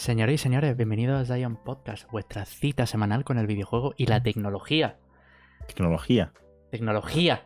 Señores 0.00 0.36
y 0.36 0.38
señores, 0.38 0.74
bienvenidos 0.78 1.30
a 1.30 1.34
Zion 1.34 1.56
Podcast, 1.56 2.10
vuestra 2.10 2.46
cita 2.46 2.86
semanal 2.86 3.22
con 3.22 3.36
el 3.36 3.46
videojuego 3.46 3.92
y 3.98 4.06
la 4.06 4.22
tecnología. 4.22 4.96
Tecnología. 5.66 6.32
Tecnología. 6.70 7.42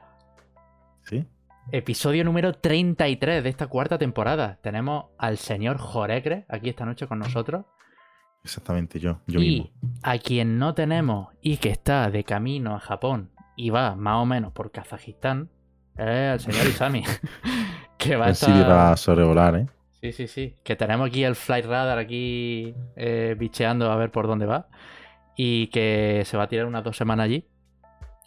¿Sí? 1.02 1.26
Episodio 1.72 2.22
número 2.22 2.52
33 2.52 3.42
de 3.42 3.50
esta 3.50 3.66
cuarta 3.66 3.98
temporada. 3.98 4.60
Tenemos 4.62 5.06
al 5.18 5.38
señor 5.38 5.78
Jorecre 5.78 6.46
aquí 6.48 6.68
esta 6.68 6.86
noche 6.86 7.08
con 7.08 7.18
nosotros. 7.18 7.64
Exactamente, 8.44 9.00
yo. 9.00 9.18
yo 9.26 9.40
y 9.40 9.48
mismo. 9.48 9.70
a 10.04 10.18
quien 10.18 10.56
no 10.56 10.74
tenemos 10.74 11.34
y 11.40 11.56
que 11.56 11.70
está 11.70 12.08
de 12.08 12.22
camino 12.22 12.76
a 12.76 12.78
Japón 12.78 13.32
y 13.56 13.70
va 13.70 13.96
más 13.96 14.22
o 14.22 14.26
menos 14.26 14.52
por 14.52 14.70
Kazajistán 14.70 15.50
es 15.96 16.46
el 16.46 16.52
señor 16.52 16.66
Isami. 16.68 17.02
que 17.98 18.14
va 18.14 18.26
a 18.26 18.30
estar... 18.30 18.70
va 18.70 18.92
a 18.92 18.96
sobrevolar, 18.96 19.56
¿eh? 19.56 19.66
Sí, 20.04 20.12
sí, 20.12 20.26
sí. 20.28 20.54
Que 20.62 20.76
tenemos 20.76 21.08
aquí 21.08 21.24
el 21.24 21.34
Flight 21.34 21.64
Radar 21.64 21.96
aquí 21.96 22.74
eh, 22.94 23.34
bicheando 23.38 23.90
a 23.90 23.96
ver 23.96 24.10
por 24.10 24.26
dónde 24.26 24.44
va. 24.44 24.68
Y 25.34 25.68
que 25.68 26.24
se 26.26 26.36
va 26.36 26.42
a 26.42 26.46
tirar 26.46 26.66
unas 26.66 26.84
dos 26.84 26.94
semanas 26.94 27.24
allí. 27.24 27.48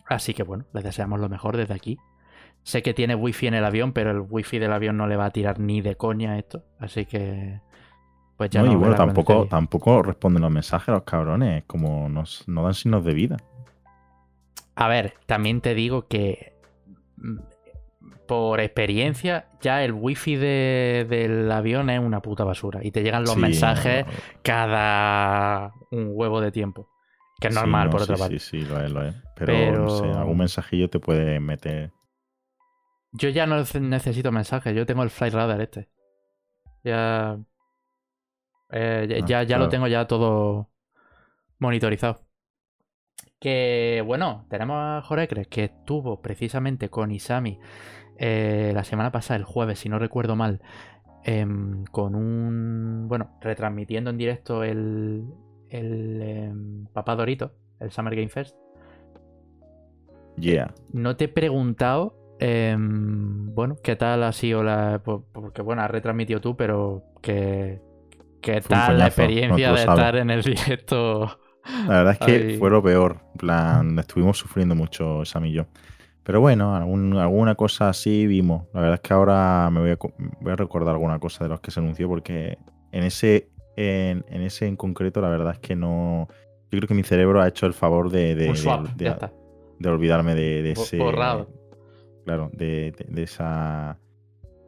Así 0.07 0.33
que 0.33 0.41
bueno, 0.41 0.65
les 0.73 0.83
deseamos 0.83 1.19
lo 1.19 1.29
mejor 1.29 1.55
desde 1.55 1.75
aquí. 1.75 1.99
Sé 2.63 2.81
que 2.81 2.95
tiene 2.95 3.13
wifi 3.13 3.45
en 3.45 3.53
el 3.53 3.63
avión, 3.63 3.93
pero 3.93 4.09
el 4.09 4.21
wifi 4.21 4.57
del 4.57 4.73
avión 4.73 4.97
no 4.97 5.05
le 5.05 5.17
va 5.17 5.25
a 5.25 5.29
tirar 5.29 5.59
ni 5.59 5.81
de 5.81 5.95
coña 5.95 6.39
esto. 6.39 6.63
Así 6.79 7.05
que. 7.05 7.61
Pues 8.37 8.49
ya 8.49 8.61
No, 8.61 8.65
nos 8.65 8.73
y 8.73 8.77
bueno, 8.77 8.95
tampoco, 8.95 9.45
tampoco 9.45 10.01
responden 10.01 10.41
los 10.41 10.51
mensajes 10.51 10.87
los 10.87 11.03
cabrones, 11.03 11.63
como 11.67 12.09
nos, 12.09 12.47
no 12.47 12.63
dan 12.63 12.73
signos 12.73 13.05
de 13.05 13.13
vida. 13.13 13.37
A 14.73 14.87
ver, 14.87 15.13
también 15.27 15.61
te 15.61 15.75
digo 15.75 16.07
que. 16.07 16.55
Por 18.27 18.59
experiencia, 18.59 19.47
ya 19.61 19.83
el 19.83 19.93
wifi 19.93 20.35
de- 20.35 21.05
del 21.09 21.49
avión 21.51 21.89
es 21.89 21.99
una 21.99 22.21
puta 22.21 22.43
basura. 22.43 22.81
Y 22.83 22.91
te 22.91 23.01
llegan 23.01 23.21
los 23.23 23.31
Sí, 23.33 23.39
mensajes 23.39 24.05
no, 24.05 24.11
no, 24.11 24.17
cada 24.43 25.71
un 25.91 26.09
huevo 26.13 26.41
de 26.41 26.51
tiempo. 26.51 26.89
Que 27.39 27.47
es 27.47 27.53
sí, 27.53 27.59
normal, 27.59 27.85
no, 27.85 27.91
por 27.91 28.01
sí, 28.01 28.03
otra 28.05 28.17
parte. 28.17 28.39
Sí, 28.39 28.61
sí, 28.61 28.65
lo 28.67 28.81
es, 28.83 28.91
lo 28.91 29.03
es. 29.03 29.15
Pero, 29.35 29.53
Pero- 29.53 29.79
no 29.85 29.89
sé, 29.89 30.05
algún 30.11 30.37
mensajillo 30.37 30.89
te 30.89 30.99
puede 30.99 31.39
meter. 31.39 31.91
Yo 33.13 33.29
ya 33.29 33.45
no 33.45 33.63
ce- 33.63 33.79
necesito 33.79 34.31
mensajes, 34.31 34.75
yo 34.75 34.85
tengo 34.85 35.03
el 35.03 35.09
Flight 35.09 35.33
Radar 35.33 35.61
este. 35.61 35.89
Ya. 36.83 37.37
eh, 38.71 39.07
ya, 39.09 39.15
Ah, 39.17 39.25
ya, 39.25 39.43
ya 39.43 39.57
lo 39.57 39.69
tengo 39.69 39.87
ya 39.87 40.05
todo 40.07 40.69
monitorizado. 41.59 42.26
Que 43.39 44.03
bueno, 44.05 44.45
tenemos 44.49 44.77
a 44.79 45.01
Jorecres 45.03 45.47
que 45.47 45.65
estuvo 45.65 46.21
precisamente 46.21 46.89
con 46.89 47.11
Isami 47.11 47.59
eh, 48.17 48.71
la 48.73 48.83
semana 48.83 49.11
pasada, 49.11 49.37
el 49.37 49.43
jueves, 49.43 49.79
si 49.79 49.89
no 49.89 49.99
recuerdo 49.99 50.35
mal, 50.35 50.59
em, 51.23 51.83
con 51.85 52.15
un. 52.15 53.05
Bueno, 53.07 53.37
retransmitiendo 53.41 54.09
en 54.09 54.17
directo 54.17 54.63
el. 54.63 55.25
El 55.69 56.21
em, 56.21 56.85
Papá 56.93 57.15
Dorito, 57.15 57.51
el 57.79 57.91
Summer 57.91 58.15
Game 58.15 58.29
Fest. 58.29 58.55
Yeah. 60.37 60.73
No 60.93 61.15
te 61.17 61.25
he 61.25 61.27
preguntado, 61.27 62.15
em, 62.39 63.53
bueno, 63.53 63.75
qué 63.83 63.95
tal 63.95 64.23
ha 64.23 64.31
sido 64.31 64.63
la... 64.63 65.01
po- 65.03 65.25
Porque, 65.33 65.61
bueno, 65.61 65.81
has 65.81 65.91
retransmitido 65.91 66.39
tú, 66.41 66.55
pero 66.55 67.03
que... 67.21 67.81
¿Qué 68.41 68.61
tal 68.61 68.97
la 68.99 69.07
experiencia 69.07 69.69
no 69.69 69.75
de 69.75 69.81
estar 69.81 70.15
en 70.15 70.29
el 70.29 70.41
directo? 70.43 71.39
La 71.87 71.97
verdad 72.03 72.13
es 72.13 72.19
que 72.19 72.31
Ay. 72.51 72.57
fue 72.57 72.69
lo 72.69 72.81
peor. 72.83 73.17
En 73.33 73.37
plan, 73.37 73.99
estuvimos 73.99 74.37
sufriendo 74.37 74.75
mucho 74.75 75.23
Sam 75.25 75.45
y 75.45 75.53
yo. 75.53 75.65
Pero 76.23 76.41
bueno, 76.41 76.75
algún- 76.75 77.15
alguna 77.17 77.55
cosa 77.55 77.89
así 77.89 78.27
vimos. 78.27 78.65
La 78.73 78.81
verdad 78.81 78.95
es 78.95 79.01
que 79.01 79.13
ahora 79.13 79.69
me 79.71 79.79
voy 79.79 79.91
a, 79.91 79.97
voy 80.41 80.51
a 80.51 80.55
recordar 80.55 80.93
alguna 80.93 81.19
cosa 81.19 81.43
de 81.45 81.49
los 81.49 81.61
que 81.61 81.71
se 81.71 81.79
anunció 81.79 82.07
porque 82.09 82.57
en 82.91 83.03
ese 83.03 83.49
en, 83.77 84.25
en 84.27 84.41
ese 84.41 84.65
en 84.67 84.75
concreto 84.75 85.21
la 85.21 85.29
verdad 85.29 85.53
es 85.53 85.59
que 85.59 85.75
no... 85.75 86.27
Yo 86.71 86.79
creo 86.79 86.87
que 86.87 86.93
mi 86.95 87.03
cerebro 87.03 87.41
ha 87.41 87.47
hecho 87.47 87.65
el 87.67 87.73
favor 87.73 88.09
de, 88.09 88.33
de, 88.35 88.47
de- 88.95 89.89
olvidarme 89.89 90.33
de, 90.35 90.71
ese... 90.71 90.97
borrado. 90.97 91.47
Claro, 92.25 92.49
de, 92.53 92.91
de- 92.97 93.05
de 93.07 93.23
esa, 93.23 93.99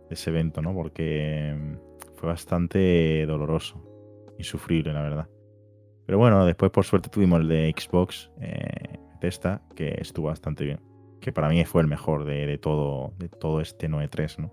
de 0.07 0.13
ese 0.13 0.29
evento, 0.29 0.61
¿no? 0.61 0.73
Porque 0.73 1.53
mm, 1.57 1.73
fue 2.17 2.29
bastante 2.29 3.25
doloroso, 3.25 3.83
insufrible, 4.38 4.93
la 4.93 5.01
verdad. 5.01 5.27
Pero 6.09 6.17
bueno, 6.17 6.43
después 6.43 6.71
por 6.71 6.85
suerte 6.85 7.07
tuvimos 7.07 7.41
el 7.41 7.47
de 7.47 7.71
Xbox 7.77 8.31
eh, 8.41 8.97
Testa, 9.21 9.61
que 9.75 9.95
estuvo 10.01 10.25
bastante 10.29 10.65
bien. 10.65 10.79
Que 11.21 11.31
para 11.31 11.49
mí 11.49 11.63
fue 11.65 11.83
el 11.83 11.87
mejor 11.87 12.25
de, 12.25 12.47
de 12.47 12.57
todo, 12.57 13.13
de 13.19 13.29
todo 13.29 13.61
este 13.61 13.87
9.3, 13.87 14.39
¿no? 14.39 14.51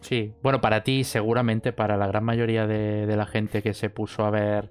Sí, 0.00 0.32
bueno, 0.44 0.60
para 0.60 0.84
ti, 0.84 1.02
seguramente 1.02 1.72
para 1.72 1.96
la 1.96 2.06
gran 2.06 2.22
mayoría 2.22 2.68
de, 2.68 3.06
de 3.06 3.16
la 3.16 3.26
gente 3.26 3.64
que 3.64 3.74
se 3.74 3.90
puso 3.90 4.24
a 4.24 4.30
ver 4.30 4.70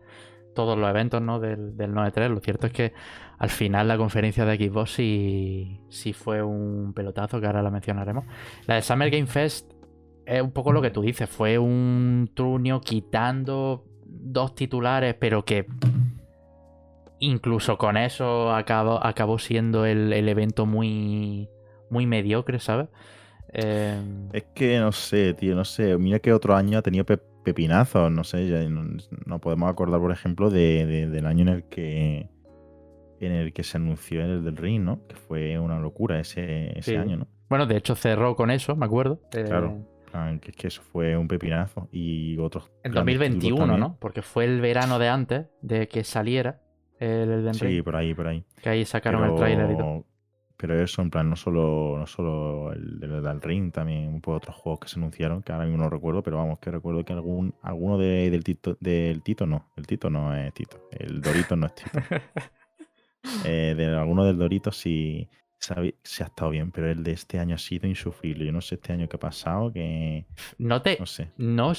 todos 0.55 0.77
los 0.77 0.89
eventos 0.89 1.21
¿no? 1.21 1.41
del, 1.41 1.75
del 1.75 1.91
9.3, 1.91 2.29
lo 2.29 2.39
cierto 2.39 2.67
es 2.67 2.71
que 2.71 2.93
al 3.37 3.49
final 3.49 3.89
la 3.89 3.97
conferencia 3.97 4.45
de 4.45 4.55
Xbox 4.55 4.91
sí, 4.91 5.81
sí 5.89 6.13
fue 6.13 6.41
un 6.41 6.93
pelotazo, 6.93 7.41
que 7.41 7.47
ahora 7.47 7.61
la 7.61 7.71
mencionaremos. 7.71 8.23
La 8.67 8.75
de 8.75 8.83
Summer 8.83 9.09
Game 9.09 9.27
Fest 9.27 9.69
es 10.25 10.41
un 10.41 10.51
poco 10.51 10.71
lo 10.71 10.81
que 10.81 10.91
tú 10.91 11.01
dices, 11.01 11.29
fue 11.29 11.59
un 11.59 12.31
truño 12.33 12.79
quitando 12.79 13.83
dos 14.05 14.55
titulares, 14.55 15.15
pero 15.15 15.43
que 15.43 15.65
incluso 17.21 17.77
con 17.77 17.95
eso 17.95 18.53
acabó, 18.53 19.01
acabó 19.05 19.39
siendo 19.39 19.85
el, 19.85 20.11
el 20.11 20.27
evento 20.27 20.65
muy, 20.65 21.47
muy 21.89 22.05
mediocre, 22.05 22.59
¿sabes? 22.59 22.89
Eh, 23.53 24.01
Es 24.33 24.43
que 24.53 24.79
no 24.79 24.91
sé, 24.91 25.33
tío, 25.33 25.55
no 25.55 25.63
sé. 25.65 25.97
Mira 25.97 26.19
que 26.19 26.33
otro 26.33 26.55
año 26.55 26.77
ha 26.77 26.81
tenido 26.81 27.05
pe- 27.05 27.19
pepinazos, 27.43 28.11
no 28.11 28.23
sé. 28.23 28.47
ya 28.47 28.67
no, 28.69 28.97
no 29.25 29.39
podemos 29.39 29.69
acordar, 29.69 29.99
por 29.99 30.11
ejemplo, 30.11 30.49
de, 30.49 30.85
de- 30.85 31.07
del 31.09 31.25
año 31.25 31.43
en 31.43 31.49
el 31.49 31.63
que 31.65 32.29
en 33.19 33.31
el 33.33 33.53
que 33.53 33.61
se 33.63 33.77
anunció 33.77 34.23
el 34.23 34.43
del 34.43 34.57
Ring, 34.57 34.83
¿no? 34.83 35.05
Que 35.07 35.15
fue 35.15 35.59
una 35.59 35.79
locura 35.79 36.19
ese, 36.19 36.71
ese 36.77 36.91
Sí. 36.91 36.95
año, 36.97 37.17
¿no? 37.17 37.27
Bueno, 37.49 37.67
de 37.67 37.77
hecho 37.77 37.95
cerró 37.95 38.35
con 38.35 38.49
eso, 38.49 38.75
me 38.75 38.85
acuerdo. 38.87 39.19
eh, 39.33 39.43
Claro. 39.47 39.77
Que 40.41 40.49
es 40.51 40.55
que 40.57 40.67
eso 40.67 40.81
fue 40.81 41.15
un 41.15 41.27
pepinazo. 41.27 41.87
Y 41.91 42.37
otros. 42.39 42.69
En 42.83 42.91
grandes 42.91 43.13
títulos 43.17 43.29
2021, 43.29 43.57
también. 43.59 43.79
¿no? 43.79 43.97
Porque 43.99 44.21
fue 44.23 44.43
el 44.45 44.59
verano 44.59 44.97
de 44.99 45.07
antes 45.07 45.45
de 45.61 45.87
que 45.87 46.03
saliera 46.03 46.59
el 47.01 47.29
Elden 47.31 47.53
Sí, 47.53 47.65
Ring. 47.65 47.83
por 47.83 47.95
ahí, 47.95 48.13
por 48.13 48.27
ahí. 48.27 48.43
Que 48.61 48.69
ahí 48.69 48.85
sacaron 48.85 49.23
el 49.29 49.35
tráiler 49.35 49.71
y 49.71 49.77
todo. 49.77 50.05
Pero, 50.57 50.79
eso, 50.79 51.01
en 51.01 51.09
plan, 51.09 51.27
no 51.27 51.35
solo, 51.35 51.95
no 51.97 52.05
solo 52.05 52.71
el 52.71 52.99
del 52.99 53.23
del 53.23 53.41
Ring, 53.41 53.71
también 53.71 54.07
un 54.07 54.21
poco 54.21 54.37
otros 54.37 54.55
juegos 54.55 54.81
que 54.81 54.87
se 54.89 54.99
anunciaron, 54.99 55.41
que 55.41 55.51
ahora 55.51 55.65
mismo 55.65 55.81
no 55.83 55.89
recuerdo, 55.89 56.21
pero 56.21 56.37
vamos, 56.37 56.59
que 56.59 56.69
recuerdo 56.69 57.03
que 57.03 57.13
algún, 57.13 57.55
alguno 57.63 57.97
de- 57.97 58.29
del 58.29 58.43
Tito, 58.43 58.77
del 58.79 59.23
Tito 59.23 59.47
no, 59.47 59.71
el 59.75 59.87
Tito 59.87 60.11
no 60.11 60.35
es 60.35 60.53
Tito, 60.53 60.87
el 60.91 61.19
Dorito 61.19 61.55
no 61.55 61.65
es 61.65 61.73
Tito. 61.75 61.89
Eh, 63.45 63.75
de 63.77 63.85
alguno 63.85 64.25
del 64.25 64.37
Dorito 64.37 64.71
sí 64.71 65.29
se 65.59 65.73
ha, 65.75 65.83
estado 66.25 66.49
bien, 66.49 66.71
pero 66.71 66.89
el 66.89 67.03
de 67.03 67.11
este 67.11 67.37
año 67.37 67.53
ha 67.53 67.59
sido 67.59 67.87
insufrible. 67.87 68.45
Yo 68.45 68.51
no 68.51 68.61
sé 68.61 68.75
este 68.75 68.93
año 68.93 69.07
qué 69.07 69.15
ha 69.17 69.19
pasado, 69.19 69.71
que 69.71 70.25
No 70.57 70.81
te. 70.81 70.97
no 70.99 71.05
sé. 71.05 71.29
No, 71.37 71.73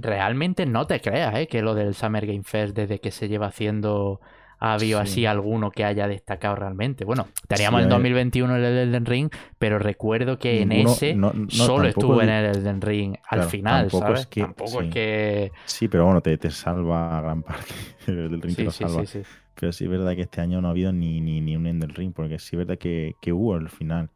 realmente 0.00 0.66
no 0.66 0.86
te 0.86 1.00
creas, 1.00 1.34
¿eh? 1.36 1.46
Que 1.46 1.62
lo 1.62 1.74
del 1.74 1.94
Summer 1.94 2.26
Game 2.26 2.42
Fest, 2.44 2.74
desde 2.76 2.98
que 3.00 3.10
se 3.10 3.28
lleva 3.28 3.46
haciendo, 3.46 4.20
ha 4.58 4.72
habido 4.74 5.00
Sí. 5.00 5.10
así 5.10 5.26
alguno 5.26 5.70
que 5.70 5.84
haya 5.84 6.08
destacado 6.08 6.56
realmente. 6.56 7.04
Bueno, 7.04 7.26
teníamos 7.46 7.80
Sí, 7.80 7.82
en 7.84 7.92
a 7.92 7.94
ver. 7.96 8.00
2021 8.02 8.56
el 8.56 8.64
Elden 8.64 9.04
Ring, 9.04 9.28
pero 9.58 9.78
recuerdo 9.78 10.38
que 10.38 10.62
en 10.62 10.72
ese 10.72 11.14
no- 11.14 11.32
no, 11.34 11.50
solo 11.50 11.88
estuvo 11.88 12.22
en 12.22 12.30
el- 12.30 12.46
el 12.46 12.56
Elden 12.56 12.80
Ring 12.80 13.16
al 13.28 13.38
Claro, 13.38 13.50
final, 13.50 13.80
tampoco 13.82 14.06
¿sabes? 14.06 14.20
es 14.20 14.26
que- 14.28 14.40
tampoco 14.40 14.80
es 14.80 14.86
sí. 14.86 14.92
que. 14.92 15.52
Sí, 15.66 15.88
pero 15.88 16.06
bueno, 16.06 16.20
te, 16.22 16.38
te 16.38 16.50
salva 16.50 17.20
gran 17.20 17.42
parte 17.42 17.66
del 18.06 18.40
Ring, 18.40 18.56
te 18.56 18.64
lo 18.64 18.70
sí, 18.70 18.84
salva. 18.84 19.04
sí, 19.04 19.22
sí. 19.22 19.28
Pero 19.58 19.72
sí 19.72 19.84
es 19.84 19.90
verdad 19.90 20.14
que 20.14 20.22
este 20.22 20.40
año 20.40 20.60
no 20.60 20.68
ha 20.68 20.70
habido 20.70 20.92
ni, 20.92 21.20
ni, 21.20 21.40
ni 21.40 21.56
un 21.56 21.66
End 21.66 21.84
Ring, 21.96 22.12
porque 22.14 22.38
sí 22.38 22.56
es 22.56 22.58
verdad 22.58 22.78
que, 22.78 23.12
que 23.22 23.32
hubo 23.32 23.54
al 23.54 23.68
final. 23.70 24.10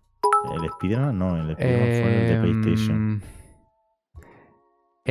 El 0.56 0.64
Spider-Man 0.64 1.18
no, 1.18 1.36
el 1.36 1.50
Spider-Man 1.50 2.02
fue 2.02 2.20
el 2.22 2.28
de 2.28 2.40
PlayStation. 2.62 3.22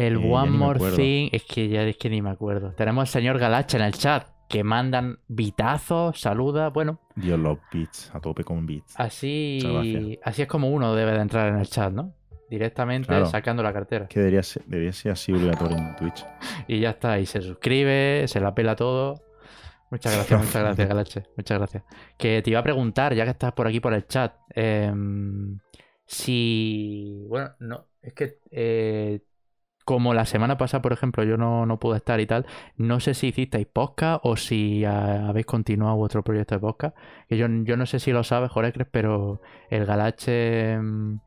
El 0.05 0.15
Eh, 0.17 0.29
One 0.31 0.51
More. 0.51 0.79
Thing, 0.95 1.29
es 1.31 1.43
que 1.43 1.67
ya 1.67 1.83
es 1.83 1.97
que 1.97 2.09
ni 2.09 2.21
me 2.21 2.29
acuerdo. 2.29 2.73
Tenemos 2.73 3.01
al 3.01 3.07
señor 3.07 3.37
Galacha 3.39 3.77
en 3.77 3.83
el 3.83 3.93
chat 3.93 4.27
que 4.47 4.63
mandan 4.63 5.19
bitazos, 5.27 6.19
saluda. 6.19 6.69
Bueno, 6.69 6.99
Dios, 7.15 7.37
los 7.39 7.57
beats, 7.71 8.09
a 8.13 8.19
tope 8.19 8.43
con 8.43 8.65
beats. 8.65 8.93
Así, 8.97 10.17
así 10.23 10.41
es 10.41 10.47
como 10.47 10.69
uno 10.69 10.95
debe 10.95 11.11
de 11.11 11.21
entrar 11.21 11.49
en 11.49 11.59
el 11.59 11.67
chat, 11.69 11.91
¿no? 11.93 12.13
Directamente 12.49 13.07
Claro. 13.07 13.27
sacando 13.27 13.61
la 13.61 13.71
cartera. 13.71 14.07
Que 14.07 14.19
debería 14.21 14.41
ser, 14.41 14.63
debería 14.65 14.91
ser 14.91 15.11
así 15.11 15.31
obligatorio 15.31 15.77
en 15.77 15.95
Twitch. 15.97 16.25
Y 16.67 16.79
ya 16.79 16.91
está, 16.91 17.19
y 17.19 17.25
se 17.27 17.41
suscribe, 17.41 18.25
se 18.27 18.39
la 18.39 18.55
pela 18.55 18.75
todo. 18.75 19.21
Muchas 19.91 20.15
gracias, 20.15 20.39
muchas 20.39 20.61
gracias, 20.63 20.87
Galache. 20.87 21.23
Muchas 21.37 21.57
gracias. 21.59 21.83
Que 22.17 22.41
te 22.41 22.49
iba 22.49 22.59
a 22.59 22.63
preguntar, 22.63 23.13
ya 23.13 23.25
que 23.25 23.31
estás 23.31 23.51
por 23.53 23.67
aquí 23.67 23.79
por 23.79 23.93
el 23.93 24.07
chat, 24.07 24.33
em, 24.55 25.59
si. 26.07 27.23
Bueno, 27.27 27.51
no, 27.59 27.85
es 28.01 28.13
que. 28.13 28.37
eh, 28.51 29.19
como 29.89 30.13
la 30.13 30.27
semana 30.27 30.55
pasada, 30.55 30.83
por 30.83 30.93
ejemplo, 30.93 31.23
yo 31.23 31.35
no, 31.35 31.65
no 31.65 31.79
pude 31.79 31.97
estar 31.97 32.19
y 32.19 32.27
tal, 32.27 32.45
no 32.77 32.99
sé 32.99 33.15
si 33.15 33.29
hicisteis 33.29 33.65
podcast 33.65 34.21
o 34.23 34.37
si 34.37 34.85
ah, 34.85 35.27
habéis 35.27 35.47
continuado 35.47 35.95
vuestro 35.95 36.23
proyecto 36.23 36.53
de 36.53 36.61
podcast. 36.61 36.95
Que 37.27 37.37
yo, 37.37 37.47
yo 37.63 37.75
no 37.75 37.87
sé 37.87 37.97
si 37.97 38.11
lo 38.11 38.23
sabes, 38.23 38.51
Jorecres, 38.51 38.87
pero 38.91 39.41
el 39.71 39.87
Galache 39.87 40.73
em, 40.73 41.17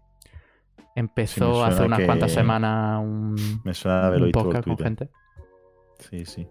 empezó 0.94 1.64
hace 1.64 1.82
unas 1.82 1.99
que- 1.99 2.06
cuantas 2.06 2.31
semanas 2.31 3.00
un, 3.03 3.35
Me 3.64 3.75
suena 3.75 4.11
un 4.11 4.31
podcast 4.31 4.65
con 4.65 4.79
gente. 4.79 5.08
Sí, 5.99 6.25
sí. 6.25 6.47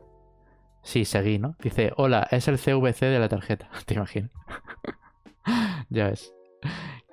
Sí, 0.84 1.06
seguí, 1.06 1.40
¿no? 1.40 1.56
Dice, 1.64 1.94
hola, 1.96 2.28
es 2.30 2.46
el 2.50 2.58
CVC 2.58 3.06
de 3.06 3.20
la 3.20 3.30
tarjeta. 3.30 3.70
¿Te 3.86 3.94
imaginas? 3.94 4.32
ya 5.90 6.10
ves. 6.10 6.34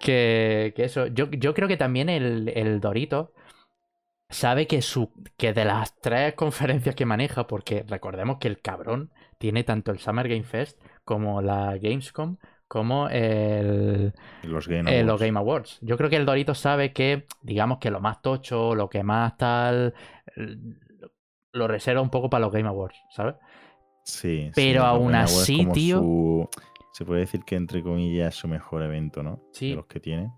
Que, 0.00 0.72
que 0.74 0.86
eso, 0.86 1.06
yo, 1.06 1.30
yo, 1.30 1.54
creo 1.54 1.68
que 1.68 1.76
también 1.76 2.08
el, 2.08 2.48
el, 2.48 2.80
Dorito 2.80 3.32
sabe 4.28 4.66
que, 4.66 4.82
su, 4.82 5.12
que 5.36 5.52
de 5.52 5.64
las 5.64 5.98
tres 6.00 6.34
conferencias 6.34 6.94
que 6.94 7.06
maneja, 7.06 7.46
porque 7.46 7.84
recordemos 7.86 8.38
que 8.38 8.48
el 8.48 8.60
cabrón 8.60 9.10
tiene 9.38 9.64
tanto 9.64 9.90
el 9.90 9.98
Summer 9.98 10.28
Game 10.28 10.44
Fest 10.44 10.80
como 11.04 11.40
la 11.40 11.78
Gamescom, 11.78 12.36
como 12.66 13.08
el, 13.08 14.12
los, 14.42 14.68
Game 14.68 15.00
eh, 15.00 15.02
los 15.02 15.20
Game 15.20 15.38
Awards. 15.38 15.78
Yo 15.80 15.96
creo 15.96 16.10
que 16.10 16.16
el 16.16 16.26
Dorito 16.26 16.54
sabe 16.54 16.92
que, 16.92 17.24
digamos 17.40 17.78
que 17.78 17.90
lo 17.90 18.00
más 18.00 18.20
tocho, 18.20 18.74
lo 18.74 18.90
que 18.90 19.02
más 19.02 19.36
tal, 19.38 19.94
lo 21.52 21.68
reserva 21.68 22.02
un 22.02 22.10
poco 22.10 22.28
para 22.28 22.44
los 22.44 22.52
Game 22.52 22.68
Awards, 22.68 22.98
¿sabes? 23.10 23.36
Sí. 24.04 24.50
Pero 24.54 24.82
sí, 24.82 24.86
aún 24.86 25.14
así, 25.14 25.66
tío. 25.72 25.98
Su... 25.98 26.48
Se 26.92 27.04
puede 27.04 27.20
decir 27.20 27.44
que 27.44 27.54
entre 27.54 27.82
comillas 27.82 28.34
es 28.34 28.40
su 28.40 28.48
mejor 28.48 28.82
evento, 28.82 29.22
¿no? 29.22 29.40
Sí. 29.52 29.70
De 29.70 29.76
los 29.76 29.86
que 29.86 30.00
tiene. 30.00 30.32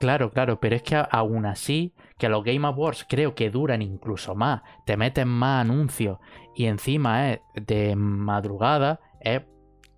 Claro, 0.00 0.30
claro, 0.30 0.58
pero 0.60 0.76
es 0.76 0.82
que 0.82 0.96
aún 1.10 1.44
así, 1.44 1.94
que 2.18 2.30
los 2.30 2.42
Game 2.42 2.66
Awards 2.66 3.04
creo 3.06 3.34
que 3.34 3.50
duran 3.50 3.82
incluso 3.82 4.34
más, 4.34 4.62
te 4.86 4.96
meten 4.96 5.28
más 5.28 5.60
anuncios 5.60 6.18
y 6.56 6.66
encima 6.66 7.32
es 7.32 7.40
de 7.54 7.94
madrugada, 7.96 8.98
es 9.20 9.42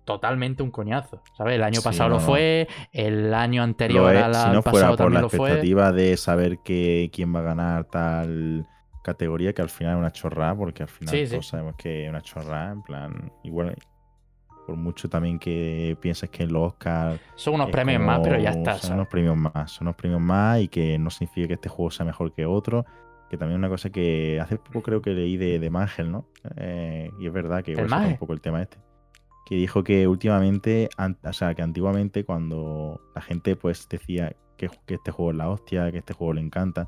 totalmente 0.03 0.61
un 0.61 0.71
coñazo, 0.71 1.23
¿sabes? 1.37 1.55
El 1.55 1.63
año 1.63 1.81
Sí, 1.81 1.81
pasado 1.81 2.09
no, 2.09 2.15
lo 2.15 2.19
fue, 2.19 2.67
el 2.91 3.33
año 3.33 3.63
anterior 3.63 4.13
es, 4.13 4.21
al, 4.21 4.35
si 4.35 4.49
no 4.51 4.61
pasado 4.61 4.71
fuera 4.71 4.97
por 4.97 4.97
también 4.97 5.21
la 5.21 5.29
fue. 5.29 5.63
expectativa 5.63 5.91
de 5.93 6.17
saber 6.17 6.59
que, 6.63 7.09
quién 7.13 7.33
va 7.33 7.39
a 7.39 7.43
ganar 7.43 7.85
tal 7.85 8.67
categoría, 9.03 9.53
que 9.53 9.61
al 9.61 9.69
final 9.69 9.93
es 9.95 9.99
una 9.99 10.11
chorrada, 10.11 10.55
porque 10.55 10.83
al 10.83 10.89
final 10.89 11.19
Sí, 11.19 11.27
sí. 11.27 11.29
todos 11.29 11.47
sabemos 11.47 11.75
que 11.77 12.03
es 12.05 12.09
una 12.09 12.21
chorrada, 12.21 12.71
en 12.73 12.81
plan, 12.83 13.33
igual, 13.43 13.75
por 14.65 14.75
mucho 14.75 15.09
también 15.09 15.39
que 15.39 15.97
pienses 16.01 16.29
que 16.29 16.43
en 16.43 16.53
los 16.53 16.69
Oscars 16.73 17.19
Son 17.35 17.55
unos 17.55 17.67
es 17.67 17.73
premios 17.73 18.01
más, 18.01 18.19
pero 18.23 18.39
ya 18.39 18.49
está, 18.51 18.71
Son 18.73 18.81
¿sabes? 18.81 18.95
unos 18.95 19.07
premios 19.07 19.37
más, 19.37 19.71
son 19.71 19.87
unos 19.87 19.95
premios 19.95 20.21
más 20.21 20.59
y 20.61 20.67
que 20.67 20.97
no 20.97 21.09
significa 21.09 21.47
que 21.47 21.53
este 21.55 21.69
juego 21.69 21.91
sea 21.91 22.05
mejor 22.05 22.33
que 22.33 22.45
otro. 22.45 22.85
Que 23.29 23.37
también 23.37 23.57
una 23.59 23.69
cosa 23.69 23.89
que 23.89 24.39
hace 24.39 24.57
poco 24.57 24.83
creo 24.83 25.01
que 25.01 25.09
leí 25.11 25.37
de, 25.37 25.57
de 25.57 25.69
Mangel, 25.71 26.11
¿no? 26.11 26.27
Eh, 26.55 27.09
y 27.19 27.25
es 27.25 27.33
verdad 27.33 27.63
que 27.63 27.71
¿El 27.71 27.77
igual 27.79 27.89
saca 27.89 28.01
un 28.11 28.17
poco 28.17 28.33
el 28.33 28.41
tema 28.41 28.61
este. 28.61 28.77
Que 29.45 29.55
dijo 29.55 29.83
que 29.83 30.07
últimamente, 30.07 30.87
an- 30.97 31.17
o 31.23 31.33
sea, 31.33 31.55
que 31.55 31.63
antiguamente 31.63 32.25
cuando 32.25 33.01
la 33.15 33.21
gente 33.21 33.55
pues 33.55 33.87
decía 33.89 34.35
que, 34.55 34.69
que 34.85 34.95
este 34.95 35.11
juego 35.11 35.31
es 35.31 35.37
la 35.37 35.49
hostia, 35.49 35.91
que 35.91 35.97
este 35.97 36.13
juego 36.13 36.33
le 36.33 36.41
encanta. 36.41 36.87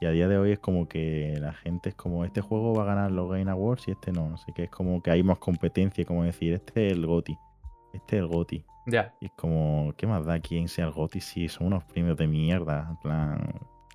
Y 0.00 0.06
a 0.06 0.10
día 0.10 0.28
de 0.28 0.38
hoy 0.38 0.52
es 0.52 0.58
como 0.58 0.88
que 0.88 1.36
la 1.40 1.52
gente 1.52 1.90
es 1.90 1.94
como, 1.94 2.24
este 2.24 2.40
juego 2.40 2.74
va 2.74 2.82
a 2.82 2.86
ganar 2.86 3.10
los 3.10 3.30
Game 3.30 3.50
Awards 3.50 3.88
y 3.88 3.92
este 3.92 4.12
no. 4.12 4.32
Así 4.34 4.52
que 4.52 4.64
es 4.64 4.70
como 4.70 5.02
que 5.02 5.10
hay 5.10 5.22
más 5.22 5.38
competencia, 5.38 6.04
como 6.04 6.24
decir, 6.24 6.52
este 6.52 6.86
es 6.86 6.92
el 6.92 7.06
GOTI. 7.06 7.36
Este 7.92 8.16
es 8.16 8.22
el 8.22 8.28
GOTI. 8.28 8.64
Ya, 8.86 9.14
Y 9.20 9.26
es 9.26 9.32
como, 9.32 9.92
¿qué 9.96 10.06
más 10.06 10.24
da 10.24 10.40
quién 10.40 10.66
sea 10.66 10.86
el 10.86 10.92
GOTY 10.92 11.20
si 11.20 11.48
son 11.48 11.66
unos 11.66 11.84
premios 11.84 12.16
de 12.16 12.26
mierda? 12.26 12.86
En 12.88 12.96
plan, 12.96 13.54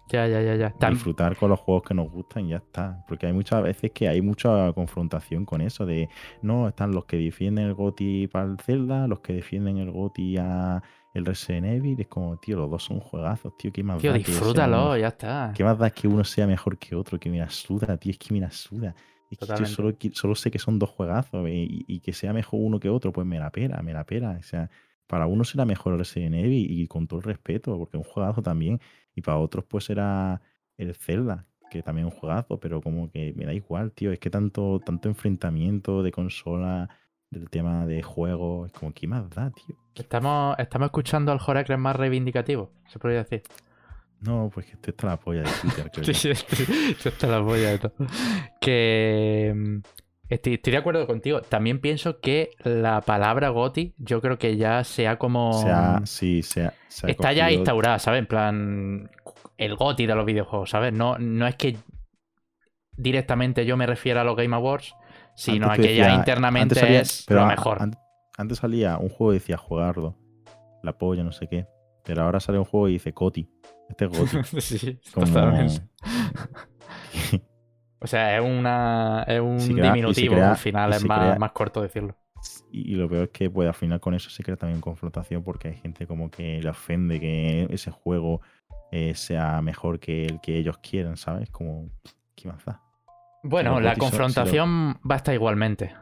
ya, 0.09 0.27
ya, 0.27 0.41
ya, 0.41 0.55
ya. 0.55 0.89
Disfrutar 0.89 1.35
con 1.37 1.49
los 1.49 1.59
juegos 1.59 1.83
que 1.83 1.93
nos 1.93 2.11
gustan 2.11 2.45
y 2.45 2.49
ya 2.49 2.57
está. 2.57 3.03
Porque 3.07 3.25
hay 3.25 3.33
muchas 3.33 3.63
veces 3.63 3.91
que 3.91 4.07
hay 4.07 4.21
mucha 4.21 4.71
confrontación 4.73 5.45
con 5.45 5.61
eso 5.61 5.85
de, 5.85 6.09
no, 6.41 6.67
están 6.67 6.91
los 6.91 7.05
que 7.05 7.17
defienden 7.17 7.65
el 7.65 7.73
GOTY 7.73 8.27
para 8.27 8.45
el 8.45 8.59
Zelda, 8.59 9.07
los 9.07 9.21
que 9.21 9.33
defienden 9.33 9.77
el 9.77 9.91
GOTY 9.91 10.37
a 10.37 10.83
el 11.13 11.25
Resident 11.25 11.65
Evil. 11.67 11.99
Es 11.99 12.07
como, 12.07 12.37
tío, 12.37 12.57
los 12.57 12.69
dos 12.69 12.83
son 12.83 12.99
juegazos, 12.99 13.55
tío, 13.57 13.71
¿qué 13.71 13.83
más 13.83 13.99
Tío, 13.99 14.11
da? 14.11 14.17
disfrútalo, 14.17 14.97
ya 14.97 15.09
está. 15.09 15.51
¿Qué 15.55 15.63
más 15.63 15.77
da 15.77 15.89
que 15.91 16.07
uno 16.07 16.23
sea 16.23 16.47
mejor 16.47 16.77
que 16.77 16.95
otro? 16.95 17.19
Que 17.19 17.29
mira, 17.29 17.49
suda, 17.49 17.97
tío, 17.97 18.11
es 18.11 18.17
que 18.17 18.33
mira, 18.33 18.51
suda. 18.51 18.95
Es 19.29 19.37
que 19.39 19.53
yo 19.55 19.65
solo, 19.65 19.95
solo 20.13 20.35
sé 20.35 20.51
que 20.51 20.59
son 20.59 20.77
dos 20.79 20.89
juegazos 20.91 21.47
eh, 21.47 21.53
y, 21.69 21.85
y 21.87 21.99
que 22.01 22.13
sea 22.13 22.33
mejor 22.33 22.59
uno 22.63 22.79
que 22.79 22.89
otro, 22.89 23.11
pues 23.11 23.25
me 23.25 23.39
la 23.39 23.51
pela, 23.51 23.81
me 23.81 23.93
la 23.93 24.05
pela. 24.05 24.37
O 24.39 24.43
sea, 24.43 24.69
para 25.07 25.25
uno 25.27 25.43
será 25.43 25.65
mejor 25.65 25.93
el 25.93 25.99
Resident 25.99 26.35
Evil 26.35 26.69
y 26.71 26.87
con 26.87 27.07
todo 27.07 27.19
el 27.19 27.25
respeto, 27.25 27.77
porque 27.77 27.97
es 27.97 28.05
un 28.05 28.11
juegazo 28.11 28.41
también. 28.41 28.79
Y 29.15 29.21
para 29.21 29.37
otros, 29.39 29.65
pues 29.65 29.85
será 29.85 30.41
el 30.77 30.93
Zelda, 30.95 31.47
que 31.71 31.81
también 31.83 32.07
es 32.07 32.13
un 32.13 32.19
juegazo, 32.19 32.59
pero 32.59 32.81
como 32.81 33.09
que 33.09 33.33
me 33.35 33.45
da 33.45 33.53
igual, 33.53 33.91
tío. 33.91 34.11
Es 34.11 34.19
que 34.19 34.29
tanto, 34.29 34.79
tanto 34.85 35.09
enfrentamiento 35.09 36.03
de 36.03 36.11
consola, 36.11 36.89
del 37.33 37.49
tema 37.49 37.85
de 37.85 38.01
juego, 38.01 38.65
es 38.65 38.71
como, 38.71 38.93
¿qué 38.93 39.07
más 39.07 39.29
da, 39.31 39.49
tío? 39.51 39.75
Estamos, 39.95 40.55
estamos 40.59 40.85
escuchando 40.87 41.31
al 41.31 41.39
Horacles 41.45 41.77
más 41.79 41.95
reivindicativo, 41.95 42.71
se 42.87 42.99
podría 42.99 43.19
decir. 43.23 43.41
No, 44.21 44.49
pues 44.53 44.65
que 44.67 44.71
esto 44.73 44.91
está 44.91 45.07
la 45.07 45.17
polla 45.17 45.41
de 45.41 45.49
Twitter, 45.61 45.91
creo. 45.93 46.13
Sí, 46.13 46.29
esto 46.31 47.09
está 47.09 47.27
la 47.27 47.43
polla 47.43 47.71
de 47.71 47.79
todo. 47.79 47.93
Que 48.61 49.53
mm, 49.55 49.77
estoy, 50.29 50.53
estoy 50.53 50.71
de 50.71 50.77
acuerdo 50.77 51.05
contigo. 51.05 51.41
También 51.41 51.79
pienso 51.79 52.19
que 52.21 52.51
la 52.63 53.01
palabra 53.01 53.49
GOTI, 53.49 53.93
yo 53.97 54.21
creo 54.21 54.37
que 54.37 54.55
ya 54.55 54.83
sea 54.85 55.17
como. 55.17 55.53
Se 55.61 55.69
ha- 55.69 56.01
sí, 56.05 56.41
se 56.41 56.65
ha- 56.65 56.73
se 56.87 57.07
ha 57.07 57.09
está 57.09 57.33
ya 57.33 57.51
instaurada, 57.51 57.99
¿sabes? 57.99 58.19
En 58.19 58.27
plan, 58.27 59.11
el 59.57 59.75
GOTI 59.75 60.05
de 60.05 60.15
los 60.15 60.25
videojuegos, 60.25 60.69
¿sabes? 60.69 60.93
No, 60.93 61.17
no 61.17 61.45
es 61.45 61.55
que 61.55 61.75
directamente 62.95 63.65
yo 63.65 63.75
me 63.77 63.85
refiera 63.87 64.21
a 64.21 64.23
los 64.23 64.35
Game 64.35 64.55
Awards, 64.55 64.95
sino 65.35 65.65
Antes 65.67 65.79
a 65.79 65.81
te 65.81 65.87
que 65.89 65.95
ya 65.95 66.03
decía- 66.05 66.17
internamente 66.19 66.75
salía- 66.75 67.01
es 67.01 67.25
pero 67.27 67.41
lo 67.41 67.47
mejor. 67.47 67.81
an- 67.81 67.97
antes 68.37 68.57
salía 68.59 68.97
un 68.97 69.09
juego 69.09 69.33
y 69.33 69.35
decía 69.37 69.57
jugardo, 69.57 70.17
la 70.83 70.97
polla, 70.97 71.23
no 71.23 71.31
sé 71.31 71.47
qué. 71.47 71.67
Pero 72.05 72.23
ahora 72.23 72.39
sale 72.39 72.57
un 72.59 72.65
juego 72.65 72.89
y 72.89 72.93
dice 72.93 73.13
Coti. 73.13 73.49
Este 73.89 74.05
es 74.05 74.11
sí, 74.65 74.99
Como- 75.13 75.25
totalmente. 75.27 75.81
O 77.99 78.07
sea, 78.07 78.37
es, 78.37 78.43
una, 78.43 79.23
es 79.27 79.39
un 79.39 79.59
Se 79.61 79.73
diminutivo, 79.73 80.33
crea- 80.35 80.51
al 80.51 80.57
final 80.57 80.91
es 80.91 81.05
más, 81.05 81.19
crea- 81.19 81.39
más 81.39 81.51
corto 81.53 81.81
decirlo. 81.81 82.17
Y, 82.69 82.91
y 82.91 82.95
lo 82.95 83.07
peor 83.07 83.23
es 83.23 83.29
que 83.29 83.49
pues, 83.49 83.65
al 83.67 83.73
final 83.73 84.01
con 84.01 84.13
eso 84.13 84.29
se 84.29 84.43
crea 84.43 84.57
también 84.57 84.81
confrontación 84.81 85.41
porque 85.41 85.69
hay 85.69 85.75
gente 85.77 86.05
como 86.05 86.29
que 86.29 86.61
le 86.61 86.69
ofende 86.69 87.17
que 87.21 87.65
ese 87.69 87.91
juego 87.91 88.41
eh, 88.91 89.15
sea 89.15 89.61
mejor 89.61 89.99
que 90.01 90.25
el 90.25 90.41
que 90.41 90.57
ellos 90.57 90.77
quieren, 90.79 91.15
¿sabes? 91.15 91.49
Como, 91.49 91.89
¿qué 92.35 92.49
más 92.49 92.65
da? 92.65 92.81
Bueno, 93.43 93.79
la 93.79 93.95
confrontación 93.95 94.99
va 95.09 95.15
a 95.15 95.17
estar 95.17 95.33
igualmente. 95.35 95.93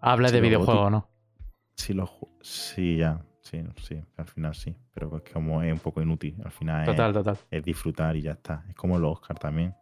Hable 0.00 0.28
Si 0.28 0.34
de 0.34 0.40
videojuego, 0.40 0.90
¿no? 0.90 1.08
Si 1.76 1.94
ju- 1.94 2.28
sí, 2.42 2.96
ya, 2.98 3.20
sí, 3.40 3.62
sí, 3.82 4.00
al 4.16 4.26
final 4.26 4.54
sí. 4.54 4.76
Pero 4.92 5.16
es 5.24 5.32
como 5.32 5.62
es 5.62 5.72
un 5.72 5.78
poco 5.78 6.02
inútil. 6.02 6.36
Al 6.44 6.50
final 6.52 6.82
es- 6.82 6.86
Total, 6.86 7.12
total. 7.12 7.38
es 7.50 7.64
disfrutar 7.64 8.16
y 8.16 8.22
ya 8.22 8.32
está. 8.32 8.64
Es 8.68 8.74
como 8.74 8.98
los 8.98 9.12
Oscar 9.18 9.38
también. 9.38 9.74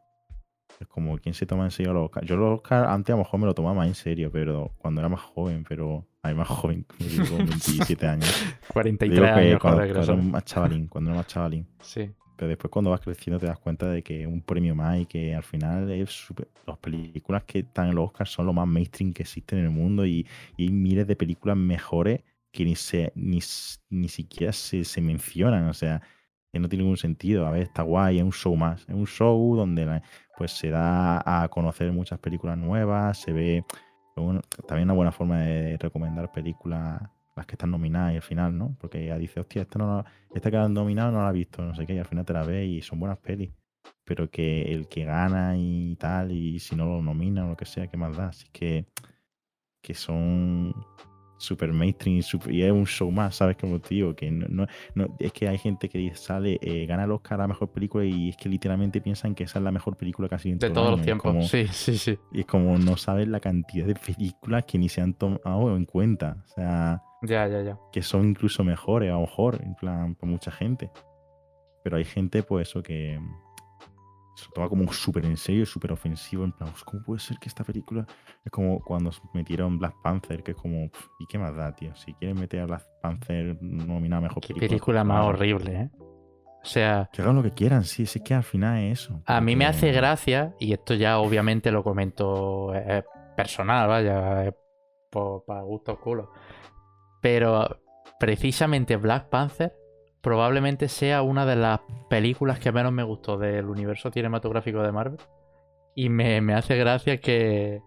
Es 0.80 0.86
como 0.86 1.18
quién 1.18 1.34
se 1.34 1.44
toma 1.44 1.64
en 1.64 1.70
serio 1.72 1.92
los 1.92 2.04
Oscar. 2.04 2.24
Yo 2.24 2.36
los 2.36 2.56
Oscar 2.60 2.84
antes 2.86 3.12
a 3.12 3.16
lo 3.16 3.24
mejor 3.24 3.40
me 3.40 3.46
lo 3.46 3.54
tomaba 3.54 3.74
más 3.74 3.88
en 3.88 3.94
serio, 3.96 4.30
pero 4.30 4.72
cuando 4.78 5.00
era 5.00 5.08
más 5.08 5.20
joven, 5.22 5.64
pero 5.68 6.06
hay 6.22 6.34
más 6.34 6.46
joven, 6.46 6.86
digo, 7.00 7.24
con 7.30 7.38
27 7.38 8.06
años. 8.06 8.44
43 8.72 9.10
Digo 9.20 9.24
que 9.34 9.40
años, 9.40 9.60
cuando, 9.60 9.80
lo 9.84 9.92
cuando 9.92 10.12
era 10.12 10.22
más 10.22 10.44
chavalín, 10.44 10.86
cuando 10.86 11.10
era 11.10 11.16
más 11.18 11.26
chavalín. 11.26 11.66
Sí. 11.80 12.12
Pero 12.38 12.50
después 12.50 12.70
cuando 12.72 12.92
vas 12.92 13.02
creciendo 13.02 13.40
te 13.40 13.46
das 13.46 13.58
cuenta 13.60 13.90
de 13.90 14.02
que 14.04 14.26
un 14.26 14.42
premio 14.42 14.74
más 14.76 15.00
y 15.00 15.06
que 15.06 15.34
al 15.34 15.42
final 15.44 15.90
es 15.90 16.10
súper- 16.10 16.48
las 16.66 16.78
películas 16.78 17.44
que 17.44 17.60
están 17.60 17.88
en 17.90 17.96
los 17.96 18.06
Oscars 18.06 18.30
son 18.30 18.46
lo 18.46 18.54
más 18.54 18.66
mainstream 18.68 19.12
que 19.12 19.24
existen 19.24 19.60
en 19.60 19.66
el 19.66 19.70
mundo 19.72 20.06
y, 20.06 20.26
y 20.56 20.64
hay 20.64 20.70
miles 20.72 21.06
de 21.08 21.16
películas 21.16 21.56
mejores 21.58 22.22
que 22.52 22.64
ni 22.64 22.76
se 22.76 23.12
ni, 23.16 23.40
ni 23.90 24.08
siquiera 24.08 24.52
se, 24.54 24.84
se 24.84 25.00
mencionan. 25.02 25.68
O 25.68 25.74
sea, 25.74 26.02
que 26.52 26.58
no 26.60 26.68
tiene 26.68 26.84
ningún 26.84 26.96
sentido. 26.98 27.46
A 27.46 27.50
ver, 27.50 27.62
está 27.64 27.82
guay, 27.82 28.18
es 28.18 28.24
un 28.24 28.32
show 28.32 28.56
más. 28.56 28.82
Es 28.88 28.94
un 28.94 29.06
show 29.06 29.56
donde 29.56 30.02
pues 30.36 30.52
se 30.52 30.70
da 30.70 31.22
a 31.44 31.48
conocer 31.48 31.92
muchas 31.92 32.18
películas 32.20 32.56
nuevas, 32.58 33.18
se 33.18 33.32
ve 33.32 33.64
un- 34.16 34.40
también 34.66 34.86
una 34.88 34.94
buena 34.94 35.12
forma 35.12 35.40
de 35.40 35.76
recomendar 35.78 36.30
películas 36.32 37.00
las 37.38 37.46
que 37.46 37.54
están 37.54 37.70
nominadas 37.70 38.12
y 38.12 38.16
al 38.16 38.22
final, 38.22 38.56
¿no? 38.56 38.76
Porque 38.78 39.06
ya 39.06 39.16
dice, 39.16 39.40
hostia, 39.40 39.62
esta, 39.62 39.78
no 39.78 39.86
la- 39.96 40.04
esta 40.34 40.50
que 40.50 40.56
han 40.58 40.74
nominado 40.74 41.10
no 41.12 41.18
la 41.22 41.28
ha 41.28 41.32
visto, 41.32 41.62
no 41.62 41.74
sé 41.74 41.86
qué, 41.86 41.94
y 41.94 41.98
al 41.98 42.04
final 42.04 42.24
te 42.24 42.32
la 42.34 42.44
ves 42.44 42.66
y 42.68 42.82
son 42.82 43.00
buenas 43.00 43.18
pelis. 43.18 43.50
Pero 44.04 44.28
que 44.30 44.62
el 44.72 44.88
que 44.88 45.04
gana 45.04 45.54
y 45.56 45.96
tal, 45.96 46.32
y 46.32 46.58
si 46.58 46.76
no 46.76 46.84
lo 46.86 47.02
nomina 47.02 47.44
o 47.46 47.50
lo 47.50 47.56
que 47.56 47.64
sea, 47.64 47.86
¿qué 47.86 47.96
más 47.96 48.16
da? 48.16 48.28
Así 48.28 48.46
que, 48.52 48.84
que 49.82 49.94
son 49.94 50.74
super 51.40 51.72
mainstream 51.72 52.16
y, 52.18 52.22
super- 52.22 52.52
y 52.52 52.62
es 52.64 52.72
un 52.72 52.84
show 52.84 53.10
más, 53.12 53.36
¿sabes? 53.36 53.56
Como 53.56 53.78
te 53.80 53.94
digo, 53.94 54.14
que 54.16 54.28
no, 54.30 54.46
no- 54.48 54.66
no- 54.94 55.16
es 55.20 55.32
que 55.32 55.46
hay 55.48 55.56
gente 55.56 55.88
que 55.88 56.12
sale, 56.16 56.58
eh, 56.60 56.84
gana 56.86 57.04
el 57.04 57.12
Oscar 57.12 57.38
a 57.38 57.44
la 57.44 57.48
mejor 57.48 57.70
película 57.70 58.04
y 58.04 58.30
es 58.30 58.36
que 58.36 58.48
literalmente 58.48 59.00
piensan 59.00 59.34
que 59.36 59.44
esa 59.44 59.60
es 59.60 59.64
la 59.64 59.70
mejor 59.70 59.96
película 59.96 60.28
casi 60.28 60.50
en 60.50 60.58
De 60.58 60.66
todo 60.68 60.74
todos 60.74 60.90
los 60.90 60.98
año. 60.98 61.04
Tiempos. 61.04 61.22
como- 61.32 61.42
Sí, 61.42 61.68
sí, 61.68 61.96
sí. 61.96 62.18
y 62.32 62.40
es 62.40 62.46
como 62.46 62.76
no 62.76 62.96
sabes 62.96 63.28
la 63.28 63.38
cantidad 63.38 63.86
de 63.86 63.94
películas 63.94 64.64
que 64.64 64.78
ni 64.78 64.88
se 64.88 65.00
han 65.00 65.14
tomado 65.14 65.76
en 65.76 65.84
cuenta. 65.84 66.42
O 66.44 66.48
sea, 66.48 67.02
Ya, 67.22 67.46
ya, 67.48 67.62
ya. 67.62 67.78
que 67.92 68.02
son 68.02 68.28
incluso 68.28 68.62
mejores, 68.64 69.10
a 69.10 69.14
lo 69.14 69.22
mejor, 69.22 69.60
en 69.62 69.74
plan, 69.74 70.14
para 70.14 70.30
mucha 70.30 70.50
gente. 70.50 70.90
Pero 71.82 71.96
hay 71.96 72.04
gente, 72.04 72.42
pues 72.42 72.68
eso, 72.68 72.82
que 72.82 73.18
se 74.36 74.44
lo 74.46 74.52
toma 74.52 74.68
como 74.68 74.92
súper 74.92 75.24
en 75.24 75.36
serio, 75.36 75.66
súper 75.66 75.90
ofensivo, 75.90 76.44
en 76.44 76.52
plan, 76.52 76.70
"Pues, 76.70 76.84
¿cómo 76.84 77.02
puede 77.02 77.18
ser 77.20 77.38
que 77.38 77.48
esta 77.48 77.64
película 77.64 78.06
es 78.44 78.52
como 78.52 78.78
cuando 78.80 79.10
metieron 79.34 79.78
Black 79.78 79.94
Panther, 80.02 80.42
que 80.44 80.52
es 80.52 80.56
como, 80.56 80.88
"Pf, 80.90 81.08
¿y 81.18 81.26
qué 81.26 81.38
más 81.38 81.56
da, 81.56 81.74
tío? 81.74 81.92
Si 81.96 82.14
quieren 82.14 82.38
meter 82.38 82.60
a 82.60 82.66
Black 82.66 82.82
Panther 83.02 83.56
nominada 83.60 84.22
mejor 84.22 84.40
Qué 84.40 84.48
película. 84.54 84.68
película 84.68 85.04
más 85.04 85.16
claro. 85.22 85.28
horrible, 85.28 85.80
¿eh? 85.80 85.90
O 86.62 86.64
sea, 86.64 87.08
Que 87.12 87.22
hagan 87.22 87.36
lo 87.36 87.42
que 87.42 87.52
quieran, 87.52 87.82
sí, 87.84 88.04
sí 88.06 88.20
que 88.20 88.34
al 88.34 88.42
final 88.44 88.78
es 88.78 89.00
eso. 89.00 89.22
a 89.26 89.40
mí 89.40 89.56
me 89.56 89.64
hace 89.66 89.90
gracia, 89.90 90.54
y 90.60 90.72
esto 90.72 90.94
ya 90.94 91.18
obviamente 91.18 91.70
lo 91.72 91.82
comento 91.82 92.72
eh, 92.74 93.04
personal, 93.36 93.88
vaya, 93.88 94.52
para 95.10 95.62
gustos 95.62 95.98
culos. 95.98 96.28
Pero 97.20 97.80
precisamente 98.18 98.96
Black 98.96 99.28
Panther 99.28 99.72
probablemente 100.20 100.88
sea 100.88 101.22
una 101.22 101.46
de 101.46 101.56
las 101.56 101.80
películas 102.10 102.58
que 102.58 102.72
menos 102.72 102.92
me 102.92 103.02
gustó 103.02 103.38
del 103.38 103.66
universo 103.66 104.10
cinematográfico 104.10 104.82
de 104.82 104.92
Marvel. 104.92 105.20
Y 105.94 106.08
me, 106.10 106.54
hace 106.54 106.76
gracia 106.76 107.20
que, 107.20 107.80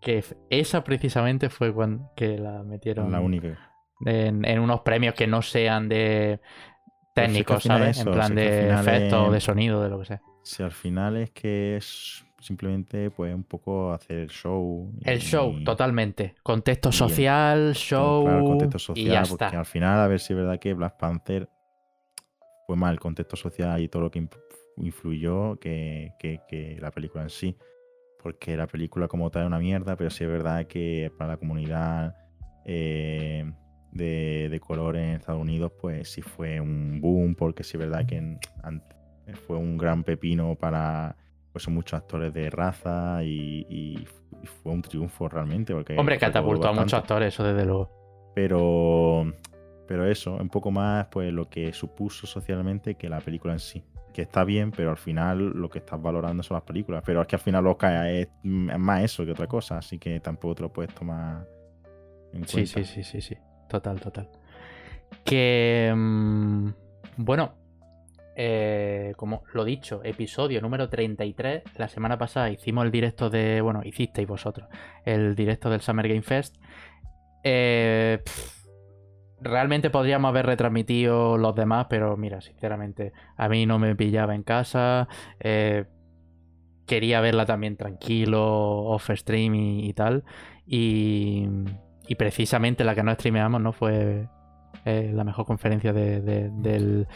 que 0.00 0.24
esa 0.50 0.82
precisamente 0.82 1.50
fue 1.50 1.72
cuando 1.72 2.10
que 2.16 2.38
la 2.38 2.62
metieron. 2.62 3.12
La 3.12 3.20
única. 3.20 3.70
En, 4.06 4.58
unos 4.58 4.80
premios 4.80 5.14
que 5.14 5.26
no 5.26 5.42
sean 5.42 5.88
de 5.88 6.40
técnicos, 7.14 7.62
¿sabes? 7.62 7.98
en 7.98 8.12
plan 8.12 8.34
de 8.34 8.70
efectos, 8.70 9.32
de 9.32 9.40
sonido, 9.40 9.82
de 9.82 9.88
lo 9.88 9.98
que 10.00 10.06
sea. 10.06 10.22
Si 10.42 10.62
al 10.62 10.72
final 10.72 11.16
es 11.16 11.30
que 11.30 11.76
es 11.76 12.24
simplemente 12.44 13.10
pues 13.10 13.34
un 13.34 13.42
poco 13.42 13.92
hacer 13.92 14.18
el 14.18 14.28
show. 14.28 14.92
El 15.02 15.18
show, 15.20 15.64
totalmente. 15.64 16.34
Contexto 16.42 16.92
social, 16.92 17.74
show. 17.74 18.24
Claro, 18.24 18.44
contexto 18.44 18.78
social, 18.78 19.26
porque 19.28 19.56
al 19.56 19.64
final, 19.64 20.00
a 20.00 20.06
ver 20.06 20.20
si 20.20 20.34
es 20.34 20.36
verdad 20.36 20.58
que 20.58 20.74
Black 20.74 20.98
Panther 20.98 21.48
fue 22.66 22.76
más 22.76 22.92
el 22.92 23.00
contexto 23.00 23.36
social 23.36 23.80
y 23.80 23.88
todo 23.88 24.02
lo 24.02 24.10
que 24.10 24.28
influyó 24.76 25.58
que, 25.58 26.78
la 26.80 26.90
película 26.90 27.24
en 27.24 27.30
sí. 27.30 27.56
Porque 28.22 28.56
la 28.56 28.66
película 28.66 29.08
como 29.08 29.30
tal 29.30 29.42
es 29.42 29.46
una 29.46 29.58
mierda, 29.58 29.96
pero 29.96 30.10
sí 30.10 30.24
es 30.24 30.30
verdad 30.30 30.66
que 30.66 31.10
para 31.16 31.32
la 31.32 31.36
comunidad 31.36 32.14
eh, 32.64 33.50
de, 33.92 34.60
color 34.60 34.96
en 34.96 35.10
Estados 35.16 35.40
Unidos, 35.40 35.72
pues 35.80 36.10
sí 36.10 36.20
fue 36.20 36.60
un 36.60 37.00
boom, 37.00 37.34
porque 37.34 37.64
sí 37.64 37.76
es 37.76 37.80
verdad 37.80 38.06
que 38.06 38.38
fue 39.46 39.56
un 39.56 39.78
gran 39.78 40.04
pepino 40.04 40.54
para 40.54 41.16
pues 41.54 41.68
muchos 41.68 42.00
actores 42.00 42.34
de 42.34 42.50
raza 42.50 43.22
y, 43.22 44.04
fue 44.60 44.72
un 44.72 44.82
triunfo 44.82 45.28
realmente. 45.28 45.72
Porque 45.72 45.96
Hombre, 45.96 46.18
catapultó 46.18 46.66
a 46.66 46.72
muchos 46.72 46.94
actores, 46.94 47.32
eso 47.32 47.44
desde 47.44 47.64
luego. 47.64 48.32
Pero, 48.34 49.32
pero 49.86 50.04
eso, 50.04 50.34
un 50.34 50.48
poco 50.48 50.72
más 50.72 51.06
pues 51.12 51.32
lo 51.32 51.48
que 51.48 51.72
supuso 51.72 52.26
socialmente 52.26 52.96
que 52.96 53.08
la 53.08 53.20
película 53.20 53.52
en 53.52 53.60
sí. 53.60 53.84
Que 54.12 54.22
está 54.22 54.42
bien, 54.42 54.72
pero 54.72 54.90
al 54.90 54.96
final 54.96 55.50
lo 55.50 55.70
que 55.70 55.78
estás 55.78 56.02
valorando 56.02 56.42
son 56.42 56.56
las 56.56 56.64
películas. 56.64 57.04
Pero 57.06 57.22
es 57.22 57.28
que 57.28 57.36
al 57.36 57.42
final 57.42 57.64
Oscar 57.68 58.08
es, 58.08 58.26
es 58.42 58.78
más 58.78 59.04
eso 59.04 59.24
que 59.24 59.30
otra 59.30 59.46
cosa, 59.46 59.78
así 59.78 60.00
que 60.00 60.18
tampoco 60.18 60.56
te 60.56 60.62
lo 60.62 60.72
puedes 60.72 60.92
tomar 60.92 61.46
en 62.32 62.48
sí, 62.48 62.66
Sí, 62.66 62.84
sí, 62.84 63.04
sí, 63.04 63.20
sí. 63.20 63.36
Total, 63.68 64.00
total. 64.00 64.28
Que. 65.24 65.92
Mm, 65.94 66.70
bueno, 67.18 67.54
eh, 68.36 69.12
como 69.16 69.44
lo 69.52 69.64
dicho, 69.64 70.00
episodio 70.02 70.60
número 70.60 70.88
33. 70.88 71.62
La 71.76 71.88
semana 71.88 72.18
pasada 72.18 72.50
hicimos 72.50 72.84
el 72.84 72.90
directo 72.90 73.30
de. 73.30 73.60
Bueno, 73.60 73.82
hicisteis 73.84 74.26
vosotros. 74.26 74.68
El 75.04 75.34
directo 75.34 75.70
del 75.70 75.80
Summer 75.80 76.08
Game 76.08 76.22
Fest. 76.22 76.56
Eh, 77.44 78.22
realmente 79.40 79.90
podríamos 79.90 80.30
haber 80.30 80.46
retransmitido 80.46 81.38
los 81.38 81.54
demás, 81.54 81.86
pero 81.88 82.16
mira, 82.16 82.40
sinceramente, 82.40 83.12
a 83.36 83.48
mí 83.48 83.66
no 83.66 83.78
me 83.78 83.94
pillaba 83.94 84.34
en 84.34 84.42
casa. 84.42 85.06
Eh, 85.38 85.84
quería 86.86 87.20
verla 87.20 87.46
también 87.46 87.76
tranquilo, 87.76 88.84
off 88.84 89.10
stream 89.14 89.54
y, 89.54 89.92
tal. 89.94 90.24
Y, 90.66 91.46
y, 92.08 92.14
precisamente 92.16 92.82
la 92.84 92.94
que 92.94 93.02
no 93.02 93.12
streameamos 93.14 93.60
no 93.60 93.72
fue 93.72 94.28
la 94.84 95.24
mejor 95.24 95.46
conferencia 95.46 95.94
del 95.94 97.06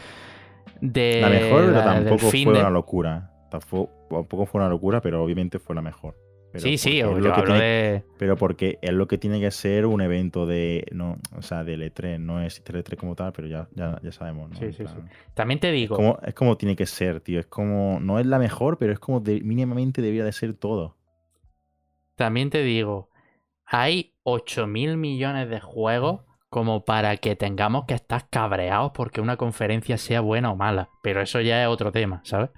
la 0.81 1.29
mejor, 1.29 1.65
pero 1.65 1.83
tampoco 1.83 2.29
fue 2.29 2.45
una 2.45 2.69
locura. 2.69 3.31
Tampoco 3.49 4.45
fue 4.45 4.61
una 4.61 4.69
locura, 4.69 5.01
pero 5.01 5.23
obviamente 5.23 5.59
fue 5.59 5.75
la 5.75 5.81
mejor. 5.81 6.15
sí, 6.55 6.77
sí, 6.77 7.01
lo 7.01 7.33
que 7.33 8.03
Pero 8.17 8.35
porque 8.37 8.79
es 8.81 8.91
lo 8.91 9.07
que 9.07 9.17
tiene 9.17 9.39
que 9.39 9.51
ser 9.51 9.85
un 9.85 10.01
evento 10.01 10.45
de. 10.45 10.85
No, 10.91 11.17
o 11.35 11.41
sea, 11.41 11.63
de 11.63 11.77
L3. 11.77 12.19
No 12.19 12.41
es 12.41 12.63
L3 12.63 12.95
como 12.95 13.15
tal, 13.15 13.33
pero 13.33 13.47
ya, 13.47 13.67
ya, 13.73 13.99
sabemos. 14.11 14.51
Sí, 14.57 14.71
sí, 14.73 14.85
sí. 14.85 14.95
También 15.33 15.59
te 15.59 15.71
digo. 15.71 15.95
Es 15.95 15.97
como, 15.97 16.19
es 16.23 16.33
como, 16.33 16.57
tiene 16.57 16.75
que 16.75 16.85
ser, 16.85 17.21
tío. 17.21 17.39
Es 17.39 17.47
como. 17.47 17.99
No 17.99 18.19
es 18.19 18.25
la 18.25 18.39
mejor, 18.39 18.77
pero 18.77 18.93
es 18.93 18.99
como 18.99 19.21
mínimamente 19.21 20.01
debería 20.01 20.25
de 20.25 20.31
ser 20.31 20.53
todo. 20.53 20.97
También 22.15 22.49
te 22.49 22.63
digo. 22.63 23.09
Hay 23.65 24.15
8 24.23 24.65
mil 24.65 24.97
millones 24.97 25.47
de 25.49 25.59
juegos 25.59 26.21
como 26.49 26.83
para 26.83 27.17
que 27.17 27.35
tengamos 27.35 27.85
que 27.85 27.93
estar 27.93 28.27
cabreados 28.29 28.91
porque 28.93 29.21
una 29.21 29.37
conferencia 29.37 29.97
sea 29.97 30.21
buena 30.21 30.51
o 30.51 30.55
mala. 30.55 30.89
Pero 31.03 31.21
eso 31.21 31.41
ya 31.41 31.61
es 31.61 31.67
otro 31.67 31.91
tema, 31.91 32.21
¿sabes? 32.23 32.49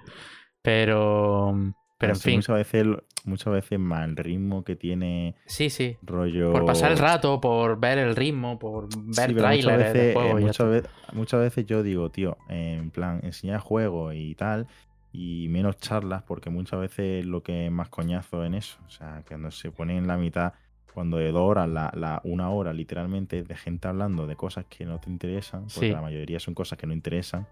Pero, 0.62 1.54
pero 1.98 2.14
en 2.14 2.20
fin. 2.20 2.36
Muchas 2.38 2.56
veces, 2.56 2.88
muchas 3.26 3.54
veces 3.54 3.80
más 3.80 4.08
el 4.08 4.16
ritmo 4.16 4.64
que 4.64 4.76
tiene. 4.76 5.36
Sí, 5.46 5.70
sí. 5.70 5.98
Rollo. 6.02 6.54
Por 6.54 6.66
pasar 6.66 6.92
el 6.92 6.98
rato, 6.98 7.42
por 7.42 7.80
ver 7.80 7.98
el 7.98 8.16
ritmo, 8.16 8.58
por 8.58 8.88
ver 8.96 9.36
trailers 9.36 9.66
muchas 9.66 9.78
veces, 9.78 9.94
de 9.94 10.14
juego. 10.14 10.40
muchas, 10.40 10.70
veces, 10.70 10.92
muchas 11.14 11.40
veces 11.42 11.66
yo 11.66 11.84
digo, 11.84 12.10
tío, 12.10 12.38
en 12.48 12.92
plan, 12.92 13.20
enseñar 13.24 13.60
juegos 13.60 14.14
y 14.16 14.36
tal. 14.36 14.68
Y 15.14 15.48
menos 15.50 15.76
charlas, 15.78 16.24
porque 16.24 16.50
muchas 16.50 16.80
veces 16.80 17.26
lo 17.26 17.44
que 17.44 17.66
es 17.66 17.72
más 17.72 17.90
coñazo 17.90 18.46
en 18.46 18.54
eso. 18.54 18.78
O 18.88 18.90
sea, 18.90 19.24
que 19.24 19.34
cuando 19.34 19.52
se 19.52 19.70
pone 19.70 19.98
en 19.98 20.08
la 20.08 20.16
mitad 20.16 20.54
cuando 20.94 21.18
de 21.18 21.32
dos 21.32 21.42
horas, 21.42 21.70
la, 21.70 22.22
una 22.24 22.50
hora 22.50 22.74
literalmente 22.74 23.44
de 23.44 23.56
gente 23.56 23.88
hablando 23.88 24.28
de 24.28 24.36
cosas 24.36 24.66
que 24.66 24.86
no 24.86 25.00
te 25.00 25.10
interesan, 25.10 25.68
porque 25.74 25.92
la 25.92 26.02
mayoría 26.02 26.40
son 26.40 26.54
cosas 26.54 26.78
que 26.78 26.88
no 26.88 26.94
interesan, 26.94 27.48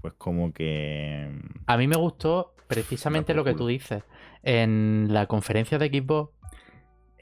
pues 0.00 0.14
como 0.14 0.52
que... 0.52 1.28
Mm, 1.30 1.60
A 1.66 1.76
mí 1.76 1.88
me 1.88 1.96
gustó 1.96 2.54
precisamente 2.66 3.34
lo 3.34 3.44
que 3.44 3.54
tú 3.54 3.66
dices. 3.66 4.04
En 4.42 5.08
la 5.10 5.26
conferencia 5.26 5.78
de 5.78 5.86
equipo, 5.86 6.32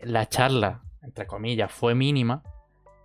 la 0.03 0.29
charla, 0.29 0.83
entre 1.03 1.27
comillas, 1.27 1.71
fue 1.73 1.95
mínima, 1.95 2.43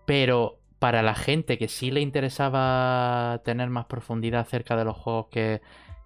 pero 0.05 0.59
para 0.79 1.03
la 1.03 1.15
gente 1.15 1.57
que 1.57 1.67
sí 1.67 1.91
le 1.91 2.01
interesaba 2.01 3.41
tener 3.45 3.69
más 3.69 3.85
profundidad 3.85 4.41
acerca 4.41 4.75
de 4.75 4.83
los 4.83 4.97
juegos 4.97 5.27
que, 5.29 5.61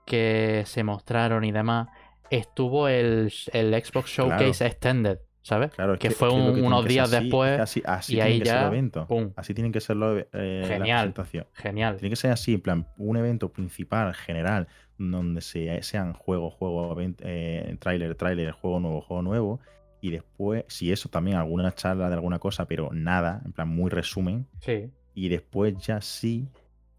que 0.06 0.63
se 0.65 0.84
mostraron 0.84 1.46
y 1.46 1.51
demás, 1.51 1.88
estuvo 2.30 2.88
el, 2.88 3.32
Xbox 3.32 4.10
Showcase 4.10 4.65
Extended 4.65 5.20
¿sabes? 5.45 5.69
Claro, 5.73 5.95
que, 5.99 6.09
fue 6.09 6.31
unos 6.31 6.85
días 6.85 7.11
después 7.11 7.59
así, 7.59 7.83
así 7.85 8.15
y 8.15 8.19
ahí 8.19 8.39
ya, 8.39 8.63
ser 8.63 8.67
evento. 8.73 9.07
Así 9.35 9.53
tienen 9.53 9.71
que 9.71 9.79
ser 9.79 9.95
los, 9.95 10.25
eh, 10.33 10.65
genial, 10.67 11.13
la 11.15 11.45
Genial. 11.53 11.97
Tiene 11.97 12.09
que 12.09 12.15
ser 12.15 12.31
así, 12.31 12.55
en 12.55 12.61
plan, 12.61 12.87
un 12.97 13.15
evento 13.15 13.53
principal, 13.53 14.15
general, 14.15 14.67
donde 14.97 15.41
se, 15.41 15.83
sean 15.83 16.13
juego, 16.13 16.49
juego, 16.49 16.97
eh, 16.99 17.77
trailer, 17.79 18.15
trailer, 18.15 18.53
juego 18.53 18.79
nuevo, 18.79 19.01
juego 19.01 19.21
nuevo. 19.21 19.59
Y 20.01 20.09
después, 20.09 20.65
si 20.67 20.91
eso 20.91 21.09
también, 21.09 21.37
alguna 21.37 21.75
charla 21.75 22.07
de 22.09 22.15
alguna 22.15 22.39
cosa, 22.39 22.65
pero 22.65 22.89
nada, 22.91 23.43
en 23.45 23.53
plan, 23.53 23.69
muy 23.69 23.91
resumen. 23.91 24.47
Sí. 24.61 24.89
Y 25.13 25.29
después 25.29 25.77
ya 25.77 26.01
sí, 26.01 26.49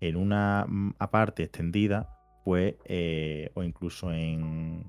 en 0.00 0.14
una 0.14 0.66
mm, 0.68 0.94
aparte 1.00 1.42
extendida, 1.42 2.16
pues, 2.44 2.76
eh, 2.84 3.50
o 3.54 3.64
incluso 3.64 4.12
en 4.12 4.84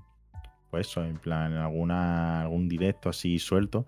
pues 0.78 0.88
eso, 0.90 1.04
en 1.04 1.18
plan, 1.18 1.54
en 1.54 1.58
alguna, 1.58 2.42
algún 2.42 2.70
directo 2.70 3.10
así 3.10 3.40
suelto, 3.40 3.88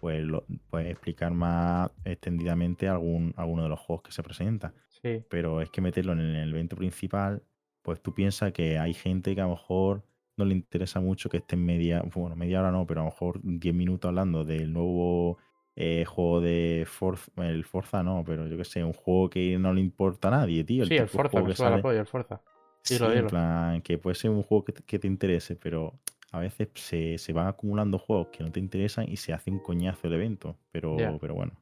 pues 0.00 0.24
puedes 0.70 0.90
explicar 0.90 1.32
más 1.32 1.90
extendidamente 2.04 2.88
algún, 2.88 3.34
alguno 3.36 3.64
de 3.64 3.68
los 3.68 3.78
juegos 3.80 4.02
que 4.02 4.12
se 4.12 4.22
presenta. 4.22 4.72
Sí. 4.88 5.22
Pero 5.28 5.60
es 5.60 5.68
que 5.68 5.82
meterlo 5.82 6.12
en 6.12 6.20
el 6.20 6.50
evento 6.50 6.74
principal, 6.74 7.42
pues 7.82 8.00
tú 8.00 8.14
piensas 8.14 8.52
que 8.52 8.78
hay 8.78 8.94
gente 8.94 9.34
que 9.34 9.42
a 9.42 9.44
lo 9.44 9.50
mejor 9.50 10.04
no 10.38 10.46
le 10.46 10.54
interesa 10.54 11.00
mucho 11.00 11.28
que 11.28 11.36
esté 11.36 11.54
en 11.56 11.66
media, 11.66 12.02
bueno, 12.14 12.34
media 12.34 12.60
hora 12.60 12.70
no, 12.70 12.86
pero 12.86 13.02
a 13.02 13.04
lo 13.04 13.10
mejor 13.10 13.40
10 13.42 13.74
minutos 13.74 14.08
hablando 14.08 14.44
del 14.44 14.72
nuevo 14.72 15.36
eh, 15.76 16.04
juego 16.06 16.40
de 16.40 16.84
Forza, 16.86 17.30
el 17.46 17.64
Forza 17.64 18.02
no, 18.02 18.24
pero 18.24 18.46
yo 18.48 18.56
que 18.56 18.64
sé, 18.64 18.82
un 18.82 18.94
juego 18.94 19.28
que 19.28 19.58
no 19.58 19.74
le 19.74 19.82
importa 19.82 20.28
a 20.28 20.30
nadie, 20.30 20.64
tío. 20.64 20.86
sí, 20.86 20.96
el 20.96 21.08
Forza, 21.08 21.44
que 21.44 21.54
sale... 21.54 21.98
el 21.98 22.06
Forza. 22.06 22.40
Sí, 22.82 22.96
en 23.00 23.26
plan, 23.28 23.80
que 23.82 23.98
puede 23.98 24.16
ser 24.16 24.30
un 24.30 24.42
juego 24.42 24.64
que 24.64 24.98
te, 24.98 25.06
interese, 25.06 25.54
pero 25.54 25.94
a 26.32 26.38
veces 26.38 26.68
se, 26.74 27.32
van 27.32 27.46
acumulando 27.46 27.98
juegos 27.98 28.28
que 28.28 28.42
no 28.42 28.50
te 28.50 28.58
interesan 28.58 29.06
y 29.08 29.18
se 29.18 29.32
hace 29.32 29.50
un 29.50 29.58
coñazo 29.58 30.08
el 30.08 30.14
evento. 30.14 30.56
Pero, 30.70 30.96
pero 31.20 31.34
bueno, 31.34 31.52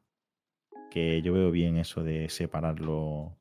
que 0.91 1.21
yo 1.23 1.33
veo 1.33 1.51
bien 1.51 1.77
eso 1.77 2.03
de 2.03 2.29
separarlo 2.29 3.37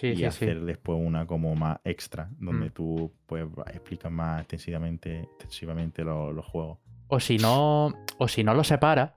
y 0.00 0.24
hacer 0.24 0.60
después 0.62 0.98
una 1.00 1.26
como 1.26 1.54
más 1.54 1.78
extra, 1.84 2.30
donde 2.38 2.66
mm. 2.66 2.72
tú 2.72 3.12
pues 3.26 3.46
explicas 3.66 4.10
más 4.10 4.40
extensivamente, 4.40 5.20
extensivamente 5.20 6.04
los 6.04 6.44
juegos. 6.46 6.78
O 7.08 7.20
si 7.20 7.38
no, 7.38 7.92
o 8.18 8.28
si 8.28 8.42
no 8.42 8.54
lo 8.54 8.64
separa, 8.64 9.16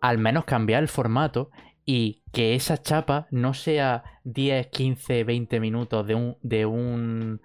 al 0.00 0.18
menos 0.18 0.44
cambiar 0.44 0.82
el 0.82 0.88
formato 0.88 1.50
y 1.84 2.22
que 2.32 2.54
esa 2.54 2.80
chapa 2.80 3.26
no 3.30 3.54
sea 3.54 4.04
10, 4.24 4.68
15, 4.68 5.24
20 5.24 5.60
minutos 5.60 6.06
de 6.06 6.14
un, 6.14 6.36
de 6.42 6.66
un, 6.66 7.40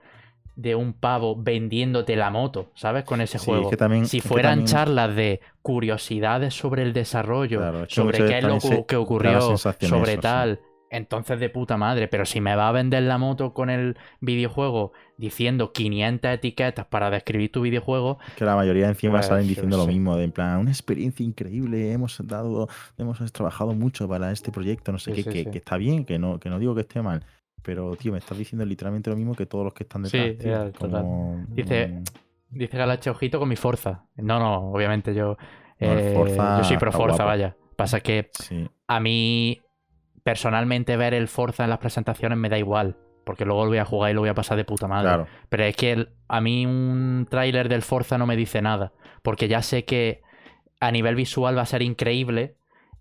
de 0.56 0.76
un 0.76 0.94
pavo 0.94 1.36
vendiéndote 1.36 2.16
la 2.16 2.30
moto, 2.30 2.72
¿sabes? 2.76 3.04
Con 3.04 3.22
ese 3.22 3.40
juego. 3.40 3.72
si 4.06 4.22
fueran 4.22 4.66
charlas 4.66 5.16
de 5.16 5.42
curiosidades 5.62 6.54
sobre 6.54 6.84
el 6.84 6.94
desarrollo, 6.94 7.88
sobre 7.88 8.26
qué 8.26 8.38
es 8.40 8.44
lo 8.44 8.86
que 8.86 8.96
ocurrió, 8.96 9.58
sobre 9.58 10.18
tal, 10.18 10.60
entonces 10.90 11.40
de 11.40 11.50
puta 11.50 11.76
madre. 11.76 12.08
Pero 12.08 12.26
si 12.26 12.40
me 12.40 12.56
va 12.56 12.70
a 12.70 12.72
vender 12.72 13.04
la 13.04 13.18
moto 13.18 13.54
con 13.54 13.70
el 13.70 13.98
videojuego 14.22 14.94
diciendo 15.18 15.74
500 15.74 16.32
etiquetas 16.34 16.86
para 16.86 17.10
describir 17.10 17.52
tu 17.52 17.62
videojuego. 17.62 18.20
Que 18.36 18.46
la 18.46 18.56
mayoría 18.56 18.88
encima 18.88 19.14
Pues, 19.16 19.28
salen 19.28 19.48
diciendo 19.48 19.78
lo 19.78 19.88
mismo, 19.88 20.16
de 20.16 20.26
en 20.26 20.32
plan, 20.32 20.60
una 20.60 20.70
experiencia 20.72 21.26
increíble, 21.26 21.92
hemos 21.92 22.20
dado, 22.28 22.68
hemos 22.98 23.20
trabajado 23.32 23.74
mucho 23.74 24.08
para 24.08 24.32
este 24.32 24.52
proyecto, 24.52 24.92
no 24.92 25.00
sé 25.00 25.16
Sí, 25.16 25.24
qué, 25.24 25.30
que, 25.32 25.52
que 25.52 25.58
está 25.58 25.78
bien, 25.78 26.06
que 26.06 26.20
no, 26.20 26.40
que 26.40 26.50
no 26.50 26.60
digo 26.60 26.76
que 26.76 26.82
esté 26.82 27.02
mal. 27.02 27.26
Pero, 27.63 27.96
tío, 27.96 28.12
me 28.12 28.17
estás 28.20 28.38
diciendo 28.38 28.65
literalmente 28.65 29.10
lo 29.10 29.15
mismo 29.15 29.34
que 29.36 29.46
todos 29.46 29.63
los 29.65 29.74
que 29.74 29.84
están 29.84 30.05
Sí, 30.05 30.17
detrás. 30.17 30.38
tío. 30.43 30.51
ya, 30.51 30.65
Es 30.67 30.74
total. 30.74 31.01
como, 31.01 31.46
Dice, 31.50 31.88
mm, 31.88 32.03
Dice 32.50 32.77
Galache, 32.77 33.10
ojito 33.10 33.39
con 33.39 33.50
mi 33.50 33.55
Forza. 33.55 34.03
No, 34.17 34.38
no, 34.38 34.72
obviamente 34.72 35.15
yo. 35.15 35.38
No, 35.79 35.98
eh, 35.98 36.12
Forza 36.13 36.58
yo 36.60 36.63
soy 36.63 36.77
pro 36.77 36.91
Forza, 36.91 37.15
guapo. 37.17 37.25
vaya. 37.29 37.55
Pasa 37.75 38.00
que 38.01 38.29
sí. 38.34 38.70
a 38.88 39.00
mí, 39.00 39.60
personalmente, 40.24 40.96
ver 40.98 41.13
el 41.13 41.27
Forza 41.27 41.63
en 41.63 41.70
las 41.72 41.79
presentaciones 41.79 42.38
me 42.38 42.50
da 42.50 42.58
igual. 42.58 42.98
Porque 43.24 43.46
luego 43.46 43.63
lo 43.63 43.70
voy 43.70 43.77
a 43.77 43.86
jugar 43.86 44.12
y 44.12 44.13
lo 44.13 44.20
voy 44.22 44.29
a 44.29 44.34
pasar 44.36 44.58
de 44.58 44.65
puta 44.65 44.88
madre. 44.88 45.08
Claro, 45.08 45.27
Pero 45.50 45.63
es 45.63 45.75
que 45.75 45.93
el- 45.93 46.10
a 46.27 46.41
mí 46.41 46.65
un 46.65 47.25
tráiler 47.29 47.70
del 47.70 47.82
Forza 47.82 48.17
no 48.17 48.27
me 48.27 48.36
dice 48.36 48.62
nada. 48.62 48.91
Porque 49.22 49.48
ya 49.48 49.62
sé 49.62 49.86
que 49.86 50.22
a 50.82 50.91
nivel 50.91 51.15
visual 51.15 51.58
va 51.58 51.62
a 51.62 51.65
ser 51.65 51.82
increíble 51.82 52.58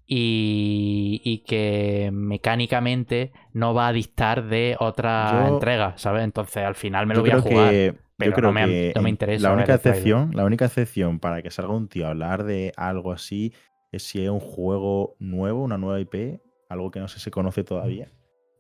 y, 0.07 1.21
y 1.25 1.39
que 1.45 2.11
mecánicamente 2.13 3.33
no 3.53 3.75
va 3.75 3.89
a 3.89 3.93
distar 3.93 4.47
de 4.49 4.77
otra 4.81 5.29
Yo- 5.31 5.49
entrega, 5.49 5.97
¿sabes? 5.99 6.25
Entonces 6.25 6.65
al 6.65 6.75
final 6.75 7.07
me 7.07 7.15
lo 7.15 7.21
voy 7.23 7.31
a 7.31 7.39
jugar. 7.39 7.75
que, 7.75 7.95
pero 8.17 8.31
yo 8.31 8.35
creo 8.35 8.51
no 8.51 8.53
me- 8.53 8.67
que 8.67 8.93
no 8.95 9.03
me 9.03 9.11
interesa 9.11 9.43
La 9.43 9.53
única 9.55 9.75
excepción, 9.75 10.31
la 10.35 10.45
única 10.45 10.65
excepción 10.67 11.19
para 11.19 11.43
que 11.43 11.51
salga 11.51 11.73
un 11.75 11.89
tío 11.89 12.07
a 12.07 12.11
hablar 12.11 12.45
de 12.45 12.73
algo 12.77 13.13
así 13.13 13.53
es 13.91 14.03
si 14.05 14.23
es 14.25 14.31
un 14.31 14.41
juego 14.41 15.17
nuevo, 15.19 15.63
una 15.63 15.79
nueva 15.79 16.01
IP, 16.01 16.41
algo 16.69 16.91
que 16.91 17.01
no 17.01 17.09
sé 17.09 17.19
si 17.19 17.25
se 17.25 17.31
conoce 17.31 17.65
todavía, 17.65 18.11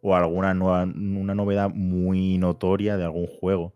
o 0.01 0.15
alguna 0.15 0.55
nueva, 0.55 0.85
una 0.85 1.35
novedad 1.35 1.71
muy 1.71 2.39
notoria 2.39 2.97
de 2.97 3.05
algún 3.05 3.27
juego. 3.27 3.75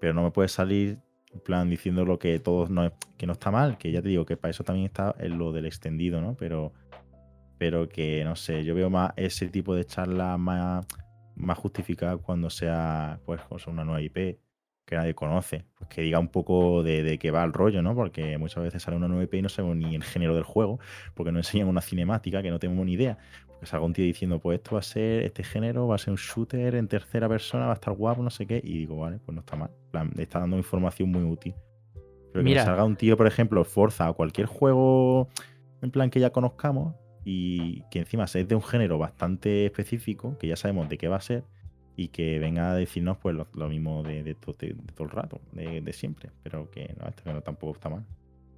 Pero 0.00 0.14
no 0.14 0.22
me 0.22 0.30
puede 0.30 0.48
salir 0.48 0.98
en 1.32 1.40
plan 1.40 1.68
diciendo 1.70 2.04
lo 2.04 2.18
que 2.18 2.38
todos 2.38 2.70
no 2.70 2.92
que 3.16 3.26
no 3.26 3.32
está 3.34 3.50
mal, 3.50 3.78
que 3.78 3.90
ya 3.92 4.00
te 4.02 4.08
digo 4.08 4.24
que 4.26 4.36
para 4.36 4.50
eso 4.50 4.64
también 4.64 4.86
está 4.86 5.14
en 5.18 5.38
lo 5.38 5.52
del 5.52 5.66
extendido, 5.66 6.20
¿no? 6.20 6.36
Pero 6.36 6.72
pero 7.58 7.88
que 7.88 8.24
no 8.24 8.36
sé, 8.36 8.64
yo 8.64 8.74
veo 8.74 8.88
más 8.88 9.12
ese 9.16 9.48
tipo 9.48 9.74
de 9.74 9.84
charla 9.84 10.38
más, 10.38 10.86
más 11.34 11.58
justificada 11.58 12.16
cuando 12.16 12.50
sea 12.50 13.20
pues 13.26 13.40
o 13.50 13.58
sea, 13.58 13.72
una 13.72 13.84
nueva 13.84 14.00
IP 14.00 14.38
que 14.86 14.96
nadie 14.96 15.14
conoce, 15.14 15.66
pues 15.74 15.90
que 15.90 16.00
diga 16.00 16.18
un 16.18 16.28
poco 16.28 16.82
de, 16.82 17.02
de 17.02 17.18
qué 17.18 17.30
va 17.30 17.44
el 17.44 17.52
rollo, 17.52 17.82
¿no? 17.82 17.94
Porque 17.94 18.38
muchas 18.38 18.64
veces 18.64 18.82
sale 18.82 18.96
una 18.96 19.06
nueva 19.06 19.24
IP 19.24 19.34
y 19.34 19.42
no 19.42 19.50
sabemos 19.50 19.76
ni 19.76 19.94
el 19.94 20.02
género 20.02 20.34
del 20.34 20.44
juego, 20.44 20.80
porque 21.14 21.30
no 21.30 21.38
enseñan 21.38 21.68
una 21.68 21.82
cinemática 21.82 22.42
que 22.42 22.50
no 22.50 22.58
tenemos 22.58 22.86
ni 22.86 22.94
idea. 22.94 23.18
Porque 23.46 23.66
salga 23.66 23.84
un 23.84 23.92
tío 23.92 24.06
diciendo, 24.06 24.38
pues 24.38 24.60
esto 24.60 24.76
va 24.76 24.78
a 24.78 24.82
ser 24.82 25.24
este 25.24 25.44
género, 25.44 25.88
va 25.88 25.96
a 25.96 25.98
ser 25.98 26.12
un 26.12 26.16
shooter 26.16 26.74
en 26.74 26.88
tercera 26.88 27.28
persona, 27.28 27.66
va 27.66 27.72
a 27.72 27.74
estar 27.74 27.92
guapo, 27.92 28.22
no 28.22 28.30
sé 28.30 28.46
qué, 28.46 28.62
y 28.64 28.78
digo, 28.78 28.96
vale, 28.96 29.18
pues 29.18 29.34
no 29.34 29.40
está 29.40 29.56
mal. 29.56 29.70
Plan, 29.90 30.10
está 30.16 30.38
dando 30.38 30.56
información 30.56 31.10
muy 31.10 31.22
útil. 31.22 31.54
Pero 32.32 32.42
que 32.42 32.50
Mira. 32.50 32.64
salga 32.64 32.84
un 32.84 32.96
tío, 32.96 33.18
por 33.18 33.26
ejemplo, 33.26 33.62
Forza 33.64 34.08
o 34.08 34.14
cualquier 34.14 34.46
juego 34.46 35.28
en 35.82 35.90
plan 35.90 36.08
que 36.08 36.20
ya 36.20 36.30
conozcamos 36.30 36.94
y 37.30 37.82
que 37.90 37.98
encima 37.98 38.24
es 38.24 38.48
de 38.48 38.54
un 38.54 38.62
género 38.62 38.96
bastante 38.96 39.66
específico, 39.66 40.38
que 40.38 40.46
ya 40.46 40.56
sabemos 40.56 40.88
de 40.88 40.96
qué 40.96 41.08
va 41.08 41.16
a 41.16 41.20
ser, 41.20 41.44
y 41.94 42.08
que 42.08 42.38
venga 42.38 42.70
a 42.70 42.74
decirnos 42.74 43.18
pues 43.18 43.34
lo, 43.36 43.48
lo 43.52 43.68
mismo 43.68 44.02
de, 44.02 44.22
de 44.22 44.34
to- 44.34 44.54
de- 44.58 44.68
de 44.68 44.92
todo 44.94 45.04
el 45.04 45.10
rato, 45.10 45.40
de, 45.52 45.92
siempre. 45.92 46.30
Pero 46.42 46.70
que 46.70 46.94
no, 46.98 47.06
esto 47.06 47.22
que 47.24 47.32
no 47.34 47.42
tampoco 47.42 47.74
está 47.74 47.90
mal. 47.90 48.04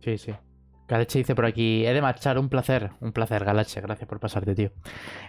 Sí, 0.05 0.19
sí. 0.19 0.33
Galache 0.87 1.19
dice 1.19 1.35
por 1.35 1.47
aquí, 1.47 1.85
he 1.85 1.93
de 1.93 2.01
marchar, 2.03 2.39
un 2.39 2.49
placer. 2.49 2.91
Un 3.01 3.11
placer, 3.13 3.45
Galache, 3.45 3.81
gracias 3.81 4.09
por 4.09 4.21
pasarte, 4.21 4.55
tío. 4.55 4.71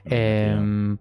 Em, 0.06 0.98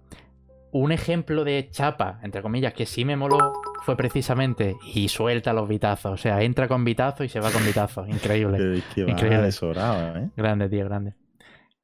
un 0.73 0.93
ejemplo 0.93 1.45
de 1.45 1.69
chapa, 1.71 2.21
entre 2.23 2.41
comillas, 2.43 2.73
que 2.73 2.87
sí 2.87 3.05
me 3.05 3.17
moló 3.17 3.53
fue 3.83 3.97
precisamente 3.97 4.77
y 4.95 5.09
suelta 5.09 5.53
los 5.53 5.69
vitazos. 5.69 6.13
O 6.13 6.17
sea, 6.17 6.43
entra 6.43 6.69
con 6.69 6.85
vitazos 6.85 7.27
y 7.27 7.29
se 7.29 7.41
va 7.41 7.51
con 7.51 7.65
vitazos. 7.67 8.09
Increíble. 8.09 8.83
Increíble. 8.97 9.51
sobrado, 9.53 10.17
¿eh? 10.19 10.29
Grande, 10.37 10.69
tío, 10.69 10.85
grande. 10.85 11.15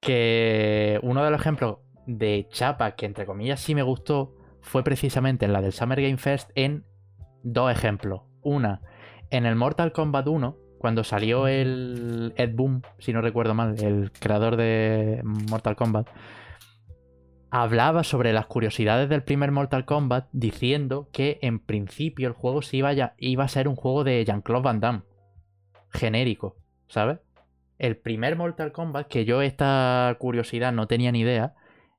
Que 0.01 1.01
uno 1.03 1.25
de 1.25 1.31
los 1.31 1.41
ejemplos 1.41 1.79
de 2.07 2.47
chapa 2.51 2.93
que 2.93 3.07
entre 3.07 3.27
comillas 3.27 3.61
sí 3.61 3.75
me 3.75 3.83
gustó 3.83 4.35
fue 4.61 4.83
precisamente 4.83 5.45
en 5.45 5.53
la 5.53 5.61
del 5.61 5.73
Summer 5.73 6.01
Game 6.01 6.19
Fest 6.19 6.51
en 6.55 6.85
dos 7.43 7.71
ejemplos. 7.71 8.23
Una, 8.43 8.83
en 9.31 9.47
el 9.47 9.57
Mortal 9.57 9.93
Kombat 9.93 10.27
1, 10.27 10.57
cuando 10.79 11.05
salió 11.05 11.49
el 11.49 12.33
Ed 12.37 12.55
Boon, 12.55 12.83
si 12.99 13.13
no 13.13 13.21
recuerdo 13.21 13.55
mal, 13.55 13.77
el 13.83 14.13
creador 14.13 14.57
de 14.57 15.21
Mortal 15.25 15.77
Kombat, 15.77 16.09
hablaba 17.51 18.05
sobre 18.05 18.33
las 18.33 18.47
curiosidades 18.47 19.09
del 19.09 19.23
primer 19.23 19.51
Mortal 19.51 19.85
Kombat 19.85 20.29
diciendo 20.33 21.09
que 21.13 21.39
en 21.43 21.59
principio 21.59 22.29
el 22.29 22.35
juego 22.35 22.63
sí 22.63 22.79
iba, 22.79 23.15
iba 23.19 23.45
a 23.45 23.49
ser 23.49 23.69
un 23.69 23.77
juego 23.77 24.05
de 24.05 24.25
Jean-Claude 24.25 24.65
Van 24.65 24.81
Damme. 24.81 25.03
Genérico, 25.91 26.57
¿sabes? 26.89 27.19
El 27.79 27.97
primer 27.97 28.37
Mortal 28.37 28.73
Kombat, 28.73 29.09
que 29.09 29.25
yo 29.25 29.43
esta 29.43 30.15
curiosidad 30.19 30.73
no 30.73 30.87
tenía 30.87 31.13
ni 31.13 31.21
idea, 31.21 31.55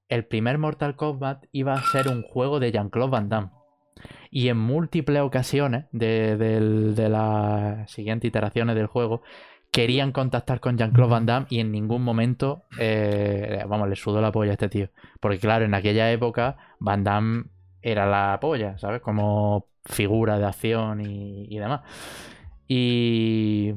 el 0.10 0.26
primer 0.26 0.58
Mortal 0.58 0.96
Kombat 0.96 1.46
iba 1.52 1.74
a 1.74 1.82
ser 1.82 2.08
un 2.08 2.24
juego 2.24 2.60
de 2.60 2.72
Jean-Claude 2.72 3.12
Van 3.12 3.30
Damme. 3.30 3.50
Y 4.30 4.50
en 4.50 4.58
múltiples 4.58 5.22
ocasiones 5.22 5.86
de, 5.92 7.08
las 7.10 7.92
siguientes 7.92 8.28
iteraciones 8.28 8.76
del 8.76 8.88
juego 8.88 9.22
querían 9.72 10.12
contactar 10.12 10.60
con 10.60 10.78
Jean-Claude 10.78 11.12
Van 11.12 11.26
Damme 11.26 11.48
y 11.50 11.60
en 11.60 11.72
ningún 11.72 12.04
momento, 12.04 12.64
eh, 12.80 13.64
vamos, 13.68 13.90
le 13.90 13.96
sudó 13.96 14.22
la 14.22 14.32
polla 14.32 14.52
a 14.52 14.54
este 14.54 14.70
tío. 14.70 14.90
Porque 15.20 15.40
claro, 15.40 15.66
en 15.66 15.74
aquella 15.74 16.12
época 16.12 16.58
Van 16.80 17.04
Damme 17.04 17.46
era 17.82 18.06
la 18.06 18.40
polla, 18.40 18.78
¿sabes? 18.78 19.02
Como 19.02 19.68
figura 19.86 20.40
de 20.40 20.46
acción 20.46 21.02
y, 21.02 21.46
y 21.54 21.58
demás. 21.60 21.82
Y, 22.68 23.74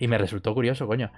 y 0.00 0.08
me 0.08 0.18
resultó 0.18 0.52
curioso, 0.54 0.88
coño. 0.88 1.12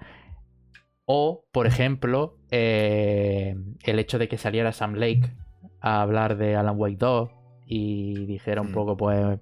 O, 1.07 1.47
por 1.53 1.67
ejemplo, 1.67 2.37
eh, 2.51 3.57
el 3.85 3.99
hecho 3.99 4.19
de 4.19 4.29
que 4.29 4.37
saliera 4.37 4.73
Sam 4.73 4.95
Lake 4.95 5.23
a 5.81 6.03
hablar 6.03 6.37
de 6.37 6.57
Alan 6.57 6.77
Wake 6.77 6.97
2 6.99 7.31
y 7.67 8.27
dijera 8.27 8.61
un 8.61 8.73
poco, 8.73 8.97
pues, 8.97 9.39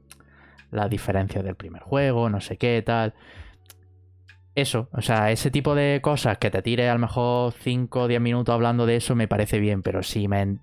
las 0.71 0.89
diferencias 0.89 1.43
del 1.43 1.57
primer 1.57 1.83
juego, 1.83 2.29
no 2.31 2.41
sé 2.41 2.57
qué, 2.57 2.83
tal. 2.83 3.15
Eso, 4.55 4.89
o 4.93 5.01
sea, 5.01 5.31
ese 5.31 5.51
tipo 5.51 5.75
de 5.75 6.01
cosas 6.03 6.39
que 6.39 6.51
te 6.51 6.61
tire 6.61 6.89
a 6.89 6.95
lo 6.95 7.01
mejor 7.01 7.53
5 7.53 8.03
o 8.03 8.09
10 8.09 8.21
minutos 8.21 8.53
hablando 8.53 8.85
de 8.85 8.97
eso 8.97 9.15
me 9.15 9.29
parece 9.29 9.59
bien, 9.59 9.83
pero 9.83 10.03
si 10.03 10.29
me 10.29 10.59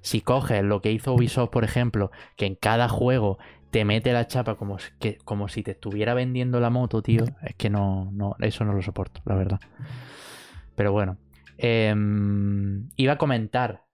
si 0.00 0.20
coges 0.20 0.62
lo 0.62 0.80
que 0.80 0.92
hizo 0.92 1.14
Ubisoft, 1.14 1.50
por 1.50 1.64
ejemplo, 1.64 2.10
que 2.36 2.46
en 2.46 2.54
cada 2.54 2.88
juego 2.88 3.38
te 3.70 3.84
mete 3.84 4.12
la 4.12 4.26
chapa 4.26 4.54
como, 4.56 4.78
si- 4.78 4.90
que, 4.98 5.18
como 5.24 5.48
si 5.48 5.62
te 5.62 5.72
estuviera 5.72 6.14
vendiendo 6.14 6.60
la 6.60 6.70
moto, 6.70 7.02
tío, 7.02 7.24
es 7.42 7.54
que 7.56 7.70
no, 7.70 8.10
no 8.12 8.36
eso 8.40 8.64
no 8.64 8.72
lo 8.72 8.82
soporto, 8.82 9.20
la 9.24 9.34
verdad. 9.34 9.60
Pero 10.74 10.92
bueno, 10.92 11.16
em, 11.58 12.88
iba 12.96 13.14
a 13.14 13.18
comentar, 13.18 13.84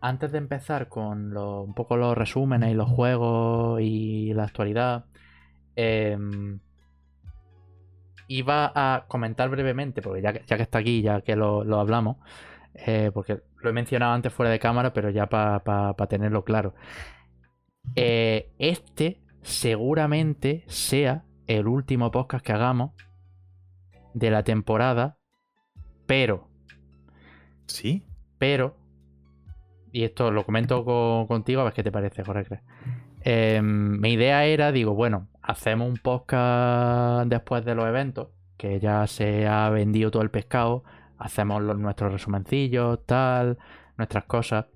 antes 0.00 0.32
de 0.32 0.38
empezar 0.38 0.88
con 0.88 1.30
lo- 1.30 1.62
un 1.62 1.74
poco 1.74 1.96
los 1.96 2.16
resúmenes 2.16 2.70
y 2.72 2.74
los 2.74 2.88
juegos 2.88 3.80
y 3.82 4.32
la 4.34 4.44
actualidad, 4.44 5.06
em, 5.76 6.58
iba 8.28 8.72
a 8.74 9.04
comentar 9.06 9.48
brevemente, 9.48 10.02
porque 10.02 10.20
ya 10.22 10.32
que, 10.32 10.62
está 10.62 10.78
aquí, 10.78 11.02
ya 11.02 11.20
que 11.20 11.36
lo, 11.36 11.64
lo 11.64 11.78
hablamos, 11.78 12.16
eh, 12.74 13.10
porque 13.14 13.40
lo 13.62 13.70
he 13.70 13.72
mencionado 13.72 14.12
antes 14.14 14.32
fuera 14.32 14.50
de 14.50 14.58
cámara, 14.58 14.92
pero 14.92 15.10
ya 15.10 15.26
para 15.28 15.94
tenerlo 16.08 16.44
claro. 16.44 16.74
Eh, 17.94 18.50
este 18.58 19.20
seguramente 19.42 20.64
sea 20.66 21.24
el 21.46 21.66
último 21.68 22.10
podcast 22.10 22.44
que 22.44 22.52
hagamos 22.52 22.92
de 24.14 24.30
la 24.30 24.42
temporada, 24.42 25.18
pero, 26.06 26.48
¿Sí? 27.66 28.02
pero, 28.38 28.76
y 29.92 30.04
esto 30.04 30.30
lo 30.30 30.44
comento 30.44 30.84
co- 30.84 31.26
contigo 31.28 31.60
a 31.60 31.64
ver 31.64 31.72
qué 31.72 31.82
te 31.82 31.92
parece, 31.92 32.24
Jorge. 32.24 32.60
Eh, 33.22 33.60
mi 33.62 34.12
idea 34.12 34.44
era, 34.44 34.72
digo, 34.72 34.94
bueno, 34.94 35.28
hacemos 35.42 35.88
un 35.88 35.96
podcast 35.96 37.28
después 37.28 37.64
de 37.64 37.74
los 37.74 37.86
eventos, 37.86 38.28
que 38.56 38.80
ya 38.80 39.06
se 39.06 39.46
ha 39.46 39.68
vendido 39.70 40.10
todo 40.10 40.22
el 40.22 40.30
pescado, 40.30 40.82
hacemos 41.18 41.62
los- 41.62 41.78
nuestros 41.78 42.12
resumencillos, 42.12 43.04
tal, 43.06 43.58
nuestras 43.96 44.24
cosas. 44.24 44.66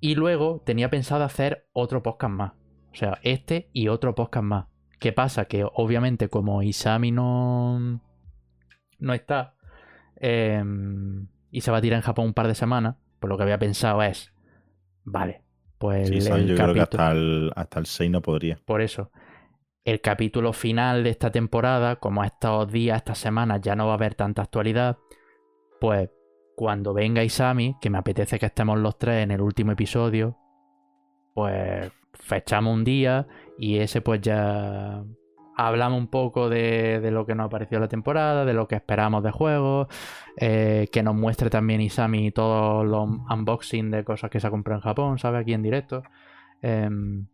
Y 0.00 0.14
luego 0.14 0.62
tenía 0.64 0.90
pensado 0.90 1.24
hacer 1.24 1.68
otro 1.72 2.02
podcast 2.02 2.32
más. 2.32 2.52
O 2.92 2.94
sea, 2.94 3.18
este 3.22 3.70
y 3.72 3.88
otro 3.88 4.14
podcast 4.14 4.44
más. 4.44 4.66
¿Qué 4.98 5.12
pasa? 5.12 5.44
Que 5.44 5.64
obviamente 5.64 6.28
como 6.28 6.62
Isami 6.62 7.10
no, 7.12 8.00
no 8.98 9.14
está 9.14 9.54
eh, 10.20 10.62
y 11.50 11.60
se 11.62 11.70
va 11.70 11.78
a 11.78 11.80
tirar 11.80 11.96
en 11.96 12.02
Japón 12.02 12.26
un 12.26 12.34
par 12.34 12.46
de 12.46 12.54
semanas, 12.54 12.96
pues 13.18 13.28
lo 13.28 13.36
que 13.36 13.42
había 13.42 13.58
pensado 13.58 14.02
es, 14.02 14.32
vale, 15.04 15.42
pues 15.78 16.08
Sí, 16.08 16.18
el, 16.30 16.46
yo 16.46 16.54
creo 16.54 16.74
que 16.74 16.80
hasta 16.80 17.12
el, 17.12 17.50
hasta 17.56 17.80
el 17.80 17.86
6 17.86 18.10
no 18.10 18.22
podría. 18.22 18.60
por 18.64 18.82
eso, 18.82 19.10
el 19.84 20.00
capítulo 20.00 20.52
final 20.52 21.02
de 21.04 21.10
esta 21.10 21.30
temporada, 21.30 21.96
como 21.96 22.22
estos 22.22 22.70
días, 22.70 22.98
estas 22.98 23.18
semanas 23.18 23.60
ya 23.62 23.74
no 23.74 23.86
va 23.86 23.92
a 23.92 23.96
haber 23.96 24.14
tanta 24.14 24.42
actualidad, 24.42 24.98
pues 25.80 26.10
cuando 26.60 26.92
venga 26.92 27.24
Isami, 27.24 27.76
que 27.80 27.88
me 27.88 27.96
apetece 27.96 28.38
que 28.38 28.44
estemos 28.44 28.78
los 28.78 28.98
tres 28.98 29.24
en 29.24 29.30
el 29.30 29.40
último 29.40 29.72
episodio, 29.72 30.36
pues 31.32 31.90
fechamos 32.12 32.74
un 32.74 32.84
día 32.84 33.26
y 33.58 33.78
ese 33.78 34.02
pues 34.02 34.20
ya 34.20 35.02
hablamos 35.56 35.98
un 35.98 36.08
poco 36.08 36.50
de, 36.50 37.00
lo 37.10 37.24
que 37.24 37.34
nos 37.34 37.46
ha 37.46 37.48
parecido 37.48 37.80
la 37.80 37.88
temporada, 37.88 38.44
de 38.44 38.52
lo 38.52 38.68
que 38.68 38.74
esperamos 38.74 39.22
de 39.22 39.30
juegos, 39.30 39.88
eh, 40.36 40.88
que 40.92 41.02
nos 41.02 41.14
muestre 41.14 41.48
también 41.48 41.80
Isami 41.80 42.30
todos 42.30 42.84
los 42.84 43.08
unboxing 43.30 43.90
de 43.90 44.04
cosas 44.04 44.28
que 44.28 44.38
se 44.38 44.46
ha 44.46 44.50
comprado 44.50 44.80
en 44.80 44.82
Japón, 44.82 45.18
¿sabes? 45.18 45.40
Aquí 45.40 45.54
en 45.54 45.62
directo. 45.62 46.02
Em, 46.60 47.26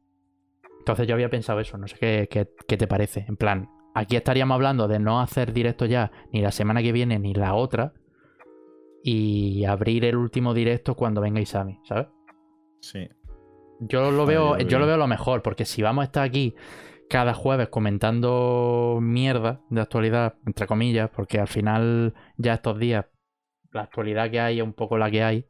entonces 0.78 1.08
yo 1.08 1.14
había 1.14 1.30
pensado 1.30 1.58
eso, 1.58 1.76
no 1.78 1.88
sé 1.88 1.96
qué, 1.98 2.28
qué, 2.68 2.76
te 2.76 2.86
parece. 2.86 3.24
En 3.26 3.36
plan, 3.36 3.70
aquí 3.92 4.14
estaríamos 4.14 4.54
hablando 4.54 4.86
de 4.86 5.00
no 5.00 5.20
hacer 5.20 5.52
directo 5.52 5.84
ya 5.84 6.12
ni 6.32 6.42
la 6.42 6.52
semana 6.52 6.80
que 6.80 6.92
viene 6.92 7.18
ni 7.18 7.34
la 7.34 7.54
otra 7.54 7.92
y 9.02 9.64
abrir 9.64 10.04
el 10.04 10.16
último 10.16 10.54
directo 10.54 10.94
cuando 10.94 11.20
venga 11.20 11.40
Isami, 11.40 11.80
¿sabes? 11.84 12.08
Sí. 12.80 13.08
Yo 13.80 14.10
lo 14.10 14.26
veo, 14.26 14.58
yo 14.58 14.78
lo 14.78 14.86
veo 14.86 14.96
lo 14.96 15.06
mejor, 15.06 15.42
porque 15.42 15.64
si 15.64 15.82
vamos 15.82 16.02
a 16.02 16.06
estar 16.06 16.24
aquí 16.24 16.54
cada 17.08 17.34
jueves 17.34 17.68
comentando 17.68 18.98
mierda 19.00 19.60
de 19.70 19.80
actualidad, 19.80 20.34
entre 20.46 20.66
comillas, 20.66 21.10
porque 21.14 21.38
al 21.38 21.48
final 21.48 22.14
ya 22.36 22.54
estos 22.54 22.78
días 22.78 23.06
la 23.76 23.82
actualidad 23.82 24.30
que 24.30 24.40
hay 24.40 24.58
es 24.58 24.64
un 24.64 24.72
poco 24.72 24.98
la 24.98 25.10
que 25.10 25.22
hay. 25.22 25.46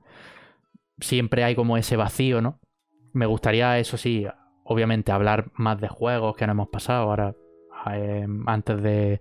Siempre 0.98 1.44
hay 1.44 1.54
como 1.54 1.76
ese 1.76 1.96
vacío, 1.96 2.42
¿no? 2.42 2.60
Me 3.12 3.26
gustaría, 3.26 3.78
eso 3.78 3.96
sí, 3.96 4.26
obviamente 4.64 5.12
hablar 5.12 5.50
más 5.54 5.80
de 5.80 5.88
juegos 5.88 6.36
que 6.36 6.46
no 6.46 6.52
hemos 6.52 6.68
pasado. 6.68 7.10
Ahora, 7.10 7.34
eh, 7.92 8.26
antes 8.46 8.82
de, 8.82 9.20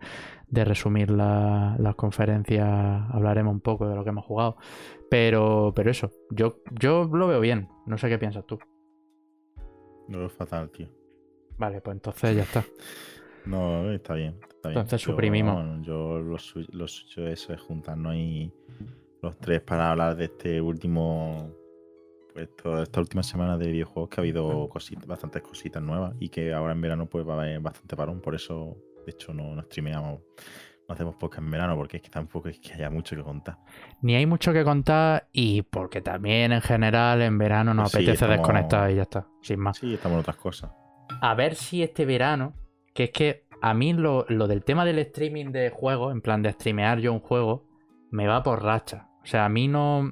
resumir 0.64 1.12
las 1.12 1.96
conferencias, 1.96 2.68
hablaremos 3.12 3.54
un 3.54 3.62
poco 3.62 3.88
de 3.90 3.96
lo 3.96 4.04
que 4.04 4.12
hemos 4.12 4.26
jugado. 4.26 4.58
Pero, 5.10 5.74
pero 5.76 5.92
eso, 5.92 6.12
yo, 6.30 6.60
yo 6.72 7.10
lo 7.12 7.28
veo 7.28 7.40
bien. 7.40 7.68
No 7.86 7.98
sé 7.98 8.08
qué 8.10 8.18
piensas 8.18 8.46
tú. 8.46 8.58
No 10.08 10.20
veo 10.20 10.30
fatal, 10.30 10.70
tío. 10.70 10.88
Vale, 11.58 11.82
pues 11.82 11.96
entonces 11.96 12.36
ya 12.36 12.44
está. 12.44 12.64
No, 13.46 13.92
está 13.92 14.16
bien. 14.16 14.40
Entonces 14.64 15.02
suprimimos. 15.02 15.86
Yo, 15.86 16.20
lo, 16.20 16.38
suyo 16.38 17.28
eso 17.28 17.54
es 17.54 17.62
juntarnos 17.62 18.14
ahí 18.14 18.52
los 19.22 19.38
tres 19.38 19.62
para 19.62 19.92
hablar 19.92 20.16
de 20.16 20.26
este 20.26 20.60
último. 20.62 21.52
Pues 22.34 22.50
esta 22.82 23.00
última 23.00 23.24
semana 23.24 23.58
de 23.58 23.68
videojuegos 23.68 24.10
que 24.10 24.20
ha 24.20 24.22
habido 24.24 24.68
cositas, 24.68 25.06
bastantes 25.08 25.42
cositas 25.42 25.82
nuevas 25.82 26.16
y 26.20 26.28
que 26.30 26.54
ahora 26.54 26.74
en 26.74 26.82
verano 26.82 27.06
pues 27.06 27.26
va 27.26 27.36
a 27.36 27.44
haber 27.44 27.60
bastante 27.62 27.96
parón. 27.96 28.20
Por 28.20 28.36
eso, 28.36 28.76
de 29.06 29.12
hecho, 29.12 29.34
no, 29.34 29.56
no 29.56 29.62
streameamos 29.64 30.22
no 30.88 30.94
hacemos 30.94 31.16
podcast 31.16 31.44
en 31.44 31.50
verano 31.50 31.76
porque 31.76 31.98
es 31.98 32.04
que 32.04 32.12
tampoco 32.12 32.48
es 32.48 32.60
que 32.60 32.74
haya 32.74 32.92
mucho 32.92 33.16
que 33.16 33.24
contar. 33.24 33.58
Ni 34.02 34.16
hay 34.16 34.28
mucho 34.28 34.54
que 34.54 34.64
contar 34.64 35.28
y 35.32 35.64
porque 35.64 36.02
también 36.02 36.52
en 36.52 36.62
general 36.62 37.24
en 37.24 37.40
verano 37.40 37.74
nos 37.74 37.92
pues 37.92 38.04
apetece 38.04 38.28
desconectar 38.28 38.92
y 38.92 38.96
ya 38.96 39.02
está, 39.02 39.28
sin 39.42 39.60
más. 39.60 39.78
Sí, 39.78 39.96
estamos 39.96 40.18
en 40.18 40.20
otras 40.20 40.36
cosas 40.36 40.70
a 41.22 41.36
ver 41.36 41.56
si 41.56 41.84
este 41.84 42.06
verano, 42.06 42.54
que 42.94 43.06
es 43.06 43.12
que 43.12 43.46
a 43.62 43.74
mí 43.74 43.94
lo, 43.94 44.24
del 44.24 44.64
tema 44.64 44.86
del 44.86 45.00
streaming 45.00 45.52
de 45.52 45.70
juegos, 45.70 46.14
en 46.14 46.22
plan 46.22 46.42
de 46.42 46.52
streamear 46.52 47.00
yo 47.00 47.14
un 47.14 47.20
juego, 47.20 47.68
me 48.12 48.28
va 48.28 48.44
por 48.44 48.64
racha. 48.64 49.10
O 49.24 49.26
sea, 49.26 49.46
a 49.46 49.50
mí 49.50 49.68
no. 49.68 50.12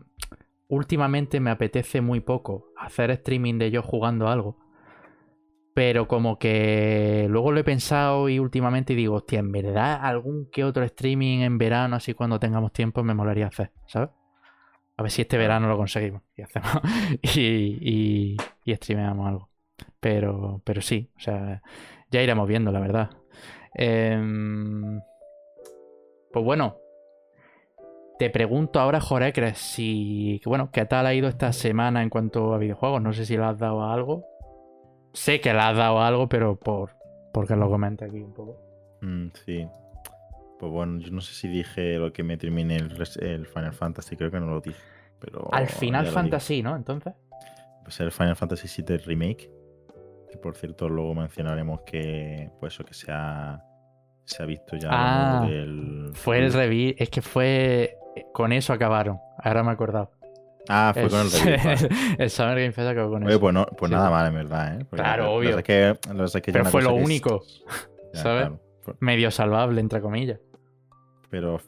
Últimamente 0.67 1.39
me 1.39 1.51
apetece 1.51 2.01
muy 2.01 2.19
poco 2.19 2.71
hacer 2.77 3.11
streaming 3.11 3.59
de 3.59 3.69
yo 3.69 3.83
jugando 3.83 4.27
algo. 4.27 4.57
Pero 5.73 6.07
como 6.07 6.37
que 6.37 7.25
luego 7.29 7.51
lo 7.51 7.59
he 7.59 7.63
pensado 7.63 8.29
y 8.29 8.37
últimamente 8.37 8.93
digo, 8.93 9.15
hostia, 9.15 9.39
en 9.39 9.51
verdad 9.51 9.99
algún 10.03 10.49
que 10.51 10.63
otro 10.63 10.83
streaming 10.83 11.39
en 11.39 11.57
verano, 11.57 11.95
así 11.95 12.13
cuando 12.13 12.39
tengamos 12.39 12.71
tiempo, 12.73 13.03
me 13.03 13.15
molaría 13.15 13.47
hacer, 13.47 13.71
¿sabes? 13.87 14.09
A 14.95 15.01
ver 15.01 15.11
si 15.11 15.23
este 15.23 15.37
verano 15.37 15.67
lo 15.67 15.75
conseguimos 15.77 16.21
y 16.37 16.43
hacemos 16.43 16.69
y, 17.21 17.39
y, 17.41 18.37
y 18.65 18.75
streameamos 18.75 19.27
algo. 19.27 19.49
Pero, 19.99 20.61
pero 20.63 20.81
sí, 20.81 21.09
o 21.17 21.19
sea, 21.19 21.61
ya 22.11 22.21
iremos 22.21 22.47
viendo, 22.47 22.71
la 22.71 22.79
verdad. 22.79 23.09
Em, 23.73 25.01
pues 26.31 26.45
bueno, 26.45 26.77
te 28.19 28.29
pregunto 28.29 28.79
ahora, 28.79 29.01
Jorecres, 29.01 29.57
si, 29.57 30.39
bueno, 30.45 30.69
¿qué 30.71 30.85
tal 30.85 31.07
ha 31.07 31.13
ido 31.13 31.27
esta 31.27 31.51
semana 31.53 32.03
en 32.03 32.09
cuanto 32.09 32.53
a 32.53 32.57
videojuegos? 32.59 33.01
No 33.01 33.13
sé 33.13 33.25
si 33.25 33.35
le 33.35 33.43
has 33.43 33.57
dado 33.57 33.83
algo. 33.83 34.32
Sé 35.13 35.39
que 35.39 35.53
le 35.53 35.59
has 35.59 35.77
dado 35.77 36.01
algo, 36.01 36.27
pero 36.27 36.55
por 36.55 36.91
porque 37.33 37.55
lo 37.55 37.69
comente 37.69 38.05
aquí 38.05 38.21
un 38.21 38.33
poco. 38.33 38.59
Mm, 39.01 39.27
sí. 39.45 39.67
Pues 40.59 40.71
bueno, 40.71 40.99
yo 40.99 41.11
no 41.11 41.21
sé 41.21 41.33
si 41.33 41.47
dije 41.47 41.97
lo 41.97 42.13
que 42.13 42.23
me 42.23 42.37
termine 42.37 42.75
el, 42.75 42.91
el 43.19 43.47
Final 43.47 43.73
Fantasy, 43.73 44.15
creo 44.15 44.31
que 44.31 44.39
no 44.39 44.47
lo 44.47 44.61
dije. 44.61 44.79
Pero 45.19 45.49
Al 45.53 45.67
Final 45.67 46.07
Fantasy, 46.07 46.61
¿no? 46.61 46.75
Entonces. 46.75 47.13
Pues 47.83 47.99
el 47.99 48.11
Final 48.11 48.35
Fantasy 48.35 48.83
VII 48.83 48.97
Remake 48.97 49.49
por 50.37 50.55
cierto 50.55 50.89
luego 50.89 51.15
mencionaremos 51.15 51.81
que 51.81 52.49
pues 52.59 52.73
eso 52.73 52.83
que 52.83 52.93
se 52.93 53.11
ha, 53.11 53.63
se 54.25 54.43
ha 54.43 54.45
visto 54.45 54.75
ya 54.75 54.89
ah, 54.91 55.47
fue 56.13 56.39
el 56.39 56.53
reví 56.53 56.95
es 56.97 57.09
que 57.09 57.21
fue 57.21 57.97
con 58.33 58.51
eso 58.51 58.73
acabaron 58.73 59.19
ahora 59.37 59.63
me 59.63 59.69
he 59.71 59.73
acordado 59.73 60.11
Ah, 60.69 60.91
fue 60.93 61.09
con 61.09 61.21
el 61.21 61.31
reví. 61.31 61.87
el 62.17 62.29
Summer 62.29 62.55
Game 62.55 62.71
Fest 62.71 62.89
acabó 62.89 63.11
con 63.11 63.27
eso. 63.27 63.39
Pues, 63.39 63.53
no, 63.53 63.65
pues 63.65 63.91
nada 63.91 64.09
mal, 64.09 64.27
en 64.27 64.33
verdad. 64.33 64.81
¿eh? 64.81 64.85
claro, 64.91 65.33
obvio. 65.33 65.61
que, 65.63 65.97
Pero 66.45 66.65
fue 66.65 66.81
lo 66.81 66.93
único. 66.93 67.43
¿Sabes? 68.13 68.49
Medio 68.99 69.31
salvable, 69.31 69.81
entre 69.81 70.01
comillas. 70.01 70.39
Pero, 71.29 71.59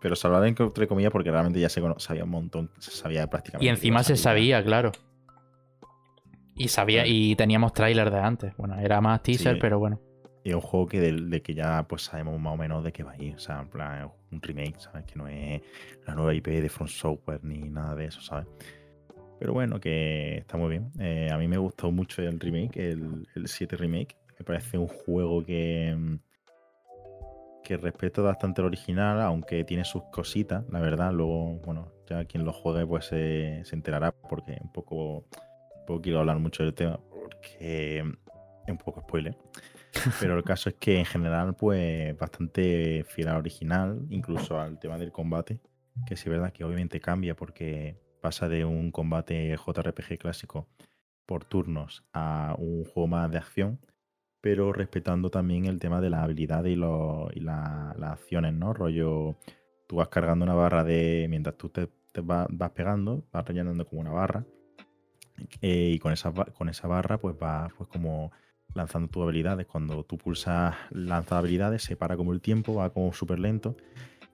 pero 0.00 0.16
salvable, 0.16 0.48
entre 0.48 0.86
comillas, 0.86 1.10
porque 1.10 1.30
realmente 1.30 1.60
ya 1.60 1.68
se 1.68 1.82
sabía 1.98 2.24
un 2.24 2.30
montón. 2.30 2.70
Se 2.78 2.90
sabía 2.90 3.26
prácticamente. 3.28 3.64
Y 3.64 3.68
encima 3.68 4.02
se 4.02 4.16
sabía, 4.16 4.62
claro. 4.62 4.92
Y 6.56 6.68
sabía, 6.68 7.06
y 7.06 7.34
teníamos 7.34 7.72
tráiler 7.72 8.10
de 8.10 8.18
antes. 8.18 8.56
Bueno, 8.56 8.78
era 8.78 9.00
más 9.00 9.22
teaser, 9.22 9.58
pero 9.58 9.78
bueno. 9.78 10.00
Y 10.44 10.50
es 10.50 10.54
un 10.54 10.60
juego 10.60 10.86
que 10.86 11.00
de, 11.00 11.42
que 11.42 11.54
ya 11.54 11.86
pues 11.88 12.02
sabemos 12.02 12.38
más 12.38 12.52
o 12.52 12.56
menos 12.58 12.84
de 12.84 12.92
qué 12.92 13.02
va 13.02 13.12
a 13.12 13.22
ir. 13.22 13.34
O 13.34 13.38
sea, 13.38 13.60
en 13.60 13.68
plan, 13.68 14.10
un 14.30 14.42
remake, 14.42 14.78
¿sabes? 14.78 15.04
Que 15.06 15.16
no 15.16 15.26
es 15.26 15.62
la 16.06 16.14
nueva 16.14 16.34
IP 16.34 16.48
de 16.48 16.68
Front 16.68 16.90
Software 16.90 17.40
ni 17.42 17.70
nada 17.70 17.94
de 17.94 18.06
eso, 18.06 18.20
¿sabes? 18.20 18.46
Pero 19.40 19.54
bueno, 19.54 19.80
que 19.80 20.36
está 20.36 20.58
muy 20.58 20.68
bien. 20.68 20.92
Eh, 21.00 21.30
a 21.32 21.38
mí 21.38 21.48
me 21.48 21.56
gustó 21.56 21.90
mucho 21.90 22.22
el 22.22 22.38
remake, 22.38 22.76
el, 22.76 23.26
el 23.34 23.48
7 23.48 23.76
remake. 23.76 24.16
Me 24.38 24.44
parece 24.44 24.76
un 24.76 24.86
juego 24.86 25.42
que, 25.42 25.96
que 27.62 27.78
respeto 27.78 28.22
bastante 28.22 28.60
el 28.60 28.66
original, 28.66 29.22
aunque 29.22 29.64
tiene 29.64 29.84
sus 29.86 30.02
cositas, 30.12 30.62
la 30.70 30.80
verdad. 30.80 31.10
Luego, 31.12 31.56
bueno, 31.64 31.90
ya 32.06 32.26
quien 32.26 32.44
lo 32.44 32.52
juegue 32.52 32.86
pues 32.86 33.06
se 33.06 33.62
enterará 33.72 34.12
porque 34.12 34.58
un 34.60 34.70
poco 34.70 35.24
tampoco 35.74 36.02
quiero 36.02 36.20
hablar 36.20 36.38
mucho 36.38 36.62
del 36.62 36.74
tema 36.74 36.98
porque 37.10 37.98
es 37.98 38.70
un 38.70 38.78
poco 38.78 39.00
spoiler. 39.00 39.36
Pero 40.20 40.36
el 40.36 40.44
caso 40.44 40.68
es 40.68 40.76
que 40.76 40.98
en 40.98 41.04
general, 41.04 41.54
pues 41.54 42.16
bastante 42.18 43.04
fiel 43.08 43.28
al 43.28 43.36
original, 43.36 44.06
incluso 44.10 44.60
al 44.60 44.78
tema 44.78 44.98
del 44.98 45.12
combate, 45.12 45.60
que 46.06 46.16
sí 46.16 46.24
es 46.24 46.30
verdad 46.30 46.52
que 46.52 46.64
obviamente 46.64 47.00
cambia 47.00 47.36
porque 47.36 47.96
pasa 48.20 48.48
de 48.48 48.64
un 48.64 48.90
combate 48.90 49.56
JRPG 49.56 50.18
clásico 50.18 50.66
por 51.26 51.44
turnos 51.44 52.04
a 52.12 52.54
un 52.58 52.84
juego 52.84 53.06
más 53.06 53.30
de 53.30 53.38
acción, 53.38 53.80
pero 54.40 54.72
respetando 54.72 55.30
también 55.30 55.66
el 55.66 55.78
tema 55.78 56.00
de 56.00 56.10
la 56.10 56.22
habilidad 56.22 56.64
y, 56.64 56.76
las 56.76 58.02
acciones, 58.02 58.52
¿no? 58.52 58.74
Rollo, 58.74 59.36
tú 59.86 59.96
vas 59.96 60.08
cargando 60.08 60.44
una 60.44 60.54
barra 60.54 60.84
de. 60.84 61.26
Mientras 61.30 61.56
tú 61.56 61.70
te, 61.70 61.88
vas, 62.22 62.46
vas, 62.50 62.70
pegando, 62.72 63.24
vas 63.32 63.46
rellenando 63.46 63.86
como 63.86 64.02
una 64.02 64.12
barra 64.12 64.44
eh, 65.60 65.92
y 65.94 65.98
con 65.98 66.12
esa, 66.12 66.32
con 66.32 66.68
esa 66.68 66.88
barra, 66.88 67.18
pues 67.18 67.36
va 67.42 67.68
pues 67.76 67.88
como 67.88 68.32
lanzando 68.74 69.08
tus 69.08 69.22
habilidades. 69.22 69.66
Cuando 69.66 70.04
tú 70.04 70.18
pulsas 70.18 70.74
lanzar 70.90 71.38
habilidades, 71.38 71.82
se 71.82 71.96
para 71.96 72.16
como 72.16 72.32
el 72.32 72.40
tiempo, 72.40 72.74
va 72.74 72.90
como 72.90 73.12
súper 73.12 73.38
lento. 73.38 73.76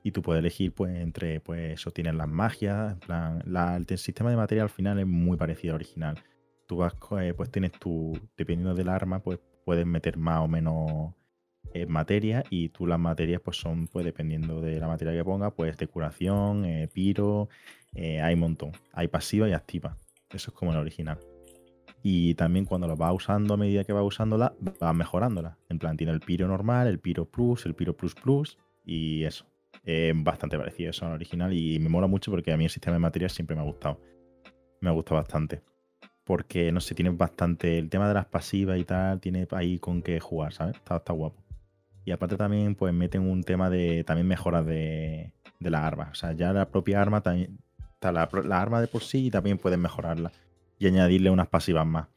Y 0.03 0.13
tú 0.13 0.23
puedes 0.23 0.41
elegir, 0.41 0.73
pues, 0.73 0.97
entre, 0.99 1.41
pues, 1.41 1.75
eso 1.75 1.91
tienes 1.91 2.15
las 2.15 2.29
magias. 2.29 2.95
En 2.95 2.99
plan, 3.01 3.43
el 3.87 3.99
sistema 3.99 4.31
de 4.31 4.37
materia 4.37 4.63
al 4.63 4.71
final 4.71 4.99
es 4.99 5.07
muy 5.07 5.37
parecido 5.37 5.75
al 5.75 5.77
original. 5.77 6.19
Tú 6.67 6.79
vas, 6.79 6.95
eh, 7.21 7.35
pues, 7.37 7.51
tienes 7.51 7.73
tu, 7.73 8.19
dependiendo 8.37 8.75
del 8.75 8.89
arma, 8.89 9.21
pues, 9.21 9.39
puedes 9.65 9.87
meter 9.87 10.17
más 10.17 10.41
o 10.41 10.49
menos 10.49 11.15
eh, 11.75 11.85
materia. 11.85 12.45
Y 12.49 12.71
tú 12.71 12.87
las 12.87 12.99
materias, 12.99 13.43
pues, 13.45 13.59
son, 13.59 13.89
pues, 13.89 14.07
dependiendo 14.07 14.63
de 14.63 14.81
la 14.81 14.87
materia 14.87 15.13
que 15.13 15.25
pongas, 15.25 15.53
pues, 15.53 15.77
de 15.77 15.87
curación, 15.87 16.67
piro, 16.95 17.51
hay 17.95 18.35
un 18.35 18.41
montón. 18.41 18.73
Hay 18.93 19.09
pasiva 19.09 19.49
y 19.49 19.53
activa. 19.53 19.99
Eso 20.31 20.51
es 20.51 20.57
como 20.57 20.73
el 20.73 20.79
original. 20.79 21.19
Y 22.03 22.35
también 22.35 22.65
cuando 22.65 22.87
lo 22.87 22.97
vas 22.97 23.15
usando 23.15 23.55
a 23.55 23.57
medida 23.57 23.85
que 23.85 23.93
vas 23.93 24.05
usándola, 24.05 24.55
vas 24.81 24.95
mejorándola. 24.95 25.59
En 25.69 25.79
plan, 25.79 25.97
tiene 25.97 26.13
el 26.13 26.21
Piro 26.21 26.49
normal, 26.49 26.87
el 26.87 26.99
Piro 26.99 27.27
Plus, 27.27 27.67
el 27.67 27.75
Piro 27.75 27.97
Plus 27.97 28.15
Plus 28.15 28.59
y 28.85 29.25
eso. 29.25 29.47
Es 29.85 30.15
bastante 30.23 30.59
parecido 30.59 30.91
eso 30.91 31.07
al 31.07 31.13
original 31.13 31.53
y 31.53 31.79
me 31.79 31.89
mola 31.89 32.07
mucho 32.07 32.31
porque 32.31 32.53
a 32.53 32.57
mí 32.57 32.65
el 32.65 32.71
sistema 32.71 32.95
de 32.95 33.01
materias 33.01 33.33
siempre 33.33 33.55
me 33.55 33.63
ha 33.63 33.65
gustado. 33.65 34.01
Me 34.81 34.89
ha 34.89 34.93
gustado 34.93 35.17
bastante. 35.21 35.63
Porque, 36.25 36.73
no 36.73 36.81
sé, 36.81 36.95
tiene 36.95 37.11
bastante. 37.11 37.79
El 37.79 37.91
tema 37.91 38.09
de 38.09 38.15
las 38.15 38.27
pasivas 38.27 38.79
y 38.79 38.85
tal, 38.85 39.21
tiene 39.21 39.47
ahí 39.51 39.79
con 39.79 40.01
qué 40.01 40.21
jugar, 40.21 40.53
¿sabes? 40.53 40.77
Está, 40.77 40.97
está 40.97 41.13
guapo. 41.13 41.43
Y 42.05 42.13
aparte 42.13 42.37
también, 42.37 42.75
pues 42.75 42.95
meten 42.95 43.23
un 43.23 43.43
tema 43.43 43.69
de 43.69 44.05
también 44.05 44.27
mejoras 44.27 44.65
de, 44.65 45.33
de 45.59 45.71
las 45.71 45.83
armas. 45.83 46.11
O 46.13 46.15
sea, 46.15 46.33
ya 46.33 46.53
la 46.53 46.71
propia 46.71 47.03
arma 47.03 47.21
también 47.21 47.59
la, 48.01 48.29
la 48.45 48.61
arma 48.61 48.81
de 48.81 48.87
por 48.87 49.03
sí 49.03 49.31
también 49.31 49.59
puedes 49.59 49.79
mejorarla 49.79 50.33
y 50.81 50.89
añadirle 50.89 51.31
unas 51.31 51.47
pasivas 51.47 51.87
más. 51.87 52.09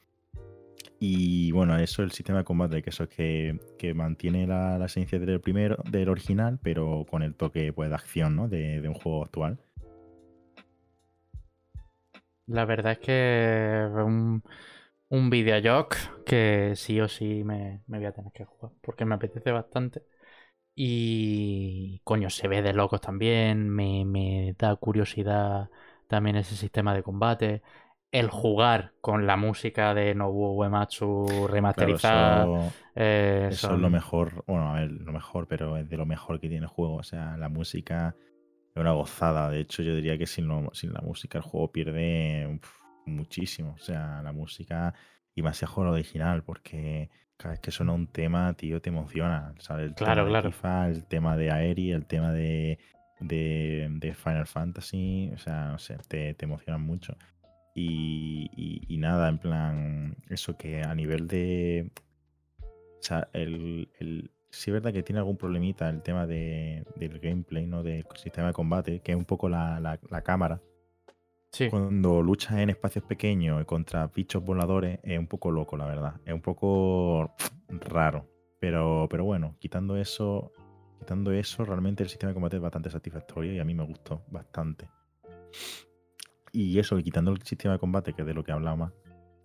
Y 1.00 1.52
bueno, 1.52 1.78
eso 1.78 2.02
es 2.02 2.06
el 2.08 2.12
sistema 2.12 2.40
de 2.40 2.46
combate, 2.46 2.82
que 2.82 2.90
eso 2.90 3.04
es 3.04 3.10
que, 3.10 3.60
que 3.78 3.94
mantiene 3.94 4.48
la, 4.48 4.80
la, 4.80 4.86
esencia 4.86 5.20
del 5.20 5.42
primero, 5.42 5.84
del 5.92 6.08
original, 6.08 6.60
pero 6.64 7.06
con 7.10 7.24
el 7.24 7.36
toque 7.36 7.74
pues, 7.74 7.90
de 7.90 7.96
acción, 7.96 8.38
¿no? 8.38 8.48
De, 8.48 8.80
de 8.80 8.88
un 8.88 8.96
juego 8.96 9.24
actual. 9.24 9.60
La 12.48 12.64
verdad 12.64 12.94
es 12.94 13.00
que 13.00 13.86
un, 13.96 14.44
un 15.10 15.30
videojoc 15.30 15.96
que 16.26 16.74
sí 16.78 17.02
o 17.02 17.10
sí 17.10 17.44
me, 17.44 17.82
me, 17.88 17.98
voy 17.98 18.08
a 18.08 18.14
tener 18.14 18.32
que 18.32 18.46
jugar, 18.46 18.72
porque 18.82 19.04
me 19.04 19.16
apetece 19.16 19.52
bastante. 19.52 20.04
Y 20.74 22.00
coño, 22.06 22.30
se 22.30 22.48
ve 22.48 22.62
de 22.62 22.74
locos 22.74 23.02
también, 23.02 23.70
me, 23.70 24.06
me 24.06 24.56
da 24.58 24.76
curiosidad 24.78 25.70
también 26.08 26.38
ese 26.38 26.56
sistema 26.56 26.94
de 26.96 27.04
combate 27.04 27.62
el 28.14 28.30
jugar 28.30 28.94
con 29.02 29.26
la 29.26 29.36
música 29.38 29.96
de 29.96 30.14
Nobuo 30.14 30.54
Uematsu 30.54 31.48
remasterizada. 31.50 32.46
Claro, 32.46 32.66
eso, 32.68 32.74
eh, 32.96 33.48
eso 33.52 33.68
son... 33.68 33.78
es 33.78 33.82
lo 33.82 33.90
mejor, 33.90 34.44
bueno, 34.46 34.70
a 34.70 34.80
ver, 34.80 34.92
lo 34.92 35.12
mejor, 35.12 35.48
pero 35.48 35.78
es 35.78 35.90
de 35.90 35.98
lo 35.98 36.06
mejor 36.06 36.40
que 36.40 36.48
tiene 36.48 36.66
el 36.66 36.70
juego. 36.70 36.98
O 36.98 37.04
sea, 37.04 37.36
la 37.38 37.50
música 37.50 38.16
es 38.76 38.80
una 38.80 38.92
gozada. 38.92 39.50
De 39.50 39.62
hecho, 39.62 39.82
yo 39.82 39.96
diría 39.96 40.16
que 40.16 40.28
sin, 40.28 40.48
lo, 40.48 40.70
sin 40.74 40.94
la 40.94 41.02
música 41.02 41.40
el 41.40 41.44
juego 41.44 41.72
pierde 41.72 42.48
uf, 42.56 42.82
muchísimo. 43.08 43.74
O 43.74 43.84
sea, 43.84 44.22
la 44.22 44.32
música 44.32 44.94
y 45.34 45.42
más 45.42 45.58
si 45.58 45.66
juego 45.66 45.90
original, 45.90 46.44
porque 46.44 47.10
cada 47.36 47.54
vez 47.54 47.62
que 47.62 47.72
suena 47.72 47.94
un 47.94 48.06
tema, 48.06 48.54
tío, 48.54 48.80
te 48.80 48.90
emociona. 48.90 49.56
¿sabes? 49.58 49.88
El 49.88 49.96
claro, 49.96 50.22
tema 50.22 50.30
claro. 50.30 50.50
De 50.50 50.54
FIFA, 50.54 50.88
el 50.90 51.06
tema 51.08 51.36
de 51.36 51.50
Aeri, 51.50 51.92
el 51.92 52.06
tema 52.06 52.32
de, 52.32 52.78
de, 53.20 53.88
de 53.90 54.14
Final 54.14 54.46
Fantasy, 54.46 55.32
o 55.34 55.38
sea, 55.40 55.70
no 55.70 55.80
sé, 55.80 55.98
te, 56.08 56.36
te 56.36 56.46
emocionan 56.46 56.82
mucho. 56.82 57.18
Y, 57.74 58.50
y, 58.56 58.82
y, 58.88 58.98
nada, 58.98 59.30
en 59.30 59.40
plan, 59.40 60.18
eso 60.30 60.58
que 60.58 60.84
a 60.84 60.94
nivel 60.94 61.28
de. 61.28 61.92
O 62.62 63.02
sea, 63.02 63.28
el, 63.34 63.90
el, 64.00 64.32
sí 64.52 64.70
es 64.70 64.74
verdad 64.74 64.94
que 64.94 65.04
tiene 65.04 65.20
algún 65.20 65.38
problemita 65.38 65.90
el 65.90 66.02
tema 66.04 66.28
de, 66.28 66.86
del 66.96 67.20
gameplay, 67.20 67.66
¿no? 67.66 67.84
Del 67.84 68.06
sistema 68.16 68.48
de 68.48 68.54
combate, 68.54 69.00
que 69.00 69.14
es 69.14 69.18
un 69.18 69.26
poco 69.26 69.50
la, 69.50 69.80
la, 69.80 70.00
la 70.10 70.22
cámara. 70.22 70.62
Sí. 71.52 71.70
Cuando 71.70 72.22
luchas 72.22 72.58
en 72.58 72.70
espacios 72.70 73.04
pequeños 73.06 73.64
contra 73.66 74.08
bichos 74.08 74.44
voladores, 74.44 75.00
es 75.04 75.20
un 75.20 75.28
poco 75.28 75.52
loco, 75.52 75.78
la 75.78 75.86
verdad. 75.86 76.16
Es 76.26 76.34
un 76.34 76.42
poco 76.42 77.36
raro. 77.70 78.28
Pero, 78.60 79.08
pero 79.10 79.26
bueno, 79.26 79.56
quitando 79.60 79.98
eso, 79.98 80.54
quitando 81.00 81.32
eso, 81.32 81.66
realmente 81.66 82.02
el 82.02 82.10
sistema 82.10 82.30
de 82.30 82.36
combate 82.36 82.56
es 82.56 82.62
bastante 82.62 82.90
satisfactorio 82.90 83.54
y 83.54 83.60
a 83.60 83.66
mí 83.66 83.74
me 83.74 83.84
gustó 83.84 84.24
bastante. 84.32 84.88
Y 86.56 86.78
eso, 86.78 86.96
quitando 86.98 87.32
el 87.32 87.42
sistema 87.42 87.74
de 87.74 87.80
combate, 87.80 88.14
que 88.14 88.22
es 88.22 88.28
de 88.28 88.36
lo 88.36 88.44
que 88.44 88.52
hablaba 88.52 88.76
más, 88.76 88.94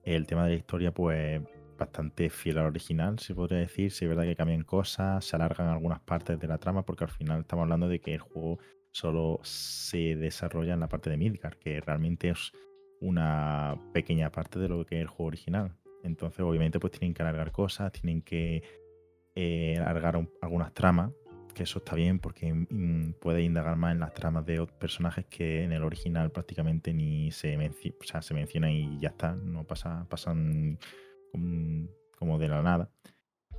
el 0.04 0.26
tema 0.26 0.44
de 0.44 0.50
la 0.50 0.56
historia, 0.56 0.92
pues 0.92 1.40
bastante 1.78 2.28
fiel 2.28 2.58
al 2.58 2.66
original, 2.66 3.18
se 3.18 3.34
podría 3.34 3.60
decir. 3.60 3.90
Si 3.90 4.04
es 4.04 4.08
verdad 4.10 4.24
que 4.24 4.36
cambian 4.36 4.62
cosas, 4.62 5.24
se 5.24 5.34
alargan 5.34 5.68
algunas 5.68 6.00
partes 6.00 6.38
de 6.38 6.46
la 6.46 6.58
trama, 6.58 6.84
porque 6.84 7.04
al 7.04 7.10
final 7.10 7.40
estamos 7.40 7.62
hablando 7.62 7.88
de 7.88 8.00
que 8.00 8.12
el 8.12 8.20
juego 8.20 8.58
solo 8.90 9.40
se 9.42 10.16
desarrolla 10.16 10.74
en 10.74 10.80
la 10.80 10.88
parte 10.88 11.08
de 11.08 11.16
Midgar, 11.16 11.56
que 11.56 11.80
realmente 11.80 12.28
es 12.28 12.52
una 13.00 13.76
pequeña 13.94 14.30
parte 14.30 14.58
de 14.58 14.68
lo 14.68 14.84
que 14.84 14.96
es 14.96 15.00
el 15.00 15.08
juego 15.08 15.28
original. 15.28 15.76
Entonces, 16.02 16.40
obviamente, 16.40 16.78
pues 16.78 16.92
tienen 16.92 17.14
que 17.14 17.22
alargar 17.22 17.52
cosas, 17.52 17.90
tienen 17.90 18.20
que 18.20 18.62
eh, 19.34 19.76
alargar 19.78 20.16
un, 20.16 20.30
algunas 20.42 20.74
tramas, 20.74 21.12
que 21.58 21.64
eso 21.64 21.80
está 21.80 21.96
bien 21.96 22.20
porque 22.20 22.54
mm, 22.54 23.14
puede 23.20 23.42
indagar 23.42 23.76
más 23.76 23.92
en 23.92 23.98
las 23.98 24.14
tramas 24.14 24.46
de 24.46 24.64
personajes 24.78 25.26
que 25.26 25.64
en 25.64 25.72
el 25.72 25.82
original 25.82 26.30
prácticamente 26.30 26.94
ni 26.94 27.32
se, 27.32 27.56
menci 27.56 27.92
o 28.00 28.04
sea, 28.04 28.22
se 28.22 28.32
menciona 28.32 28.70
y 28.70 29.00
ya 29.00 29.08
está, 29.08 29.34
no 29.34 29.64
pasa, 29.64 30.06
pasan 30.08 30.78
como, 31.32 31.88
como 32.16 32.38
de 32.38 32.48
la 32.48 32.62
nada. 32.62 32.90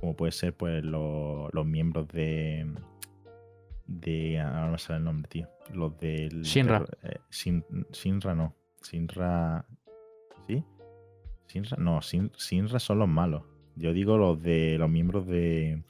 Como 0.00 0.16
puede 0.16 0.32
ser 0.32 0.56
pues 0.56 0.82
lo, 0.82 1.50
los 1.52 1.66
miembros 1.66 2.08
de. 2.08 2.66
de. 3.86 4.40
Ahora 4.40 4.64
no 4.64 4.72
me 4.72 4.78
sale 4.78 4.96
el 4.96 5.04
nombre, 5.04 5.28
tío. 5.28 5.46
Los 5.74 5.98
del. 5.98 6.40
Shinra. 6.42 6.86
Eh, 7.02 7.18
Sin, 7.28 7.62
Sinra 7.92 8.34
no. 8.34 8.54
Sinra. 8.80 9.66
¿Sí? 10.48 10.64
Sinra. 11.48 11.76
No, 11.76 12.00
Sin, 12.00 12.32
Sinra 12.34 12.78
son 12.78 13.00
los 13.00 13.08
malos. 13.08 13.42
Yo 13.76 13.92
digo 13.92 14.16
los 14.16 14.42
de 14.42 14.78
los 14.78 14.88
miembros 14.88 15.26
de 15.26 15.82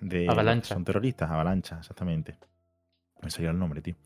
de 0.00 0.28
Avalancha. 0.28 0.74
son 0.74 0.84
terroristas, 0.84 1.30
Avalancha, 1.30 1.78
exactamente. 1.78 2.38
Me 3.22 3.30
salió 3.30 3.50
el 3.50 3.58
nombre, 3.58 3.82
tío. 3.82 3.96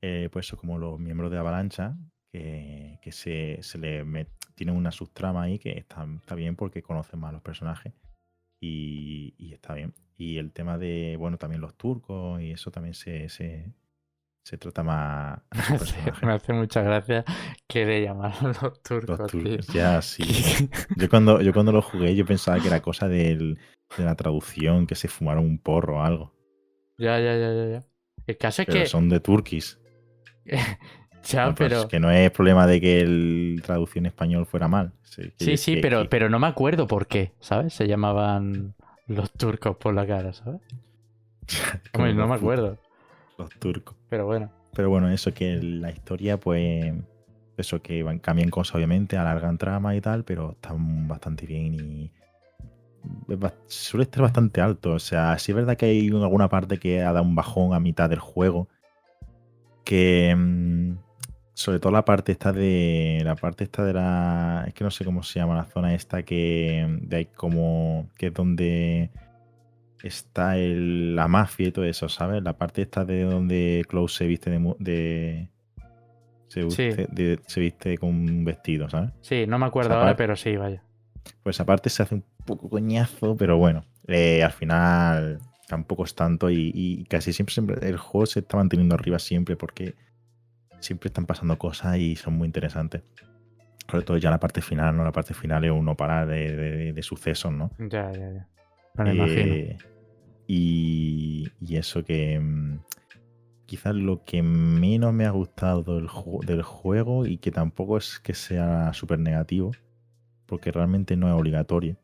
Eh, 0.00 0.28
pues 0.32 0.46
eso, 0.46 0.56
como 0.56 0.78
los 0.78 0.98
miembros 0.98 1.30
de 1.30 1.38
Avalancha, 1.38 1.96
que, 2.32 2.98
que 3.02 3.12
se, 3.12 3.58
se, 3.62 3.78
le 3.78 4.04
met, 4.04 4.28
tienen 4.54 4.74
una 4.74 4.90
subtrama 4.90 5.42
ahí 5.42 5.58
que 5.58 5.78
está, 5.78 6.06
está, 6.20 6.34
bien 6.34 6.56
porque 6.56 6.82
conocen 6.82 7.20
más 7.20 7.32
los 7.32 7.42
personajes 7.42 7.92
y, 8.60 9.34
y, 9.38 9.52
está 9.52 9.74
bien. 9.74 9.94
Y 10.16 10.38
el 10.38 10.52
tema 10.52 10.78
de, 10.78 11.16
bueno, 11.18 11.38
también 11.38 11.60
los 11.60 11.76
turcos 11.76 12.40
y 12.40 12.50
eso 12.50 12.70
también 12.70 12.94
se, 12.94 13.28
se, 13.28 13.72
se 14.42 14.58
trata 14.58 14.82
más. 14.82 15.40
me 16.22 16.32
hace 16.32 16.52
mucha 16.52 16.82
gracia 16.82 17.24
que 17.66 17.84
le 17.84 18.02
llamaron 18.02 18.52
los 18.62 18.82
turcos. 18.82 19.18
Los 19.18 19.30
turcos 19.30 19.66
ya, 19.68 20.02
sí. 20.02 20.24
yo, 20.96 21.08
cuando, 21.08 21.40
yo 21.40 21.52
cuando 21.52 21.72
lo 21.72 21.82
jugué, 21.82 22.14
yo 22.14 22.26
pensaba 22.26 22.60
que 22.60 22.68
era 22.68 22.82
cosa 22.82 23.08
del, 23.08 23.58
de 23.96 24.04
la 24.04 24.14
traducción, 24.16 24.86
que 24.86 24.94
se 24.94 25.08
fumaron 25.08 25.44
un 25.44 25.58
porro 25.58 25.98
o 25.98 26.02
algo. 26.02 26.34
Ya, 26.98 27.18
ya, 27.18 27.36
ya, 27.36 27.52
ya. 27.52 27.66
ya. 27.66 27.82
El 28.26 28.36
caso 28.36 28.62
es 28.62 28.68
que. 28.68 28.86
Son 28.86 29.08
de 29.08 29.20
turquis. 29.20 29.78
ya, 30.44 31.46
no, 31.46 31.54
pues 31.54 31.72
pero. 31.72 31.88
que 31.88 32.00
no 32.00 32.10
es 32.10 32.30
problema 32.30 32.66
de 32.66 32.80
que 32.80 33.00
el 33.00 33.62
traducción 33.64 34.06
español 34.06 34.46
fuera 34.46 34.68
mal. 34.68 34.92
Sí, 35.02 35.32
sí, 35.38 35.56
sí 35.56 35.74
que, 35.76 35.80
pero, 35.80 36.02
que... 36.02 36.08
pero 36.08 36.28
no 36.28 36.38
me 36.38 36.46
acuerdo 36.46 36.86
por 36.86 37.06
qué, 37.06 37.32
¿sabes? 37.40 37.74
Se 37.74 37.86
llamaban 37.86 38.74
los 39.06 39.32
turcos 39.32 39.76
por 39.76 39.94
la 39.94 40.06
cara, 40.06 40.32
¿sabes? 40.32 40.60
Hombre, 41.92 42.14
no 42.14 42.28
me 42.28 42.34
acuerdo. 42.34 42.78
Los 43.42 43.58
turcos. 43.58 43.96
Pero 44.08 44.26
bueno. 44.26 44.50
Pero 44.74 44.88
bueno, 44.90 45.10
eso 45.10 45.32
que 45.34 45.56
la 45.56 45.90
historia, 45.90 46.38
pues. 46.38 46.92
Eso 47.56 47.82
que 47.82 48.02
van, 48.02 48.18
cambian 48.18 48.48
cosas, 48.48 48.76
obviamente, 48.76 49.16
alargan 49.16 49.58
trama 49.58 49.94
y 49.94 50.00
tal, 50.00 50.24
pero 50.24 50.52
están 50.52 51.06
bastante 51.08 51.46
bien 51.46 51.74
y. 51.74 52.12
Suele 53.66 54.04
estar 54.04 54.22
bastante 54.22 54.60
alto. 54.60 54.92
O 54.92 54.98
sea, 54.98 55.38
sí 55.38 55.52
es 55.52 55.56
verdad 55.56 55.76
que 55.76 55.86
hay 55.86 56.08
alguna 56.08 56.48
parte 56.48 56.78
que 56.78 57.02
ha 57.02 57.12
dado 57.12 57.24
un 57.24 57.34
bajón 57.34 57.74
a 57.74 57.80
mitad 57.80 58.08
del 58.08 58.20
juego. 58.20 58.68
Que. 59.84 60.34
Mmm, 60.36 60.96
sobre 61.54 61.78
todo 61.80 61.92
la 61.92 62.04
parte 62.04 62.32
esta 62.32 62.52
de. 62.52 63.22
La 63.24 63.36
parte 63.36 63.64
esta 63.64 63.84
de 63.84 63.92
la. 63.92 64.64
Es 64.66 64.74
que 64.74 64.84
no 64.84 64.90
sé 64.90 65.04
cómo 65.04 65.22
se 65.22 65.38
llama 65.38 65.54
la 65.56 65.64
zona 65.64 65.94
esta 65.94 66.22
que. 66.22 66.86
De 67.02 67.16
ahí 67.16 67.26
como. 67.26 68.08
Que 68.16 68.28
es 68.28 68.34
donde 68.34 69.10
está 70.02 70.56
el, 70.56 71.14
la 71.14 71.28
mafia 71.28 71.68
y 71.68 71.72
todo 71.72 71.84
eso, 71.84 72.08
¿sabes? 72.08 72.42
La 72.42 72.58
parte 72.58 72.82
esta 72.82 73.04
de 73.04 73.22
donde 73.22 73.84
Klaus 73.88 74.14
se 74.14 74.26
viste 74.26 74.50
de. 74.50 74.58
de 74.78 75.48
se, 76.48 76.64
viste, 76.64 77.06
sí. 77.06 77.06
de, 77.10 77.40
se 77.46 77.60
viste 77.60 77.98
con 77.98 78.10
un 78.10 78.44
vestido, 78.44 78.88
¿sabes? 78.90 79.10
Sí, 79.20 79.46
no 79.46 79.58
me 79.58 79.66
acuerdo 79.66 79.94
ahora, 79.94 80.16
pero 80.16 80.36
sí, 80.36 80.56
vaya. 80.56 80.82
Pues 81.42 81.60
aparte 81.60 81.88
se 81.88 82.02
hace 82.02 82.16
un 82.16 82.24
poco 82.44 82.68
coñazo, 82.68 83.36
pero 83.36 83.56
bueno, 83.56 83.84
eh, 84.08 84.42
al 84.42 84.52
final 84.52 85.38
tampoco 85.68 86.04
es 86.04 86.14
tanto 86.14 86.50
y, 86.50 86.72
y, 86.74 87.04
casi 87.04 87.32
siempre, 87.32 87.54
siempre 87.54 87.88
el 87.88 87.96
juego 87.96 88.26
se 88.26 88.40
está 88.40 88.56
manteniendo 88.56 88.94
arriba 88.94 89.18
siempre 89.18 89.56
porque 89.56 89.94
siempre 90.80 91.08
están 91.08 91.26
pasando 91.26 91.56
cosas 91.56 91.96
y 91.96 92.16
son 92.16 92.34
muy 92.34 92.46
interesantes. 92.46 93.02
Sobre 93.88 94.04
todo 94.04 94.16
ya 94.16 94.30
la 94.30 94.40
parte 94.40 94.62
final, 94.62 94.96
¿no? 94.96 95.04
La 95.04 95.12
parte 95.12 95.34
final 95.34 95.64
es 95.64 95.70
uno 95.70 95.96
para 95.96 96.26
de, 96.26 96.56
de, 96.56 96.92
de 96.92 97.02
sucesos, 97.02 97.52
¿no? 97.52 97.70
Ya, 97.78 98.12
ya, 98.12 98.32
ya. 98.32 98.48
Me 98.94 99.10
eh, 99.10 99.14
imagino. 99.14 99.91
Y, 100.46 101.48
y, 101.60 101.76
eso 101.76 102.04
que 102.04 102.38
mm, 102.38 102.80
quizás 103.66 103.94
lo 103.94 104.24
que 104.24 104.42
menos 104.42 105.14
me 105.14 105.24
ha 105.24 105.30
gustado 105.30 105.82
del, 105.82 106.08
del 106.46 106.62
juego 106.62 107.26
y 107.26 107.38
que 107.38 107.50
tampoco 107.50 107.96
es 107.96 108.20
que 108.20 108.34
sea 108.34 108.92
súper 108.92 109.18
negativo, 109.18 109.72
porque 110.46 110.72
realmente 110.72 111.16
no 111.16 111.28
es 111.28 111.34
obligatorio. 111.34 111.96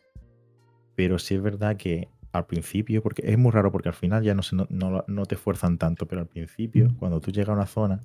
Pero 0.95 1.19
sí 1.19 1.35
es 1.35 1.43
verdad 1.43 1.77
que 1.77 2.09
al 2.33 2.47
principio, 2.47 3.03
porque 3.03 3.23
es 3.25 3.39
muy 3.39 3.51
raro 3.51 3.73
porque 3.73 3.89
al 3.89 3.95
final 3.95 4.23
ya 4.23 4.35
no, 4.35 4.43
se, 4.43 4.57
no, 4.57 4.67
no, 4.71 5.05
no 5.07 5.27
te 5.27 5.37
fuerzan 5.37 5.79
tanto, 5.79 6.07
pero 6.07 6.23
al 6.23 6.29
principio, 6.29 6.95
cuando 6.99 7.21
tú 7.21 7.31
llegas 7.31 7.51
a 7.51 7.55
una 7.55 7.67
zona, 7.67 8.01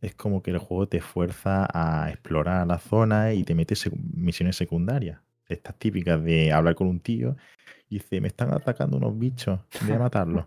es 0.00 0.14
como 0.14 0.42
que 0.42 0.50
el 0.50 0.58
juego 0.58 0.88
te 0.88 1.00
fuerza 1.00 1.68
a 1.72 2.10
explorar 2.10 2.66
la 2.66 2.78
zona 2.78 3.32
y 3.34 3.44
te 3.44 3.54
metes 3.54 3.90
misiones 3.92 4.56
secundarias. 4.56 5.20
Estas 5.50 5.78
típicas 5.78 6.22
de 6.22 6.52
hablar 6.52 6.74
con 6.74 6.86
un 6.86 7.00
tío 7.00 7.36
y 7.88 7.98
dice, 7.98 8.20
me 8.20 8.28
están 8.28 8.52
atacando 8.52 8.96
unos 8.96 9.18
bichos, 9.18 9.58
voy 9.82 9.92
a 9.92 9.98
matarlos. 9.98 10.46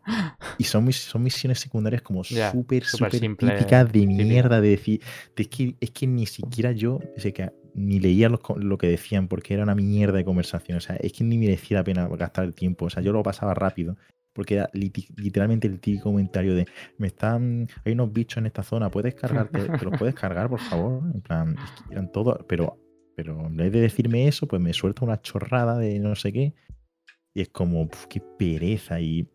y 0.58 0.64
son, 0.64 0.92
son 0.94 1.24
misiones 1.24 1.60
secundarias 1.60 2.02
como 2.02 2.24
súper, 2.24 2.86
súper 2.86 3.12
típicas 3.12 3.92
de 3.92 4.08
mierda, 4.08 4.62
de 4.62 4.70
decir, 4.70 5.02
de, 5.36 5.44
es, 5.44 5.50
que, 5.50 5.76
es 5.80 5.92
que 5.92 6.08
ni 6.08 6.26
siquiera 6.26 6.72
yo, 6.72 7.00
sé 7.18 7.34
que 7.34 7.52
ni 7.76 8.00
leía 8.00 8.30
lo, 8.30 8.40
lo, 8.58 8.78
que 8.78 8.88
decían 8.88 9.28
porque 9.28 9.56
era 9.56 9.64
una 9.64 9.76
mierda 9.76 10.18
de 10.18 10.26
conversación. 10.26 10.78
O 10.78 10.82
sea, 10.82 10.96
es 10.98 11.12
que 11.12 11.24
ni 11.24 11.38
merecía 11.38 11.78
la 11.78 11.84
pena 11.84 12.08
gastar 12.08 12.46
el 12.46 12.54
tiempo. 12.54 12.86
O 12.86 12.90
sea, 12.90 13.02
yo 13.02 13.12
lo 13.12 13.24
pasaba 13.24 13.54
rápido 13.54 13.98
porque 14.34 14.56
era 14.56 14.70
literalmente 14.74 15.68
el 15.68 15.80
típico 15.80 16.06
comentario 16.06 16.56
de 16.56 16.66
me 16.98 17.08
están, 17.08 17.68
hay 17.86 17.94
unos 17.94 18.12
bichos 18.12 18.40
en 18.40 18.48
esta 18.48 18.64
zona, 18.64 18.90
puedes 18.90 19.14
cargarte, 19.16 19.70
te 19.70 19.86
los 19.86 19.98
puedes 19.98 20.16
cargar, 20.16 20.50
por 20.50 20.60
favor. 20.60 21.04
En 21.14 21.22
plan, 21.22 21.56
eran 21.90 22.12
todo, 22.12 22.44
pero, 22.48 22.80
pero 23.16 23.48
en 23.48 23.56
vez 23.56 23.72
de 23.72 23.82
decirme 23.82 24.28
eso, 24.28 24.48
pues 24.48 24.62
me 24.62 24.74
suelta 24.74 25.06
una 25.06 25.22
chorrada 25.22 25.78
de 25.78 26.00
no 26.00 26.16
sé 26.16 26.34
qué. 26.34 26.54
Y 27.34 27.42
es 27.42 27.50
como, 27.50 27.90
qué 28.10 28.22
pereza. 28.22 29.00
Y 29.00 29.28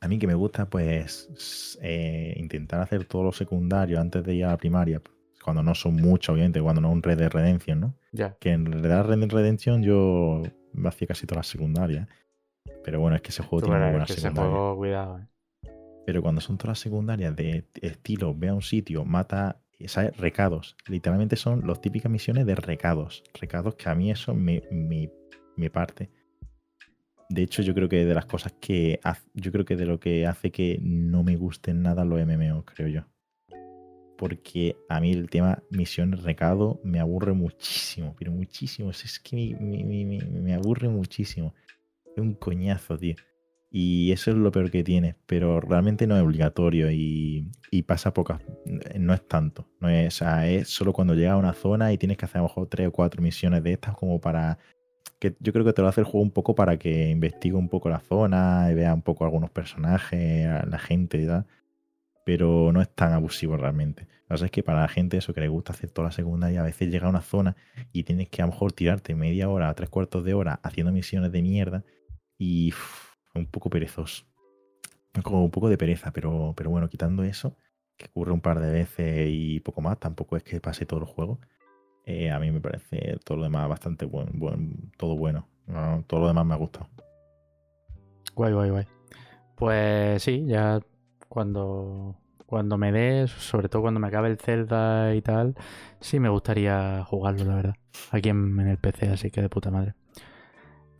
a 0.00 0.08
mí 0.08 0.18
que 0.18 0.26
me 0.26 0.34
gusta, 0.34 0.68
pues, 0.68 1.78
eh, 1.82 2.34
intentar 2.36 2.80
hacer 2.80 3.04
todo 3.04 3.22
lo 3.22 3.32
secundario 3.32 4.00
antes 4.00 4.24
de 4.24 4.34
ir 4.34 4.44
a 4.44 4.48
la 4.48 4.56
primaria. 4.56 5.00
Cuando 5.44 5.62
no 5.62 5.74
son 5.74 5.96
muchos, 5.96 6.34
obviamente, 6.34 6.60
cuando 6.60 6.80
no 6.80 6.88
es 6.88 6.94
un 6.94 7.02
Red 7.02 7.18
de 7.18 7.28
Redemption, 7.28 7.80
¿no? 7.80 7.94
Ya. 8.12 8.36
Que 8.38 8.50
en 8.52 8.66
realidad 8.66 9.06
Red 9.06 9.18
Dead 9.18 9.30
Redemption 9.30 9.82
yo 9.82 10.42
me 10.72 10.88
hacía 10.88 11.08
casi 11.08 11.26
todas 11.26 11.40
las 11.40 11.46
secundarias. 11.46 12.08
Pero 12.84 13.00
bueno, 13.00 13.16
es 13.16 13.22
que 13.22 13.30
ese 13.30 13.42
juego 13.42 13.66
tiene 13.66 13.80
muy 13.80 13.90
buenas 13.90 14.10
secundarias. 14.10 14.76
cuidado, 14.76 15.18
eh. 15.18 15.26
Pero 16.06 16.22
cuando 16.22 16.40
son 16.40 16.58
todas 16.58 16.70
las 16.70 16.78
secundarias 16.80 17.34
de 17.36 17.64
estilo, 17.80 18.34
ve 18.34 18.48
a 18.48 18.54
un 18.54 18.62
sitio, 18.62 19.04
mata, 19.04 19.60
¿sabes? 19.88 20.16
Recados. 20.16 20.76
Literalmente 20.86 21.36
son 21.36 21.66
las 21.66 21.80
típicas 21.80 22.10
misiones 22.10 22.46
de 22.46 22.54
recados. 22.54 23.22
Recados 23.34 23.74
que 23.74 23.88
a 23.88 23.94
mí 23.94 24.10
eso 24.10 24.34
me, 24.34 24.62
me, 24.70 25.10
me 25.56 25.70
parte. 25.70 26.10
De 27.30 27.42
hecho, 27.42 27.62
yo 27.62 27.74
creo 27.74 27.88
que 27.88 28.04
de 28.04 28.14
las 28.14 28.26
cosas 28.26 28.52
que 28.60 28.98
yo 29.34 29.52
creo 29.52 29.64
que 29.64 29.76
de 29.76 29.86
lo 29.86 30.00
que 30.00 30.26
hace 30.26 30.50
que 30.50 30.80
no 30.82 31.22
me 31.22 31.36
gusten 31.36 31.80
nada 31.80 32.04
los 32.04 32.20
MMO, 32.26 32.64
creo 32.64 32.88
yo. 32.88 33.02
Porque 34.18 34.76
a 34.88 35.00
mí 35.00 35.12
el 35.12 35.30
tema 35.30 35.62
misiones 35.70 36.24
recado 36.24 36.80
me 36.82 36.98
aburre 36.98 37.32
muchísimo, 37.32 38.16
pero 38.18 38.32
muchísimo. 38.32 38.90
Es 38.90 39.20
que 39.20 39.56
me, 39.60 40.54
aburre 40.54 40.88
muchísimo. 40.88 41.54
Es 42.16 42.20
un 42.20 42.34
coñazo, 42.34 42.98
tío. 42.98 43.14
Y 43.72 44.10
eso 44.10 44.32
es 44.32 44.36
lo 44.36 44.50
peor 44.50 44.70
que 44.70 44.82
tiene, 44.82 45.14
pero 45.26 45.60
realmente 45.60 46.08
no 46.08 46.16
es 46.16 46.22
obligatorio 46.22 46.90
y, 46.90 47.48
pasa 47.86 48.12
pocas, 48.12 48.40
no 48.98 49.14
es 49.14 49.28
tanto. 49.28 49.68
No 49.80 49.88
es, 49.88 50.20
es 50.22 50.68
solo 50.68 50.92
cuando 50.92 51.14
llegas 51.14 51.34
a 51.34 51.36
una 51.36 51.52
zona 51.52 51.92
y 51.92 51.98
tienes 51.98 52.18
que 52.18 52.24
hacer 52.24 52.38
a 52.38 52.42
lo 52.42 52.48
mejor 52.48 52.68
tres 52.68 52.88
o 52.88 52.92
cuatro 52.92 53.22
misiones 53.22 53.62
de 53.62 53.72
estas 53.72 53.94
como 53.94 54.20
para 54.20 54.58
que 55.20 55.36
yo 55.38 55.52
creo 55.52 55.64
que 55.64 55.72
te 55.72 55.82
lo 55.82 55.88
hace 55.88 56.00
el 56.00 56.06
juego 56.06 56.22
un 56.22 56.32
poco 56.32 56.54
para 56.54 56.78
que 56.78 57.10
investigue 57.10 57.54
un 57.54 57.68
poco 57.68 57.90
la 57.90 58.00
zona 58.00 58.68
y 58.70 58.74
vea 58.74 58.92
un 58.94 59.02
poco 59.02 59.24
algunos 59.24 59.50
personajes, 59.50 60.48
la 60.66 60.78
gente 60.78 61.18
y 61.18 61.26
tal. 61.26 61.46
Pero 62.24 62.72
no 62.72 62.82
es 62.82 62.88
tan 62.94 63.12
abusivo 63.12 63.56
realmente. 63.56 64.08
La 64.28 64.34
verdad 64.34 64.46
es 64.46 64.50
que 64.50 64.62
para 64.62 64.80
la 64.80 64.88
gente 64.88 65.18
eso 65.18 65.34
que 65.34 65.40
le 65.40 65.48
gusta 65.48 65.72
hacer 65.72 65.90
toda 65.90 66.08
la 66.08 66.12
secundaria, 66.12 66.60
a 66.60 66.64
veces 66.64 66.90
llega 66.90 67.06
a 67.06 67.10
una 67.10 67.20
zona 67.20 67.56
y 67.92 68.04
tienes 68.04 68.28
que 68.30 68.42
a 68.42 68.46
lo 68.46 68.52
mejor 68.52 68.72
tirarte 68.72 69.14
media 69.14 69.48
hora, 69.48 69.72
tres 69.74 69.90
cuartos 69.90 70.24
de 70.24 70.34
hora 70.34 70.58
haciendo 70.62 70.92
misiones 70.92 71.32
de 71.32 71.42
mierda 71.42 71.84
y 72.38 72.72
un 73.34 73.46
poco 73.46 73.70
perezoso. 73.70 74.24
Como 75.22 75.44
un 75.44 75.50
poco 75.50 75.68
de 75.68 75.78
pereza, 75.78 76.12
pero, 76.12 76.54
pero 76.56 76.70
bueno, 76.70 76.88
quitando 76.88 77.24
eso, 77.24 77.56
que 77.96 78.06
ocurre 78.06 78.32
un 78.32 78.40
par 78.40 78.60
de 78.60 78.70
veces 78.70 79.28
y 79.28 79.60
poco 79.60 79.80
más, 79.80 79.98
tampoco 79.98 80.36
es 80.36 80.42
que 80.42 80.60
pase 80.60 80.86
todo 80.86 81.00
el 81.00 81.06
juego. 81.06 81.40
Eh, 82.06 82.30
a 82.30 82.38
mí 82.38 82.50
me 82.50 82.60
parece 82.60 83.18
todo 83.24 83.38
lo 83.38 83.44
demás 83.44 83.68
bastante 83.68 84.04
bueno, 84.06 84.32
todo 84.96 85.16
bueno. 85.16 85.46
todo 86.06 86.20
lo 86.20 86.28
demás 86.28 86.46
me 86.46 86.54
ha 86.54 86.58
gustado. 86.58 86.88
Guay, 88.34 88.52
guay, 88.52 88.70
guay. 88.70 88.86
Pues 89.56 90.22
sí, 90.22 90.44
ya 90.46 90.80
cuando, 91.28 92.16
cuando 92.46 92.78
me 92.78 92.90
des, 92.92 93.30
sobre 93.30 93.68
todo 93.68 93.82
cuando 93.82 94.00
me 94.00 94.08
acabe 94.08 94.28
el 94.28 94.38
Zelda 94.38 95.14
y 95.14 95.22
tal, 95.22 95.54
sí 96.00 96.18
me 96.18 96.28
gustaría 96.28 97.04
jugarlo, 97.04 97.44
la 97.44 97.54
verdad. 97.54 97.74
Aquí 98.10 98.30
en, 98.30 98.58
el 98.60 98.78
PC, 98.78 99.08
así 99.08 99.30
que 99.30 99.42
de 99.42 99.48
puta 99.48 99.70
madre. 99.70 99.94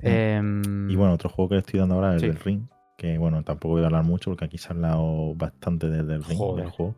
Em, 0.02 0.90
y 0.90 0.96
bueno, 0.96 1.14
otro 1.14 1.28
juego 1.28 1.50
que 1.50 1.54
le 1.56 1.60
estoy 1.60 1.80
dando 1.80 1.96
ahora 1.96 2.16
es 2.16 2.22
el 2.22 2.36
Ring. 2.36 2.68
Que 2.96 3.18
bueno, 3.18 3.42
tampoco 3.42 3.74
voy 3.74 3.82
a 3.82 3.86
hablar 3.86 4.04
mucho 4.04 4.30
porque 4.30 4.44
aquí 4.44 4.58
se 4.58 4.68
ha 4.68 4.72
hablado 4.72 5.34
bastante 5.34 5.88
del, 5.88 6.22
Ring, 6.24 6.56
del 6.56 6.70
juego. 6.70 6.94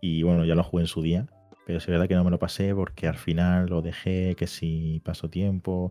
Y 0.00 0.22
bueno, 0.22 0.44
ya 0.44 0.54
lo 0.54 0.62
jugué 0.62 0.84
en 0.84 0.88
su 0.88 1.02
día. 1.02 1.26
Pero 1.66 1.78
es 1.78 1.86
verdad 1.86 2.06
que 2.06 2.14
no 2.14 2.22
me 2.22 2.30
lo 2.30 2.38
pasé 2.38 2.74
porque 2.74 3.08
al 3.08 3.16
final 3.16 3.66
lo 3.66 3.82
dejé, 3.82 4.36
que 4.36 4.46
si 4.46 5.00
paso 5.04 5.28
tiempo, 5.28 5.90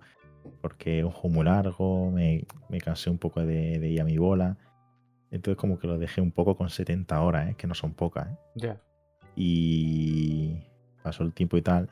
porque 0.61 0.99
es 0.99 1.05
un 1.05 1.11
juego 1.11 1.35
muy 1.35 1.45
largo, 1.45 2.11
me, 2.11 2.45
cansé 2.83 3.09
un 3.09 3.17
poco 3.17 3.45
de, 3.45 3.85
ir 3.85 3.99
a 3.99 4.05
mi 4.05 4.17
bola. 4.17 4.57
Entonces 5.31 5.59
como 5.59 5.77
que 5.77 5.87
lo 5.87 5.97
dejé 5.97 6.21
un 6.21 6.31
poco 6.31 6.55
con 6.55 6.69
70 6.69 7.21
horas, 7.21 7.49
¿eh? 7.49 7.55
que 7.57 7.67
no 7.67 7.75
son 7.75 7.93
pocas. 7.93 8.27
¿eh? 8.27 8.37
Ya. 8.55 8.81
Y 9.35 10.61
pasó 11.03 11.23
el 11.23 11.33
tiempo 11.33 11.57
y 11.57 11.61
tal. 11.61 11.89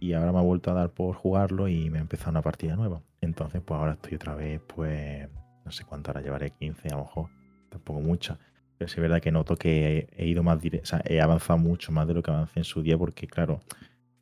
Y 0.00 0.14
ahora 0.14 0.32
me 0.32 0.38
ha 0.38 0.42
vuelto 0.42 0.70
a 0.70 0.74
dar 0.74 0.90
por 0.90 1.14
jugarlo 1.14 1.68
y 1.68 1.90
me 1.90 1.98
ha 1.98 2.00
empezado 2.00 2.30
una 2.30 2.42
partida 2.42 2.74
nueva. 2.74 3.02
Entonces 3.20 3.60
pues 3.64 3.78
ahora 3.78 3.92
estoy 3.92 4.14
otra 4.14 4.34
vez, 4.34 4.60
pues 4.74 5.28
no 5.64 5.70
sé 5.70 5.84
cuánto 5.84 6.10
ahora 6.10 6.22
llevaré, 6.22 6.50
15 6.50 6.88
a 6.88 6.96
lo 6.96 7.02
mejor. 7.02 7.28
Tampoco 7.68 8.00
mucho. 8.00 8.38
Pero 8.78 8.88
sí 8.88 8.94
es 8.96 9.02
verdad 9.02 9.20
que 9.20 9.30
noto 9.30 9.56
que 9.56 10.08
he, 10.16 10.26
ido 10.26 10.42
más 10.42 10.58
directo, 10.60 10.88
sea, 10.88 11.02
he 11.04 11.20
avanzado 11.20 11.58
mucho 11.58 11.92
más 11.92 12.08
de 12.08 12.14
lo 12.14 12.22
que 12.22 12.30
avancé 12.30 12.60
en 12.60 12.64
su 12.64 12.82
día 12.82 12.96
porque, 12.96 13.26
claro, 13.26 13.60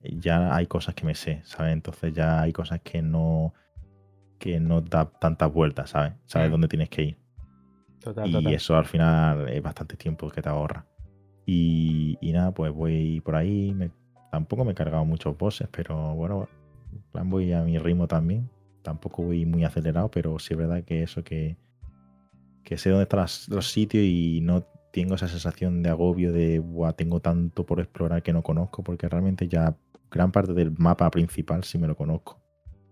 ya 0.03 0.55
hay 0.55 0.67
cosas 0.67 0.95
que 0.97 1.07
me 1.07 1.14
sé, 1.14 1.43
¿sabes? 1.45 1.73
Entonces 1.73 2.12
ya 2.12 2.41
hay 2.41 2.53
cosas 2.53 2.81
que 2.83 3.01
no 3.01 3.55
que 4.38 4.61
no 4.61 4.81
da 4.81 5.11
tantas 5.11 5.53
vueltas, 5.53 5.91
¿sabes? 5.91 6.14
Sabes 6.27 6.49
mm. 6.49 6.53
dónde 6.53 6.69
tienes 6.69 6.88
que 6.88 7.03
ir. 7.03 7.19
y 8.25 8.55
eso 8.55 8.77
al 8.77 8.87
final 8.87 9.49
es 9.49 9.62
bastante 9.62 9.97
tiempo 9.97 10.31
que 10.31 10.43
te 10.43 10.49
ahorra. 10.49 10.87
Y, 11.51 12.19
nada, 12.23 12.53
pues 12.53 12.73
voy 12.73 13.21
por 13.21 13.35
ahí. 13.35 13.75
Tampoco 14.31 14.64
me 14.64 14.73
he 14.73 14.75
cargado 14.75 15.05
muchos 15.05 15.37
bosses, 15.37 15.69
pero 15.71 16.14
bueno, 16.14 16.49
voy 17.12 17.53
a 17.53 17.62
mi 17.62 17.79
ritmo 17.79 18.07
también. 18.07 18.49
Tampoco 18.83 19.23
voy 19.23 19.45
muy 19.45 19.64
acelerado, 19.64 20.11
pero 20.11 20.38
sí 20.38 20.55
es 20.55 20.59
verdad 20.59 20.85
que 20.85 21.03
eso 21.03 21.23
que, 21.23 21.57
que 22.64 22.79
sé 22.79 22.91
dónde 22.91 23.05
están 23.05 23.27
los 23.49 23.71
sitios 23.71 24.05
y 24.05 24.41
no 24.43 24.64
tengo 24.93 25.14
esa 25.14 25.29
sensación 25.29 25.83
de 25.83 25.91
agobio 25.91 26.33
de, 26.33 26.59
Buah, 26.59 26.93
tengo 26.93 27.21
tanto 27.21 27.67
por 27.67 27.81
explorar 27.81 28.23
que 28.23 28.33
no 28.33 28.43
conozco, 28.43 28.83
porque 28.83 29.09
realmente 29.09 29.49
ya 29.49 29.77
gran 30.11 30.33
parte 30.33 30.55
del 30.55 30.73
mapa 30.79 31.11
principal 31.11 31.64
sí 31.64 31.79
me 31.79 31.87
lo 31.87 31.97
conozco. 31.97 32.41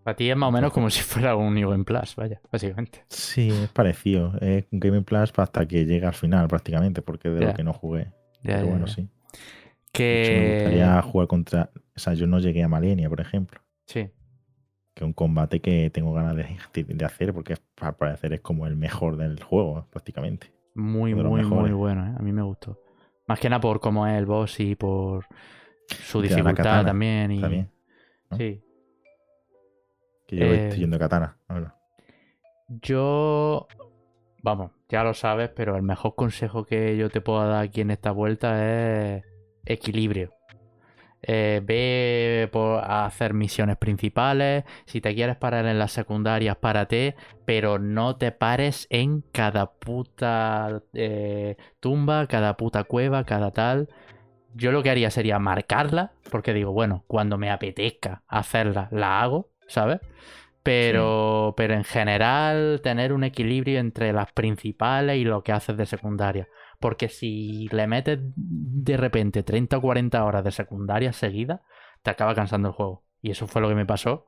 Para 0.05 0.17
ti 0.17 0.31
es 0.31 0.37
más 0.37 0.51
o 0.51 0.53
menos 0.53 0.73
como 0.73 0.89
si 0.89 1.03
fuera 1.03 1.35
un 1.35 1.55
New 1.55 1.69
Game 1.69 1.85
Plus, 1.85 2.15
vaya, 2.15 2.41
básicamente. 2.53 3.05
Sí, 3.09 3.49
es 3.49 3.69
parecido. 3.71 4.35
Es 4.41 4.65
un 4.71 4.79
Game 4.79 5.03
Plus 5.03 5.33
hasta 5.37 5.67
que 5.67 5.85
llega 5.85 6.09
al 6.09 6.15
final, 6.15 6.47
prácticamente, 6.47 7.03
porque 7.03 7.29
de 7.29 7.45
lo 7.45 7.55
que 7.55 7.65
no 7.65 7.73
jugué. 7.73 8.13
Pero 8.43 8.67
bueno, 8.69 8.87
sí. 8.87 9.09
Que... 9.97 10.37
me 10.39 10.55
gustaría 10.55 11.03
jugar 11.03 11.29
contra. 11.29 11.71
O 11.75 11.99
sea, 11.99 12.15
yo 12.15 12.27
no 12.27 12.39
llegué 12.39 12.63
a 12.63 12.69
Malenia, 12.69 13.09
por 13.09 13.21
ejemplo. 13.21 13.61
Sí 13.87 14.11
que 14.97 15.05
un 15.05 15.13
combate 15.13 15.61
que 15.61 15.91
tengo 15.91 16.15
ganas 16.15 16.35
de, 16.35 17.05
hacer 17.05 17.35
porque 17.35 17.55
al 17.83 17.97
parecer 17.97 18.33
es 18.33 18.41
como 18.41 18.67
el 18.67 18.77
mejor 18.77 19.19
del 19.19 19.43
juego 19.43 19.87
prácticamente. 19.91 20.51
Muy, 20.75 21.15
muy, 21.15 21.45
muy 21.45 21.71
bueno, 21.73 22.07
¿eh? 22.07 22.15
a 22.19 22.23
mí 22.23 22.33
me 22.33 22.41
gustó. 22.41 22.81
Más 23.29 23.39
que 23.39 23.51
nada 23.51 23.61
por 23.61 23.79
cómo 23.79 24.07
es 24.07 24.17
el 24.17 24.25
boss 24.25 24.59
y 24.59 24.75
por 24.75 25.27
su 25.87 26.23
dificultad 26.23 26.87
también. 26.87 27.31
Y... 27.31 27.41
también 27.43 27.71
Sí. 28.39 28.63
Que 30.27 30.37
yo 30.37 30.47
estoy 30.47 30.79
yendo 30.79 30.97
a 30.97 30.99
katana. 30.99 31.37
Yo, 32.69 33.69
vamos, 34.43 34.73
ya 34.89 35.05
lo 35.05 35.13
sabes, 35.13 35.51
pero 35.51 35.77
el 35.77 35.83
mejor 35.83 36.15
consejo 36.15 36.65
que 36.65 36.97
yo 36.97 37.11
te 37.11 37.21
puedo 37.21 37.47
dar 37.47 37.63
aquí 37.63 37.83
en 37.83 37.91
esta 37.91 38.13
vuelta 38.13 38.65
es 38.65 39.25
equilibrio. 39.67 40.33
Eh, 41.29 41.61
ve 41.65 42.49
por, 42.53 42.79
a 42.85 43.05
hacer 43.05 43.35
misiones 43.35 43.77
principales. 43.77 44.65
Si 44.85 45.01
te 45.01 45.15
quieres 45.15 45.37
parar 45.37 45.67
en 45.67 45.79
las 45.79 45.93
secundarias, 45.93 46.57
párate. 46.57 47.17
Pero 47.45 47.79
no 47.79 48.17
te 48.17 48.33
pares 48.33 48.87
en 48.91 49.23
cada 49.33 49.73
puta 49.73 50.83
eh, 50.95 51.57
tumba, 51.81 52.27
cada 52.27 52.57
puta 52.57 52.85
cueva, 52.85 53.25
cada 53.25 53.51
tal. 53.51 53.89
Yo 54.55 54.73
lo 54.73 54.83
que 54.83 54.91
haría 54.91 55.11
sería 55.11 55.39
marcarla. 55.39 56.13
Porque 56.31 56.55
digo, 56.55 56.73
bueno, 56.73 57.05
cuando 57.09 57.39
me 57.39 57.51
apetezca 57.51 58.23
hacerla, 58.29 58.89
la 58.93 59.21
hago, 59.21 59.51
¿sabes? 59.67 60.01
Pero, 60.63 61.55
pero 61.57 61.75
en 61.75 61.85
general, 61.85 62.81
tener 62.83 63.13
un 63.13 63.23
equilibrio 63.23 63.79
entre 63.79 64.13
las 64.13 64.33
principales 64.33 65.17
y 65.17 65.25
lo 65.25 65.43
que 65.45 65.53
haces 65.53 65.77
de 65.77 65.87
secundaria. 65.87 66.49
Porque 66.79 67.09
si 67.09 67.69
le 67.69 67.87
metes 67.87 68.19
de 68.37 68.97
repente 68.97 69.43
30 69.43 69.79
o 69.79 69.81
40 69.81 70.25
horas 70.25 70.45
de 70.45 70.53
secundaria 70.53 71.13
seguida, 71.13 71.63
te 72.03 72.11
acaba 72.11 72.35
cansando 72.35 72.69
el 72.69 72.75
juego. 72.75 73.05
Y 73.23 73.31
eso 73.31 73.47
fue 73.47 73.63
lo 73.63 73.69
que 73.69 73.75
me 73.75 73.87
pasó. 73.87 74.27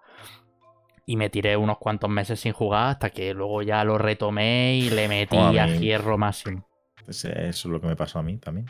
Y 1.06 1.16
me 1.16 1.30
tiré 1.30 1.56
unos 1.56 1.78
cuantos 1.78 2.10
meses 2.10 2.40
sin 2.40 2.52
jugar 2.52 2.88
hasta 2.88 3.10
que 3.10 3.32
luego 3.32 3.62
ya 3.62 3.84
lo 3.84 3.96
retomé 3.96 4.76
y 4.76 4.90
le 4.90 5.08
metí 5.08 5.36
a, 5.36 5.66
hierro 5.66 6.18
máximo. 6.18 6.66
Eso 7.06 7.28
es 7.28 7.64
lo 7.64 7.80
que 7.80 7.86
me 7.86 7.96
pasó 7.96 8.18
a 8.18 8.22
mí 8.22 8.36
también. 8.36 8.66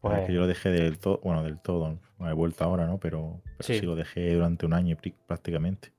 Pues... 0.00 0.26
Que 0.26 0.32
yo 0.32 0.40
lo 0.40 0.46
dejé 0.48 0.70
del 0.70 0.98
todo, 0.98 1.20
bueno, 1.22 1.44
del 1.44 1.60
todo, 1.60 2.00
no 2.18 2.28
he 2.28 2.32
vuelto 2.32 2.64
ahora, 2.64 2.86
¿no? 2.86 2.98
Pero, 2.98 3.40
sí. 3.60 3.80
lo 3.80 3.94
dejé 3.94 4.34
durante 4.34 4.66
un 4.66 4.72
año 4.72 4.96
prácticamente. 5.26 5.92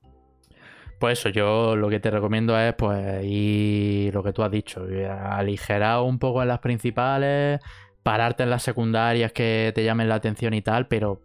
Pues 0.99 1.19
eso, 1.19 1.29
yo 1.29 1.75
lo 1.75 1.89
que 1.89 1.99
te 1.99 2.11
recomiendo 2.11 2.57
es, 2.57 2.73
pues, 2.75 3.25
ir 3.25 4.13
lo 4.13 4.23
que 4.23 4.33
tú 4.33 4.43
has 4.43 4.51
dicho, 4.51 4.85
aligerar 5.29 6.01
un 6.01 6.17
poco 6.17 6.41
en 6.41 6.47
las 6.47 6.59
principales, 6.59 7.59
pararte 8.03 8.43
en 8.43 8.49
las 8.49 8.63
secundarias 8.63 9.31
que 9.31 9.71
te 9.75 9.83
llamen 9.83 10.09
la 10.09 10.15
atención 10.15 10.53
y 10.53 10.61
tal, 10.61 10.87
pero 10.87 11.21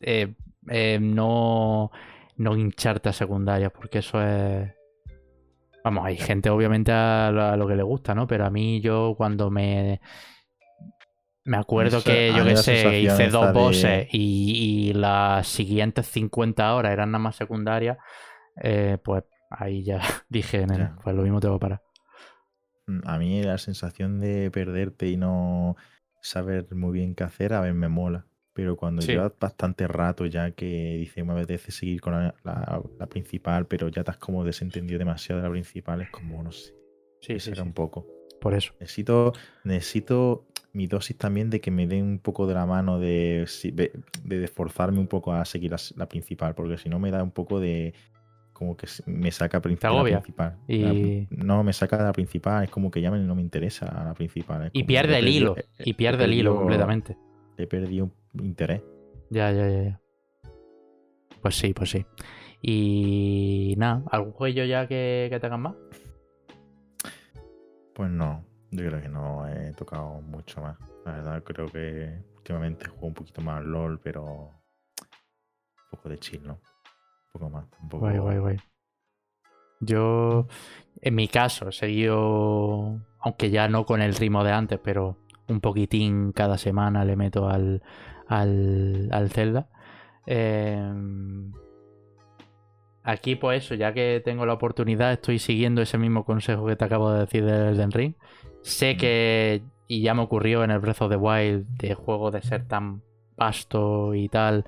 eh, 0.00 0.34
eh, 0.68 0.98
no, 1.00 1.90
no 2.36 2.56
hincharte 2.56 3.08
a 3.08 3.12
secundarias, 3.12 3.72
porque 3.72 3.98
eso 3.98 4.22
es. 4.22 4.70
Vamos, 5.82 6.06
hay 6.06 6.16
gente 6.16 6.48
obviamente 6.48 6.92
a 6.92 7.30
lo, 7.30 7.42
a 7.42 7.56
lo 7.56 7.66
que 7.66 7.76
le 7.76 7.82
gusta, 7.82 8.14
¿no? 8.14 8.26
Pero 8.26 8.46
a 8.46 8.50
mí 8.50 8.80
yo 8.80 9.14
cuando 9.16 9.50
me... 9.50 10.00
Me 11.44 11.56
acuerdo 11.58 11.98
Eso, 11.98 12.06
que 12.06 12.32
yo 12.34 12.44
qué 12.44 12.56
sé, 12.56 13.00
hice 13.00 13.28
dos 13.28 13.46
de- 13.46 13.52
bosses 13.52 14.08
y, 14.12 14.88
y 14.88 14.92
las 14.94 15.46
siguientes 15.46 16.06
50 16.06 16.74
horas 16.74 16.92
eran 16.92 17.10
nada 17.10 17.22
más 17.22 17.36
secundarias, 17.36 17.98
eh, 18.62 18.96
pues 19.04 19.24
ahí 19.50 19.84
ya 19.84 20.00
dije, 20.28 20.66
nena, 20.66 20.98
pues 21.02 21.14
lo 21.14 21.22
mismo 21.22 21.40
tengo 21.40 21.58
que 21.58 21.62
parar. 21.62 21.82
Mm, 22.86 23.00
A 23.04 23.18
mí 23.18 23.42
la 23.42 23.58
sensación 23.58 24.20
de 24.20 24.50
perderte 24.50 25.08
y 25.08 25.16
no 25.16 25.76
saber 26.22 26.74
muy 26.74 26.92
bien 26.92 27.14
qué 27.14 27.24
hacer, 27.24 27.52
a 27.52 27.60
ver, 27.60 27.74
me 27.74 27.88
mola. 27.88 28.26
Pero 28.54 28.76
cuando 28.76 29.02
Sí. 29.02 29.08
llevas 29.12 29.32
bastante 29.38 29.86
rato 29.88 30.26
ya 30.26 30.52
que 30.52 30.96
dices, 30.98 31.26
me 31.26 31.32
apetece 31.32 31.72
seguir 31.72 32.00
con 32.00 32.12
la, 32.14 32.34
la- 32.44 32.82
la 32.98 33.06
principal, 33.06 33.66
pero 33.66 33.88
ya 33.88 34.04
te 34.04 34.12
has 34.12 34.16
como 34.18 34.44
desentendido 34.44 34.98
demasiado 34.98 35.42
de 35.42 35.48
la 35.48 35.52
principal, 35.52 36.00
es 36.02 36.08
como, 36.10 36.42
no 36.42 36.52
sé, 36.52 36.72
Sí, 37.20 37.40
sí, 37.40 37.50
era 37.50 37.62
sí, 37.62 37.68
un 37.68 37.74
poco. 37.74 38.06
por 38.40 38.54
eso. 38.54 38.72
Necesito, 38.78 39.32
necesito 39.64 40.46
mi 40.74 40.86
dosis 40.86 41.16
también 41.16 41.48
de 41.50 41.60
que 41.60 41.70
me 41.70 41.86
den 41.86 42.04
un 42.04 42.18
poco 42.18 42.46
de 42.46 42.54
la 42.54 42.66
mano 42.66 42.98
de, 42.98 43.46
de, 43.72 43.92
de 44.24 44.44
esforzarme 44.44 44.98
un 44.98 45.06
poco 45.06 45.32
a 45.32 45.44
seguir 45.44 45.70
la, 45.70 45.78
la 45.96 46.06
principal, 46.08 46.54
porque 46.54 46.76
si 46.78 46.88
no 46.88 46.98
me 46.98 47.10
da 47.10 47.22
un 47.22 47.30
poco 47.30 47.60
de 47.60 47.94
como 48.52 48.76
que 48.76 48.86
me 49.06 49.30
saca 49.32 49.60
prin- 49.60 49.74
de 49.78 49.88
la 50.12 50.20
principal. 50.20 50.58
Y- 50.68 51.26
no, 51.30 51.64
me 51.64 51.72
saca 51.72 51.96
de 51.98 52.04
la 52.04 52.12
principal, 52.12 52.64
es 52.64 52.70
como 52.70 52.90
que 52.90 53.00
ya 53.00 53.10
me- 53.10 53.18
no 53.18 53.34
me 53.34 53.42
interesa 53.42 53.86
la 54.04 54.14
principal. 54.14 54.70
Y 54.72 54.84
pierde 54.84 55.18
el 55.18 55.28
hilo, 55.28 55.54
y 55.78 55.92
pierde 55.94 56.24
el 56.24 56.32
hilo 56.34 56.50
completamente. 56.56 57.16
He 57.56 57.66
perdido 57.66 58.10
interés. 58.40 58.82
Ya, 59.30 59.50
ya, 59.52 59.68
ya, 59.68 59.82
ya. 59.82 60.00
Pues 61.40 61.56
sí, 61.56 61.72
pues 61.74 61.90
sí. 61.90 62.04
Y 62.62 63.74
nada, 63.76 64.02
¿algún 64.10 64.32
juego 64.32 64.64
ya 64.64 64.86
que, 64.88 65.28
que 65.30 65.38
tengas 65.40 65.58
más? 65.58 65.74
Pues 67.94 68.10
no, 68.10 68.44
yo 68.74 68.88
creo 68.88 69.00
que 69.00 69.08
no 69.08 69.48
he 69.48 69.72
tocado 69.72 70.20
mucho 70.20 70.60
más. 70.60 70.76
La 71.04 71.12
verdad, 71.12 71.42
creo 71.44 71.66
que 71.68 72.22
últimamente 72.36 72.88
juego 72.88 73.06
un 73.06 73.14
poquito 73.14 73.40
más 73.40 73.62
LOL, 73.64 74.00
pero 74.00 74.24
un 74.24 75.90
poco 75.90 76.08
de 76.08 76.18
chill, 76.18 76.42
¿no? 76.44 76.54
Un 76.54 77.32
poco 77.32 77.50
más. 77.50 77.70
Tampoco... 77.70 78.00
Guay, 78.00 78.18
guay, 78.18 78.38
guay. 78.38 78.56
Yo, 79.80 80.46
en 81.00 81.14
mi 81.14 81.28
caso, 81.28 81.68
he 81.68 81.72
seguido, 81.72 83.00
aunque 83.20 83.50
ya 83.50 83.68
no 83.68 83.84
con 83.84 84.02
el 84.02 84.14
ritmo 84.14 84.42
de 84.42 84.52
antes, 84.52 84.80
pero 84.82 85.18
un 85.46 85.60
poquitín 85.60 86.32
cada 86.32 86.58
semana 86.58 87.04
le 87.04 87.16
meto 87.16 87.48
al, 87.48 87.82
al, 88.28 89.08
al 89.12 89.30
Zelda. 89.30 89.68
Eh, 90.26 90.92
aquí, 93.02 93.36
pues 93.36 93.64
eso, 93.64 93.74
ya 93.74 93.92
que 93.92 94.22
tengo 94.24 94.46
la 94.46 94.54
oportunidad, 94.54 95.12
estoy 95.12 95.38
siguiendo 95.38 95.82
ese 95.82 95.98
mismo 95.98 96.24
consejo 96.24 96.66
que 96.66 96.76
te 96.76 96.84
acabo 96.84 97.12
de 97.12 97.20
decir 97.20 97.44
del 97.44 97.74
Elden 97.74 97.92
Ring. 97.92 98.14
Sé 98.64 98.94
Mm. 98.94 98.96
que, 98.98 99.62
y 99.88 100.00
ya 100.00 100.14
me 100.14 100.22
ocurrió 100.22 100.64
en 100.64 100.70
el 100.70 100.80
Breath 100.80 101.02
of 101.02 101.10
the 101.10 101.16
Wild, 101.16 101.66
de 101.76 101.94
juego 101.94 102.30
de 102.30 102.40
ser 102.40 102.66
tan 102.66 103.02
vasto 103.36 104.14
y 104.14 104.28
tal, 104.30 104.64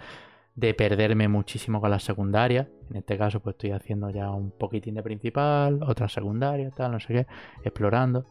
de 0.55 0.75
perderme 0.75 1.29
muchísimo 1.29 1.81
con 1.81 1.91
las 1.91 2.03
secundarias. 2.05 2.69
En 2.91 2.97
este 2.97 3.17
caso, 3.17 3.41
pues 3.41 3.55
estoy 3.55 3.71
haciendo 3.71 4.11
ya 4.11 4.31
un 4.31 4.51
poquitín 4.51 4.95
de 4.97 5.03
principal, 5.03 5.83
otra 5.83 6.09
secundaria, 6.09 6.71
tal, 6.71 6.93
no 6.93 7.01
sé 7.01 7.09
qué, 7.15 7.27
explorando. 7.65 8.27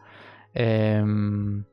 Em, 0.53 1.65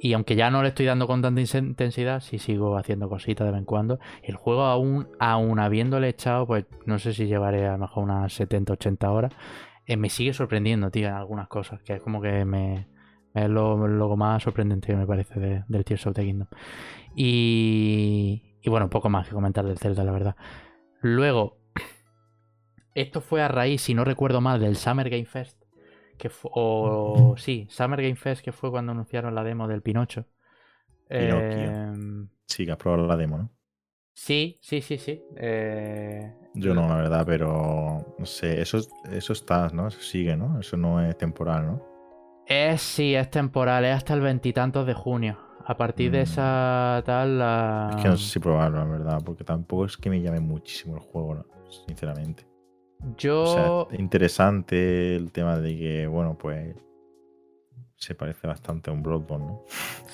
y 0.00 0.12
aunque 0.12 0.34
ya 0.36 0.50
no 0.50 0.62
le 0.62 0.68
estoy 0.70 0.86
dando 0.86 1.06
con 1.06 1.22
tanta 1.22 1.40
intensidad, 1.40 2.20
sí 2.20 2.38
sigo 2.38 2.76
haciendo 2.76 3.08
cositas 3.08 3.46
de 3.46 3.52
vez 3.52 3.60
en 3.60 3.64
cuando. 3.64 4.00
El 4.22 4.34
juego 4.34 4.62
aún, 4.64 5.08
aún 5.20 5.60
habiéndole 5.60 6.08
echado, 6.08 6.46
pues 6.46 6.66
no 6.86 6.98
sé 6.98 7.14
si 7.14 7.26
llevaré 7.26 7.66
a 7.66 7.72
lo 7.72 7.78
mejor 7.78 8.04
unas 8.04 8.32
70, 8.32 8.72
80 8.74 9.10
horas. 9.12 9.32
Eh, 9.86 9.96
me 9.96 10.08
sigue 10.10 10.32
sorprendiendo, 10.34 10.90
tío, 10.90 11.08
en 11.08 11.14
algunas 11.14 11.48
cosas. 11.48 11.82
Que 11.82 11.94
es 11.94 12.02
como 12.02 12.20
que 12.22 12.44
me. 12.44 12.88
Es 13.34 13.48
lo, 13.48 13.88
lo 13.88 14.16
más 14.16 14.42
sorprendente 14.44 14.88
que 14.88 14.96
me 14.96 15.06
parece 15.06 15.40
de- 15.40 15.64
del 15.68 15.84
Tears 15.84 16.06
of 16.06 16.14
the 16.14 16.22
Kingdom. 16.24 16.48
Y, 17.16 18.42
y 18.62 18.70
bueno, 18.70 18.90
poco 18.90 19.08
más 19.10 19.28
que 19.28 19.34
comentar 19.34 19.64
del 19.66 19.78
Zelda, 19.78 20.04
la 20.04 20.12
verdad. 20.12 20.36
Luego, 21.02 21.58
esto 22.94 23.20
fue 23.20 23.42
a 23.42 23.48
raíz, 23.48 23.82
si 23.82 23.94
no 23.94 24.04
recuerdo 24.04 24.40
mal, 24.40 24.60
del 24.60 24.76
Summer 24.76 25.10
Game 25.10 25.24
Fest. 25.26 25.60
Que 26.18 26.30
o 26.44 27.34
sí, 27.36 27.66
Summer 27.68 28.00
Game 28.00 28.14
Fest, 28.16 28.44
que 28.44 28.52
fue 28.52 28.70
cuando 28.70 28.92
anunciaron 28.92 29.34
la 29.34 29.42
demo 29.42 29.66
del 29.66 29.82
Pinocho. 29.82 30.26
Em, 31.08 32.28
Sí, 32.46 32.64
que 32.64 32.72
has 32.72 32.78
probado 32.78 33.06
la 33.06 33.16
demo, 33.16 33.38
¿no? 33.38 33.50
sí, 34.12 34.58
sí, 34.62 34.80
sí, 34.80 34.98
sí. 34.98 35.22
Eh, 35.36 36.32
Yo 36.54 36.72
no, 36.74 36.88
la 36.88 36.96
verdad, 36.96 37.24
pero 37.26 38.14
no 38.18 38.26
sé, 38.26 38.60
eso, 38.60 38.78
eso 39.10 39.32
está, 39.32 39.68
¿no? 39.70 39.88
Eso 39.88 40.00
sigue, 40.00 40.36
¿no? 40.36 40.60
Eso 40.60 40.76
no 40.76 41.00
es 41.04 41.16
temporal, 41.18 41.66
¿no? 41.66 41.82
Es, 42.46 42.80
sí, 42.82 43.14
es 43.14 43.30
temporal, 43.30 43.84
es 43.84 43.94
hasta 43.96 44.14
el 44.14 44.20
veintitantos 44.20 44.86
de 44.86 44.94
junio. 44.94 45.38
A 45.66 45.76
partir 45.76 46.10
de 46.12 46.18
Mm. 46.18 46.22
esa 46.22 47.02
tal. 47.06 47.38
la- 47.38 47.88
Es 47.90 48.02
que 48.02 48.08
no 48.08 48.16
sé 48.16 48.30
si 48.32 48.38
probarlo, 48.38 48.78
la 48.78 48.84
verdad, 48.84 49.22
porque 49.24 49.44
tampoco 49.44 49.86
es 49.86 49.96
que 49.96 50.10
me 50.10 50.20
llame 50.20 50.40
muchísimo 50.40 50.94
el 50.94 51.00
juego, 51.00 51.34
¿no? 51.36 51.44
sinceramente. 51.86 52.46
Yo. 53.18 53.42
O 53.42 53.46
sea, 53.46 53.98
interesante 53.98 55.16
el 55.16 55.32
tema 55.32 55.58
de 55.58 55.76
que, 55.76 56.06
bueno, 56.06 56.36
pues 56.38 56.76
se 57.96 58.14
parece 58.14 58.46
bastante 58.46 58.90
a 58.90 58.92
un 58.92 59.02
Bloodborne, 59.02 59.46
¿no? 59.46 59.62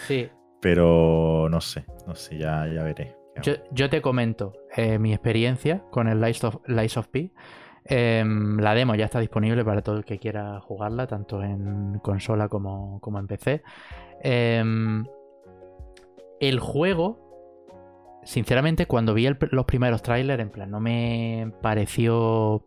sí, 0.07 0.29
Pero 0.61 1.49
no 1.51 1.61
sé, 1.61 1.85
no 2.07 2.15
sé, 2.15 2.39
ya, 2.39 2.67
ya 2.67 2.83
veré. 2.85 3.17
Yo, 3.73 3.91
te 3.91 4.03
comento 4.03 4.53
eh, 4.77 4.99
mi 4.99 5.13
experiencia 5.13 5.83
con 5.91 6.09
el 6.09 6.21
Lies 6.21 6.45
of, 6.45 6.57
Lies 6.67 6.97
of 6.97 7.09
P. 7.09 7.33
Em, 7.85 8.59
la 8.59 8.75
demo 8.75 8.95
ya 8.95 9.07
está 9.07 9.21
disponible 9.21 9.65
para 9.65 9.83
todo 9.83 9.97
el 9.97 10.05
que 10.05 10.19
quiera 10.19 10.61
jugarla, 10.61 11.07
tanto 11.07 11.43
en 11.43 11.99
consola 12.01 12.49
como, 12.49 13.01
como 13.01 13.19
en 13.19 13.27
PC. 13.27 13.63
Em, 14.23 15.05
el 16.41 16.61
juego, 16.61 18.21
sinceramente, 18.25 18.87
cuando 18.87 19.15
vi 19.15 19.29
los 19.51 19.65
primeros 19.65 20.03
trailers, 20.03 20.43
en 20.43 20.51
plan, 20.51 20.71
no 20.71 20.81
me 20.81 21.53
pareció. 21.63 22.65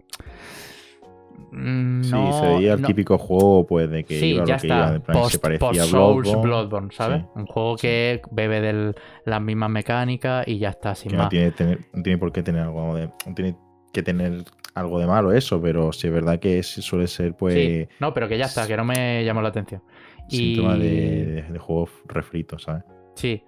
Mm, 1.52 2.04
Sí, 2.04 2.12
no- 2.12 2.40
se 2.42 2.48
veía 2.48 2.74
el 2.74 2.82
no- 2.82 2.88
típico 2.88 3.18
juego, 3.18 3.66
pues, 3.68 3.90
de 3.90 4.04
que 4.04 4.20
sí, 4.20 4.26
iba 4.34 4.46
ya 4.46 4.56
lo 4.56 4.60
que 4.62 4.68
está. 4.68 4.78
iba, 4.78 4.96
en 4.96 5.02
plan, 5.02 5.16
se 5.18 5.22
Post, 5.22 5.42
parecía 5.42 5.84
Souls 5.84 5.92
Bloodborne, 6.24 6.42
Bloodborne, 6.42 6.90
¿sabes? 6.92 7.22
Sí. 7.22 7.28
Un 7.36 7.46
juego 7.46 7.78
Sí. 7.78 7.82
que 7.88 8.22
bebe 8.32 8.62
de 8.62 8.96
las 9.26 9.42
mismas 9.42 9.70
mecánicas 9.70 10.48
y 10.48 10.58
ya 10.58 10.70
está, 10.70 10.96
sin 10.96 11.12
que 11.12 11.18
más. 11.18 11.26
no 11.26 11.30
tiene, 11.30 11.52
tener- 11.52 11.80
no 11.94 12.02
tiene 12.04 12.18
por 12.18 12.32
qué 12.32 12.42
tener 12.44 12.62
algo 12.64 12.96
de. 12.96 13.08
No 13.28 13.34
tiene 13.36 13.56
que 13.92 14.02
tener 14.02 14.44
algo 14.74 15.00
de 15.00 15.06
malo 15.06 15.32
eso, 15.32 15.62
pero 15.62 15.92
sí 15.94 16.08
es 16.08 16.14
verdad 16.14 16.40
que 16.40 16.58
es- 16.60 16.68
suele 16.68 17.06
ser, 17.08 17.36
pues, 17.36 17.54
Sí, 17.54 17.88
no, 18.00 18.14
pero 18.14 18.28
que 18.28 18.38
ya 18.40 18.46
está, 18.46 18.66
que 18.68 18.76
no 18.76 18.84
me 18.84 19.24
llamó 19.24 19.42
la 19.44 19.50
atención. 19.50 19.84
síntoma 20.28 20.78
Y- 20.78 20.80
de, 20.80 21.26
de, 21.26 21.42
de 21.44 21.60
juego 21.60 21.88
refrito, 22.08 22.58
¿sabes? 22.58 22.84
Sí. 23.16 23.44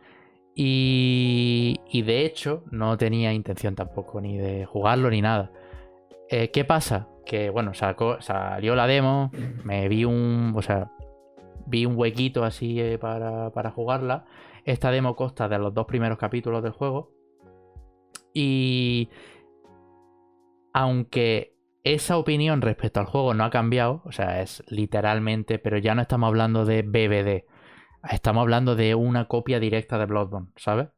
Y, 0.53 1.75
y 1.89 2.01
de 2.03 2.25
hecho, 2.25 2.63
no 2.71 2.97
tenía 2.97 3.33
intención 3.33 3.75
tampoco 3.75 4.21
ni 4.21 4.38
de 4.38 4.65
jugarlo 4.65 5.09
ni 5.09 5.21
nada. 5.21 5.51
Eh, 6.29 6.49
¿Qué 6.51 6.63
pasa? 6.65 7.07
Que 7.26 7.49
bueno, 7.49 7.73
sacó, 7.73 8.21
salió 8.21 8.76
la 8.76 8.88
demo, 8.88 9.32
me 9.63 9.88
vi 9.88 10.05
un. 10.05 10.53
O 10.55 10.61
sea, 10.61 10.91
vi 11.65 11.86
un 11.86 11.97
huequito 11.97 12.43
así 12.43 12.80
eh, 12.80 12.97
para, 12.97 13.51
para 13.51 13.71
jugarla. 13.71 14.26
Esta 14.63 14.91
demo 14.91 15.15
consta 15.15 15.47
de 15.47 15.59
los 15.59 15.73
dos 15.73 15.86
primeros 15.86 16.17
capítulos 16.17 16.63
del 16.63 16.73
juego. 16.73 17.11
Y. 18.34 19.09
Aunque 20.73 21.55
esa 21.84 22.17
opinión 22.17 22.61
respecto 22.61 22.99
al 22.99 23.05
juego 23.05 23.34
no 23.34 23.45
ha 23.45 23.49
cambiado, 23.49 24.01
o 24.05 24.11
sea, 24.11 24.41
es 24.41 24.63
literalmente, 24.67 25.59
pero 25.59 25.78
ya 25.78 25.95
no 25.95 26.01
estamos 26.01 26.28
hablando 26.28 26.65
de 26.65 26.82
BBD. 26.82 27.45
Estamos 28.11 28.41
hablando 28.41 28.76
de 28.76 28.93
una 28.93 29.28
copia 29.28 29.59
directa 29.59 29.97
de 29.97 30.05
Bloodborne, 30.05 30.49
¿sabes? 30.57 30.89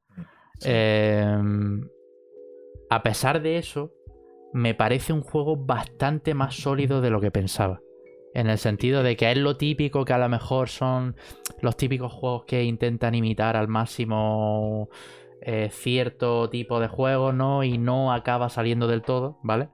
Sí. 0.59 0.69
Eh, 0.71 1.37
a 2.89 3.03
pesar 3.03 3.41
de 3.41 3.57
eso, 3.57 3.91
me 4.57 4.73
parece 4.73 5.13
un 5.13 5.21
juego 5.21 5.55
bastante 5.55 6.33
más 6.33 6.55
sólido 6.55 6.99
de 6.99 7.11
lo 7.11 7.21
que 7.21 7.29
pensaba. 7.29 7.79
En 8.33 8.47
el 8.49 8.57
sentido 8.57 9.03
de 9.03 9.15
que 9.15 9.31
es 9.31 9.37
lo 9.37 9.55
típico 9.55 10.03
que 10.03 10.13
a 10.13 10.17
lo 10.17 10.27
mejor 10.29 10.67
son 10.69 11.15
los 11.61 11.77
típicos 11.77 12.11
juegos 12.11 12.45
que 12.45 12.63
intentan 12.63 13.13
imitar 13.13 13.55
al 13.55 13.67
máximo 13.67 14.89
eh, 15.41 15.69
cierto 15.71 16.49
tipo 16.49 16.79
de 16.79 16.87
juegos, 16.87 17.35
¿no? 17.35 17.63
Y 17.63 17.77
no 17.77 18.11
acaba 18.11 18.49
saliendo 18.49 18.87
del 18.87 19.03
todo, 19.03 19.37
¿vale? 19.43 19.69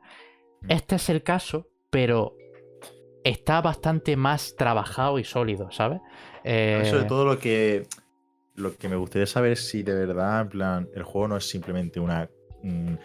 Este 0.68 0.96
es 0.96 1.10
el 1.10 1.24
caso, 1.24 1.68
pero 1.90 2.36
está 3.24 3.62
bastante 3.62 4.18
más 4.18 4.56
trabajado 4.58 5.18
y 5.18 5.24
sólido, 5.24 5.72
¿sabes? 5.72 6.02
Eh, 6.44 6.84
Sobre 6.90 7.06
todo 7.06 7.24
lo 7.24 7.40
que 7.40 7.88
lo 8.56 8.76
que 8.76 8.90
me 8.90 8.98
gustaría 8.98 9.28
saber 9.28 9.54
es 9.54 9.66
si 9.68 9.82
de 9.82 9.94
verdad, 9.94 10.42
en 10.42 10.50
plan, 10.50 10.90
el 10.94 11.04
juego 11.04 11.30
no 11.30 11.38
es 11.38 11.48
simplemente 11.48 12.00
una, 12.00 12.30
mm, 12.62 12.96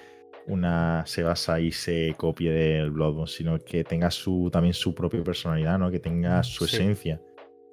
una 0.49 1.05
se 1.07 1.23
basa 1.23 1.61
y 1.61 1.73
se 1.73 2.15
copie 2.17 2.51
del 2.51 2.91
Bloodborne, 2.91 3.29
sino 3.31 3.59
que 3.59 3.85
tenga 3.85 4.11
su 4.11 4.49
también 4.53 4.75
su 4.75 4.95
propia 4.95 5.23
personalidad, 5.23 5.79
¿no? 5.79 5.91
Que 5.91 6.01
tenga 6.01 6.43
su 6.43 6.67
Sí. 6.67 6.77
esencia. 6.77 7.21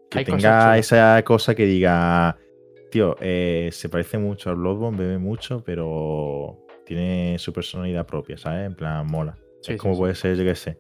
Que 0.10 0.20
Hay 0.20 0.26
tenga 0.26 0.78
esa 0.78 1.22
cosa 1.24 1.56
que 1.56 1.66
diga, 1.66 2.38
tío, 2.92 3.16
eh, 3.22 3.70
se 3.72 3.90
parece 3.90 4.18
mucho 4.18 4.50
al 4.50 4.58
Bloodborne, 4.58 4.98
bebe 4.98 5.18
mucho, 5.18 5.64
pero 5.66 6.58
tiene 6.86 7.38
su 7.40 7.52
personalidad 7.52 8.06
propia, 8.06 8.38
¿sabes? 8.38 8.68
En 8.68 8.76
plan, 8.76 9.08
mola. 9.08 9.38
Sí, 9.62 9.74
es 9.74 9.82
como 9.82 9.96
sí, 9.96 10.00
puede 10.00 10.16
ser, 10.16 10.38
yo 10.38 10.44
qué 10.44 10.56
sé. 10.56 10.78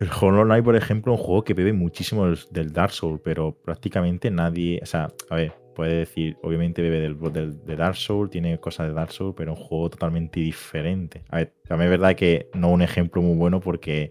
El 0.00 0.08
Hollow 0.20 0.44
Knight, 0.44 0.64
por 0.64 0.76
ejemplo, 0.76 1.14
es 1.14 1.18
un 1.18 1.24
juego 1.26 1.42
que 1.42 1.54
bebe 1.54 1.72
muchísimo 1.72 2.26
del 2.50 2.72
Dark 2.72 2.92
Souls, 2.92 3.20
pero 3.24 3.56
prácticamente 3.64 4.30
nadie. 4.30 4.78
O 4.82 4.86
sea, 4.86 5.08
a 5.30 5.34
ver, 5.34 5.52
puede 5.78 5.98
decir, 5.98 6.36
obviamente 6.42 6.82
bebe 6.82 6.98
del, 6.98 7.64
de 7.64 7.76
Dark 7.76 7.94
Souls, 7.94 8.32
tiene 8.32 8.58
cosas 8.58 8.88
de 8.88 8.94
Dark 8.94 9.12
Souls, 9.12 9.32
pero 9.36 9.52
un 9.52 9.56
juego 9.56 9.88
totalmente 9.88 10.40
diferente. 10.40 11.22
A 11.28 11.36
ver, 11.36 11.52
también 11.68 11.92
es 11.92 12.00
verdad 12.00 12.16
que 12.16 12.48
no 12.52 12.70
un 12.70 12.82
ejemplo 12.82 13.22
muy 13.22 13.36
bueno 13.36 13.60
porque 13.60 14.10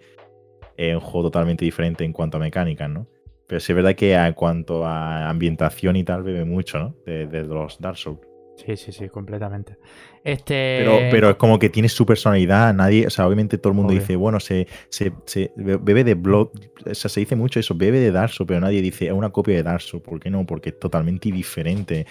es 0.78 0.96
un 0.96 1.02
juego 1.02 1.28
totalmente 1.28 1.66
diferente 1.66 2.06
en 2.06 2.14
cuanto 2.14 2.38
a 2.38 2.40
mecánicas, 2.40 2.90
¿no? 2.90 3.06
Pero 3.48 3.60
sí 3.60 3.74
es 3.74 3.76
verdad 3.76 3.96
que 3.96 4.14
en 4.14 4.32
cuanto 4.32 4.86
a 4.86 5.28
ambientación 5.28 5.98
y 5.98 6.06
tal, 6.06 6.24
bebe 6.24 6.46
mucho, 6.46 6.80
¿no? 6.80 6.96
de 7.06 7.44
los 7.44 7.82
Dark 7.82 7.98
Souls. 7.98 8.22
Sí, 8.58 8.76
sí, 8.76 8.92
sí, 8.92 9.08
completamente. 9.08 9.78
Este... 10.24 10.80
Pero, 10.80 10.98
pero 11.12 11.30
es 11.30 11.36
como 11.36 11.60
que 11.60 11.70
tiene 11.70 11.90
su 11.90 12.06
personalidad, 12.08 12.74
nadie, 12.74 13.06
o 13.06 13.10
sea, 13.10 13.28
obviamente 13.28 13.60
todo 13.60 13.72
el 13.72 13.78
mundo 13.78 13.94
dice, 13.94 14.16
bueno, 14.16 14.40
se, 14.40 14.68
se, 14.90 15.14
bebe 15.56 16.04
de 16.04 16.16
Blood, 16.16 16.50
o 16.90 16.96
sea, 16.96 17.10
se 17.10 17.20
dice 17.20 17.36
mucho 17.36 17.60
eso, 17.60 17.76
bebe 17.76 18.00
de 18.00 18.12
Dark 18.12 18.32
pero 18.48 18.60
nadie 18.60 18.82
dice, 18.82 19.08
es 19.08 19.14
una 19.14 19.30
copia 19.30 19.56
de 19.56 19.64
Dark 19.64 19.84
¿por 20.04 20.20
qué 20.20 20.32
no? 20.32 20.46
Porque 20.46 20.70
es 20.70 20.80
totalmente 20.80 21.32
diferente, 21.32 22.08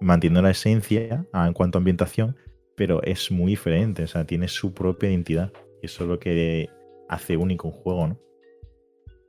manteniendo 0.00 0.40
la 0.40 0.50
esencia 0.50 1.26
en 1.34 1.52
cuanto 1.52 1.76
a 1.76 1.80
ambientación, 1.80 2.36
pero 2.74 3.02
es 3.02 3.30
muy 3.30 3.52
diferente, 3.52 4.04
o 4.04 4.06
sea, 4.06 4.24
tiene 4.24 4.48
su 4.48 4.72
propia 4.72 5.10
identidad. 5.10 5.52
Y 5.82 5.86
eso 5.86 6.04
es 6.04 6.08
lo 6.08 6.18
que 6.18 6.68
hace 7.08 7.36
único 7.36 7.68
un 7.68 7.74
juego, 7.74 8.06
¿no? 8.08 8.25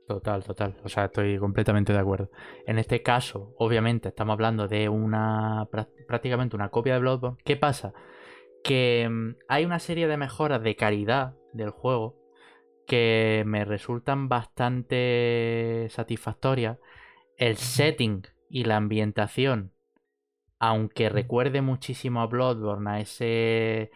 Total, 0.08 0.42
total. 0.42 0.74
O 0.84 0.88
sea, 0.88 1.04
estoy 1.04 1.36
completamente 1.36 1.92
de 1.92 1.98
acuerdo. 1.98 2.30
En 2.66 2.78
este 2.78 3.02
caso, 3.02 3.54
obviamente, 3.58 4.08
estamos 4.08 4.32
hablando 4.32 4.66
de 4.66 4.88
una 4.88 5.68
prácticamente 6.06 6.56
una 6.56 6.70
copia 6.70 6.94
de 6.94 7.00
Bloodborne. 7.00 7.36
¿Qué 7.44 7.56
pasa? 7.56 7.92
Que 8.64 9.06
mm, 9.06 9.36
hay 9.48 9.66
una 9.66 9.78
serie 9.78 10.08
de 10.08 10.16
mejoras 10.16 10.62
de 10.62 10.76
calidad 10.76 11.34
del 11.52 11.68
juego 11.68 12.16
que 12.86 13.42
me 13.46 13.66
resultan 13.66 14.30
bastante 14.30 15.88
satisfactorias. 15.90 16.78
El 17.36 17.58
setting 17.58 18.22
y 18.48 18.64
la 18.64 18.76
ambientación, 18.76 19.74
aunque 20.58 21.10
recuerde 21.10 21.60
muchísimo 21.60 22.22
a 22.22 22.26
Bloodborne, 22.26 22.90
a 22.90 23.00
ese 23.00 23.90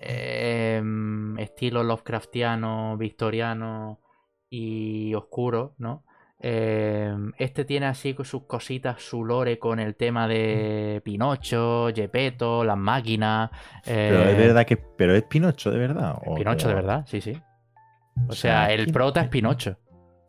em, 0.00 1.38
estilo 1.38 1.84
Lovecraftiano, 1.84 2.96
victoriano 2.98 4.00
y 4.54 5.14
oscuro, 5.14 5.74
¿no? 5.78 6.04
Em, 6.38 7.32
este 7.38 7.64
tiene 7.64 7.86
así 7.86 8.14
sus 8.22 8.42
cositas, 8.44 9.00
su 9.00 9.24
lore 9.24 9.58
con 9.58 9.80
el 9.80 9.94
tema 9.94 10.28
de 10.28 11.00
Pinocho, 11.02 11.88
Gepetto, 11.94 12.64
las 12.64 12.76
máquinas. 12.76 13.50
pero 13.84 14.22
es 14.22 14.34
eh, 14.34 14.36
verdad 14.36 14.66
que. 14.66 14.76
Pero 14.76 15.14
es 15.14 15.22
Pinocho 15.24 15.70
de 15.70 15.78
verdad. 15.78 16.16
Pinocho 16.36 16.68
de 16.68 16.74
verdad, 16.74 17.04
sí, 17.06 17.20
sí. 17.20 17.40
O, 18.28 18.32
sea, 18.32 18.72
el 18.72 18.92
prota 18.92 19.22
es 19.22 19.28
Pinocho. 19.28 19.76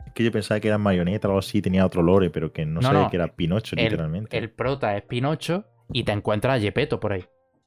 Es 0.06 0.12
que 0.12 0.24
yo 0.24 0.32
pensaba 0.32 0.58
que 0.58 0.68
era 0.68 0.78
marioneta 0.78 1.28
o 1.28 1.32
algo 1.32 1.38
así, 1.40 1.62
tenía 1.62 1.84
otro 1.86 2.02
lore, 2.02 2.30
pero 2.30 2.52
que 2.52 2.64
no, 2.66 2.82
sabía 2.82 3.08
que 3.08 3.16
era 3.16 3.28
Pinocho, 3.28 3.76
literalmente. 3.76 4.36
El 4.36 4.50
prota 4.50 4.96
es 4.96 5.02
Pinocho 5.02 5.66
y 5.92 6.02
te 6.02 6.12
encuentras 6.12 6.56
a 6.56 6.60
Gepetto 6.60 6.98
por 6.98 7.12
ahí, 7.12 7.24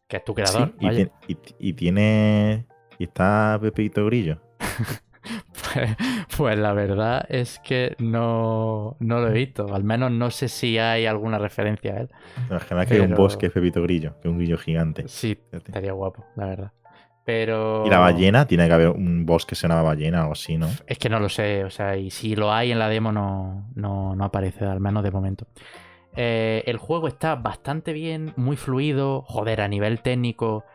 que 0.07 0.17
es 0.17 0.25
tu 0.25 0.33
creador. 0.33 0.73
y, 0.79 1.37
y, 1.59 1.73
tiene. 1.73 2.65
Y 2.97 3.03
está 3.05 3.57
Pepito 3.61 4.05
Grillo. 4.05 4.41
Pues, 5.21 5.95
pues, 6.37 6.57
la 6.57 6.73
verdad 6.73 7.25
es 7.29 7.59
que 7.59 7.95
no, 7.99 8.95
lo 8.99 9.27
he 9.27 9.33
visto. 9.33 9.73
Al 9.73 9.83
menos 9.83 10.11
no 10.11 10.31
sé 10.31 10.47
si 10.47 10.77
hay 10.77 11.05
alguna 11.05 11.37
referencia 11.37 11.93
a 11.93 11.97
él. 12.01 12.09
Imagina 12.49 12.85
que 12.85 12.93
hay 12.95 12.99
un 13.01 13.15
bosque 13.15 13.49
Pepito 13.49 13.81
Grillo, 13.81 14.13
que 14.21 14.27
es 14.27 14.31
un 14.31 14.37
grillo 14.37 14.57
gigante. 14.57 15.07
Sí, 15.07 15.39
estaría 15.51 15.91
guapo, 15.91 16.25
la 16.35 16.45
verdad. 16.45 16.71
Pero... 17.25 17.85
¿Y 17.85 17.89
la 17.89 17.99
ballena? 17.99 18.45
Tiene 18.45 18.67
que 18.67 18.73
haber 18.73 18.89
un 18.89 19.25
bosque 19.25 19.49
que 19.49 19.55
se 19.55 19.67
llama 19.67 19.83
ballena 19.83 20.27
o 20.27 20.31
así, 20.31 20.57
¿no? 20.57 20.67
Es 20.87 20.97
que 20.97 21.09
no 21.09 21.19
lo 21.19 21.29
sé, 21.29 21.63
o 21.63 21.69
sea, 21.69 21.95
y 21.95 22.09
si 22.09 22.35
lo 22.35 22.51
hay 22.51 22.71
en 22.71 22.79
la 22.79 22.89
demo 22.89 23.11
no, 23.11 23.69
no, 23.75 24.23
aparece, 24.23 24.65
al 24.65 24.79
menos 24.79 25.03
de 25.03 25.11
momento. 25.11 25.45
Eh, 26.15 26.63
el 26.65 26.77
juego 26.77 27.07
está 27.07 27.35
bastante 27.35 27.93
bien, 27.93 28.33
muy 28.35 28.57
fluido, 28.57 29.21
joder, 29.27 29.61
a 29.61 29.67
nivel 29.67 30.01
técnico 30.01 30.65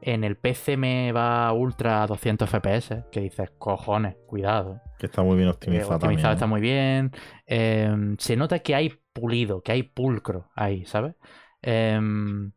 en 0.00 0.24
el 0.24 0.36
PC 0.36 0.76
me 0.76 1.12
va 1.12 1.52
ultra 1.52 2.02
a 2.02 2.06
200 2.06 2.48
FPS, 2.48 3.04
que 3.10 3.20
dices, 3.20 3.50
cojones, 3.58 4.16
cuidado. 4.26 4.80
Que 4.98 5.06
está 5.06 5.22
muy 5.22 5.36
bien 5.36 5.48
optimizado. 5.48 5.96
optimizado 5.96 6.34
está 6.34 6.46
muy 6.46 6.60
bien. 6.60 7.12
Em, 7.46 8.16
se 8.18 8.36
nota 8.36 8.60
que 8.60 8.74
hay 8.74 8.92
pulido, 9.12 9.62
que 9.62 9.72
hay 9.72 9.82
pulcro 9.82 10.50
ahí, 10.54 10.84
¿sabes? 10.84 11.14
Em, 11.62 12.52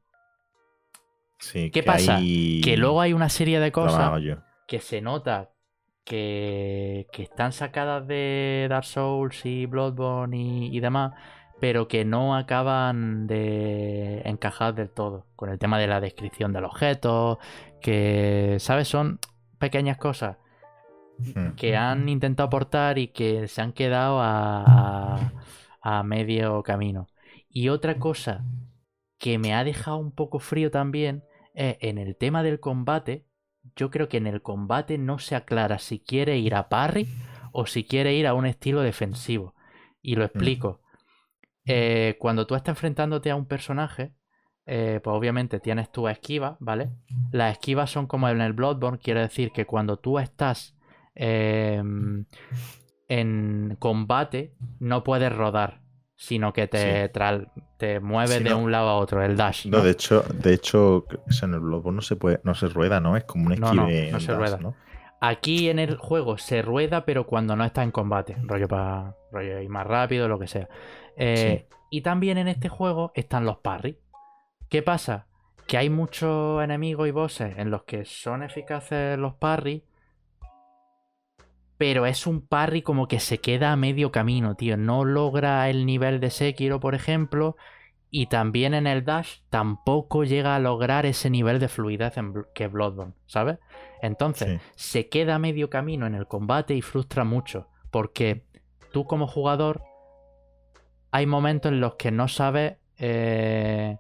sí, 1.40 1.72
¿Qué 1.72 1.84
pasa? 1.84 2.20
Que 2.20 2.76
luego 2.78 3.02
hay 3.02 3.14
una 3.14 3.30
serie 3.30 3.60
de 3.60 3.72
cosas 3.72 4.12
que 4.68 4.80
se 4.80 5.02
nota 5.02 5.52
que, 6.04 7.08
que, 7.12 7.24
están 7.24 7.52
sacadas 7.52 8.08
de 8.08 8.68
Dark 8.70 8.86
Souls 8.86 9.46
y 9.46 9.66
Bloodborne 9.66 10.68
y 10.68 10.80
demás 10.80 11.14
pero 11.62 11.88
que 11.88 12.06
no 12.06 12.36
acaban 12.36 13.28
de 13.28 14.24
encajar 14.26 14.74
del 14.74 14.90
todo 14.90 15.28
con 15.36 15.52
el 15.52 15.60
tema 15.60 15.78
de 15.78 15.86
la 15.86 16.02
descripción 16.02 16.54
del 16.54 16.66
objeto, 16.66 17.38
que, 17.82 18.58
¿sabes? 18.60 18.88
Son 18.88 19.20
pequeñas 19.60 19.98
cosas 19.98 20.38
hmm. 21.20 21.52
que 21.52 21.78
han 21.78 22.10
intentado 22.10 22.48
aportar 22.48 22.98
y 22.98 23.10
que 23.10 23.48
se 23.48 23.62
han 23.62 23.74
quedado 23.74 24.20
a, 24.22 25.34
a, 25.84 26.02
medio 26.02 26.64
camino. 26.64 27.06
Y 27.48 27.70
otra 27.70 28.00
cosa 28.00 28.44
que 29.20 29.38
me 29.38 29.54
ha 29.54 29.64
dejado 29.64 29.98
un 29.98 30.12
poco 30.12 30.40
frío 30.40 30.72
también 30.72 31.24
es 31.54 31.78
en 31.82 32.00
el 32.00 32.16
tema 32.16 32.42
del 32.42 32.60
combate. 32.60 33.28
Yo 33.76 33.92
creo 33.92 34.10
que 34.10 34.18
en 34.18 34.26
el 34.26 34.42
combate 34.42 34.98
no 34.98 35.20
se 35.20 35.36
aclara 35.36 35.78
si 35.78 36.00
quiere 36.00 36.40
ir 36.40 36.56
a 36.56 36.70
parry 36.70 37.08
o 37.52 37.68
si 37.68 37.84
quiere 37.84 38.16
ir 38.16 38.26
a 38.26 38.34
un 38.34 38.48
estilo 38.48 38.82
defensivo. 38.82 39.54
Y 40.02 40.16
lo 40.16 40.24
hmm. 40.24 40.26
explico. 40.26 40.82
Eh, 41.66 42.18
cuando 42.20 42.48
tú 42.48 42.56
estás 42.56 42.74
enfrentándote 42.74 43.32
a 43.32 43.36
un 43.36 43.46
personaje, 43.46 44.14
eh, 44.66 45.00
pues 45.04 45.16
obviamente 45.16 45.60
tienes 45.60 45.92
tu 45.92 46.08
esquiva, 46.08 46.58
¿vale? 46.60 46.92
Las 47.32 47.54
esquivas 47.54 47.90
son 47.90 48.08
como 48.08 48.30
en 48.30 48.42
el 48.42 48.54
Bloodborne, 48.54 49.00
quiere 49.00 49.22
decir 49.22 49.52
que 49.52 49.66
cuando 49.66 49.98
tú 49.98 50.20
estás 50.20 50.76
em, 51.16 52.26
en 53.08 53.76
combate, 53.80 54.54
no 54.80 55.04
puedes 55.04 55.34
rodar, 55.34 55.82
sino 56.16 56.54
que 56.54 56.68
te, 56.68 57.12
te 57.78 58.00
mueves 58.00 58.44
de 58.44 58.54
un 58.54 58.72
lado 58.72 58.90
a 58.90 58.96
otro, 58.96 59.24
el 59.24 59.36
dash. 59.36 59.68
No, 59.68 59.82
de 59.82 59.92
hecho, 59.92 60.24
de 60.34 60.54
hecho, 60.54 61.06
en 61.42 61.54
el 61.54 61.60
Bloodborne 61.60 61.96
no 61.96 62.02
se 62.02 62.16
puede, 62.16 62.40
no 62.44 62.54
se 62.54 62.68
rueda, 62.68 63.00
¿no? 63.00 63.18
Es 63.18 63.24
como 63.24 63.48
un 63.48 63.54
esquive. 63.54 64.08
No, 64.08 64.12
no, 64.12 64.20
se 64.20 64.36
rueda. 64.36 64.58
¿no? 64.58 64.76
Aquí 65.24 65.70
en 65.70 65.78
el 65.78 65.98
juego 65.98 66.40
se 66.40 66.64
rueda, 66.64 67.06
pero 67.06 67.28
cuando 67.28 67.56
no 67.56 67.64
está 67.64 67.84
en 67.84 67.92
combate. 67.92 68.38
Rollo 68.42 68.68
para 68.68 69.16
rollo 69.32 69.60
ir 69.60 69.70
más 69.70 69.86
rápido, 69.86 70.28
lo 70.28 70.40
que 70.40 70.48
sea. 70.48 70.68
Eh, 71.16 71.68
y 71.92 72.02
también 72.02 72.40
en 72.40 72.48
este 72.48 72.70
juego 72.70 73.12
están 73.14 73.46
los 73.46 73.60
parry. 73.60 74.00
¿Qué 74.68 74.82
pasa? 74.82 75.28
Que 75.68 75.78
hay 75.78 75.92
muchos 75.92 76.64
enemigos 76.64 77.08
y 77.08 77.12
bosses 77.12 77.56
en 77.60 77.70
los 77.70 77.84
que 77.84 78.04
son 78.04 78.42
eficaces 78.42 79.16
los 79.20 79.36
parry. 79.36 79.84
Pero 81.78 82.08
es 82.08 82.26
un 82.26 82.42
parry 82.42 82.82
como 82.82 83.08
que 83.08 83.20
se 83.20 83.38
queda 83.38 83.72
a 83.72 83.76
medio 83.76 84.12
camino, 84.12 84.56
tío. 84.56 84.76
No 84.76 85.06
logra 85.06 85.70
el 85.70 85.86
nivel 85.86 86.20
de 86.20 86.32
Sekiro, 86.32 86.80
por 86.80 86.96
ejemplo. 86.96 87.58
Y 88.14 88.26
también 88.28 88.74
en 88.74 88.88
el 88.88 89.06
dash 89.06 89.38
tampoco 89.50 90.26
llega 90.26 90.56
a 90.56 90.60
lograr 90.60 91.06
ese 91.06 91.30
nivel 91.30 91.60
de 91.60 91.70
fluidez 91.70 92.16
que 92.54 92.68
Bloodborne, 92.68 93.14
¿sabes? 93.26 93.58
Entonces, 94.02 94.60
se 94.76 95.08
queda 95.08 95.36
a 95.36 95.40
medio 95.40 95.70
camino 95.70 96.06
en 96.06 96.16
el 96.16 96.28
combate 96.28 96.76
y 96.76 96.82
frustra 96.82 97.24
mucho. 97.24 97.70
Porque 97.90 98.44
tú 98.92 99.06
como 99.06 99.28
jugador 99.28 99.82
hay 101.12 101.26
momentos 101.26 101.72
en 101.72 101.80
los 101.80 101.96
que 101.96 102.12
no 102.12 102.28
sabes 102.28 102.78
eh, 102.98 103.98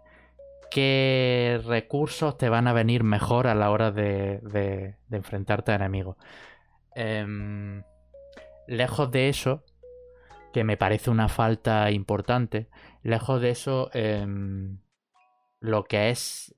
qué 0.69 1.61
recursos 1.65 2.37
te 2.37 2.49
van 2.49 2.67
a 2.67 2.73
venir 2.73 3.03
mejor 3.03 3.47
a 3.47 3.55
la 3.55 3.69
hora 3.69 3.91
de, 3.91 4.95
enfrentarte 5.09 5.71
a 5.71 5.75
enemigos. 5.75 6.17
Em, 6.95 7.83
lejos 8.67 9.11
de 9.11 9.29
eso, 9.29 9.63
que 10.53 10.63
me 10.63 10.77
parece 10.77 11.09
una 11.09 11.29
falta 11.29 11.91
importante, 11.91 12.67
lejos 13.03 13.41
de 13.41 13.49
eso, 13.51 13.89
em, 13.93 14.79
lo 15.59 15.83
que 15.83 16.09
es 16.09 16.55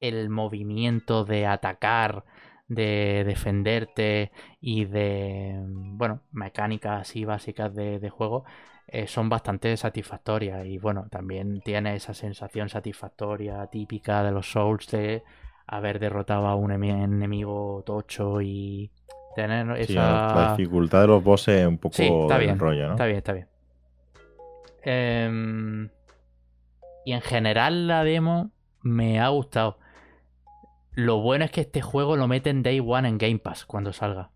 el 0.00 0.28
movimiento 0.30 1.24
de 1.24 1.46
atacar, 1.46 2.24
de 2.68 3.24
defenderte 3.26 4.30
y 4.60 4.84
de, 4.84 5.56
bueno, 5.66 6.22
mecánicas 6.32 7.02
así 7.02 7.24
básicas 7.24 7.74
de 7.74 8.10
juego, 8.10 8.44
eh, 8.90 9.06
son 9.06 9.28
bastante 9.28 9.76
satisfactorias. 9.76 10.64
Y 10.66 10.78
bueno, 10.78 11.08
también 11.10 11.60
tiene 11.60 11.94
esa 11.94 12.14
sensación 12.14 12.70
satisfactoria 12.70 13.66
típica 13.66 14.22
de 14.22 14.32
los 14.32 14.50
Souls 14.50 14.86
de 14.90 15.22
haber 15.66 15.98
derrotado 15.98 16.46
a 16.46 16.54
un 16.54 16.72
enemigo 16.72 17.82
tocho 17.84 18.40
y 18.40 18.90
tener 19.36 19.70
esa. 19.78 20.34
la 20.34 20.56
dificultad 20.56 21.02
de 21.02 21.08
los 21.08 21.22
bosses 21.22 21.60
es 21.60 21.66
un 21.66 21.76
poco 21.76 21.96
está 21.98 22.38
bien, 22.38 22.58
rollo, 22.58 22.86
¿no? 22.86 22.92
Está 22.92 23.04
bien, 23.04 23.18
está 23.18 23.32
bien. 23.34 23.46
Em, 24.82 25.90
y 27.04 27.12
en 27.12 27.20
general 27.20 27.86
la 27.86 28.04
demo 28.04 28.50
me 28.82 29.20
ha 29.20 29.28
gustado. 29.28 29.78
Lo 30.92 31.20
bueno 31.20 31.44
es 31.44 31.50
que 31.50 31.62
este 31.62 31.80
juego 31.80 32.16
lo 32.16 32.28
mete 32.28 32.50
en 32.50 32.62
Day 32.62 32.80
One 32.80 33.08
en 33.08 33.18
Game 33.18 33.38
Pass 33.38 33.64
cuando 33.64 33.92
salga. 33.92 34.30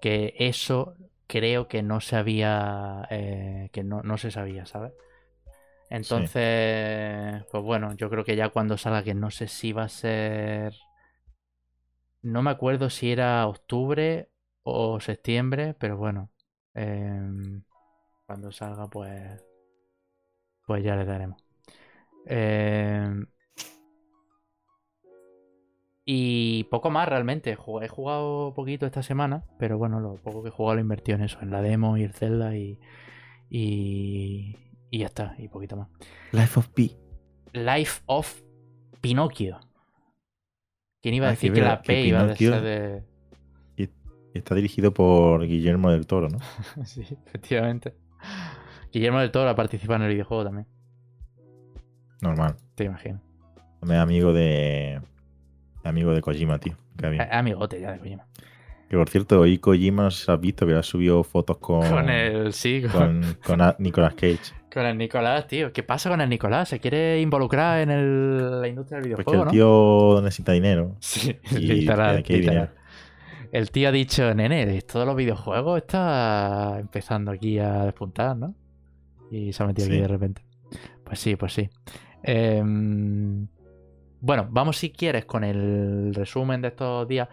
Que 0.00 0.34
eso 0.38 0.96
creo 1.26 1.68
que 1.68 1.82
no 1.82 2.00
se 2.00 2.16
había. 2.16 3.06
eh, 3.10 3.68
que 3.72 3.84
no, 3.84 4.02
no 4.02 4.18
se 4.18 4.30
sabía, 4.30 4.66
¿sabes? 4.66 4.92
Entonces, 5.90 7.44
pues 7.50 7.62
bueno, 7.62 7.94
yo 7.94 8.08
creo 8.10 8.24
que 8.24 8.36
ya 8.36 8.48
cuando 8.48 8.76
salga, 8.78 9.04
que 9.04 9.14
no 9.14 9.30
sé 9.30 9.48
si 9.48 9.72
va 9.72 9.84
a 9.84 9.88
ser. 9.88 10.74
No 12.22 12.42
me 12.42 12.50
acuerdo 12.50 12.88
si 12.88 13.12
era 13.12 13.46
octubre 13.46 14.30
o 14.62 14.98
septiembre, 15.00 15.74
pero 15.78 15.96
bueno. 15.96 16.30
em, 16.74 17.62
cuando 18.26 18.50
salga, 18.50 18.88
pues. 18.88 19.42
Pues 20.66 20.82
ya 20.84 20.96
le 20.96 21.04
daremos. 21.04 21.42
Em, 22.26 23.26
y 26.04 26.64
poco 26.64 26.90
más 26.90 27.08
realmente. 27.08 27.52
He 27.82 27.88
jugado 27.88 28.52
poquito 28.54 28.86
esta 28.86 29.02
semana, 29.02 29.44
pero 29.58 29.78
bueno, 29.78 30.00
lo 30.00 30.16
poco 30.16 30.42
que 30.42 30.48
he 30.48 30.52
jugado 30.52 30.74
lo 30.76 30.80
he 30.80 30.82
invertido 30.82 31.16
en 31.18 31.24
eso, 31.24 31.38
en 31.40 31.50
la 31.50 31.62
demo 31.62 31.96
y 31.96 32.02
el 32.02 32.12
Zelda 32.12 32.56
y. 32.56 32.78
Y, 33.50 34.56
y 34.90 34.98
ya 34.98 35.06
está, 35.06 35.34
y 35.38 35.48
poquito 35.48 35.76
más. 35.76 35.88
Life 36.32 36.58
of 36.58 36.68
Pi. 36.68 36.96
Life 37.52 38.02
of 38.06 38.42
Pinocchio. 39.00 39.60
¿Quién 41.00 41.14
iba 41.14 41.26
a 41.26 41.30
Ah, 41.30 41.32
decir 41.32 41.52
que 41.52 41.60
la 41.60 41.82
que 41.82 41.86
P 41.86 42.02
iba 42.02 42.20
a 42.22 42.36
ser 42.36 42.62
de. 42.62 43.02
Está 44.34 44.54
dirigido 44.56 44.92
por 44.92 45.46
Guillermo 45.46 45.90
del 45.92 46.06
Toro, 46.06 46.28
¿no? 46.28 46.38
sí, 46.84 47.02
efectivamente. 47.26 47.94
Guillermo 48.94 49.18
del 49.20 49.30
Toro 49.30 49.50
ha 49.50 49.54
participado 49.56 49.96
en 49.96 50.02
el 50.02 50.12
videojuego 50.14 50.44
también, 50.44 50.66
Normal. 52.20 52.56
te 52.74 52.84
imagino. 52.84 53.20
Es 53.82 53.90
amigo 53.90 54.32
de. 54.32 55.00
Amigo 55.82 56.12
de 56.14 56.22
Kojima, 56.22 56.58
tío. 56.58 56.74
Amigote 57.30 57.80
ya 57.80 57.92
de 57.92 57.98
Kojima. 57.98 58.26
Que 58.88 58.96
por 58.96 59.08
cierto, 59.10 59.40
hoy 59.40 59.58
Kojima, 59.58 60.10
si 60.10 60.30
has 60.30 60.40
visto, 60.40 60.66
que 60.66 60.74
ha 60.74 60.82
subido 60.82 61.22
fotos 61.24 61.58
con. 61.58 61.86
Con 61.88 62.08
el. 62.08 62.52
Sí, 62.54 62.82
con, 62.90 63.22
con, 63.44 63.58
con 63.58 63.74
Nicolas 63.78 64.14
Cage. 64.14 64.38
con 64.72 64.86
el 64.86 64.96
Nicolás, 64.96 65.46
tío. 65.46 65.72
¿Qué 65.72 65.82
pasa 65.82 66.08
con 66.08 66.20
el 66.20 66.28
Nicolás? 66.28 66.68
¿Se 66.70 66.80
quiere 66.80 67.20
involucrar 67.20 67.80
en 67.80 67.90
el- 67.90 68.60
la 68.62 68.68
industria 68.68 69.00
del 69.00 69.12
Pues 69.14 69.24
que 69.26 69.30
videojuego, 69.32 69.42
el 69.42 69.46
no? 69.46 69.50
tío 70.16 70.22
necesita 70.22 70.52
dinero. 70.52 70.96
Sí, 71.00 71.36
Y 71.52 71.58
literal. 71.58 72.22
dinero. 72.22 72.68
El 73.52 73.70
tío 73.70 73.88
ha 73.88 73.92
dicho, 73.92 74.34
nene, 74.34 74.80
todos 74.82 75.06
los 75.06 75.14
videojuegos 75.14 75.78
está 75.78 76.78
empezando 76.80 77.30
aquí 77.30 77.58
a 77.60 77.84
despuntar, 77.84 78.36
¿no? 78.36 78.54
Y 79.30 79.52
se 79.52 79.62
ha 79.62 79.66
metido 79.66 79.86
aquí 79.86 79.96
Sí. 79.96 80.00
de 80.02 80.08
repente. 80.08 80.42
Pues 81.04 81.18
sí, 81.20 81.36
pues 81.36 81.52
sí. 81.52 81.68
Em, 82.22 83.46
bueno, 84.20 84.48
vamos 84.50 84.76
si 84.78 84.90
quieres 84.90 85.24
con 85.24 85.44
el 85.44 86.14
resumen 86.14 86.62
de 86.62 86.68
estos 86.68 87.06
días. 87.08 87.28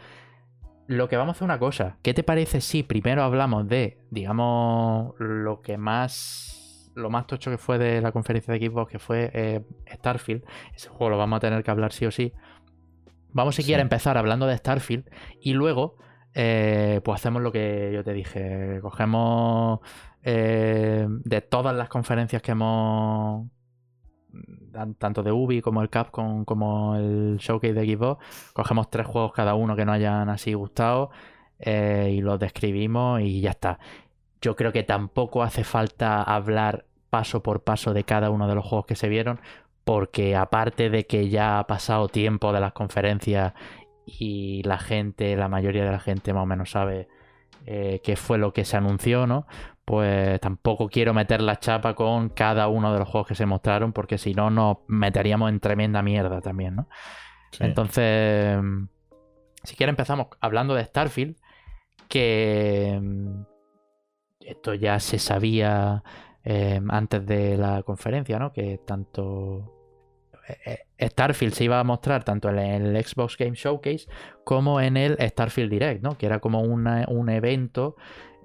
Lo 0.88 1.08
que 1.08 1.16
vamos 1.16 1.34
a 1.34 1.38
hacer 1.38 1.46
una 1.46 1.60
cosa. 1.60 1.98
¿Qué 2.02 2.14
te 2.14 2.24
parece 2.24 2.60
si 2.60 2.84
primero 2.84 3.24
hablamos 3.24 3.68
de, 3.68 4.00
digamos, 4.10 5.14
lo 5.20 5.62
que 5.62 5.78
más. 5.78 6.92
Lo 6.94 7.10
más 7.10 7.26
tocho 7.26 7.50
que 7.50 7.58
fue 7.58 7.78
de 7.78 8.02
la 8.02 8.12
conferencia 8.12 8.54
de 8.54 8.60
Xbox, 8.68 8.92
que 8.92 9.00
fue 9.00 9.32
eh, 9.34 9.62
Starfield. 9.94 10.44
Ese 10.76 10.90
juego 10.90 11.12
lo 11.12 11.18
vamos 11.18 11.38
a 11.38 11.40
tener 11.40 11.64
que 11.64 11.72
hablar 11.72 11.94
sí 11.94 12.06
o 12.06 12.12
sí. 12.12 12.34
Vamos 13.32 13.56
si 13.56 13.62
Sí. 13.62 13.68
quieres 13.68 13.84
empezar 13.84 14.18
hablando 14.18 14.46
de 14.46 14.58
Starfield 14.58 15.10
y 15.40 15.54
luego 15.54 15.96
eh, 16.34 17.02
pues 17.04 17.20
hacemos 17.22 17.42
lo 17.42 17.52
que 17.52 17.92
yo 17.94 18.04
te 18.04 18.14
dije. 18.14 18.80
Cogemos 18.82 19.80
eh, 20.24 21.08
de 21.10 21.42
todas 21.42 21.76
las 21.76 21.90
conferencias 21.90 22.42
que 22.42 22.52
hemos 22.52 23.48
tan- 24.72 24.96
tanto 24.96 25.24
de 25.24 25.32
Ubi 25.32 25.62
como 25.62 25.82
el 25.82 25.90
Capcom 25.90 26.46
como 26.46 26.96
el 26.96 27.38
Showcase 27.38 27.74
de 27.74 27.86
Xbox, 27.96 28.24
cogemos 28.54 28.90
tres 28.90 29.08
juegos 29.08 29.34
cada 29.34 29.56
uno 29.56 29.76
que 29.76 29.86
nos 29.86 29.96
hayan 29.96 30.30
así 30.30 30.54
gustado 30.54 31.12
eh, 31.60 32.14
y 32.16 32.22
los 32.22 32.40
describimos 32.40 33.22
y 33.22 33.42
ya 33.42 33.52
está. 33.52 33.80
Yo 34.42 34.56
creo 34.56 34.72
que 34.72 34.84
tampoco 34.84 35.44
hace 35.44 35.64
falta 35.64 36.24
hablar 36.24 36.86
paso 37.10 37.44
por 37.44 37.64
paso 37.64 37.94
de 37.94 38.04
cada 38.06 38.30
uno 38.30 38.48
de 38.48 38.56
los 38.56 38.66
juegos 38.66 38.86
que 38.86 38.96
se 38.96 39.10
vieron, 39.10 39.40
porque 39.84 40.36
aparte 40.36 40.90
de 40.90 41.06
que 41.06 41.30
ya 41.30 41.60
ha 41.60 41.68
pasado 41.68 42.08
tiempo 42.08 42.54
de 42.54 42.62
las 42.62 42.74
conferencias 42.74 43.54
y 44.06 44.64
la 44.64 44.78
gente, 44.78 45.36
la 45.36 45.48
mayoría 45.48 45.86
de 45.86 45.92
la 45.92 46.00
gente 46.00 46.34
más 46.34 46.44
o 46.44 46.46
menos 46.46 46.72
sabe 46.72 47.08
eh, 47.66 48.02
qué 48.04 48.16
fue 48.16 48.38
lo 48.38 48.54
que 48.54 48.66
se 48.66 48.78
anunció, 48.78 49.28
¿no? 49.28 49.46
Pues 49.86 50.40
tampoco 50.40 50.90
quiero 50.90 51.14
meter 51.14 51.42
la 51.42 51.60
chapa 51.60 51.96
con 51.96 52.30
cada 52.30 52.68
uno 52.68 52.94
de 52.94 53.00
los 53.00 53.08
juegos 53.08 53.28
que 53.28 53.36
se 53.36 53.46
mostraron, 53.46 53.94
porque 53.94 54.18
si 54.18 54.34
no 54.34 54.50
nos 54.50 54.78
meteríamos 54.88 55.50
en 55.50 55.60
tremenda 55.60 56.02
mierda 56.02 56.42
también, 56.42 56.76
¿no? 56.76 56.88
Sí. 57.52 57.64
Entonces, 57.64 58.58
si 59.64 59.76
quieres 59.76 59.94
empezamos 59.94 60.28
hablando 60.40 60.74
de 60.74 60.86
Starfield, 60.86 61.36
que 62.08 63.00
esto 64.40 64.74
ya 64.74 65.00
se 65.00 65.20
sabía 65.20 66.04
eh, 66.44 66.82
antes 66.90 67.26
de 67.26 67.58
la 67.58 67.84
conferencia, 67.84 68.40
¿no? 68.40 68.52
Que 68.52 68.80
tanto 68.86 69.81
Starfield 71.00 71.54
se 71.54 71.64
iba 71.64 71.80
a 71.80 71.84
mostrar 71.84 72.24
tanto 72.24 72.50
en 72.50 72.58
el 72.60 73.04
Xbox 73.04 73.38
Game 73.38 73.56
Showcase 73.56 74.08
como 74.44 74.80
en 74.82 74.98
el 74.98 75.18
Starfield 75.20 75.72
Direct, 75.72 76.04
¿no? 76.04 76.18
Que 76.18 76.26
era 76.26 76.40
como 76.40 76.62
un 76.62 77.30
evento 77.30 77.96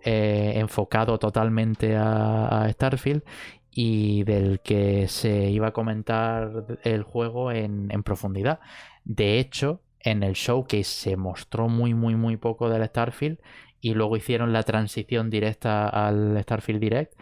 eh, 0.02 0.52
enfocado 0.56 1.18
totalmente 1.18 1.96
a, 1.96 2.62
a 2.62 2.72
Starfield 2.72 3.22
y 3.70 4.24
del 4.24 4.60
que 4.60 5.08
se 5.08 5.50
iba 5.50 5.68
a 5.68 5.72
comentar 5.72 6.78
el 6.82 7.02
juego 7.02 7.52
en, 7.52 7.88
en 7.90 8.02
profundidad. 8.02 8.60
De 9.04 9.38
hecho, 9.38 9.82
en 10.00 10.22
el 10.22 10.34
showcase 10.34 10.84
se 10.84 11.16
mostró 11.16 11.68
muy, 11.68 11.92
muy, 11.92 12.14
muy 12.14 12.36
poco 12.36 12.70
del 12.70 12.86
Starfield 12.86 13.38
y 13.80 13.94
luego 13.94 14.16
hicieron 14.16 14.52
la 14.52 14.62
transición 14.62 15.28
directa 15.28 15.88
al 15.88 16.40
Starfield 16.42 16.80
Direct, 16.80 17.20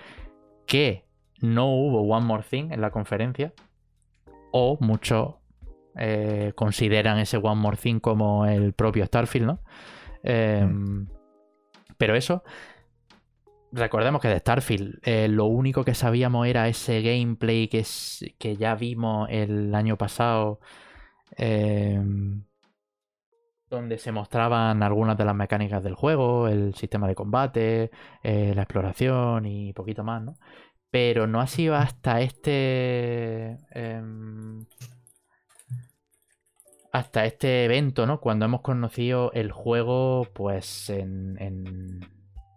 que 0.66 1.04
no 1.40 1.66
hubo 1.74 2.02
One 2.02 2.26
More 2.26 2.44
Thing 2.48 2.70
en 2.70 2.80
la 2.80 2.90
conferencia, 2.90 3.52
o 4.56 4.78
muchos 4.80 5.34
eh, 5.96 6.52
consideran 6.54 7.18
ese 7.18 7.38
One 7.38 7.60
More 7.60 7.76
Thing 7.76 7.98
como 7.98 8.46
el 8.46 8.72
propio 8.72 9.04
Starfield, 9.04 9.46
¿no? 9.46 9.58
Eh, 10.22 10.64
Pero 11.98 12.14
eso, 12.14 12.42
recordemos 13.72 14.20
que 14.20 14.28
de 14.28 14.38
Starfield 14.38 14.98
eh, 15.02 15.28
lo 15.28 15.46
único 15.46 15.84
que 15.84 15.94
sabíamos 15.94 16.46
era 16.46 16.68
ese 16.68 17.02
gameplay 17.02 17.68
que, 17.68 17.80
es- 17.80 18.24
que 18.38 18.56
ya 18.56 18.74
vimos 18.74 19.28
el 19.30 19.74
año 19.74 19.96
pasado, 19.96 20.60
eh, 21.36 22.00
donde 23.70 23.98
se 23.98 24.12
mostraban 24.12 24.82
algunas 24.82 25.16
de 25.16 25.24
las 25.24 25.34
mecánicas 25.34 25.82
del 25.82 25.94
juego, 25.94 26.48
el 26.48 26.74
sistema 26.74 27.08
de 27.08 27.14
combate, 27.14 27.90
eh, 28.22 28.52
la 28.54 28.62
exploración 28.62 29.46
y 29.46 29.72
poquito 29.72 30.04
más, 30.04 30.22
¿no? 30.22 30.34
Pero 30.94 31.26
no 31.26 31.40
ha 31.40 31.48
sido 31.48 31.74
hasta 31.74 32.20
este... 32.20 33.58
em, 33.72 34.64
hasta 36.92 37.24
este 37.24 37.64
evento, 37.64 38.06
¿no? 38.06 38.20
Cuando 38.20 38.44
hemos 38.44 38.60
conocido 38.60 39.32
el 39.32 39.50
juego, 39.50 40.28
pues 40.34 40.90
en, 40.90 41.36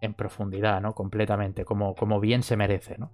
en, 0.00 0.14
profundidad, 0.14 0.80
¿no? 0.80 0.94
Completamente, 0.94 1.64
como, 1.64 1.96
como 1.96 2.20
bien 2.20 2.44
se 2.44 2.56
merece, 2.56 2.96
¿no? 2.96 3.10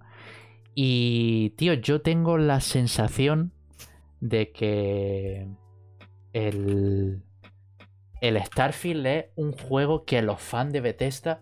Y, 0.75 1.55
tío, 1.57 1.73
yo 1.73 2.03
tengo 2.03 2.37
la 2.37 2.61
sensación 2.61 3.51
de 4.19 4.51
que 4.51 5.47
el, 6.33 7.23
el 8.21 8.43
Starfield 8.43 9.07
es 9.07 9.25
un 9.35 9.53
juego 9.53 10.05
que 10.05 10.21
los 10.21 10.39
fans 10.39 10.71
de 10.71 10.81
Bethesda 10.81 11.41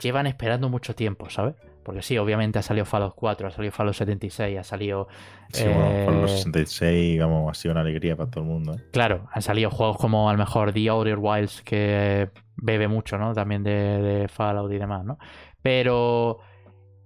llevan 0.00 0.26
esperando 0.26 0.70
mucho 0.70 0.94
tiempo, 0.94 1.28
¿sabes? 1.28 1.56
Porque 1.86 2.02
sí, 2.02 2.18
obviamente 2.18 2.58
ha 2.58 2.62
salido 2.62 2.84
Fallout 2.84 3.14
4, 3.14 3.46
ha 3.46 3.50
salido 3.52 3.70
Fallout 3.72 3.94
76, 3.94 4.58
ha 4.58 4.64
salido 4.64 5.06
Sí, 5.52 5.62
bueno, 5.64 6.04
por 6.04 6.14
los 6.14 6.32
eh, 6.32 6.36
66, 6.38 7.20
vamos, 7.20 7.48
ha 7.48 7.54
sido 7.54 7.70
una 7.72 7.82
alegría 7.82 8.16
para 8.16 8.28
todo 8.28 8.42
el 8.42 8.50
mundo. 8.50 8.74
¿eh? 8.74 8.82
Claro, 8.92 9.28
han 9.32 9.40
salido 9.40 9.70
juegos 9.70 9.96
como 9.96 10.28
a 10.28 10.32
lo 10.32 10.38
mejor 10.40 10.72
The 10.72 10.88
Outer 10.90 11.18
Wilds, 11.18 11.62
que 11.62 12.28
bebe 12.56 12.88
mucho, 12.88 13.18
¿no? 13.18 13.32
También 13.34 13.62
de, 13.62 13.70
de 13.70 14.28
Fallout 14.28 14.72
y 14.72 14.78
demás, 14.78 15.04
¿no? 15.04 15.16
Pero 15.62 16.40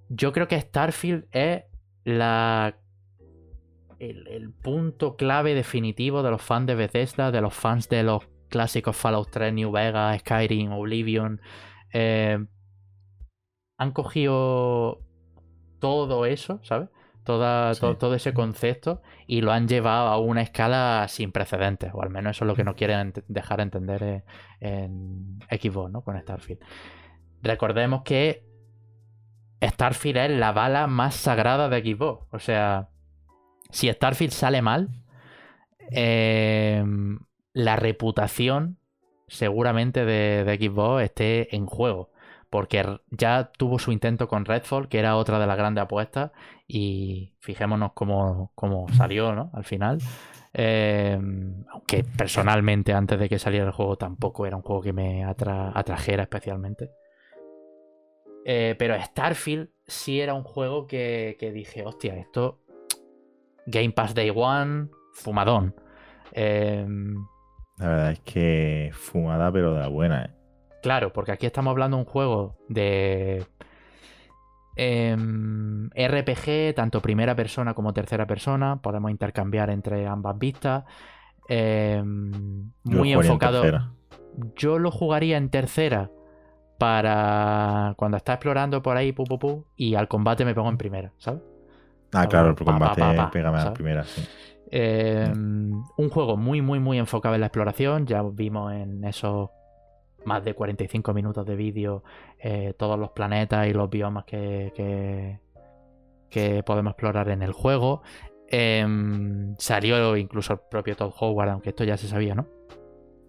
yo 0.08 0.32
creo 0.32 0.48
que 0.48 0.58
Starfield 0.58 1.26
es 1.30 1.64
la. 2.04 2.76
El, 3.98 4.26
el 4.28 4.50
punto 4.50 5.14
clave 5.16 5.54
definitivo 5.54 6.22
de 6.22 6.30
los 6.30 6.40
fans 6.40 6.66
de 6.66 6.74
Bethesda, 6.74 7.30
de 7.30 7.42
los 7.42 7.52
fans 7.52 7.86
de 7.90 8.02
los 8.02 8.26
clásicos 8.48 8.96
Fallout 8.96 9.28
3, 9.30 9.52
New 9.52 9.70
Vegas, 9.70 10.20
Skyrim, 10.20 10.72
Oblivion. 10.72 11.38
eh, 11.92 12.38
han 13.80 13.92
cogido 13.92 15.00
todo 15.78 16.26
eso, 16.26 16.60
¿sabes? 16.62 16.90
Toda, 17.24 17.72
Sí. 17.74 17.80
to- 17.80 17.96
todo 17.96 18.14
ese 18.14 18.34
concepto 18.34 19.00
y 19.26 19.40
lo 19.40 19.52
han 19.52 19.68
llevado 19.68 20.08
a 20.08 20.18
una 20.18 20.42
escala 20.42 21.06
sin 21.08 21.32
precedentes, 21.32 21.90
o 21.94 22.02
al 22.02 22.10
menos 22.10 22.36
eso 22.36 22.44
es 22.44 22.48
lo 22.48 22.54
que 22.54 22.64
nos 22.64 22.74
quieren 22.74 23.12
dejar 23.28 23.60
entender 23.60 24.02
en, 24.02 24.24
en 24.60 25.38
Xbox, 25.60 25.90
¿no? 25.92 26.02
Con 26.02 26.20
Starfield. 26.20 26.60
Recordemos 27.42 28.02
que 28.02 28.44
Starfield 29.62 30.18
es 30.18 30.30
la 30.38 30.52
bala 30.52 30.86
más 30.86 31.14
sagrada 31.14 31.68
de 31.70 31.80
Xbox. 31.80 32.26
O 32.32 32.38
sea, 32.38 32.88
si 33.70 33.90
Starfield 33.90 34.32
sale 34.32 34.60
mal, 34.62 34.88
eh, 35.90 36.84
la 37.52 37.76
reputación 37.76 38.78
seguramente 39.28 40.04
de, 40.04 40.44
de 40.44 40.56
Xbox 40.56 41.02
esté 41.04 41.54
en 41.56 41.66
juego. 41.66 42.09
Porque 42.50 42.84
ya 43.10 43.52
tuvo 43.56 43.78
su 43.78 43.92
intento 43.92 44.26
con 44.28 44.44
Redfall, 44.44 44.88
que 44.88 44.98
era 44.98 45.16
otra 45.16 45.38
de 45.38 45.46
las 45.46 45.56
grandes 45.56 45.82
apuestas, 45.82 46.32
y 46.66 47.32
fijémonos 47.38 47.92
cómo, 47.94 48.50
cómo 48.56 48.88
salió, 48.96 49.34
¿no? 49.34 49.50
Al 49.54 49.64
final. 49.64 49.98
Em, 50.52 51.64
aunque 51.70 52.02
personalmente 52.02 52.92
antes 52.92 53.20
de 53.20 53.28
que 53.28 53.38
saliera 53.38 53.66
el 53.66 53.72
juego 53.72 53.96
tampoco 53.96 54.46
era 54.46 54.56
un 54.56 54.62
juego 54.62 54.82
que 54.82 54.92
me 54.92 55.24
atrajera 55.24 56.24
especialmente. 56.24 56.90
Eh, 58.44 58.74
pero 58.76 59.00
Starfield 59.00 59.68
sí 59.86 60.20
era 60.20 60.34
un 60.34 60.42
juego 60.42 60.88
que, 60.88 61.36
dije, 61.54 61.84
hostia, 61.84 62.16
esto 62.16 62.62
Game 63.66 63.92
Pass 63.92 64.14
Day 64.14 64.32
One, 64.34 64.88
fumadón. 65.12 65.74
Em, 66.32 67.14
la 67.78 67.88
verdad 67.88 68.12
es 68.12 68.20
que 68.20 68.90
fumada 68.92 69.52
pero 69.52 69.74
de 69.74 69.80
la 69.80 69.88
buena, 69.88 70.24
¿eh? 70.24 70.39
Claro, 70.82 71.12
porque 71.12 71.32
aquí 71.32 71.46
estamos 71.46 71.70
hablando 71.70 71.96
de 71.96 72.02
un 72.02 72.08
juego 72.08 72.56
de 72.68 73.46
Em, 74.82 75.90
RPG, 75.94 76.74
tanto 76.74 77.02
primera 77.02 77.34
persona 77.34 77.74
como 77.74 77.92
tercera 77.92 78.26
persona. 78.26 78.80
Podemos 78.80 79.10
intercambiar 79.10 79.68
entre 79.68 80.06
ambas 80.06 80.38
vistas. 80.38 80.84
Em, 81.48 82.72
muy 82.84 83.12
enfocado. 83.12 83.62
Yo 84.56 84.78
lo 84.78 84.90
jugaría 84.90 85.36
en 85.36 85.50
tercera 85.50 86.10
para 86.78 87.92
cuando 87.98 88.16
está 88.16 88.34
explorando 88.34 88.82
por 88.82 88.96
ahí, 88.96 89.12
pu, 89.12 89.24
pu, 89.24 89.66
y 89.76 89.96
al 89.96 90.08
combate 90.08 90.46
me 90.46 90.54
pongo 90.54 90.70
en 90.70 90.78
primera, 90.78 91.12
¿sabes? 91.18 91.42
Ah, 92.12 92.26
claro, 92.26 92.50
el 92.50 92.56
combate 92.56 93.02
pégame 93.32 93.58
a 93.58 93.64
la 93.64 93.74
primera, 93.74 94.04
sí. 94.04 94.26
Em, 94.70 95.82
un 95.96 96.08
juego 96.08 96.38
muy, 96.38 96.62
muy, 96.62 96.78
muy 96.78 96.98
enfocado 96.98 97.34
en 97.34 97.42
la 97.42 97.48
exploración. 97.48 98.06
Ya 98.06 98.22
vimos 98.22 98.72
en 98.72 99.04
esos 99.04 99.50
más 100.24 100.44
de 100.44 100.54
45 100.54 101.14
minutos 101.14 101.46
de 101.46 101.56
vídeo, 101.56 102.04
eh, 102.38 102.74
todos 102.78 102.98
los 102.98 103.10
planetas 103.10 103.66
y 103.68 103.72
los 103.72 103.88
biomas 103.88 104.24
que, 104.24 104.72
que, 106.30 106.62
podemos 106.64 106.92
explorar 106.92 107.28
en 107.30 107.42
el 107.42 107.52
juego. 107.52 108.02
Em, 108.48 109.54
salió 109.58 110.16
incluso 110.16 110.54
el 110.54 110.60
propio 110.70 110.96
Todd 110.96 111.12
Howard, 111.18 111.50
aunque 111.50 111.70
esto 111.70 111.84
ya 111.84 111.96
se 111.96 112.08
sabía, 112.08 112.34
¿no? 112.34 112.46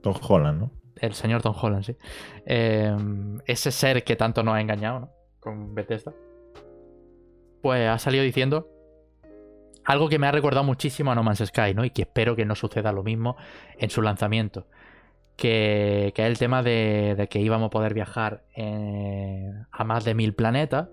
Tom 0.01 0.15
Holland, 0.21 0.59
¿no? 0.59 0.71
El 0.95 1.13
señor 1.13 1.41
Tom 1.41 1.55
Holland, 1.59 1.83
sí. 1.83 1.95
Em, 2.45 3.39
ese 3.45 3.71
ser 3.71 4.03
que 4.03 4.15
tanto 4.15 4.43
nos 4.43 4.55
ha 4.55 4.61
engañado, 4.61 4.99
¿no? 5.01 5.09
Con 5.39 5.73
Bethesda. 5.73 6.13
Pues 7.61 7.87
ha 7.87 7.99
salido 7.99 8.23
diciendo 8.23 8.67
algo 9.85 10.09
que 10.09 10.19
me 10.19 10.27
ha 10.27 10.31
recordado 10.31 10.63
muchísimo 10.63 11.11
a 11.11 11.15
No 11.15 11.23
Man's 11.23 11.43
Sky, 11.45 11.73
¿no? 11.73 11.85
Y 11.85 11.91
que 11.91 12.03
espero 12.03 12.35
que 12.35 12.45
no 12.45 12.55
suceda 12.55 12.91
lo 12.91 13.03
mismo 13.03 13.35
en 13.77 13.89
su 13.89 14.01
lanzamiento 14.01 14.67
que, 15.35 16.13
es 16.15 16.19
el 16.19 16.37
tema 16.37 16.63
de, 16.63 17.27
que 17.29 17.39
íbamos 17.39 17.67
a 17.67 17.69
poder 17.69 17.93
viajar 17.93 18.43
eh, 18.55 19.51
a 19.71 19.83
más 19.83 20.03
de 20.05 20.13
mil 20.13 20.33
planetas 20.33 20.89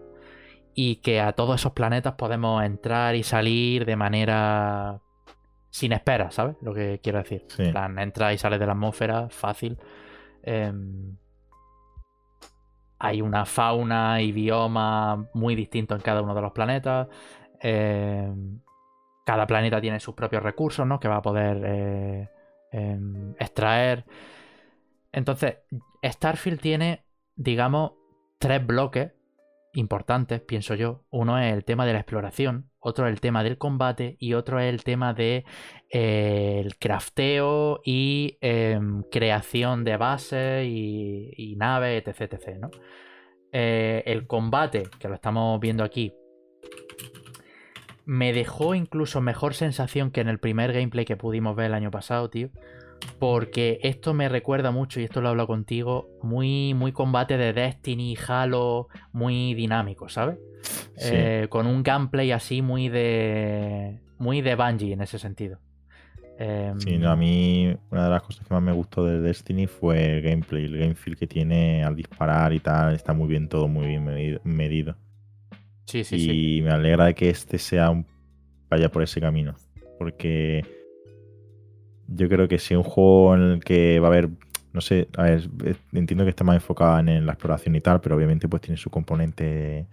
y 0.74 0.96
que 0.96 1.20
a 1.20 1.32
todos 1.32 1.60
esos 1.60 1.72
planetas 1.72 2.14
podemos 2.14 2.62
entrar 2.62 3.14
y 3.14 3.22
salir 3.22 3.84
de 3.84 3.96
manera 3.96 5.00
sin 5.70 5.92
espera, 5.92 6.30
¿sabes? 6.30 6.56
Lo 6.62 6.72
que 6.72 7.00
quiero 7.02 7.18
decir. 7.18 7.46
En 7.58 7.72
plan, 7.72 7.98
entra 7.98 8.32
y 8.32 8.38
sale 8.38 8.58
de 8.58 8.66
la 8.66 8.72
atmósfera, 8.72 9.28
fácil. 9.28 9.78
Em, 10.42 11.16
hay 12.98 13.20
una 13.20 13.44
fauna 13.44 14.20
y 14.22 14.32
bioma 14.32 15.28
muy 15.34 15.54
distinto 15.54 15.94
en 15.94 16.00
cada 16.00 16.22
uno 16.22 16.34
de 16.34 16.42
los 16.42 16.52
planetas. 16.52 17.08
Em, 17.60 18.60
cada 19.24 19.46
planeta 19.46 19.80
tiene 19.80 20.00
sus 20.00 20.14
propios 20.14 20.42
recursos, 20.42 20.86
¿no? 20.86 20.98
Que 20.98 21.08
va 21.08 21.16
a 21.16 21.22
poder 21.22 21.62
eh, 21.64 22.28
em, 22.72 23.32
extraer. 23.38 24.04
Entonces, 25.12 25.58
Starfield 26.02 26.60
tiene, 26.60 27.04
digamos, 27.36 27.92
tres 28.38 28.64
bloques 28.66 29.12
importantes, 29.74 30.40
pienso 30.40 30.74
yo. 30.74 31.04
Uno 31.10 31.38
es 31.38 31.52
el 31.52 31.64
tema 31.64 31.86
de 31.86 31.92
la 31.92 32.00
exploración, 32.00 32.70
otro 32.78 33.06
es 33.06 33.12
el 33.12 33.20
tema 33.20 33.42
del 33.44 33.58
combate 33.58 34.16
y 34.18 34.34
otro 34.34 34.60
es 34.60 34.72
el 34.72 34.82
tema 34.84 35.14
de 35.14 35.44
eh, 35.90 36.68
crafteo 36.78 37.80
y 37.84 38.38
em, 38.40 39.02
creación 39.10 39.84
de 39.84 39.96
bases 39.96 40.66
y, 40.66 41.54
naves, 41.56 42.06
etc. 42.06 42.32
etc 42.32 42.58
¿no? 42.58 42.70
Eh, 43.52 44.02
el 44.06 44.26
combate, 44.26 44.84
que 44.98 45.08
lo 45.08 45.14
estamos 45.14 45.58
viendo 45.60 45.84
aquí, 45.84 46.12
me 48.08 48.32
dejó 48.32 48.74
incluso 48.74 49.20
mejor 49.20 49.52
sensación 49.52 50.10
que 50.10 50.22
en 50.22 50.28
el 50.28 50.38
primer 50.38 50.72
gameplay 50.72 51.04
que 51.04 51.16
pudimos 51.16 51.54
ver 51.54 51.66
el 51.66 51.74
año 51.74 51.90
pasado, 51.90 52.30
tío 52.30 52.48
porque 53.18 53.80
esto 53.82 54.14
me 54.14 54.28
recuerda 54.28 54.70
mucho, 54.70 55.00
y 55.00 55.04
esto 55.04 55.20
lo 55.20 55.28
hablo 55.28 55.46
contigo, 55.46 56.08
muy, 56.22 56.74
muy 56.74 56.92
combate 56.92 57.36
de 57.36 57.52
Destiny, 57.52 58.16
Halo, 58.26 58.88
muy 59.12 59.54
dinámico, 59.54 60.08
¿sabes? 60.08 60.38
Eh, 61.00 61.46
con 61.48 61.66
un 61.66 61.82
gameplay 61.82 62.32
así 62.32 62.62
muy 62.62 62.88
de. 62.88 64.00
muy 64.18 64.40
de 64.40 64.54
Bungie 64.54 64.92
en 64.92 65.00
ese 65.00 65.18
sentido. 65.18 65.58
Em, 66.38 66.78
sí, 66.80 67.00
a 67.04 67.16
mí 67.16 67.76
una 67.90 68.04
de 68.04 68.10
las 68.10 68.22
cosas 68.22 68.46
que 68.46 68.54
más 68.54 68.62
me 68.62 68.72
gustó 68.72 69.04
de 69.04 69.20
Destiny 69.20 69.66
fue 69.66 70.16
el 70.16 70.22
gameplay, 70.22 70.64
el 70.64 70.78
game 70.78 70.94
feel 70.94 71.16
que 71.16 71.26
tiene 71.26 71.82
al 71.84 71.96
disparar 71.96 72.52
y 72.52 72.60
tal, 72.60 72.94
está 72.94 73.12
muy 73.12 73.28
bien 73.28 73.48
todo, 73.48 73.66
muy 73.68 73.86
bien 73.86 74.40
medido. 74.44 74.96
Y 75.92 76.60
me 76.62 76.70
alegra 76.70 77.06
de 77.06 77.14
que 77.14 77.30
este 77.30 77.58
sea 77.58 77.90
un... 77.90 78.06
vaya 78.68 78.90
por 78.90 79.02
ese 79.02 79.20
camino, 79.20 79.54
porque 79.98 80.64
yo 82.08 82.28
creo 82.28 82.48
que 82.48 82.58
si 82.58 82.74
un 82.74 82.82
juego 82.82 83.34
en 83.34 83.42
el 83.42 83.64
que 83.64 84.00
va 84.00 84.08
a 84.08 84.10
haber, 84.10 84.30
no 84.72 84.80
sé, 84.80 85.08
a 85.16 85.24
ver, 85.24 85.48
entiendo 85.92 86.24
que 86.24 86.30
está 86.30 86.44
más 86.44 86.56
enfocado 86.56 86.98
en, 86.98 87.26
la 87.26 87.32
exploración 87.32 87.74
y 87.76 87.80
tal, 87.80 88.00
pero 88.00 88.16
obviamente 88.16 88.48
pues 88.48 88.62
tiene 88.62 88.76
su 88.76 88.90
componente 88.90 89.86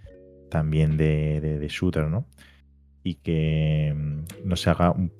también 0.50 0.98
de, 0.98 1.68
shooter, 1.70 2.08
¿no? 2.08 2.26
Y 3.04 3.16
que 3.16 3.93
mm, 3.96 4.48
no 4.48 4.56
se 4.56 4.70
haga 4.70 4.91
un, 4.91 5.12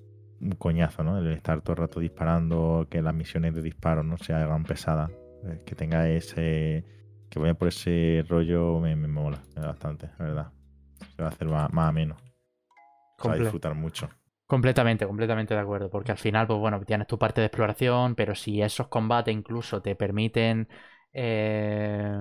coñazo, 0.58 1.04
¿no? 1.04 1.18
El 1.18 1.32
estar 1.32 1.62
todo 1.62 1.74
el 1.74 1.78
rato 1.78 2.00
disparando, 2.00 2.88
que 2.90 3.02
las 3.02 3.14
misiones 3.14 3.54
de 3.56 3.62
disparo 3.62 4.04
no 4.04 4.18
se 4.18 4.34
hagan 4.34 4.64
pesadas, 4.64 5.12
eh, 5.46 5.62
que 5.66 5.76
tenga 5.76 6.10
ese, 6.10 6.84
que 7.30 7.40
vaya 7.40 7.54
por 7.56 7.68
ese 7.70 8.24
rollo 8.28 8.80
me, 8.80 8.96
mola 8.96 9.42
bastante, 9.56 10.10
la 10.20 10.26
verdad. 10.26 10.55
Se 11.16 11.22
va 11.22 11.30
a 11.30 11.32
hacer 11.32 11.48
más, 11.48 11.72
más 11.74 11.90
ameno. 11.90 12.16
Se 13.20 13.28
va 13.28 13.36
a 13.36 13.38
disfrutar 13.38 13.76
mucho. 13.76 14.10
Completamente, 14.48 15.08
completamente 15.08 15.54
de 15.54 15.60
acuerdo. 15.60 15.90
Porque 15.90 16.12
al 16.12 16.18
final, 16.18 16.48
pues 16.48 16.60
bueno, 16.60 16.80
tienes 16.86 17.08
tu 17.08 17.18
parte 17.18 17.42
de 17.42 17.48
exploración, 17.48 18.16
pero 18.16 18.36
si 18.36 18.62
esos 18.62 18.88
combates 18.88 19.34
incluso 19.34 19.82
te 19.82 19.96
permiten 19.96 20.68
eh, 21.14 22.14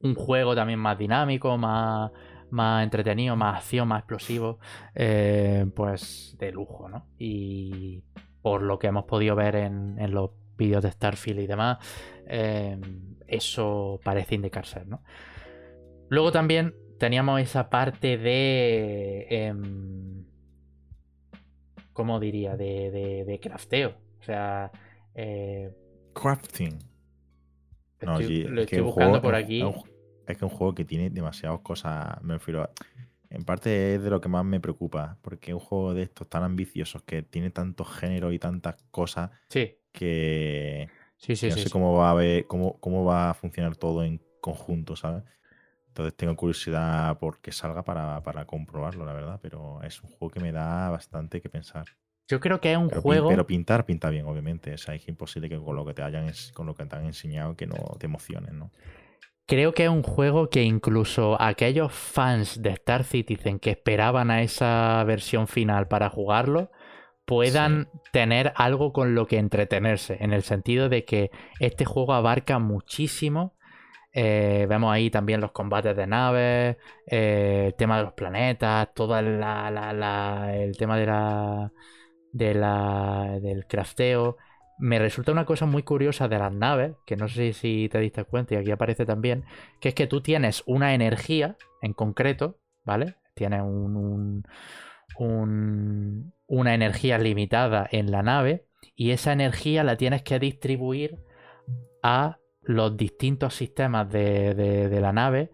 un 0.00 0.14
juego 0.14 0.54
también 0.54 0.78
más 0.78 0.98
dinámico, 0.98 1.56
más, 1.56 2.10
más 2.50 2.82
entretenido, 2.82 3.36
más 3.36 3.58
acción, 3.58 3.88
más 3.88 4.00
explosivo, 4.00 4.58
eh, 4.94 5.66
pues 5.74 6.36
de 6.38 6.52
lujo, 6.52 6.88
¿no? 6.88 7.06
Y 7.18 8.02
por 8.42 8.62
lo 8.62 8.78
que 8.78 8.88
hemos 8.88 9.04
podido 9.04 9.36
ver 9.36 9.56
en, 9.56 9.96
los 10.12 10.30
vídeos 10.56 10.82
de 10.82 10.90
Starfield 10.90 11.40
y 11.40 11.46
demás, 11.46 11.78
eh, 12.26 12.78
eso 13.26 14.00
parece 14.02 14.34
indicar 14.34 14.66
ser, 14.66 14.86
¿no? 14.86 15.02
Luego 16.08 16.32
también 16.32 16.74
teníamos 16.98 17.40
esa 17.40 17.70
parte 17.70 18.18
de 18.18 19.26
em, 19.30 20.24
¿cómo 21.94 22.20
diría? 22.20 22.56
De, 22.56 23.24
de, 23.26 23.40
crafteo. 23.40 23.94
O 24.20 24.22
sea... 24.22 24.70
Eh, 25.14 25.72
Crafting. 26.12 26.78
No, 28.02 28.20
lo 28.20 28.62
estoy 28.62 28.80
buscando 28.80 29.22
por 29.22 29.34
aquí. 29.34 29.62
Es 30.26 30.26
que 30.26 30.32
es 30.32 30.42
un 30.42 30.48
juego 30.50 30.74
que 30.74 30.84
tiene 30.84 31.08
demasiadas 31.10 31.60
cosas, 31.60 32.22
me 32.22 32.34
refiero 32.34 32.68
En 33.30 33.44
parte 33.44 33.94
es 33.94 34.02
de 34.02 34.10
lo 34.10 34.20
que 34.20 34.28
más 34.28 34.44
me 34.44 34.60
preocupa, 34.60 35.18
porque 35.22 35.54
un 35.54 35.60
juego 35.60 35.94
de 35.94 36.02
estos 36.02 36.28
tan 36.28 36.42
ambiciosos 36.42 37.02
que 37.02 37.22
tiene 37.22 37.50
tantos 37.50 37.88
géneros 37.88 38.34
y 38.34 38.38
tantas 38.38 38.76
cosas 38.90 39.30
sí. 39.48 39.78
que, 39.92 40.88
sí, 41.16 41.36
sí, 41.36 41.48
no 41.48 41.56
sé 41.56 41.70
cómo 41.70 41.94
va 41.94 42.10
a 42.10 42.14
ver, 42.14 42.46
cómo, 42.46 42.78
cómo 42.80 43.04
va 43.04 43.30
a 43.30 43.34
funcionar 43.34 43.76
todo 43.76 44.04
en 44.04 44.20
conjunto, 44.40 44.96
¿sabes? 44.96 45.24
Entonces 45.94 46.16
tengo 46.16 46.34
curiosidad 46.34 47.16
por 47.20 47.38
que 47.38 47.52
salga 47.52 47.84
para, 47.84 48.44
comprobarlo, 48.46 49.06
la 49.06 49.12
verdad, 49.12 49.38
pero 49.40 49.80
es 49.84 50.02
un 50.02 50.10
juego 50.10 50.28
que 50.28 50.40
me 50.40 50.50
da 50.50 50.90
bastante 50.90 51.40
que 51.40 51.48
pensar. 51.48 51.84
Yo 52.26 52.40
creo 52.40 52.60
que 52.60 52.72
es 52.72 52.78
un 52.78 52.90
juego. 52.90 53.28
Pero 53.28 53.46
pintar 53.46 53.86
pinta 53.86 54.10
bien, 54.10 54.26
obviamente. 54.26 54.74
O 54.74 54.78
sea, 54.78 54.96
es 54.96 55.06
imposible 55.06 55.48
que 55.48 55.56
con 55.56 55.76
lo 55.76 55.86
que 55.86 55.94
te 55.94 56.02
hayan 56.02 56.32
con 56.52 56.66
lo 56.66 56.74
que 56.74 56.84
te 56.84 56.96
han 56.96 57.04
enseñado 57.04 57.54
que 57.54 57.68
no 57.68 57.76
te 57.96 58.06
emocionen, 58.06 58.58
¿no? 58.58 58.72
Creo 59.46 59.72
que 59.72 59.84
es 59.84 59.88
un 59.88 60.02
juego 60.02 60.50
que 60.50 60.64
incluso 60.64 61.40
aquellos 61.40 61.92
fans 61.92 62.60
de 62.60 62.70
Star 62.70 63.04
Citizen 63.04 63.60
que 63.60 63.70
esperaban 63.70 64.32
a 64.32 64.42
esa 64.42 65.04
versión 65.04 65.46
final 65.46 65.86
para 65.86 66.10
jugarlo 66.10 66.72
puedan 67.24 67.88
tener 68.12 68.52
algo 68.56 68.92
con 68.92 69.14
lo 69.14 69.28
que 69.28 69.38
entretenerse. 69.38 70.16
En 70.18 70.32
el 70.32 70.42
sentido 70.42 70.88
de 70.88 71.04
que 71.04 71.30
este 71.60 71.84
juego 71.84 72.14
abarca 72.14 72.58
muchísimo 72.58 73.53
eh, 74.16 74.66
vemos 74.68 74.92
ahí 74.92 75.10
también 75.10 75.40
los 75.40 75.50
combates 75.50 75.96
de 75.96 76.06
naves, 76.06 76.76
eh, 77.06 77.64
el 77.66 77.74
tema 77.74 77.98
de 77.98 78.04
los 78.04 78.12
planetas, 78.12 78.94
todo 78.94 79.18
el 79.18 79.40
tema 80.78 80.96
de 80.96 81.06
la, 81.06 81.72
de 82.32 82.54
la, 82.54 83.38
del 83.42 83.66
crafteo. 83.66 84.36
me 84.78 85.00
resulta 85.00 85.32
una 85.32 85.44
cosa 85.44 85.66
muy 85.66 85.82
curiosa 85.82 86.28
de 86.28 86.38
las 86.38 86.52
naves, 86.52 86.94
que 87.06 87.16
no 87.16 87.28
sé 87.28 87.52
si 87.52 87.88
te 87.88 87.98
diste 87.98 88.24
cuenta 88.24 88.54
y 88.54 88.58
aquí 88.58 88.70
aparece 88.70 89.04
también, 89.04 89.44
que 89.80 89.88
es 89.90 89.94
que 89.94 90.06
tú 90.06 90.20
tienes 90.20 90.62
una 90.66 90.94
energía 90.94 91.56
en 91.82 91.92
concreto, 91.92 92.58
¿vale? 92.84 93.16
Tienes 93.34 93.62
un, 93.62 94.44
una 95.18 96.74
energía 96.74 97.18
limitada 97.18 97.88
en 97.90 98.12
la 98.12 98.22
nave 98.22 98.66
y 98.94 99.10
esa 99.10 99.32
energía 99.32 99.82
la 99.82 99.96
tienes 99.96 100.22
que 100.22 100.38
distribuir 100.38 101.18
a 102.02 102.38
los 102.64 102.96
distintos 102.96 103.54
sistemas 103.54 104.10
de, 104.10 104.98
la 105.00 105.12
nave 105.12 105.50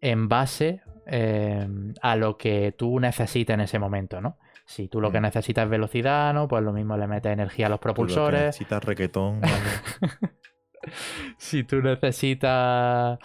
en 0.00 0.28
base 0.28 0.82
eh, 1.06 1.66
a 2.02 2.16
lo 2.16 2.36
que 2.36 2.72
tú 2.76 3.00
necesites 3.00 3.54
en 3.54 3.60
ese 3.60 3.78
momento, 3.78 4.20
¿no? 4.20 4.38
Si 4.64 4.88
tú 4.88 5.00
lo 5.00 5.12
que 5.12 5.20
mm. 5.20 5.22
necesitas 5.22 5.64
es 5.64 5.70
velocidad, 5.70 6.34
¿no? 6.34 6.48
Pues 6.48 6.62
lo 6.62 6.72
mismo 6.72 6.96
le 6.96 7.06
metes 7.06 7.32
energía 7.32 7.66
a 7.66 7.70
los 7.70 7.78
propulsores. 7.78 8.40
Si 8.40 8.64
necesitas 8.64 8.84
requetón. 8.84 9.40
si 11.38 11.64
tú 11.64 11.80
necesitas 11.80 13.18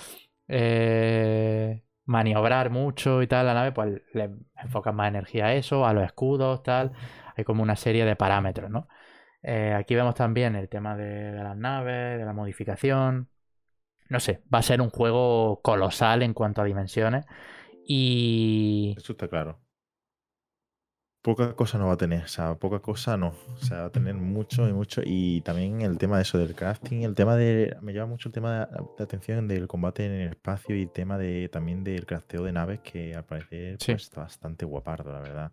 eh, 0.47 1.83
maniobrar 2.05 2.69
mucho 2.69 3.21
y 3.21 3.27
tal 3.27 3.47
la 3.47 3.53
nave, 3.53 3.71
pues 3.71 4.01
le 4.13 4.29
enfocas 4.61 4.93
más 4.93 5.07
energía 5.07 5.47
a 5.47 5.53
eso, 5.53 5.85
a 5.85 5.93
los 5.93 6.03
escudos, 6.03 6.61
tal. 6.61 6.91
Hay 7.35 7.43
como 7.43 7.63
una 7.63 7.75
serie 7.75 8.05
de 8.05 8.15
parámetros, 8.15 8.69
¿no? 8.69 8.87
Eh, 9.43 9.73
aquí 9.73 9.95
vemos 9.95 10.15
también 10.15 10.55
el 10.55 10.69
tema 10.69 10.95
de, 10.95 11.31
las 11.33 11.57
naves, 11.57 12.19
de 12.19 12.25
la 12.25 12.33
modificación. 12.33 13.29
No 14.09 14.19
sé, 14.19 14.43
va 14.53 14.59
a 14.59 14.63
ser 14.63 14.81
un 14.81 14.89
juego 14.89 15.61
colosal 15.61 16.23
en 16.23 16.33
cuanto 16.33 16.61
a 16.61 16.65
dimensiones. 16.65 17.25
Y. 17.85 18.95
Eso 18.97 19.13
está 19.13 19.27
claro 19.27 19.59
poca 21.21 21.55
cosa 21.55 21.77
no 21.77 21.87
va 21.87 21.93
a 21.93 21.97
tener, 21.97 22.23
o 22.23 22.27
sea, 22.27 22.55
poca 22.55 22.79
cosa 22.79 23.15
no, 23.17 23.33
o 23.53 23.57
sea, 23.57 23.81
va 23.81 23.85
a 23.85 23.91
tener 23.91 24.15
mucho 24.15 24.67
y 24.67 24.73
mucho. 24.73 25.01
Y 25.05 25.41
también 25.41 25.81
el 25.81 25.97
tema 25.97 26.17
de 26.17 26.23
eso 26.23 26.37
del 26.37 26.55
crafting, 26.55 27.03
el 27.03 27.15
tema 27.15 27.35
de. 27.35 27.75
Me 27.81 27.93
llama 27.93 28.07
mucho 28.07 28.29
el 28.29 28.33
tema 28.33 28.67
de, 28.97 29.03
atención 29.03 29.47
del 29.47 29.67
combate 29.67 30.05
en 30.05 30.11
el 30.13 30.29
espacio 30.29 30.75
y 30.75 30.83
el 30.83 30.91
tema 30.91 31.17
de 31.17 31.49
también 31.49 31.83
del 31.83 32.05
crafteo 32.05 32.43
de 32.43 32.51
naves, 32.51 32.79
que 32.81 33.15
al 33.15 33.25
parecer 33.25 33.77
pues, 33.77 34.03
está 34.03 34.21
bastante 34.21 34.65
guapardo, 34.65 35.11
la 35.11 35.21
verdad. 35.21 35.51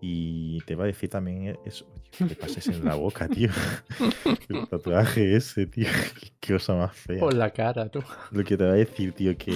Y 0.00 0.60
te 0.62 0.74
va 0.74 0.84
a 0.84 0.86
decir 0.86 1.10
también 1.10 1.58
eso, 1.66 1.86
que 2.16 2.24
te 2.24 2.34
pases 2.34 2.68
en 2.68 2.84
la 2.84 2.94
boca, 2.96 3.28
tío. 3.28 3.50
El 4.48 4.66
tatuaje 4.68 5.36
ese, 5.36 5.66
tío. 5.66 5.88
Qué 6.40 6.54
cosa 6.54 6.74
más 6.74 6.96
fea. 6.96 7.20
Por 7.20 7.34
la 7.34 7.50
cara, 7.50 7.88
tú. 7.88 8.02
Lo 8.30 8.44
que 8.44 8.56
te 8.56 8.64
va 8.64 8.70
a 8.70 8.76
decir, 8.76 9.12
tío, 9.12 9.36
que 9.36 9.52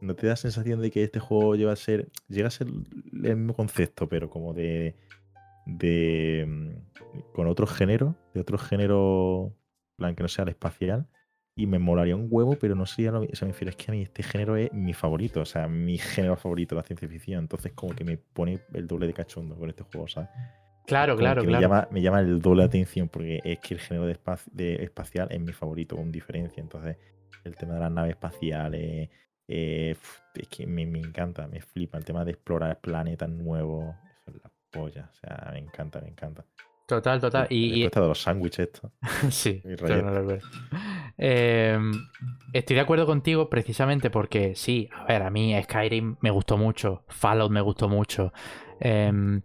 ¿No 0.00 0.14
te 0.14 0.26
da 0.26 0.36
sensación 0.36 0.80
de 0.80 0.90
que 0.90 1.04
este 1.04 1.20
juego 1.20 1.54
lleva 1.56 1.72
a 1.72 1.76
ser, 1.76 2.08
llega 2.28 2.48
a 2.48 2.50
ser 2.50 2.68
el 2.68 3.36
mismo 3.36 3.54
concepto, 3.54 4.08
pero 4.08 4.30
como 4.30 4.54
de, 4.54 4.96
de 5.66 6.46
mm, 6.48 7.32
con 7.34 7.46
otro 7.46 7.66
género, 7.66 8.16
de 8.32 8.40
otro 8.40 8.56
género, 8.56 9.54
plan 9.96 10.14
que 10.14 10.22
no 10.22 10.28
sea 10.28 10.44
el 10.44 10.50
espacial? 10.50 11.06
Y 11.56 11.66
me 11.66 11.78
molaría 11.78 12.16
un 12.16 12.28
huevo, 12.30 12.56
pero 12.58 12.74
no 12.74 12.86
sería 12.86 13.10
lo 13.10 13.20
mismo. 13.20 13.32
O 13.32 13.36
sea, 13.36 13.46
me 13.46 13.52
refiero, 13.52 13.70
es 13.70 13.76
que 13.76 13.90
a 13.90 13.94
mí 13.94 14.02
este 14.02 14.22
género 14.22 14.56
es 14.56 14.72
mi 14.72 14.94
favorito, 14.94 15.40
o 15.40 15.44
sea, 15.44 15.68
mi 15.68 15.98
género 15.98 16.36
favorito, 16.36 16.74
la 16.74 16.82
ciencia 16.82 17.08
ficción. 17.08 17.40
Entonces, 17.40 17.72
como 17.72 17.94
que 17.94 18.04
me 18.04 18.16
pone 18.16 18.60
el 18.72 18.86
doble 18.86 19.06
de 19.06 19.12
cachondo 19.12 19.56
con 19.56 19.68
este 19.68 19.82
juego, 19.82 20.08
¿sabes? 20.08 20.30
Claro, 20.86 21.16
claro, 21.16 21.42
claro. 21.42 21.56
Me 21.56 21.60
llama, 21.60 21.88
me 21.90 22.02
llama 22.02 22.20
el 22.20 22.40
doble 22.40 22.62
de 22.62 22.66
atención 22.66 23.08
porque 23.08 23.40
es 23.44 23.58
que 23.60 23.74
el 23.74 23.80
género 23.80 24.06
de, 24.06 24.18
de 24.52 24.82
espacial 24.82 25.28
es 25.30 25.40
mi 25.40 25.52
favorito, 25.52 25.96
con 25.96 26.10
diferencia. 26.10 26.60
Entonces, 26.60 26.96
el 27.44 27.56
tema 27.56 27.74
de 27.74 27.80
las 27.80 27.92
naves 27.92 28.10
espaciales, 28.12 29.10
eh, 29.52 29.96
es 30.34 30.48
que 30.48 30.66
me, 30.66 30.82
encanta, 30.82 31.48
me 31.48 31.60
flipa 31.60 31.98
el 31.98 32.04
tema 32.04 32.24
de 32.24 32.32
explorar 32.32 32.80
planetas 32.80 33.28
nuevos. 33.28 33.94
Eso 34.20 34.30
es 34.30 34.42
la 34.42 34.50
polla. 34.70 35.10
O 35.10 35.14
sea, 35.14 35.50
me 35.52 35.58
encanta, 35.58 36.00
me 36.00 36.08
encanta. 36.08 36.44
Total, 36.86 37.20
total. 37.20 37.46
Y, 37.50 37.88
de 37.88 38.00
los 38.00 38.22
sándwiches 38.22 38.68
esto. 38.68 38.92
sí, 39.30 39.62
em, 41.20 41.92
estoy 42.52 42.74
de 42.74 42.82
acuerdo 42.82 43.06
contigo 43.06 43.48
precisamente 43.48 44.10
porque 44.10 44.56
sí, 44.56 44.88
a 44.92 45.04
ver, 45.04 45.22
a 45.22 45.30
mí 45.30 45.54
Skyrim 45.62 46.16
me 46.20 46.30
gustó 46.30 46.56
mucho, 46.56 47.04
Fallout 47.08 47.52
me 47.52 47.60
gustó 47.60 47.88
mucho. 47.88 48.32
Em, 48.80 49.42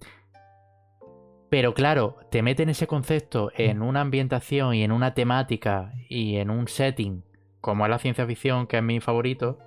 pero 1.50 1.74
claro, 1.74 2.18
te 2.32 2.42
meten 2.42 2.70
ese 2.70 2.88
concepto 2.88 3.52
en 3.56 3.82
una 3.84 4.02
ambientación 4.02 4.74
y 4.74 4.84
en 4.84 4.92
una 4.92 5.14
temática 5.14 5.94
y 6.10 6.38
en 6.38 6.50
un 6.50 6.68
setting 6.68 7.24
como 7.66 7.84
es 7.84 7.90
la 7.90 7.98
ciencia 7.98 8.28
ficción, 8.28 8.68
que 8.68 8.78
es 8.78 8.84
mi 8.84 9.00
favorito, 9.00 9.58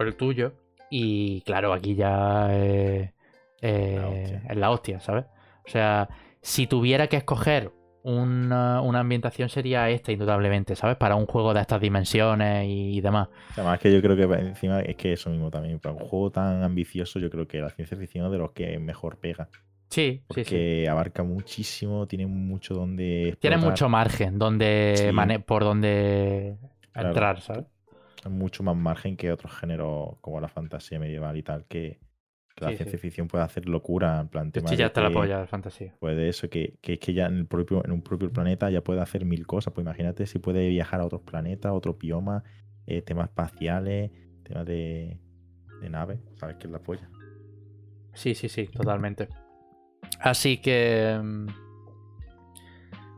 el 0.00 0.16
tuyo. 0.16 0.54
Y 0.90 1.42
claro, 1.42 1.72
aquí 1.72 1.94
ya 1.94 2.48
eh, 2.50 3.12
es 3.60 4.56
la 4.56 4.70
hostia, 4.72 4.98
¿sabes? 4.98 5.26
O 5.64 5.70
sea, 5.70 6.08
si 6.42 6.66
tuviera 6.66 7.06
que 7.06 7.16
escoger 7.16 7.70
una, 8.06 8.78
ambientación 8.78 9.48
sería 9.48 9.90
esta, 9.90 10.12
indudablemente, 10.12 10.76
¿sabes? 10.76 10.96
Para 10.96 11.16
un 11.16 11.26
juego 11.26 11.52
de 11.52 11.60
estas 11.60 11.80
dimensiones 11.80 12.66
y, 12.68 13.00
demás. 13.00 13.28
Además, 13.54 13.78
que 13.80 13.92
yo 13.92 14.00
creo 14.00 14.16
que 14.16 14.22
encima 14.34 14.80
es 14.80 14.96
que 14.96 15.12
eso 15.12 15.30
mismo 15.30 15.50
también. 15.50 15.78
Para 15.78 15.94
un 15.94 16.00
juego 16.00 16.30
tan 16.30 16.62
ambicioso, 16.62 17.18
yo 17.18 17.30
creo 17.30 17.46
que 17.48 17.58
la 17.58 17.70
ciencia 17.70 17.96
ficción 17.96 18.26
es 18.26 18.32
de 18.32 18.38
los 18.38 18.52
que 18.52 18.78
mejor 18.78 19.18
pega. 19.18 19.48
Sí, 19.88 20.22
porque 20.26 20.44
sí, 20.44 20.80
sí. 20.82 20.86
abarca 20.86 21.22
muchísimo, 21.22 22.06
tiene 22.06 22.26
mucho 22.26 22.74
donde. 22.74 23.36
Tiene 23.40 23.56
mucho 23.56 23.88
margen 23.88 24.38
donde 24.38 25.12
por 25.46 25.62
donde 25.62 26.56
entrar, 26.94 27.40
¿sabes? 27.40 27.66
mucho 28.28 28.62
más 28.62 28.76
margen 28.76 29.16
que 29.16 29.32
otros 29.32 29.52
géneros 29.52 30.16
como 30.20 30.40
la 30.40 30.48
fantasía 30.48 30.98
medieval 30.98 31.36
y 31.36 31.42
tal, 31.42 31.64
que, 31.66 31.98
la 32.58 32.72
ciencia 32.74 32.98
ficción 32.98 33.28
puede 33.28 33.44
hacer 33.44 33.68
locura. 33.68 34.20
En 34.20 34.28
plan, 34.28 34.50
tema 34.50 34.72
ya 34.74 34.86
está 34.86 35.02
la 35.02 35.10
polla 35.10 35.40
de 35.40 35.46
fantasía. 35.46 35.94
Puede 35.98 36.28
eso, 36.28 36.48
que, 36.48 36.78
que, 36.80 36.94
es 36.94 36.98
que 36.98 37.12
ya 37.12 37.26
en, 37.26 37.38
el 37.38 37.46
propio, 37.46 37.84
en 37.84 37.92
un 37.92 38.02
propio 38.02 38.32
planeta 38.32 38.70
ya 38.70 38.82
puede 38.82 39.00
hacer 39.00 39.24
mil 39.24 39.46
cosas. 39.46 39.72
Pues 39.74 39.84
imagínate 39.84 40.26
si 40.26 40.38
puede 40.38 40.68
viajar 40.68 41.00
a 41.00 41.04
otros 41.04 41.22
planetas, 41.22 41.72
otros 41.72 41.98
biomas, 41.98 42.42
eh, 42.86 43.02
temas 43.02 43.28
espaciales, 43.28 44.10
temas 44.42 44.64
de, 44.66 45.20
de 45.80 45.90
nave. 45.90 46.20
¿Sabes 46.36 46.56
qué 46.56 46.66
es 46.66 46.72
la 46.72 46.78
polla? 46.78 47.10
Sí, 48.14 48.34
sí, 48.34 48.48
sí, 48.48 48.66
totalmente. 48.68 49.28
Así 50.20 50.58
que. 50.58 51.18
Mm, 51.22 51.46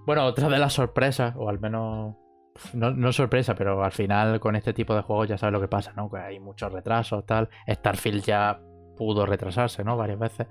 bueno, 0.05 0.24
otra 0.24 0.49
de 0.49 0.59
las 0.59 0.72
sorpresas, 0.72 1.34
o 1.36 1.49
al 1.49 1.61
menos 1.61 2.16
no, 2.72 2.91
no, 2.91 3.12
sorpresa, 3.12 3.55
pero 3.55 3.84
al 3.84 3.93
final 3.93 4.41
con 4.41 4.57
este 4.57 4.72
tipo 4.72 4.95
de 4.95 5.03
juegos 5.03 5.28
ya 5.28 5.39
sabes 5.39 5.53
lo 5.53 5.61
que 5.61 5.68
pasa, 5.68 5.93
¿no? 5.95 6.11
Que 6.11 6.18
hay 6.18 6.41
muchos 6.41 6.72
retrasos, 6.72 7.24
tal. 7.26 7.49
Starfield 7.68 8.24
ya 8.24 8.61
pudo 8.99 9.24
retrasarse, 9.24 9.84
¿no? 9.84 9.96
Varias 9.96 10.18
veces. 10.18 10.46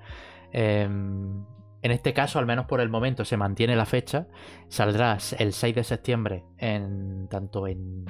Em, 0.51 1.45
en 1.81 1.91
este 1.91 2.13
caso, 2.13 2.39
al 2.39 2.45
menos 2.45 2.65
por 2.65 2.81
el 2.81 2.89
momento, 2.89 3.25
se 3.25 3.37
mantiene 3.37 3.75
la 3.75 3.85
fecha. 3.85 4.27
Saldrá 4.69 5.17
el 5.37 5.53
6 5.53 5.75
de 5.75 5.83
septiembre 5.83 6.43
en 6.57 7.27
tanto 7.27 7.67
en 7.67 8.05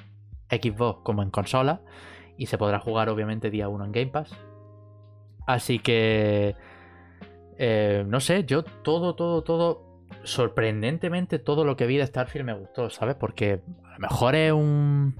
Xbox 0.49 1.01
como 1.03 1.23
en 1.23 1.31
consola. 1.31 1.81
Y 2.37 2.45
se 2.45 2.57
podrá 2.57 2.79
jugar, 2.79 3.09
obviamente, 3.09 3.49
día 3.49 3.67
1 3.67 3.85
en 3.85 3.91
Game 3.91 4.11
Pass. 4.11 4.31
Así 5.45 5.79
que. 5.79 6.55
Eh, 7.59 8.05
no 8.07 8.19
sé, 8.19 8.45
yo 8.45 8.63
todo, 8.63 9.15
todo, 9.15 9.41
todo 9.41 9.87
sorprendentemente 10.23 11.39
todo 11.39 11.65
lo 11.65 11.75
que 11.75 11.87
vi 11.87 11.97
de 11.97 12.05
Starfield 12.05 12.45
me 12.45 12.53
gustó, 12.53 12.89
¿sabes? 12.89 13.15
Porque 13.15 13.61
a 13.85 13.93
lo 13.93 13.99
mejor 13.99 14.35
es 14.35 14.51
un... 14.51 15.19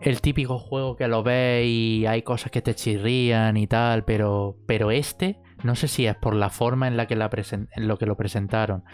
El 0.00 0.20
típico 0.20 0.58
juego 0.58 0.96
que 0.96 1.08
lo 1.08 1.22
ves 1.22 1.66
y 1.66 2.06
hay 2.06 2.22
cosas 2.22 2.50
que 2.50 2.62
te 2.62 2.74
chirrían 2.74 3.56
y 3.56 3.66
tal, 3.66 4.04
pero, 4.04 4.56
pero 4.66 4.90
este, 4.90 5.40
no 5.64 5.74
sé 5.74 5.88
si 5.88 6.06
es 6.06 6.14
por 6.16 6.34
la 6.34 6.50
forma 6.50 6.86
en 6.86 6.96
la 6.96 7.06
que, 7.06 7.16
la 7.16 7.30
en 7.50 7.88
lo, 7.88 7.98
que 7.98 8.06
lo 8.06 8.16
presentaron 8.16 8.84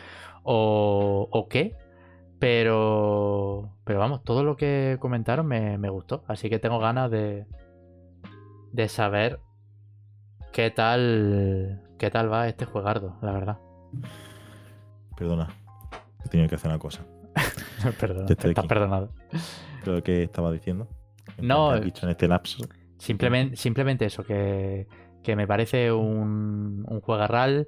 o, 0.45 1.29
o 1.31 1.49
qué, 1.49 1.77
pero, 2.39 3.77
pero 3.85 3.99
vamos, 3.99 4.25
todo 4.25 4.43
lo 4.43 4.57
que 4.57 4.97
comentaron 5.01 5.47
me, 5.47 5.79
me, 5.79 5.89
gustó. 5.91 6.25
Así 6.27 6.51
que 6.51 6.59
tengo 6.59 6.79
ganas 6.79 7.11
de, 7.11 7.47
de 8.73 8.89
saber 8.89 9.39
qué 10.53 10.71
tal, 10.71 11.83
qué 11.99 12.11
tal 12.11 12.33
va 12.33 12.49
este 12.49 12.65
juegardo, 12.65 13.17
la 13.23 13.33
verdad. 13.33 13.59
Perdona. 15.17 15.49
He 16.25 16.29
tenido 16.29 16.49
que 16.49 16.57
hacer 16.57 16.71
una 16.71 16.79
cosa. 16.79 17.05
Perdona, 18.01 18.27
estás 18.29 18.67
perdonado. 18.67 19.11
Creo 19.83 20.03
que 20.03 20.23
estaba 20.23 20.53
diciendo. 20.53 20.89
No. 21.41 21.79
dicho 21.79 22.07
en 22.07 22.11
este 22.11 22.29
lapso. 22.29 22.65
Simplemente, 22.99 23.57
simplemente 23.57 24.05
eso, 24.05 24.25
que, 24.25 24.87
que 25.23 25.37
me 25.37 25.47
parece 25.47 25.91
un, 25.93 26.85
un 26.89 27.01
juegarral 27.01 27.67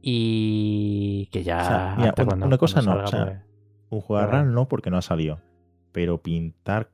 y 0.00 1.28
que 1.30 1.42
ya. 1.42 1.96
una, 1.98 2.58
cosa 2.58 2.82
no. 2.82 3.02
Pues, 3.02 3.14
un 3.90 4.00
juegarral 4.00 4.52
no 4.52 4.68
porque 4.68 4.90
no 4.90 4.96
ha 4.96 5.02
salido. 5.02 5.40
Pero 5.92 6.22
pintar 6.22 6.90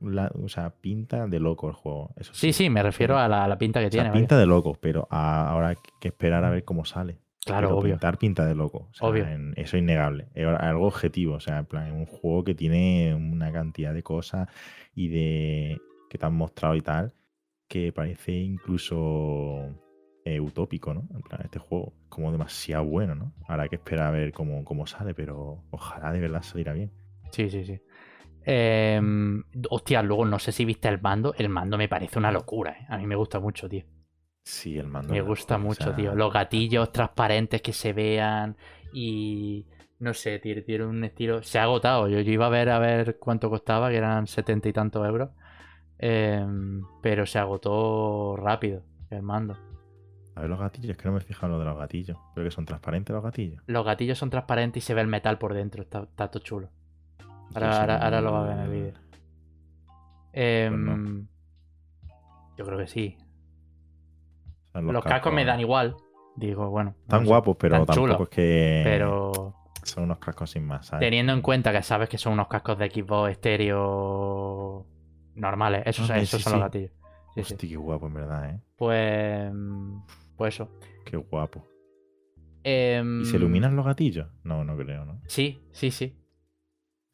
o 0.00 0.48
sea, 0.48 0.70
pinta 0.70 1.26
de 1.26 1.40
loco 1.40 1.68
el 1.68 1.74
juego. 1.74 2.12
Eso 2.16 2.32
sí, 2.32 2.52
sí, 2.52 2.70
me 2.70 2.82
refiero 2.82 3.18
a 3.18 3.28
la, 3.28 3.58
pinta 3.58 3.80
que 3.80 3.90
tiene. 3.90 4.10
Pinta 4.10 4.38
de 4.38 4.46
loco, 4.46 4.76
pero 4.80 5.08
ahora 5.10 5.68
hay 5.68 5.76
que 6.00 6.08
esperar 6.08 6.44
a 6.44 6.50
ver 6.50 6.64
cómo 6.64 6.84
sale. 6.84 7.18
Claro, 7.44 7.78
obvio. 7.78 7.94
Pintar 7.94 8.18
pinta 8.18 8.44
de 8.44 8.54
loco. 8.54 8.90
obvio. 9.00 9.26
eso 9.56 9.76
es 9.76 9.82
innegable. 9.82 10.28
Es 10.34 10.46
algo 10.46 10.86
objetivo. 10.86 11.34
O 11.34 11.40
sea, 11.40 11.58
en 11.58 11.66
plan, 11.66 11.92
un 11.92 12.06
juego 12.06 12.44
que 12.44 12.54
tiene 12.54 13.14
una 13.14 13.52
cantidad 13.52 13.94
de 13.94 14.02
cosas 14.02 14.48
y 14.94 15.08
de. 15.08 15.80
que 16.10 16.18
te 16.18 16.26
han 16.26 16.34
mostrado 16.34 16.74
y 16.74 16.82
tal. 16.82 17.14
Que 17.68 17.92
parece 17.92 18.32
incluso 18.32 19.74
eh, 20.24 20.40
utópico, 20.40 20.94
¿no? 20.94 21.06
En 21.14 21.22
plan, 21.22 21.40
este 21.44 21.58
juego 21.58 21.94
es 22.02 22.08
como 22.08 22.32
demasiado 22.32 22.84
bueno, 22.84 23.14
¿no? 23.14 23.32
Ahora 23.46 23.64
hay 23.64 23.68
que 23.68 23.76
esperar 23.76 24.08
a 24.08 24.10
ver 24.10 24.32
cómo, 24.32 24.64
cómo 24.64 24.86
sale, 24.86 25.14
pero 25.14 25.62
ojalá 25.70 26.12
de 26.12 26.20
verdad 26.20 26.42
saliera 26.42 26.72
bien. 26.72 26.90
Sí, 27.30 27.50
sí, 27.50 27.64
sí. 27.64 27.80
Em, 28.44 29.42
hostia, 29.68 30.02
luego 30.02 30.24
no 30.24 30.38
sé 30.38 30.52
si 30.52 30.64
viste 30.64 30.88
el 30.88 31.00
mando. 31.00 31.34
El 31.36 31.50
mando 31.50 31.76
me 31.76 31.88
parece 31.88 32.18
una 32.18 32.32
locura, 32.32 32.72
¿eh? 32.72 32.86
A 32.88 32.96
mí 32.96 33.06
me 33.06 33.14
gusta 33.14 33.40
mucho, 33.40 33.68
tío. 33.68 33.84
Sí, 34.48 34.78
el 34.78 34.86
mando. 34.86 35.12
Me 35.12 35.20
gusta 35.20 35.56
o 35.56 35.58
mucho, 35.58 35.84
sea, 35.84 35.94
tío. 35.94 36.14
Los 36.14 36.32
gatillos 36.32 36.90
transparentes 36.90 37.60
que 37.60 37.74
se 37.74 37.92
vean 37.92 38.56
y 38.94 39.66
no 39.98 40.14
sé, 40.14 40.38
tiene 40.38 40.86
un 40.86 41.04
estilo. 41.04 41.42
Se 41.42 41.58
ha 41.58 41.64
agotado. 41.64 42.08
Yo, 42.08 42.20
yo 42.20 42.32
iba 42.32 42.46
a 42.46 42.48
ver 42.48 42.70
a 42.70 42.78
ver 42.78 43.18
cuánto 43.18 43.50
costaba, 43.50 43.90
que 43.90 43.98
eran 43.98 44.26
setenta 44.26 44.66
y 44.66 44.72
tantos 44.72 45.06
euros. 45.06 45.28
Em, 45.98 46.82
pero 47.02 47.26
se 47.26 47.38
agotó 47.38 48.36
rápido 48.38 48.84
el 49.10 49.20
mando. 49.20 49.54
A 50.34 50.40
ver 50.40 50.48
los 50.48 50.58
gatillos, 50.58 50.92
es 50.92 50.96
que 50.96 51.04
no 51.04 51.12
me 51.12 51.18
he 51.18 51.24
fijado 51.24 51.48
en 51.48 51.52
lo 51.52 51.58
de 51.58 51.66
los 51.66 51.78
gatillos. 51.78 52.16
Pero 52.34 52.46
que 52.46 52.50
son 52.50 52.64
transparentes 52.64 53.12
los 53.12 53.22
gatillos. 53.22 53.62
Los 53.66 53.84
gatillos 53.84 54.16
son 54.16 54.30
transparentes 54.30 54.82
y 54.82 54.86
se 54.86 54.94
ve 54.94 55.02
el 55.02 55.08
metal 55.08 55.36
por 55.36 55.52
dentro. 55.52 55.82
Está, 55.82 56.04
está 56.04 56.30
todo 56.30 56.42
chulo. 56.42 56.70
Ahora, 57.54 57.80
ahora, 57.80 57.98
sí, 57.98 58.04
ahora 58.04 58.20
lo 58.22 58.32
va 58.32 58.44
a 58.44 58.46
ver 58.46 58.52
en 58.52 58.60
el 58.60 58.70
vídeo. 58.70 58.94
Em, 60.32 60.84
no. 60.84 61.28
Yo 62.56 62.64
creo 62.64 62.78
que 62.78 62.86
sí. 62.86 63.18
O 64.68 64.72
sea, 64.72 64.80
Los, 64.82 65.04
cascos 65.04 65.32
me 65.32 65.44
dan 65.44 65.60
igual. 65.60 65.96
Digo, 66.36 66.68
bueno. 66.70 66.94
Tan 67.08 67.20
no 67.20 67.24
sé, 67.26 67.28
guapos, 67.28 67.56
pero 67.58 67.76
tan 67.76 67.86
tampoco 67.86 68.06
chulos, 68.06 68.20
es 68.22 68.28
que. 68.28 68.80
Pero 68.84 69.54
Son 69.82 70.04
unos 70.04 70.18
cascos 70.18 70.50
sin 70.50 70.64
más, 70.66 70.86
¿sabes? 70.86 71.04
teniendo 71.06 71.32
en 71.32 71.42
cuenta 71.42 71.72
que 71.72 71.82
sabes 71.82 72.08
que 72.08 72.18
son 72.18 72.34
unos 72.34 72.48
cascos 72.48 72.78
de 72.78 72.90
Xbox 72.90 73.30
estéreo 73.32 74.86
normales. 75.34 75.82
Esos, 75.86 76.10
Ah, 76.10 76.18
esos 76.18 76.38
sí, 76.40 76.44
son 76.44 76.52
sí. 76.52 76.58
los 76.58 76.64
gatillos. 76.66 76.90
Sí, 77.34 77.44
sí. 77.44 77.54
Hostia, 77.54 77.68
qué 77.68 77.76
guapo, 77.76 78.06
en 78.06 78.14
verdad, 78.14 78.50
¿eh? 78.50 78.60
Pues. 78.76 79.52
Pues 80.36 80.54
eso. 80.54 80.68
Qué 81.04 81.16
guapo. 81.16 81.64
Em, 82.64 83.22
¿Y 83.22 83.24
se 83.24 83.36
iluminan 83.36 83.76
los 83.76 83.86
gatillos? 83.86 84.28
No, 84.44 84.64
no 84.64 84.76
creo, 84.76 85.04
¿no? 85.04 85.20
Sí, 85.26 85.62
sí, 85.72 85.90
sí. 85.90 86.16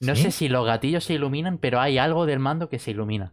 No 0.00 0.16
sé 0.16 0.30
si 0.32 0.48
los 0.48 0.66
gatillos 0.66 1.04
se 1.04 1.14
iluminan, 1.14 1.56
pero 1.58 1.80
hay 1.80 1.96
algo 1.96 2.26
del 2.26 2.38
mando 2.38 2.68
que 2.68 2.78
se 2.78 2.90
ilumina. 2.90 3.32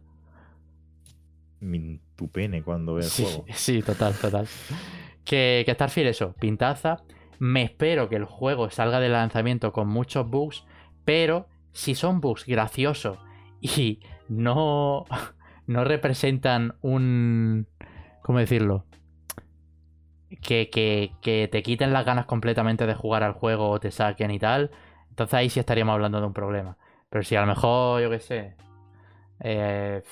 Tu 2.16 2.28
pene 2.30 2.62
cuando 2.62 2.94
ve 2.94 3.02
el 3.02 3.08
Sí, 3.08 3.24
juego. 3.24 3.44
sí, 3.54 3.82
total, 3.82 4.14
total. 4.14 4.48
Que, 5.24 5.62
que 5.64 5.74
Starfield, 5.74 6.08
eso, 6.08 6.34
pintaza. 6.38 7.02
Me 7.38 7.62
espero 7.62 8.08
que 8.08 8.16
el 8.16 8.24
juego 8.24 8.70
salga 8.70 9.00
de 9.00 9.08
lanzamiento 9.08 9.72
con 9.72 9.88
muchos 9.88 10.28
bugs, 10.28 10.64
pero 11.04 11.46
si 11.72 11.94
son 11.94 12.20
bugs 12.20 12.46
graciosos 12.46 13.18
y 13.60 14.00
no, 14.28 15.04
no 15.66 15.84
representan 15.84 16.74
un. 16.82 17.66
¿Cómo 18.22 18.38
decirlo? 18.38 18.84
Que, 20.40 20.70
que, 20.70 21.12
que 21.20 21.48
te 21.50 21.62
quiten 21.62 21.92
las 21.92 22.06
ganas 22.06 22.26
completamente 22.26 22.86
de 22.86 22.94
jugar 22.94 23.22
al 23.22 23.32
juego 23.34 23.68
o 23.68 23.78
te 23.80 23.90
saquen 23.90 24.30
y 24.30 24.38
tal, 24.38 24.70
entonces 25.10 25.34
ahí 25.34 25.50
sí 25.50 25.60
estaríamos 25.60 25.92
hablando 25.92 26.20
de 26.20 26.26
un 26.26 26.32
problema. 26.32 26.78
Pero 27.10 27.22
si 27.22 27.36
a 27.36 27.42
lo 27.42 27.46
mejor, 27.46 28.00
yo 28.00 28.08
qué 28.10 28.18
sé, 28.20 28.56
eh, 29.40 30.02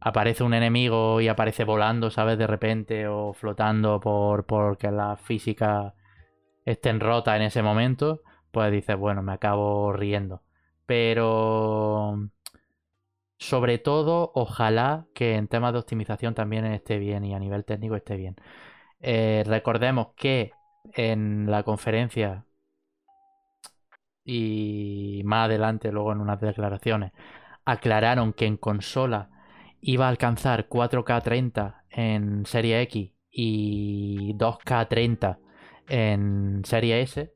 aparece 0.00 0.44
un 0.44 0.54
enemigo 0.54 1.20
y 1.20 1.28
aparece 1.28 1.64
volando, 1.64 2.10
¿sabes? 2.10 2.38
De 2.38 2.46
repente 2.46 3.06
o 3.08 3.32
flotando 3.32 4.00
por 4.00 4.46
porque 4.46 4.90
las 4.90 5.20
físicas 5.20 5.94
estén 6.64 7.00
rotas 7.00 7.36
en 7.36 7.42
ese 7.42 7.62
momento, 7.62 8.22
pues 8.50 8.72
dices, 8.72 8.96
bueno, 8.96 9.22
me 9.22 9.32
acabo 9.32 9.92
riendo. 9.92 10.42
Pero 10.86 12.18
sobre 13.38 13.78
todo, 13.78 14.32
ojalá 14.34 15.06
que 15.14 15.34
en 15.36 15.48
temas 15.48 15.72
de 15.72 15.78
optimización 15.80 16.34
también 16.34 16.66
esté 16.66 16.98
bien 16.98 17.24
y 17.24 17.34
a 17.34 17.38
nivel 17.38 17.64
técnico 17.64 17.96
esté 17.96 18.16
bien. 18.16 18.36
Eh, 19.00 19.44
recordemos 19.46 20.08
que 20.16 20.52
en 20.94 21.50
la 21.50 21.62
conferencia 21.62 22.44
y 24.24 25.22
más 25.24 25.46
adelante, 25.46 25.90
luego 25.92 26.12
en 26.12 26.20
unas 26.20 26.40
declaraciones, 26.40 27.12
aclararon 27.64 28.32
que 28.32 28.46
en 28.46 28.56
consola 28.56 29.29
iba 29.80 30.06
a 30.06 30.08
alcanzar 30.08 30.68
4K 30.68 31.22
30 31.22 31.84
en 31.90 32.44
Serie 32.46 32.80
X 32.82 33.12
y 33.30 34.34
2K 34.34 34.88
30 34.88 35.38
en 35.88 36.62
Serie 36.64 37.00
S. 37.02 37.32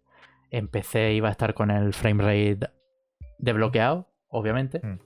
En 0.51 0.69
PC 0.69 1.15
iba 1.15 1.29
a 1.29 1.33
estar 1.33 1.55
con 1.55 1.71
el 1.71 1.93
frame 1.95 2.23
rate 2.23 2.71
desbloqueado, 3.39 4.09
obviamente. 4.29 4.81
Mm. 4.83 4.99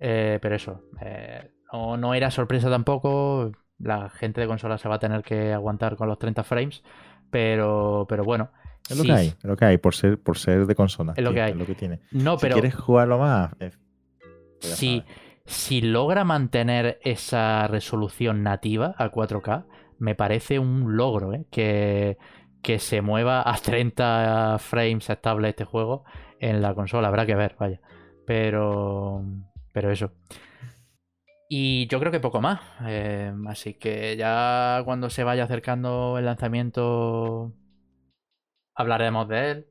Eh, 0.00 0.38
pero 0.40 0.54
eso, 0.56 0.82
eh, 1.00 1.50
no, 1.72 1.96
no 1.96 2.14
era 2.14 2.30
sorpresa 2.30 2.70
tampoco. 2.70 3.52
La 3.78 4.08
gente 4.08 4.40
de 4.40 4.46
consola 4.46 4.78
se 4.78 4.88
va 4.88 4.96
a 4.96 4.98
tener 4.98 5.22
que 5.22 5.52
aguantar 5.52 5.96
con 5.96 6.08
los 6.08 6.18
30 6.18 6.42
frames. 6.44 6.82
Pero, 7.30 8.06
pero 8.08 8.24
bueno. 8.24 8.50
Es 8.88 8.96
lo 8.96 9.02
sí- 9.02 9.08
que 9.08 9.14
hay, 9.14 9.26
es 9.28 9.44
lo 9.44 9.56
que 9.56 9.64
hay, 9.66 9.76
por 9.78 9.94
ser, 9.94 10.18
por 10.18 10.38
ser 10.38 10.64
de 10.66 10.74
consola. 10.74 11.12
Es 11.16 11.22
lo 11.22 11.32
que 11.34 11.42
hay. 11.42 11.50
Es 11.52 11.56
lo 11.58 11.66
que 11.66 11.74
tiene. 11.74 12.00
No, 12.10 12.38
Si 12.38 12.42
pero 12.42 12.54
quieres 12.54 12.74
jugarlo 12.74 13.18
más, 13.18 13.52
eh, 13.60 13.70
pues 14.60 14.70
ya 14.70 14.76
si, 15.48 15.80
logra 15.80 16.24
mantener 16.24 17.00
esa 17.02 17.66
resolución 17.66 18.42
nativa 18.42 18.94
a 18.98 19.10
4K, 19.10 19.66
me 19.98 20.14
parece 20.14 20.58
un 20.58 20.96
logro, 20.96 21.34
¿eh? 21.34 21.46
Que, 21.50 22.18
que 22.62 22.78
se 22.78 23.02
mueva 23.02 23.42
a 23.44 23.56
30 23.56 24.58
frames 24.58 25.10
estable 25.10 25.48
este 25.48 25.64
juego 25.64 26.04
en 26.40 26.62
la 26.62 26.74
consola. 26.74 27.08
Habrá 27.08 27.26
que 27.26 27.34
ver, 27.34 27.56
vaya. 27.58 27.80
Pero, 28.26 29.24
pero 29.72 29.90
eso. 29.90 30.12
Y 31.48 31.86
yo 31.88 31.98
creo 31.98 32.12
que 32.12 32.20
poco 32.20 32.40
más. 32.40 32.60
Eh, 32.86 33.32
así 33.48 33.74
que 33.74 34.16
ya 34.16 34.82
cuando 34.84 35.10
se 35.10 35.24
vaya 35.24 35.44
acercando 35.44 36.18
el 36.18 36.26
lanzamiento 36.26 37.54
hablaremos 38.74 39.28
de 39.28 39.50
él 39.50 39.66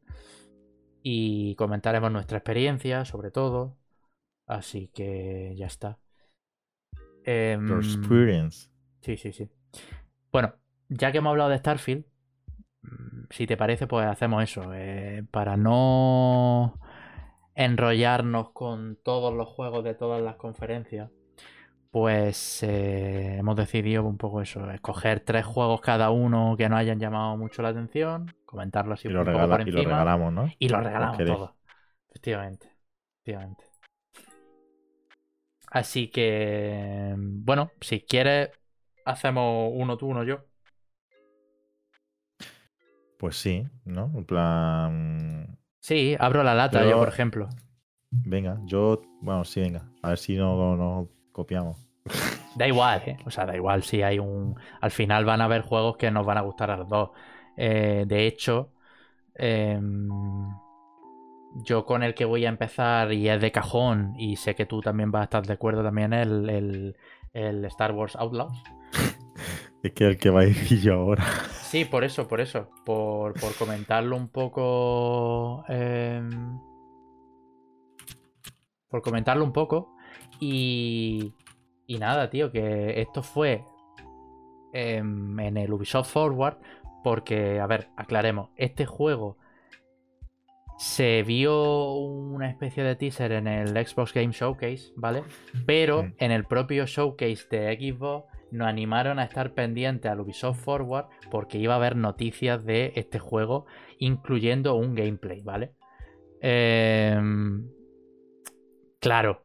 y 1.01 1.55
comentaremos 1.55 2.11
nuestra 2.11 2.39
experiencia, 2.39 3.05
sobre 3.05 3.32
todo. 3.32 3.78
Así 4.48 4.89
que 4.89 5.54
ya 5.58 5.68
está. 5.68 6.00
Em, 7.26 7.68
Your 7.68 7.80
experience. 7.80 8.70
Sí, 9.02 9.18
sí, 9.18 9.32
sí. 9.34 9.50
Bueno, 10.32 10.54
ya 10.89 11.12
que 11.12 11.20
hemos 11.20 11.32
hablado 11.32 11.50
de 11.50 11.58
Starfield, 11.58 12.06
mm, 12.84 13.24
si 13.32 13.48
te 13.48 13.58
parece, 13.58 13.88
pues 13.88 14.06
hacemos 14.08 14.43
eso. 14.43 14.72
eh, 14.74 15.24
para 15.32 15.58
no 15.58 16.80
enrollarnos 17.56 18.52
con 18.52 18.98
todos 19.04 19.34
los 19.34 19.48
juegos 19.50 19.84
de 19.84 19.95
todas 19.95 20.22
las 20.22 20.36
conferencias, 20.38 21.12
pues 21.91 22.64
eh, 22.64 23.38
hemos 23.39 23.56
decidido 23.56 24.04
un 24.06 24.18
poco 24.18 24.41
eso, 24.41 24.70
escoger 24.72 25.22
tres 25.22 25.45
juegos 25.45 25.82
cada 25.82 26.12
uno 26.12 26.56
que 26.58 26.70
nos 26.70 26.80
hayan 26.80 27.00
llamado 27.00 27.38
mucho 27.38 27.62
la 27.64 27.70
atención, 27.70 28.36
comentarlos 28.45 29.00
así 29.00 29.08
Y 29.08 29.12
un 29.12 29.16
lo, 29.16 29.24
poco 29.24 29.32
regala- 29.32 29.48
por 29.50 29.68
y 29.68 29.72
lo 29.72 29.84
regalamos, 29.84 30.34
¿no? 30.34 30.48
y 30.60 30.70
lo 30.70 30.82
regalamos 30.82 31.18
queréis. 31.18 31.38
todo. 31.38 31.58
Efectivamente. 32.10 32.72
Efectivamente. 33.24 33.64
Así 35.70 36.07
que, 36.09 37.13
bueno, 37.18 37.72
si 37.82 38.01
quieres, 38.01 38.51
hacemos 39.05 39.72
uno 39.74 39.97
tú, 39.97 40.07
uno 40.07 40.24
yo. 40.24 40.45
Pues 43.18 43.36
sí, 43.36 43.68
¿no? 43.86 44.11
En 44.15 44.26
plan. 44.26 45.57
Sí, 45.80 46.15
abro 46.20 46.43
la 46.43 46.53
lata 46.53 46.88
yo, 46.88 46.97
por 46.97 47.07
ejemplo. 47.07 47.49
Venga, 48.11 48.59
yo. 48.65 49.01
Bueno, 49.22 49.43
sí, 49.43 49.61
venga. 49.61 49.89
A 50.01 50.09
ver 50.09 50.18
si 50.18 50.36
no 50.36 50.76
nos 50.76 51.07
copiamos. 51.32 51.78
Da 52.55 52.68
igual, 52.68 53.03
¿eh? 53.05 53.18
O 53.26 53.32
sea, 53.32 53.45
da 53.45 53.55
igual 53.55 53.84
si 53.84 54.01
hay 54.01 54.20
un... 54.20 54.55
Al 54.82 54.91
final 54.91 55.26
van 55.26 55.41
a 55.41 55.45
haber 55.45 55.61
juegos 55.61 55.97
que 55.97 56.09
nos 56.09 56.26
van 56.26 56.38
a 56.38 56.41
gustar 56.41 56.72
a 56.72 56.78
los 56.78 56.89
dos. 56.89 57.11
Eh, 57.55 58.05
de 58.07 58.28
hecho, 58.28 58.74
em, 59.36 60.09
yo 61.56 61.86
con 61.86 62.04
el 62.04 62.14
que 62.14 62.26
voy 62.26 62.45
a 62.45 62.50
empezar 62.50 63.14
y 63.14 63.30
es 63.30 63.41
de 63.41 63.52
cajón 63.52 64.14
y 64.18 64.36
sé 64.36 64.56
que 64.56 64.66
tú 64.66 64.82
también 64.82 65.12
vas 65.12 65.22
a 65.22 65.24
estar 65.26 65.45
de 65.45 65.54
acuerdo 65.54 65.84
también 65.84 66.14
el, 66.14 66.50
el, 66.50 66.95
el 67.34 67.66
Star 67.66 67.91
Wars 67.91 68.16
Outlaws. 68.16 68.64
Es 69.84 69.93
que 69.93 70.06
el 70.06 70.18
que 70.18 70.30
va 70.30 70.41
a 70.41 70.45
decir 70.45 70.80
yo 70.82 70.95
ahora. 70.95 71.24
Sí, 71.62 71.86
por 71.86 72.04
eso, 72.04 72.28
por 72.28 72.41
eso. 72.41 72.70
Por, 72.86 73.39
por 73.39 73.56
comentarlo 73.56 74.16
un 74.16 74.30
poco. 74.30 75.64
em, 75.68 76.60
por 78.89 79.02
comentarlo 79.02 79.43
un 79.43 79.54
poco. 79.54 79.95
Y. 80.39 81.34
Y 81.86 82.00
nada, 82.00 82.30
tío, 82.30 82.52
que 82.52 83.00
esto 83.00 83.24
fue 83.24 83.64
em, 84.74 85.39
en 85.39 85.58
el 85.58 85.72
Ubisoft 85.72 86.12
Forward. 86.12 86.58
Porque, 87.04 87.60
a 87.60 87.68
ver, 87.68 87.89
aclaremos. 87.95 88.50
Este 88.58 88.86
juego 88.86 89.38
se 90.78 91.23
vio 91.23 91.93
una 91.95 92.49
especie 92.49 92.84
de 92.84 92.95
teaser 92.95 93.32
en 93.32 93.47
el 93.47 93.69
Xbox 93.69 94.13
Game 94.13 94.32
Showcase, 94.32 94.93
¿vale? 94.95 95.23
Pero 95.65 96.11
en 96.17 96.32
el 96.32 96.45
propio 96.45 96.86
showcase 96.86 97.47
de 97.49 97.75
Xbox 97.75 98.28
nos 98.51 98.67
animaron 98.67 99.19
a 99.19 99.23
estar 99.23 99.53
pendientes 99.53 100.09
al 100.11 100.21
Ubisoft 100.21 100.63
Forward 100.63 101.07
porque 101.32 101.57
iba 101.57 101.73
a 101.73 101.78
haber 101.78 101.95
noticias 101.95 102.63
de 102.63 102.93
este 102.95 103.19
juego, 103.19 103.65
incluyendo 103.97 104.75
un 104.75 104.95
gameplay, 104.95 105.41
¿vale? 105.41 105.73
Em, 106.41 107.69
claro, 108.99 109.43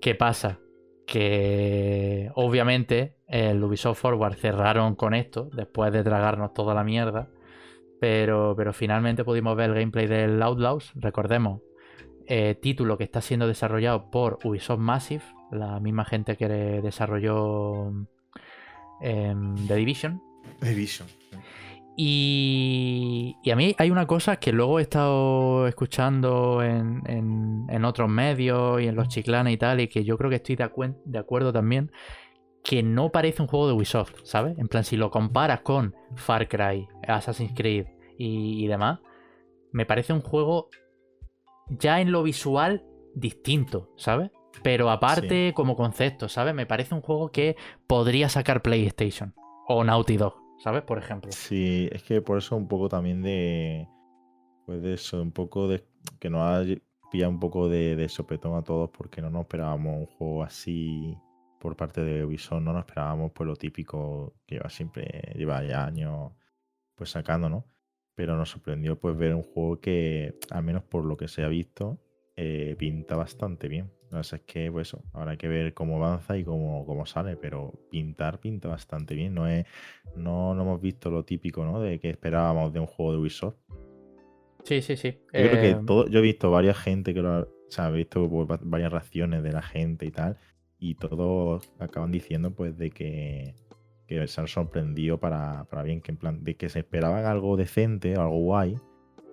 ¿qué 0.00 0.14
pasa? 0.14 0.60
Que 1.06 2.30
obviamente 2.34 3.16
el 3.26 3.62
Ubisoft 3.62 4.00
Forward 4.00 4.34
cerraron 4.34 4.94
con 4.94 5.14
esto, 5.14 5.50
después 5.52 5.92
de 5.92 6.04
tragarnos 6.04 6.54
toda 6.54 6.74
la 6.74 6.84
mierda. 6.84 7.28
Pero, 8.00 8.54
pero 8.56 8.72
finalmente 8.72 9.24
pudimos 9.24 9.56
ver 9.56 9.70
el 9.70 9.76
gameplay 9.76 10.06
del 10.06 10.42
Outlaws. 10.42 10.92
Recordemos, 10.96 11.62
eh, 12.26 12.56
título 12.60 12.98
que 12.98 13.04
está 13.04 13.20
siendo 13.20 13.46
desarrollado 13.46 14.10
por 14.10 14.38
Ubisoft 14.44 14.80
Massive, 14.80 15.22
la 15.52 15.78
misma 15.80 16.04
gente 16.04 16.36
que 16.36 16.48
desarrolló 16.48 17.92
em, 19.00 19.54
The 19.66 19.76
Division. 19.76 20.20
The 20.60 20.68
Division. 20.70 21.08
Y, 21.98 23.36
y, 23.42 23.50
a 23.50 23.56
mí 23.56 23.74
hay 23.78 23.90
una 23.90 24.06
cosa 24.06 24.36
que 24.36 24.52
luego 24.52 24.78
he 24.78 24.82
estado 24.82 25.66
escuchando 25.66 26.62
en, 26.62 27.02
en, 27.06 27.84
otros 27.86 28.10
medios 28.10 28.82
y 28.82 28.88
en 28.88 28.96
los 28.96 29.08
chiclanes 29.08 29.54
y 29.54 29.56
tal, 29.56 29.80
y 29.80 29.88
que 29.88 30.04
yo 30.04 30.18
creo 30.18 30.28
que 30.28 30.36
estoy 30.36 30.56
de, 30.56 30.68
de 31.06 31.18
acuerdo 31.18 31.54
también, 31.54 31.90
que 32.66 32.82
no 32.82 33.12
parece 33.12 33.42
un 33.42 33.48
juego 33.48 33.68
de 33.68 33.74
Ubisoft, 33.74 34.12
¿sabes? 34.24 34.58
En 34.58 34.66
plan, 34.66 34.82
si 34.82 34.96
lo 34.96 35.12
comparas 35.12 35.60
con 35.60 35.94
Far 36.16 36.48
Cry, 36.48 36.88
Assassin's 37.06 37.52
Creed 37.54 37.86
y, 38.18 38.66
demás, 38.66 38.98
me 39.70 39.86
parece 39.86 40.12
un 40.12 40.20
juego 40.20 40.68
ya 41.68 42.00
en 42.00 42.10
lo 42.10 42.24
visual 42.24 42.84
distinto, 43.14 43.92
¿sabes? 43.96 44.32
Pero 44.64 44.90
aparte 44.90 45.52
como 45.54 45.76
concepto, 45.76 46.28
¿sabes? 46.28 46.54
Me 46.54 46.66
parece 46.66 46.96
un 46.96 47.02
juego 47.02 47.30
que 47.30 47.56
podría 47.86 48.28
sacar 48.28 48.62
PlayStation 48.62 49.32
o 49.68 49.84
Naughty 49.84 50.16
Dog, 50.16 50.34
¿sabes? 50.58 50.82
Por 50.82 50.98
ejemplo. 50.98 51.30
Sí, 51.30 51.88
es 51.92 52.02
que 52.02 52.20
por 52.20 52.38
eso 52.38 52.56
un 52.56 52.66
poco 52.66 52.88
también 52.88 53.22
de... 53.22 53.86
Pues 54.64 54.82
de 54.82 54.94
eso, 54.94 55.22
un 55.22 55.30
poco 55.30 55.68
de... 55.68 55.86
Que 56.18 56.30
nos 56.30 56.40
ha 56.40 56.64
pillado 57.12 57.30
un 57.30 57.38
poco 57.38 57.68
de, 57.68 57.94
de 57.94 58.08
sopetón 58.08 58.56
a 58.56 58.62
todos 58.62 58.90
porque 58.90 59.22
no 59.22 59.30
nos 59.30 59.42
esperábamos 59.42 59.98
un 59.98 60.06
juego 60.06 60.42
así 60.42 61.16
por 61.58 61.76
parte 61.76 62.02
de 62.02 62.24
Ubisoft, 62.24 62.62
no 62.62 62.72
nos 62.72 62.86
esperábamos 62.86 63.32
pues 63.32 63.46
lo 63.46 63.56
típico 63.56 64.34
que 64.46 64.56
lleva 64.56 64.70
siempre, 64.70 65.32
lleva 65.34 65.62
ya 65.64 65.84
años 65.84 66.32
pues 66.94 67.10
sacando, 67.10 67.48
¿no? 67.48 67.66
Pero 68.14 68.36
nos 68.36 68.50
sorprendió 68.50 68.98
pues 68.98 69.16
ver 69.16 69.34
un 69.34 69.42
juego 69.42 69.80
que, 69.80 70.38
al 70.50 70.62
menos 70.62 70.82
por 70.84 71.04
lo 71.04 71.16
que 71.16 71.28
se 71.28 71.42
ha 71.42 71.48
visto, 71.48 71.98
eh, 72.36 72.74
pinta 72.78 73.16
bastante 73.16 73.68
bien. 73.68 73.90
No 74.10 74.22
sé, 74.22 74.36
es 74.36 74.42
que 74.42 74.70
pues 74.70 74.88
eso, 74.88 75.02
hay 75.12 75.36
que 75.36 75.48
ver 75.48 75.74
cómo 75.74 75.96
avanza 75.96 76.38
y 76.38 76.44
cómo, 76.44 76.86
cómo 76.86 77.06
sale, 77.06 77.36
pero 77.36 77.72
pintar 77.90 78.38
pinta 78.38 78.68
bastante 78.68 79.14
bien. 79.14 79.34
No, 79.34 79.48
es, 79.48 79.66
no, 80.14 80.54
no 80.54 80.62
hemos 80.62 80.80
visto 80.80 81.10
lo 81.10 81.24
típico, 81.24 81.64
¿no? 81.64 81.80
De 81.80 81.98
que 81.98 82.10
esperábamos 82.10 82.72
de 82.72 82.80
un 82.80 82.86
juego 82.86 83.12
de 83.12 83.18
Ubisoft. 83.18 83.56
Sí, 84.62 84.80
sí, 84.82 84.96
sí. 84.96 85.12
Yo 85.32 85.50
creo 85.50 85.60
que 85.60 85.70
eh, 85.70 85.78
todo, 85.86 86.08
yo 86.08 86.20
he 86.20 86.22
visto 86.22 86.50
varias 86.50 86.78
gente 86.78 87.14
que 87.14 87.20
lo 87.20 87.30
ha, 87.30 87.40
o 87.40 87.70
sea, 87.70 87.88
he 87.88 87.92
visto 87.92 88.28
pues, 88.28 88.60
varias 88.62 88.92
reacciones 88.92 89.42
de 89.42 89.52
la 89.52 89.62
gente 89.62 90.06
y 90.06 90.10
tal, 90.10 90.38
y 90.78 90.94
todos 90.94 91.72
acaban 91.78 92.12
diciendo 92.12 92.52
pues 92.52 92.76
de 92.76 92.90
que, 92.90 93.54
se 94.08 94.40
han 94.40 94.48
sorprendido 94.48 95.18
para, 95.18 95.64
para, 95.64 95.82
bien, 95.82 96.00
que 96.00 96.12
en 96.12 96.16
plan, 96.16 96.44
de 96.44 96.56
que 96.56 96.68
se 96.68 96.80
esperaban 96.80 97.24
algo 97.24 97.56
decente, 97.56 98.14
algo 98.14 98.38
guay, 98.38 98.78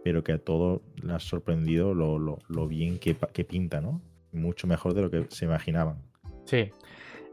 pero 0.04 0.24
que 0.24 0.34
a 0.34 0.38
todos 0.38 0.82
les 1.02 1.12
ha 1.12 1.20
sorprendido 1.20 1.94
lo, 1.94 2.18
lo, 2.20 2.68
bien 2.68 2.98
que, 2.98 3.16
que, 3.34 3.44
pinta, 3.44 3.82
¿no? 3.82 4.02
Mucho 4.32 4.68
mejor 4.68 4.94
de 4.94 5.02
lo 5.04 5.12
que 5.12 5.26
se 5.30 5.46
imaginaban. 5.46 6.02
Sí. 6.46 6.72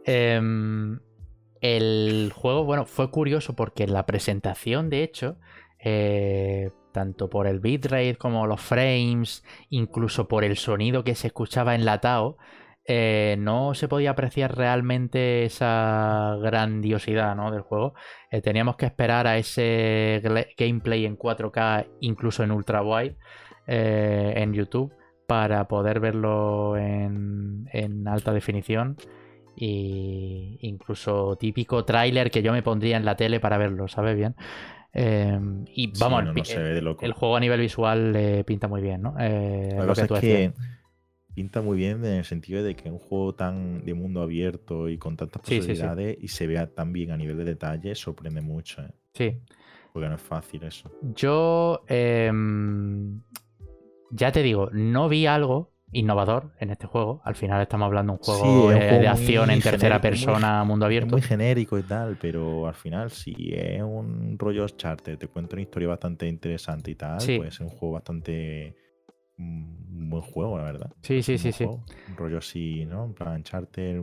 Em, 0.04 1.00
el 1.60 2.32
juego, 2.34 2.64
bueno, 2.64 2.84
fue 2.86 3.10
curioso 3.10 3.54
porque 3.54 3.84
en 3.84 3.92
la 3.92 4.06
presentación, 4.06 4.90
de 4.90 5.02
hecho, 5.02 5.36
eh, 5.78 6.70
tanto 6.92 7.28
por 7.30 7.46
el 7.46 7.60
bitrate 7.60 8.16
como 8.16 8.46
los 8.46 8.60
frames, 8.60 9.44
incluso 9.68 10.28
por 10.28 10.44
el 10.44 10.56
sonido 10.56 11.04
que 11.04 11.14
se 11.14 11.28
escuchaba 11.28 11.74
enlatado, 11.74 12.36
eh, 12.92 13.36
no 13.38 13.72
se 13.74 13.86
podía 13.86 14.10
apreciar 14.10 14.56
realmente 14.56 15.44
esa 15.44 16.36
grandiosidad 16.42 17.36
del 17.52 17.60
juego. 17.60 17.94
Eh, 18.32 18.42
teníamos 18.42 18.74
que 18.74 18.86
esperar 18.86 19.28
a 19.28 19.38
ese 19.38 20.20
gameplay 20.58 21.06
en 21.06 21.16
4K, 21.16 21.86
incluso 22.00 22.42
en 22.42 22.50
ultra 22.50 22.82
wide, 22.82 23.14
eh, 23.68 24.32
en 24.34 24.52
YouTube, 24.54 24.92
para 25.28 25.68
poder 25.68 26.00
verlo 26.00 26.76
en, 26.76 28.08
alta 28.08 28.32
definición. 28.32 28.96
Y 29.54 30.58
incluso 30.62 31.36
típico 31.36 31.84
tráiler 31.84 32.28
que 32.32 32.42
yo 32.42 32.52
me 32.52 32.64
pondría 32.64 32.96
en 32.96 33.04
la 33.04 33.14
tele 33.14 33.38
para 33.38 33.56
verlo, 33.56 33.86
¿sabes 33.86 34.16
bien? 34.16 34.34
y 34.92 35.92
vamos, 36.00 36.24
el, 36.50 37.12
juego 37.12 37.36
a 37.36 37.38
nivel 37.38 37.60
visual 37.60 38.42
pinta 38.44 38.66
muy 38.66 38.82
bien, 38.82 39.00
¿no? 39.00 39.12
lo 39.12 39.94
que 39.94 40.06
tú 40.08 40.14
que 40.14 40.52
pinta 41.40 41.62
muy 41.62 41.78
bien 41.78 42.04
en 42.04 42.16
el 42.16 42.24
sentido 42.26 42.62
de 42.62 42.76
que 42.76 42.90
un 42.90 42.98
juego 42.98 43.34
tan 43.34 43.82
de 43.86 43.94
mundo 43.94 44.20
abierto 44.20 44.90
y 44.90 44.98
con 44.98 45.16
tantas 45.16 45.40
posibilidades 45.40 46.18
y 46.20 46.28
se 46.28 46.46
vea 46.46 46.66
tan 46.66 46.92
bien 46.92 47.12
a 47.12 47.16
nivel 47.16 47.38
de 47.38 47.44
detalle 47.44 47.94
sorprende 47.94 48.42
mucho. 48.42 48.82
¿eh? 48.82 48.90
Sí. 49.14 49.38
Porque 49.90 50.06
no 50.10 50.16
es 50.16 50.20
fácil 50.20 50.64
eso. 50.64 50.92
Yo, 51.00 51.82
em, 51.88 53.22
ya 54.10 54.30
te 54.32 54.42
digo, 54.42 54.68
no 54.72 55.08
vi 55.08 55.24
algo 55.24 55.72
innovador 55.92 56.52
en 56.60 56.72
este 56.72 56.86
juego. 56.86 57.22
Al 57.24 57.36
final 57.36 57.62
estamos 57.62 57.86
hablando 57.86 58.12
de 58.12 58.18
un 58.18 58.22
juego, 58.22 58.68
de 58.68 59.08
acción 59.08 59.50
en 59.50 59.62
tercera 59.62 59.98
persona, 59.98 60.62
mundo 60.64 60.84
abierto. 60.84 61.12
muy 61.12 61.22
genérico 61.22 61.78
y 61.78 61.82
tal, 61.84 62.18
pero 62.20 62.66
al 62.66 62.74
final 62.74 63.10
si 63.10 63.34
es 63.54 63.82
un 63.82 64.38
rollo 64.38 64.68
charter, 64.68 65.16
te 65.16 65.26
cuento 65.26 65.56
una 65.56 65.62
historia 65.62 65.88
bastante 65.88 66.28
interesante 66.28 66.90
y 66.90 66.96
tal, 66.96 67.16
pues 67.16 67.54
es 67.54 67.60
un 67.60 67.70
juego 67.70 67.94
bastante 67.94 68.89
un 69.40 70.10
buen 70.10 70.22
juego, 70.22 70.58
la 70.58 70.64
verdad. 70.64 70.92
Sí, 71.02 71.22
sí, 71.22 71.38
sí, 71.38 71.52
sí. 71.52 71.64
Un 71.64 72.16
rollo 72.16 72.38
así, 72.38 72.84
¿no? 72.86 73.04
En 73.04 73.14
plan, 73.14 73.36
Uncharted. 73.36 74.02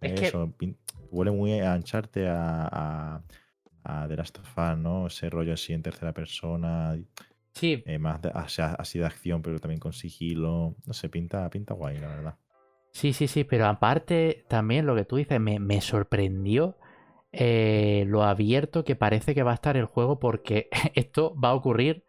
eso, 0.00 0.52
huele 1.10 1.30
muy 1.30 1.60
a 1.60 1.74
Uncharted 1.74 2.26
a, 2.26 2.68
a, 2.70 3.22
a, 3.84 4.08
The 4.08 4.16
Last 4.16 4.38
of 4.38 4.58
Us, 4.58 4.78
¿no? 4.78 5.06
Ese 5.06 5.30
rollo 5.30 5.54
así 5.54 5.72
en 5.72 5.82
tercera 5.82 6.12
persona. 6.12 6.96
Sí. 7.52 7.82
Eh, 7.86 7.98
más 7.98 8.20
así 8.24 8.98
de 8.98 9.06
acción, 9.06 9.42
pero 9.42 9.58
también 9.58 9.80
con 9.80 9.92
sigilo. 9.92 10.76
No 10.84 10.92
sé, 10.92 11.08
pinta, 11.08 11.48
pinta 11.50 11.74
guay, 11.74 11.98
la 11.98 12.08
verdad. 12.08 12.34
Sí, 12.92 13.12
sí, 13.12 13.28
sí, 13.28 13.44
pero 13.44 13.66
aparte 13.66 14.46
también 14.48 14.86
lo 14.86 14.94
que 14.94 15.04
tú 15.04 15.16
dices 15.16 15.38
me, 15.38 15.58
me 15.58 15.82
sorprendió 15.82 16.78
eh, 17.38 18.04
lo 18.06 18.22
abierto 18.22 18.82
que 18.84 18.96
parece 18.96 19.34
que 19.34 19.42
va 19.42 19.50
a 19.50 19.56
estar 19.56 19.76
el 19.76 19.84
juego 19.84 20.18
porque 20.18 20.70
esto 20.94 21.38
va 21.38 21.50
a 21.50 21.54
ocurrir 21.54 22.05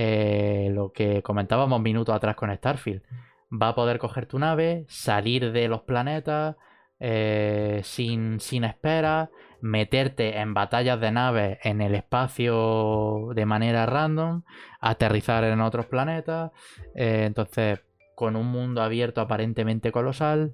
eh, 0.00 0.70
lo 0.70 0.92
que 0.92 1.24
comentábamos 1.24 1.80
minutos 1.80 2.14
atrás 2.14 2.36
con 2.36 2.54
Starfield. 2.54 3.02
Va 3.50 3.70
a 3.70 3.74
poder 3.74 3.98
coger 3.98 4.26
tu 4.26 4.38
nave, 4.38 4.84
salir 4.88 5.50
de 5.50 5.66
los 5.66 5.82
planetas 5.82 6.54
eh, 7.00 7.80
sin, 7.82 8.38
sin 8.38 8.62
espera, 8.62 9.30
meterte 9.60 10.38
en 10.38 10.54
batallas 10.54 11.00
de 11.00 11.10
naves 11.10 11.58
en 11.64 11.80
el 11.80 11.96
espacio 11.96 13.30
de 13.34 13.44
manera 13.44 13.86
random, 13.86 14.44
aterrizar 14.80 15.42
en 15.42 15.60
otros 15.60 15.86
planetas. 15.86 16.52
Eh, 16.94 17.24
entonces, 17.26 17.80
con 18.14 18.36
un 18.36 18.46
mundo 18.46 18.82
abierto 18.82 19.20
aparentemente 19.20 19.90
colosal. 19.90 20.52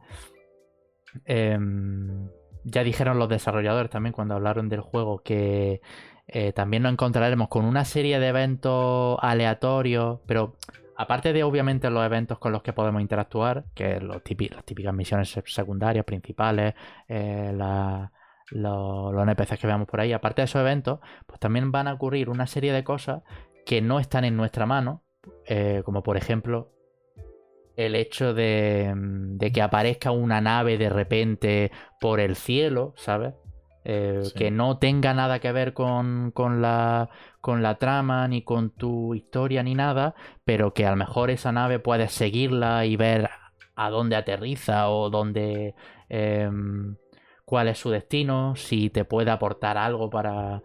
Em, 1.27 2.31
ya 2.65 2.83
dijeron 2.83 3.19
los 3.19 3.29
desarrolladores 3.29 3.91
también 3.91 4.15
cuando 4.15 4.37
hablaron 4.37 4.71
del 4.71 4.81
juego 4.81 5.23
que 5.23 5.83
eh, 6.27 6.53
también 6.53 6.83
nos 6.83 6.93
encontraremos 6.93 7.49
con 7.49 7.65
una 7.65 7.85
serie 7.85 8.19
de 8.19 8.29
eventos 8.29 9.19
aleatorios, 9.21 10.21
pero 10.27 10.57
aparte 10.97 11.33
de 11.33 11.45
obviamente 11.45 11.91
los 11.91 12.05
eventos 12.05 12.39
con 12.39 12.53
los 12.53 12.63
que 12.63 12.73
podemos 12.73 13.03
interactuar, 13.03 13.65
que 13.75 14.01
los 14.01 14.17
las 14.17 14.65
típicas 14.65 14.95
misiones 14.95 15.39
secundarias, 15.47 16.05
principales, 16.05 16.75
eh, 17.09 17.53
los, 17.53 19.23
NPCs 19.27 19.59
que 19.59 19.67
veamos 19.67 19.89
por 19.89 20.01
ahí, 20.01 20.13
aparte 20.13 20.43
de 20.43 20.47
esos 20.47 20.61
eventos, 20.61 21.01
pues 21.27 21.39
también 21.41 21.73
van 21.73 21.89
a 21.89 21.95
ocurrir 21.95 22.31
una 22.31 22.47
serie 22.47 22.73
de 22.73 22.85
cosas 22.85 23.23
que 23.67 23.83
no 23.83 24.01
están 24.01 24.25
en 24.25 24.37
nuestra 24.37 24.67
mano, 24.67 25.03
eh, 25.47 25.83
como 25.85 26.03
por 26.03 26.17
ejemplo 26.17 26.71
el 27.77 27.97
hecho 27.97 28.35
de, 28.35 28.93
de, 28.95 29.53
que 29.53 29.61
aparezca 29.61 30.11
una 30.13 30.41
nave 30.41 30.79
de 30.79 30.91
repente 30.91 31.73
por 32.01 32.21
el 32.21 32.37
cielo, 32.37 32.95
¿sabes? 32.97 33.35
Eh, 33.87 34.23
que 34.35 34.51
no 34.51 34.79
tenga 34.79 35.13
nada 35.13 35.41
que 35.41 35.53
ver 35.53 35.75
con, 35.75 36.33
la, 36.63 37.11
con 37.41 37.63
la 37.63 37.75
trama, 37.77 38.27
ni 38.29 38.43
con 38.43 38.71
tu 38.71 39.15
historia, 39.15 39.63
ni 39.63 39.75
nada, 39.75 40.15
pero 40.45 40.73
que 40.73 40.87
a 40.87 40.91
lo 40.91 40.97
mejor 40.97 41.31
esa 41.31 41.53
nave 41.53 41.79
puedes 41.79 42.13
seguirla 42.13 42.87
y 42.87 42.97
ver 42.97 43.29
a 43.77 43.91
dónde 43.91 44.17
aterriza 44.17 44.89
o 44.89 45.11
dónde... 45.11 45.75
Em, 46.09 46.97
cuál 47.45 47.69
es 47.69 47.79
su 47.79 47.91
destino, 47.91 48.57
si 48.57 48.91
te 48.91 49.05
puede 49.05 49.31
aportar 49.31 49.77
algo 49.77 50.11
para, 50.11 50.63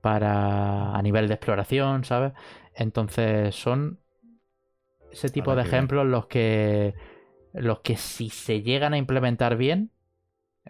para 0.00 0.92
a 0.92 1.02
nivel 1.02 1.28
de 1.28 1.34
exploración, 1.34 2.04
¿sabes? 2.04 2.32
Entonces 2.74 3.54
son 3.54 4.00
ese 5.10 5.30
tipo 5.30 5.54
de 5.54 5.62
ejemplos 5.62 6.04
los 6.06 6.26
que 6.26 6.94
los 7.52 7.80
que 7.80 7.96
si 7.96 8.28
se 8.28 8.62
llegan 8.62 8.92
a 8.92 8.98
implementar 8.98 9.56
bien 9.56 9.90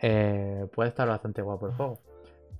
eh, 0.00 0.66
puede 0.72 0.90
estar 0.90 1.08
bastante 1.08 1.42
guapo 1.42 1.66
el 1.68 1.74
juego. 1.74 2.00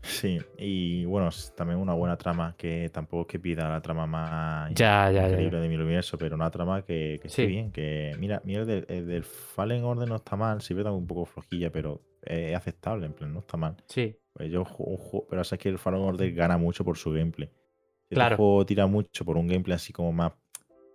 Sí, 0.02 0.38
y 0.56 1.04
bueno, 1.04 1.30
también 1.56 1.80
una 1.80 1.94
buena 1.94 2.16
trama 2.16 2.54
que 2.56 2.90
tampoco 2.92 3.22
es 3.22 3.26
que 3.26 3.38
pida 3.40 3.68
la 3.68 3.80
trama 3.80 4.06
más 4.06 4.72
ya, 4.74 5.10
increíble 5.10 5.58
de 5.58 5.68
mi 5.68 5.74
universo, 5.74 6.16
pero 6.16 6.36
una 6.36 6.50
trama 6.50 6.82
que, 6.82 7.18
que 7.20 7.28
esté 7.28 7.46
bien. 7.46 7.72
Que 7.72 8.14
mira, 8.18 8.40
mira 8.44 8.62
el, 8.62 8.86
del, 8.86 9.24
Fallen 9.24 9.82
Order 9.82 10.08
no 10.08 10.16
está 10.16 10.36
mal, 10.36 10.62
sí, 10.62 10.74
ve 10.74 10.88
un 10.88 11.06
poco 11.06 11.24
flojilla, 11.24 11.72
pero 11.72 12.02
es 12.22 12.54
aceptable, 12.54 13.06
en 13.06 13.14
plan, 13.14 13.32
no 13.32 13.40
está 13.40 13.56
mal. 13.56 13.76
Sí. 13.88 14.16
Pues 14.32 14.50
yo 14.50 14.64
juego, 14.64 15.26
pero 15.28 15.42
es 15.42 15.50
que 15.50 15.68
el 15.68 15.78
Fallen 15.78 16.02
Order 16.02 16.32
gana 16.32 16.56
mucho 16.56 16.84
por 16.84 16.96
su 16.96 17.10
gameplay. 17.10 17.50
Si 18.08 18.14
Claro. 18.14 18.34
este 18.34 18.36
juego 18.36 18.66
tira 18.66 18.86
mucho 18.86 19.24
por 19.24 19.36
un 19.36 19.48
gameplay 19.48 19.74
así 19.74 19.92
como 19.92 20.12
más 20.12 20.32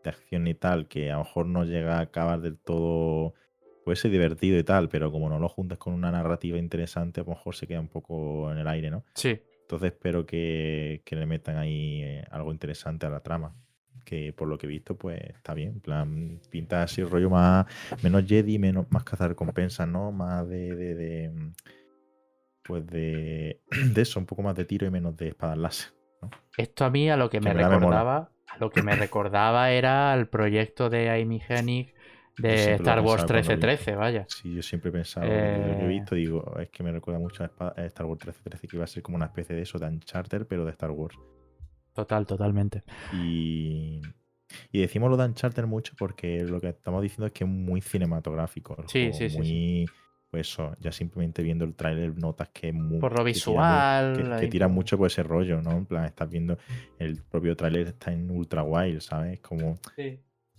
de 0.03 0.09
acción 0.09 0.47
y 0.47 0.53
tal, 0.53 0.87
que 0.87 1.11
a 1.11 1.17
lo 1.17 1.23
mejor 1.23 1.47
no 1.47 1.65
llega 1.65 1.97
a 1.97 2.01
acabar 2.01 2.39
del 2.39 2.57
todo. 2.57 3.33
Puede 3.83 3.95
ser 3.95 4.11
divertido 4.11 4.59
y 4.59 4.63
tal, 4.63 4.89
pero 4.89 5.11
como 5.11 5.29
no 5.29 5.39
lo 5.39 5.49
juntas 5.49 5.77
con 5.77 5.93
una 5.93 6.11
narrativa 6.11 6.57
interesante, 6.57 7.21
a 7.21 7.23
lo 7.23 7.31
mejor 7.31 7.55
se 7.55 7.67
queda 7.67 7.79
un 7.79 7.87
poco 7.87 8.51
en 8.51 8.59
el 8.59 8.67
aire, 8.67 8.91
¿no? 8.91 9.03
Sí, 9.15 9.41
Entonces 9.61 9.93
espero 9.93 10.25
que, 10.25 11.01
que 11.03 11.15
le 11.15 11.25
metan 11.25 11.57
ahí 11.57 12.01
eh, 12.03 12.25
algo 12.29 12.51
interesante 12.51 13.05
a 13.05 13.09
la 13.09 13.21
trama. 13.21 13.55
Que 14.05 14.33
por 14.33 14.47
lo 14.47 14.57
que 14.57 14.65
he 14.65 14.69
visto, 14.69 14.95
pues 14.95 15.19
está 15.21 15.53
bien. 15.53 15.69
En 15.69 15.79
plan, 15.79 16.41
pinta 16.49 16.83
así 16.83 17.01
el 17.01 17.09
rollo 17.09 17.29
más. 17.29 17.65
Menos 18.03 18.25
Jedi, 18.25 18.59
menos, 18.59 18.85
más 18.89 19.03
cazar 19.03 19.29
recompensas, 19.29 19.87
¿no? 19.87 20.11
Más 20.11 20.47
de. 20.49 20.75
de, 20.75 20.95
de, 20.95 21.29
mm, 21.29 21.53
pues 22.63 22.85
de. 22.87 23.61
De 23.93 24.01
eso, 24.01 24.19
un 24.19 24.25
poco 24.25 24.41
más 24.41 24.55
de 24.55 24.65
tiro 24.65 24.87
y 24.87 24.89
menos 24.89 25.15
de 25.17 25.29
espadas 25.29 25.57
láser. 25.57 25.93
Esto 26.57 26.85
a 26.85 26.89
mí 26.89 27.09
a 27.09 27.17
lo 27.17 27.29
que 27.29 27.39
Que 27.39 27.45
me 27.45 27.53
recordaba, 27.53 28.31
a 28.47 28.57
lo 28.59 28.69
que 28.69 28.81
me 28.81 28.95
recordaba 28.95 29.71
era 29.71 30.13
el 30.13 30.27
proyecto 30.27 30.89
de 30.89 31.09
Amy 31.09 31.41
Hennig 31.47 31.93
de 32.37 32.73
Star 32.75 32.99
Wars 33.01 33.23
pensaba 33.23 33.27
cuando 33.27 33.49
vi. 33.49 33.57
1313, 33.57 33.95
vaya. 33.95 34.25
Sí, 34.27 34.55
yo 34.55 34.61
siempre 34.61 34.89
he 34.89 34.93
pensado, 34.93 35.25
lo 35.27 35.31
que 35.31 35.35
he 35.35 35.85
Eh. 35.85 35.87
visto, 35.87 36.15
digo, 36.15 36.57
es 36.59 36.69
que 36.69 36.83
me 36.83 36.91
recuerda 36.91 37.19
mucho 37.19 37.43
a 37.43 37.47
Star 37.85 38.05
Wars 38.05 38.19
1313, 38.19 38.67
que 38.67 38.75
iba 38.77 38.83
a 38.83 38.87
ser 38.87 39.03
como 39.03 39.15
una 39.17 39.25
especie 39.25 39.55
de 39.55 39.61
eso, 39.63 39.77
de 39.79 39.87
Uncharted, 39.87 40.45
pero 40.47 40.65
de 40.65 40.71
Star 40.71 40.91
Wars. 40.91 41.17
Total, 41.93 42.25
totalmente. 42.25 42.81
Y, 43.13 44.01
y 44.71 44.79
decimos 44.79 45.09
lo 45.09 45.17
de 45.17 45.25
Uncharted 45.25 45.65
mucho 45.65 45.93
porque 45.97 46.43
lo 46.43 46.61
que 46.61 46.69
estamos 46.69 47.01
diciendo 47.01 47.25
es 47.27 47.33
que 47.33 47.43
es 47.43 47.49
muy 47.49 47.81
cinematográfico. 47.81 48.77
Sí, 48.87 49.11
sí, 49.13 49.29
sí, 49.29 49.37
muy, 49.37 49.85
Pues 50.29 50.47
eso, 50.47 50.73
ya 50.79 50.93
simplemente 50.93 51.43
viendo 51.43 51.65
el 51.65 51.75
tráiler 51.75 52.17
notas 52.17 52.47
que 52.53 52.69
es 52.69 52.73
muy. 52.73 52.99
Por 52.99 53.11
lo 53.11 53.25
que 53.25 53.33
tira 53.33 53.51
mu- 53.51 53.57
visual, 53.57 54.13
Que, 54.39 54.45
que 54.45 54.47
tira 54.47 54.67
mucho 54.69 54.97
por 54.97 55.07
ese 55.07 55.23
rollo, 55.23 55.61
¿no? 55.61 55.71
En 55.71 55.85
plan, 55.85 56.05
estás 56.05 56.29
viendo 56.29 56.57
el 56.99 57.21
propio 57.23 57.57
tráiler 57.57 57.87
está 57.87 58.13
en 58.13 58.31
ultra 58.31 58.63
wild, 58.63 59.01
¿sabes? 59.01 59.41
Como 59.41 59.77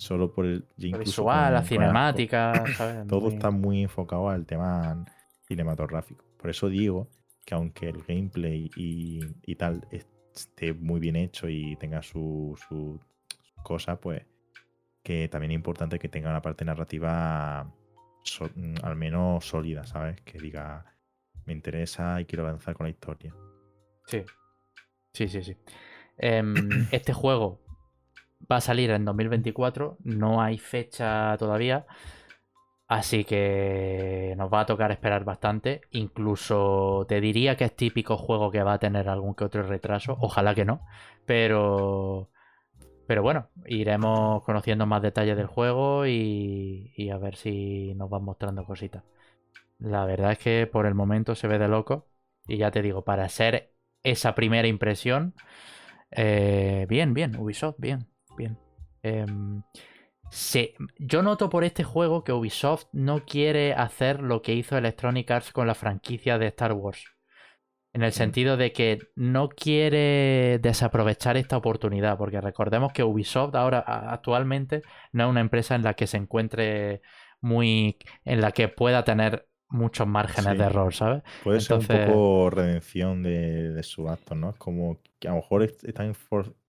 solo 0.02 0.32
por 0.32 0.46
el. 0.46 0.66
visual, 0.76 1.44
con- 1.46 1.54
la 1.54 1.62
cinemática, 1.62 2.64
¿sabes? 2.76 3.06
todo 3.08 3.20
Muy- 3.26 3.34
está 3.34 3.50
muy 3.50 3.82
enfocado 3.82 4.28
al 4.28 4.44
tema 4.46 5.04
cinematográfico. 5.46 6.24
Por 6.38 6.50
eso 6.50 6.68
digo 6.68 7.08
que 7.44 7.54
aunque 7.54 7.88
el 7.88 8.02
gameplay 8.02 8.70
y, 8.76 9.20
y 9.44 9.54
tal 9.56 9.86
esté 9.90 10.72
muy 10.72 11.00
bien 11.00 11.16
hecho 11.16 11.48
y 11.48 11.76
tenga 11.76 12.02
su, 12.02 12.58
su, 12.68 13.00
sus 13.42 13.62
cosas, 13.62 13.98
pues 14.00 14.22
que 15.02 15.28
también 15.28 15.50
es 15.52 15.56
importante 15.56 15.98
que 15.98 16.08
tenga 16.08 16.30
una 16.30 16.42
parte 16.42 16.64
narrativa 16.64 17.72
so- 18.24 18.50
mm, 18.54 18.74
al 18.82 18.96
menos 18.96 19.44
sólida, 19.46 19.84
¿sabes? 19.86 20.20
Que 20.22 20.38
diga, 20.38 20.84
me 21.46 21.52
interesa 21.52 22.20
y 22.20 22.24
quiero 22.24 22.46
avanzar 22.46 22.74
con 22.76 22.84
la 22.86 22.90
historia. 22.90 23.34
Sí. 24.06 24.22
Sí, 25.12 25.28
sí, 25.28 25.42
sí. 25.42 25.56
Em, 26.18 26.86
este 26.92 27.12
juego 27.12 27.60
va 28.50 28.56
a 28.56 28.60
salir 28.60 28.90
en 28.90 29.04
2024. 29.04 29.98
No 30.04 30.42
hay 30.42 30.58
fecha 30.58 31.36
todavía. 31.38 31.86
Así 32.88 33.24
que 33.24 34.34
nos 34.36 34.52
va 34.52 34.60
a 34.60 34.66
tocar 34.66 34.92
esperar 34.92 35.24
bastante. 35.24 35.80
Incluso 35.92 37.06
te 37.08 37.20
diría 37.20 37.56
que 37.56 37.64
es 37.64 37.74
típico 37.74 38.16
juego 38.18 38.50
que 38.50 38.62
va 38.62 38.74
a 38.74 38.78
tener 38.78 39.08
algún 39.08 39.34
que 39.34 39.44
otro 39.44 39.62
retraso. 39.62 40.16
Ojalá 40.20 40.54
que 40.54 40.64
no. 40.64 40.82
Pero. 41.26 42.28
Pero 43.06 43.22
bueno, 43.22 43.48
iremos 43.66 44.42
conociendo 44.44 44.86
más 44.86 45.02
detalles 45.02 45.36
del 45.36 45.46
juego 45.46 46.06
y, 46.06 46.92
y 46.96 47.10
a 47.10 47.18
ver 47.18 47.36
si 47.36 47.94
nos 47.94 48.08
van 48.10 48.24
mostrando 48.24 48.64
cositas. 48.64 49.02
La 49.78 50.04
verdad 50.06 50.32
es 50.32 50.38
que 50.38 50.66
por 50.66 50.86
el 50.86 50.94
momento 50.94 51.34
se 51.34 51.48
ve 51.48 51.58
de 51.58 51.68
loco. 51.68 52.06
Y 52.46 52.58
ya 52.58 52.70
te 52.70 52.82
digo, 52.82 53.04
para 53.04 53.28
ser 53.28 53.72
esa 54.02 54.34
primera 54.34 54.68
impresión, 54.68 55.34
eh, 56.10 56.86
bien, 56.88 57.14
bien, 57.14 57.36
Ubisoft, 57.36 57.76
bien, 57.78 58.06
bien. 58.36 58.58
Em, 59.02 59.62
se- 60.30 60.74
yo 60.98 61.22
noto 61.22 61.48
por 61.50 61.64
este 61.64 61.84
juego 61.84 62.24
que 62.24 62.32
Ubisoft 62.32 62.86
no 62.92 63.24
quiere 63.24 63.74
hacer 63.74 64.20
lo 64.22 64.42
que 64.42 64.54
hizo 64.54 64.76
Electronic 64.78 65.30
Arts 65.30 65.52
con 65.52 65.66
la 65.66 65.74
franquicia 65.74 66.38
de 66.38 66.46
Star 66.48 66.72
Wars. 66.72 67.04
En 67.94 68.02
el 68.02 68.12
sentido 68.12 68.56
de 68.56 68.72
que 68.72 69.00
no 69.16 69.50
quiere 69.50 70.58
desaprovechar 70.62 71.36
esta 71.36 71.58
oportunidad, 71.58 72.16
porque 72.16 72.40
recordemos 72.40 72.92
que 72.94 73.04
Ubisoft 73.04 73.54
ahora 73.54 73.80
actualmente 73.80 74.80
no 75.12 75.24
es 75.24 75.30
una 75.30 75.40
empresa 75.42 75.74
en 75.74 75.82
la 75.82 75.92
que 75.92 76.06
se 76.06 76.16
encuentre 76.16 77.02
muy, 77.42 77.98
en 78.24 78.40
la 78.40 78.52
que 78.52 78.68
pueda 78.68 79.04
tener 79.04 79.46
muchos 79.68 80.06
márgenes 80.06 80.52
Sí. 80.52 80.58
de 80.58 80.64
error, 80.64 80.94
¿sabes? 80.94 81.22
Puede 81.44 81.60
ser 81.60 81.78
un 81.78 81.86
poco 81.86 82.50
redención 82.50 83.22
de, 83.22 83.72
de 83.72 83.82
su 83.82 84.08
acto, 84.08 84.34
¿no? 84.34 84.50
Es 84.50 84.56
como 84.56 84.98
que 85.18 85.28
a 85.28 85.32
lo 85.32 85.38
mejor 85.38 85.62
est- 85.62 85.84
están 85.84 86.14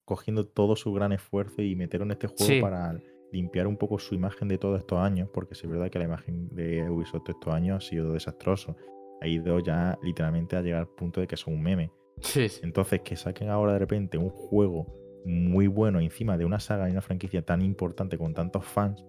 cogiendo 0.05 0.45
todo 0.47 0.75
su 0.75 0.91
gran 0.93 1.11
esfuerzo 1.13 1.61
y 1.61 1.75
metieron 1.75 2.11
este 2.11 2.27
juego 2.27 2.45
Sí. 2.45 2.61
para 2.61 2.99
limpiar 3.31 3.67
un 3.67 3.77
poco 3.77 3.97
su 3.99 4.13
imagen 4.15 4.47
de 4.47 4.57
todos 4.57 4.79
estos 4.79 4.99
años, 4.99 5.29
porque 5.33 5.55
sí 5.55 5.65
es 5.65 5.71
verdad 5.71 5.89
que 5.89 5.97
la 5.99 6.05
imagen 6.05 6.49
de 6.49 6.87
Ubisoft 6.89 7.25
de 7.25 7.31
estos 7.31 7.53
años 7.53 7.77
ha 7.83 7.89
sido 7.89 8.13
desastroso. 8.13 8.75
Ha 9.21 9.27
ido 9.27 9.59
ya 9.59 9.97
literalmente 10.03 10.55
a 10.55 10.61
llegar 10.61 10.81
al 10.81 10.87
punto 10.89 11.19
de 11.21 11.27
que 11.27 11.37
son 11.37 11.53
un 11.55 11.61
meme. 11.63 11.91
Sí. 12.19 12.47
Entonces, 12.61 13.01
que 13.01 13.15
saquen 13.15 13.49
ahora 13.49 13.73
de 13.73 13.79
repente 13.79 14.17
un 14.17 14.29
juego 14.29 14.85
muy 15.25 15.67
bueno 15.67 15.99
encima 15.99 16.37
de 16.37 16.45
una 16.45 16.59
saga 16.59 16.87
y 16.89 16.91
una 16.91 17.01
franquicia 17.01 17.41
tan 17.43 17.61
importante 17.61 18.17
con 18.17 18.33
tantos 18.33 18.65
fans, 18.65 19.03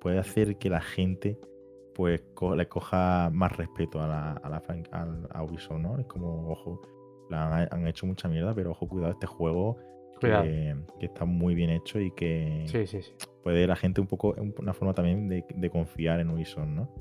puede 0.00 0.18
hacer 0.18 0.56
que 0.58 0.68
la 0.68 0.80
gente 0.80 1.38
pues 1.94 2.22
co- 2.34 2.54
le 2.56 2.66
coja 2.68 3.30
más 3.32 3.56
respeto 3.56 4.00
a 4.02 4.06
la, 4.08 4.32
a 4.32 4.48
la 4.48 4.62
al- 4.92 5.28
a 5.30 5.42
Ubisoft, 5.44 5.78
¿no? 5.80 5.98
Es 5.98 6.06
como, 6.06 6.48
ojo, 6.50 6.80
la 7.30 7.62
han, 7.62 7.68
han 7.70 7.86
hecho 7.86 8.06
mucha 8.06 8.28
mierda, 8.28 8.54
pero 8.54 8.72
ojo, 8.72 8.88
cuidado, 8.88 9.12
este 9.12 9.26
juego. 9.26 9.76
Que, 10.20 10.76
que 10.98 11.06
está 11.06 11.24
muy 11.24 11.54
bien 11.54 11.70
hecho 11.70 11.98
y 12.00 12.10
que 12.12 12.64
Sí, 12.66 12.86
sí, 12.86 13.02
sí. 13.02 13.12
puede 13.42 13.66
la 13.66 13.76
gente 13.76 14.00
un 14.00 14.06
poco, 14.06 14.34
un- 14.38 14.54
una 14.58 14.72
forma 14.74 14.94
también 14.94 15.28
de, 15.28 15.44
de 15.54 15.70
confiar 15.70 16.20
en 16.20 16.30
Ubisoft, 16.30 16.66
¿no? 16.68 16.94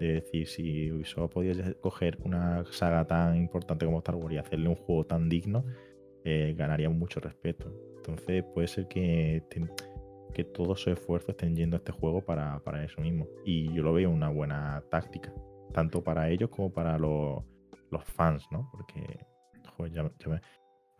De 0.00 0.14
decir, 0.14 0.46
si 0.48 0.90
Ubisoft 0.90 1.32
podía 1.32 1.52
ya 1.52 1.74
coger 1.74 2.18
una 2.24 2.64
saga 2.72 3.06
tan 3.06 3.36
importante 3.36 3.84
como 3.86 3.98
Star 3.98 4.16
Wars 4.16 4.34
y 4.34 4.38
hacerle 4.38 4.68
un 4.68 4.74
juego 4.76 5.04
tan 5.04 5.28
digno, 5.28 5.64
eh, 6.24 6.54
ganaría 6.56 6.88
mucho 6.90 7.20
respeto. 7.20 7.72
Entonces 7.98 8.42
puede 8.54 8.66
ser 8.68 8.88
que, 8.88 9.44
que 10.34 10.44
todos 10.44 10.80
sus 10.80 10.94
esfuerzos 10.94 11.30
estén 11.30 11.54
yendo 11.54 11.76
a 11.76 11.78
este 11.78 11.92
juego 11.92 12.20
para, 12.24 12.58
para 12.64 12.82
eso 12.84 13.00
mismo. 13.00 13.28
Y 13.44 13.72
yo 13.72 13.82
lo 13.82 13.92
veo 13.92 14.10
una 14.10 14.28
buena 14.28 14.82
táctica, 14.90 15.32
tanto 15.72 16.02
para 16.02 16.28
ellos 16.30 16.50
como 16.50 16.72
para 16.72 16.98
los, 16.98 17.44
los 17.90 18.02
fans, 18.04 18.44
¿no? 18.50 18.68
Porque, 18.72 19.04
joder, 19.76 19.92
ya, 19.92 20.10
ya 20.18 20.28
me- 20.30 20.40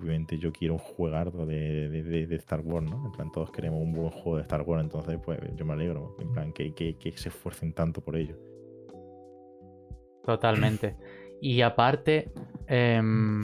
obviamente 0.02 0.38
yo 0.38 0.52
quiero 0.52 0.74
un 0.74 0.80
juegardo 0.80 1.46
de, 1.46 1.88
de- 1.88 2.02
de- 2.02 2.26
de 2.26 2.36
Star 2.36 2.60
Wars, 2.60 2.88
¿no? 2.90 3.06
En 3.06 3.12
plan, 3.12 3.30
todos 3.32 3.50
queremos 3.50 3.80
un 3.80 3.92
buen 3.92 4.10
juego 4.10 4.36
de 4.36 4.42
Star 4.42 4.62
Wars, 4.62 4.82
entonces 4.82 5.18
pues 5.24 5.38
yo 5.56 5.64
me 5.64 5.72
alegro, 5.74 6.16
en 6.20 6.32
plan, 6.32 6.52
que, 6.52 6.74
que- 6.74 6.96
que 6.98 7.12
se 7.12 7.28
esfuercen 7.28 7.72
tanto 7.72 8.00
por 8.00 8.16
ello. 8.16 8.36
Totalmente. 10.24 10.96
Y 11.40 11.62
aparte, 11.62 12.30
em, 12.68 13.42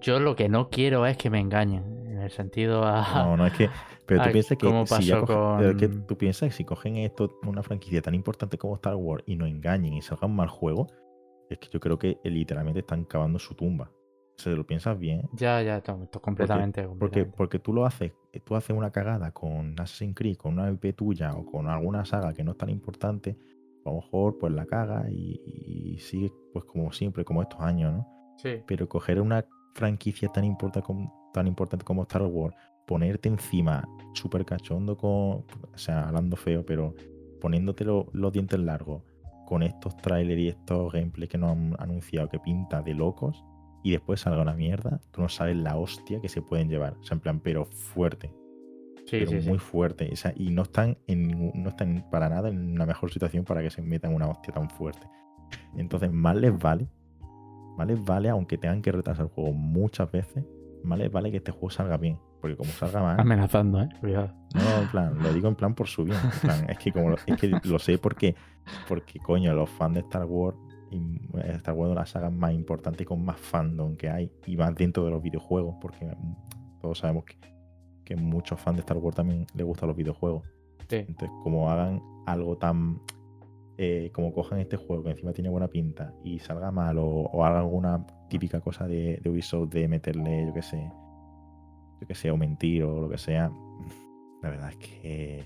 yo 0.00 0.18
lo 0.18 0.34
que 0.34 0.48
no 0.48 0.68
quiero 0.70 1.06
es 1.06 1.16
que 1.16 1.30
me 1.30 1.38
engañen. 1.40 1.84
En 2.06 2.18
el 2.18 2.30
sentido 2.30 2.84
a. 2.84 3.24
No, 3.24 3.36
no 3.36 3.46
es 3.46 3.52
que. 3.54 3.68
Pero 4.06 4.22
tú 4.24 4.30
piensas 4.32 4.58
que 4.58 4.66
¿cómo 4.66 4.86
si 4.86 5.04
ya 5.04 5.20
pasó 5.20 5.26
cogen- 5.26 5.58
pero 5.58 5.76
que 5.76 5.88
con- 5.88 6.06
tú 6.06 6.16
piensas 6.18 6.48
que 6.50 6.54
si 6.56 6.64
cogen 6.64 6.96
esto, 6.96 7.38
una 7.46 7.62
franquicia 7.62 8.02
tan 8.02 8.14
importante 8.14 8.58
como 8.58 8.74
Star 8.74 8.96
Wars, 8.96 9.22
y 9.26 9.36
nos 9.36 9.48
engañen 9.48 9.94
y 9.94 10.02
salgan 10.02 10.34
mal 10.34 10.48
juego, 10.48 10.88
es 11.48 11.58
que 11.58 11.68
yo 11.70 11.78
creo 11.80 11.98
que 11.98 12.18
literalmente 12.24 12.80
están 12.80 13.04
cavando 13.04 13.38
su 13.38 13.54
tumba. 13.54 13.90
Si 14.42 14.50
te 14.50 14.56
lo 14.56 14.66
piensas 14.66 14.98
bien, 14.98 15.28
Ya, 15.34 15.62
ya, 15.62 15.80
to- 15.80 16.08
to- 16.10 16.20
completamente. 16.20 16.82
porque, 16.82 16.98
completamente. 16.98 17.36
porque 17.36 17.58
tú 17.58 17.72
lo 17.72 17.86
haces, 17.86 18.12
tú 18.44 18.56
haces 18.56 18.76
una 18.76 18.90
cagada 18.90 19.30
con 19.32 19.74
Assassin's 19.80 20.14
Creed, 20.16 20.36
con 20.36 20.54
una 20.58 20.70
IP 20.70 20.92
tuya 20.94 21.32
o 21.34 21.44
con 21.46 21.68
alguna 21.68 22.04
saga 22.04 22.32
que 22.34 22.42
no 22.42 22.52
es 22.52 22.58
tan 22.58 22.70
importante, 22.70 23.36
a 23.84 23.90
lo 23.90 23.96
mejor 23.96 24.38
pues 24.38 24.52
la 24.52 24.66
caga 24.66 25.06
y, 25.10 25.40
y 25.94 25.98
sigue 25.98 26.30
pues 26.52 26.64
como 26.64 26.92
siempre, 26.92 27.24
como 27.24 27.42
estos 27.42 27.60
años, 27.60 27.92
¿no? 27.92 28.06
Sí. 28.38 28.62
Pero 28.66 28.88
coger 28.88 29.20
una 29.20 29.44
franquicia 29.74 30.28
tan, 30.28 30.44
importa 30.44 30.82
como, 30.82 31.30
tan 31.32 31.46
importante 31.46 31.84
como 31.84 32.02
Star 32.02 32.22
Wars, 32.22 32.54
ponerte 32.86 33.28
encima 33.28 33.88
súper 34.14 34.44
cachondo 34.44 34.96
con, 34.96 35.10
o 35.12 35.44
sea, 35.76 36.08
hablando 36.08 36.36
feo, 36.36 36.64
pero 36.66 36.94
poniéndote 37.40 37.84
lo- 37.84 38.08
los 38.12 38.32
dientes 38.32 38.58
largos 38.58 39.02
con 39.46 39.62
estos 39.62 39.96
trailers 39.98 40.40
y 40.40 40.48
estos 40.48 40.92
gameplays 40.92 41.28
que 41.30 41.38
nos 41.38 41.52
han 41.52 41.74
anunciado 41.78 42.28
que 42.28 42.38
pinta 42.38 42.82
de 42.82 42.94
locos 42.94 43.44
y 43.82 43.90
después 43.92 44.20
salga 44.20 44.42
una 44.42 44.54
mierda, 44.54 45.00
tú 45.10 45.20
no 45.22 45.28
sabes 45.28 45.56
la 45.56 45.76
hostia 45.76 46.20
que 46.20 46.28
se 46.28 46.42
pueden 46.42 46.68
llevar. 46.68 46.96
O 47.00 47.04
sea, 47.04 47.14
en 47.16 47.20
plan, 47.20 47.40
pero 47.40 47.64
fuerte, 47.66 48.32
Sí, 49.06 49.18
pero 49.18 49.32
sí, 49.32 49.42
sí. 49.42 49.48
muy 49.48 49.58
fuerte. 49.58 50.08
O 50.12 50.16
sea, 50.16 50.32
y 50.36 50.50
no 50.50 50.62
están, 50.62 50.96
en 51.08 51.26
ningún- 51.26 51.52
no 51.62 51.70
están 51.70 52.06
para 52.10 52.28
nada 52.28 52.48
en 52.48 52.72
una 52.72 52.86
mejor 52.86 53.10
situación 53.12 53.44
para 53.44 53.60
que 53.62 53.70
se 53.70 53.82
metan 53.82 54.14
una 54.14 54.28
hostia 54.28 54.54
tan 54.54 54.70
fuerte. 54.70 55.06
Entonces, 55.76 56.12
más 56.12 56.36
les 56.36 56.56
vale, 56.56 56.88
más 57.76 57.86
les 57.86 58.02
vale, 58.04 58.28
aunque 58.28 58.58
tengan 58.58 58.80
que 58.82 58.92
retrasar 58.92 59.26
el 59.26 59.32
juego 59.32 59.52
muchas 59.52 60.10
veces, 60.10 60.44
más 60.84 60.98
les 60.98 61.10
vale 61.10 61.30
que 61.30 61.38
este 61.38 61.50
juego 61.52 61.70
salga 61.70 61.96
bien. 61.96 62.18
Porque 62.40 62.56
como 62.56 62.70
salga 62.70 63.02
mal, 63.02 63.20
Amenazando, 63.20 63.82
¿eh? 63.82 63.88
Cuidado. 64.00 64.32
no, 64.54 64.82
en 64.82 64.88
plan, 64.88 65.16
lo 65.22 65.32
digo 65.32 65.48
en 65.48 65.54
plan 65.54 65.74
por 65.74 65.86
su 65.88 66.04
bien. 66.04 66.18
en 66.22 66.40
plan, 66.40 66.70
es 66.70 66.78
que 66.78 66.92
como 66.92 67.10
lo, 67.10 67.16
es 67.26 67.36
que 67.40 67.50
lo 67.64 67.78
sé 67.78 67.98
porque, 67.98 68.34
porque 68.88 69.18
coño, 69.20 69.52
los 69.54 69.70
fans 69.70 69.94
de 69.94 70.00
Star 70.00 70.24
Wars 70.24 70.56
Star 71.56 71.74
Wars 71.74 71.90
es 71.90 71.96
la 71.96 72.06
saga 72.06 72.30
más 72.30 72.52
importante 72.52 73.02
y 73.02 73.06
con 73.06 73.24
más 73.24 73.38
fandom 73.38 73.96
que 73.96 74.10
hay 74.10 74.30
y 74.46 74.56
más 74.56 74.74
dentro 74.74 75.04
de 75.04 75.10
los 75.10 75.22
videojuegos, 75.22 75.76
porque 75.80 76.14
todos 76.80 76.98
sabemos 76.98 77.24
que, 77.24 77.36
que 78.04 78.16
muchos 78.16 78.60
fans 78.60 78.76
de 78.76 78.80
Star 78.80 78.98
Wars 78.98 79.16
también 79.16 79.46
les 79.54 79.66
gustan 79.66 79.88
los 79.88 79.96
videojuegos. 79.96 80.44
Entonces, 80.90 81.30
como 81.42 81.70
hagan 81.70 82.02
algo 82.26 82.56
tan. 82.56 83.00
Eh, 83.78 84.10
como 84.12 84.32
cojan 84.34 84.60
este 84.60 84.76
juego 84.76 85.02
que 85.02 85.10
encima 85.10 85.32
tiene 85.32 85.48
buena 85.48 85.66
pinta 85.66 86.14
y 86.22 86.38
salga 86.38 86.70
mal 86.70 86.98
o, 86.98 87.42
hagan 87.42 87.60
alguna 87.60 88.06
típica 88.28 88.60
cosa 88.60 88.86
de, 88.86 89.18
de, 89.22 89.30
Ubisoft 89.30 89.70
de 89.70 89.88
meterle, 89.88 90.46
yo 90.46 90.52
qué 90.52 90.62
sé, 90.62 90.92
yo 92.00 92.06
qué 92.06 92.14
sé, 92.14 92.30
o 92.30 92.36
mentir 92.36 92.84
o 92.84 93.00
lo 93.00 93.08
que 93.08 93.16
sea, 93.16 93.50
la 94.42 94.50
verdad 94.50 94.70
es 94.70 94.76
que 94.76 95.44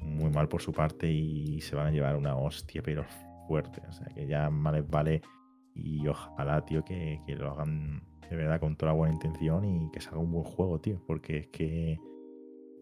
muy 0.00 0.30
mal 0.30 0.48
por 0.48 0.60
su 0.60 0.72
parte 0.72 1.10
y 1.10 1.60
se 1.62 1.74
van 1.74 1.86
a 1.86 1.90
llevar 1.90 2.14
una 2.16 2.36
hostia, 2.36 2.82
pero 2.82 3.04
fuerte. 3.46 3.82
O 3.88 3.92
sea, 3.92 4.06
que 4.08 4.26
ya 4.26 4.50
más 4.50 4.74
les 4.74 4.88
vale 4.88 5.22
y 5.74 6.06
ojalá, 6.08 6.64
tío, 6.64 6.84
que, 6.84 7.20
que 7.26 7.36
lo 7.36 7.52
hagan 7.52 8.02
de 8.28 8.36
verdad 8.36 8.60
con 8.60 8.76
toda 8.76 8.92
la 8.92 8.98
buena 8.98 9.14
intención 9.14 9.64
y 9.64 9.90
que 9.90 10.00
salga 10.00 10.20
un 10.20 10.32
buen 10.32 10.44
juego, 10.44 10.80
tío, 10.80 11.00
porque 11.06 11.38
es 11.38 11.46
que 11.48 11.98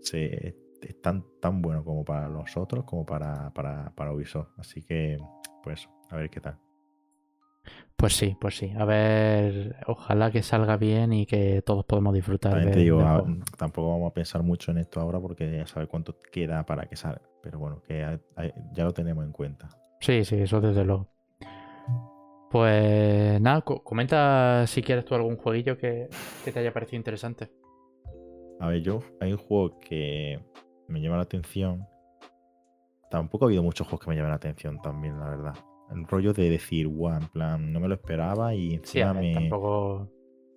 se, 0.00 0.56
es 0.80 1.00
tan, 1.02 1.24
tan 1.40 1.62
bueno 1.62 1.84
como 1.84 2.04
para 2.04 2.28
los 2.28 2.56
otros 2.56 2.84
como 2.84 3.04
para, 3.04 3.52
para, 3.52 3.94
para 3.94 4.12
Ubisoft. 4.12 4.58
Así 4.58 4.82
que, 4.82 5.18
pues, 5.62 5.88
a 6.10 6.16
ver 6.16 6.30
qué 6.30 6.40
tal. 6.40 6.58
Pues 7.96 8.16
sí, 8.16 8.36
pues 8.38 8.58
sí. 8.58 8.72
A 8.76 8.84
ver, 8.84 9.76
ojalá 9.86 10.30
que 10.30 10.42
salga 10.42 10.76
bien 10.76 11.12
y 11.12 11.26
que 11.26 11.62
todos 11.62 11.84
podamos 11.86 12.12
disfrutar. 12.12 12.62
De, 12.62 12.70
te 12.70 12.80
digo, 12.80 13.02
tampoco 13.56 13.92
vamos 13.92 14.10
a 14.10 14.14
pensar 14.14 14.42
mucho 14.42 14.72
en 14.72 14.78
esto 14.78 15.00
ahora 15.00 15.20
porque 15.20 15.50
ya 15.50 15.66
saber 15.66 15.88
cuánto 15.88 16.20
queda 16.20 16.66
para 16.66 16.86
que 16.86 16.96
salga. 16.96 17.22
Pero 17.42 17.58
bueno, 17.58 17.82
que 17.82 18.20
ya 18.74 18.84
lo 18.84 18.92
tenemos 18.92 19.24
en 19.24 19.32
cuenta. 19.32 19.68
Sí, 20.00 20.24
sí, 20.24 20.36
eso 20.36 20.60
desde 20.60 20.84
luego. 20.84 21.08
Pues 22.50 23.40
nada, 23.40 23.62
comenta 23.62 24.66
si 24.66 24.82
quieres 24.82 25.04
tú 25.04 25.14
algún 25.14 25.36
jueguillo 25.36 25.76
que, 25.76 26.08
que 26.44 26.52
te 26.52 26.60
haya 26.60 26.72
parecido 26.72 26.98
interesante. 26.98 27.50
A 28.60 28.68
ver, 28.68 28.80
yo 28.82 29.00
hay 29.20 29.32
un 29.32 29.38
juego 29.38 29.78
que 29.80 30.38
me 30.86 31.00
llama 31.00 31.16
la 31.16 31.22
atención. 31.22 31.86
Tampoco 33.10 33.44
ha 33.44 33.48
habido 33.48 33.62
muchos 33.62 33.86
juegos 33.86 34.04
que 34.04 34.10
me 34.10 34.16
llamen 34.16 34.30
la 34.30 34.36
atención 34.36 34.80
también, 34.80 35.18
la 35.18 35.30
verdad. 35.30 35.54
El 35.90 36.06
rollo 36.06 36.32
de 36.32 36.50
decir, 36.50 36.88
guau, 36.88 37.20
en 37.20 37.28
plan, 37.28 37.72
no 37.72 37.80
me 37.80 37.88
lo 37.88 37.94
esperaba 37.94 38.54
y 38.54 38.74
encima 38.74 39.12
me. 39.12 39.34
Tampoco... 39.34 40.10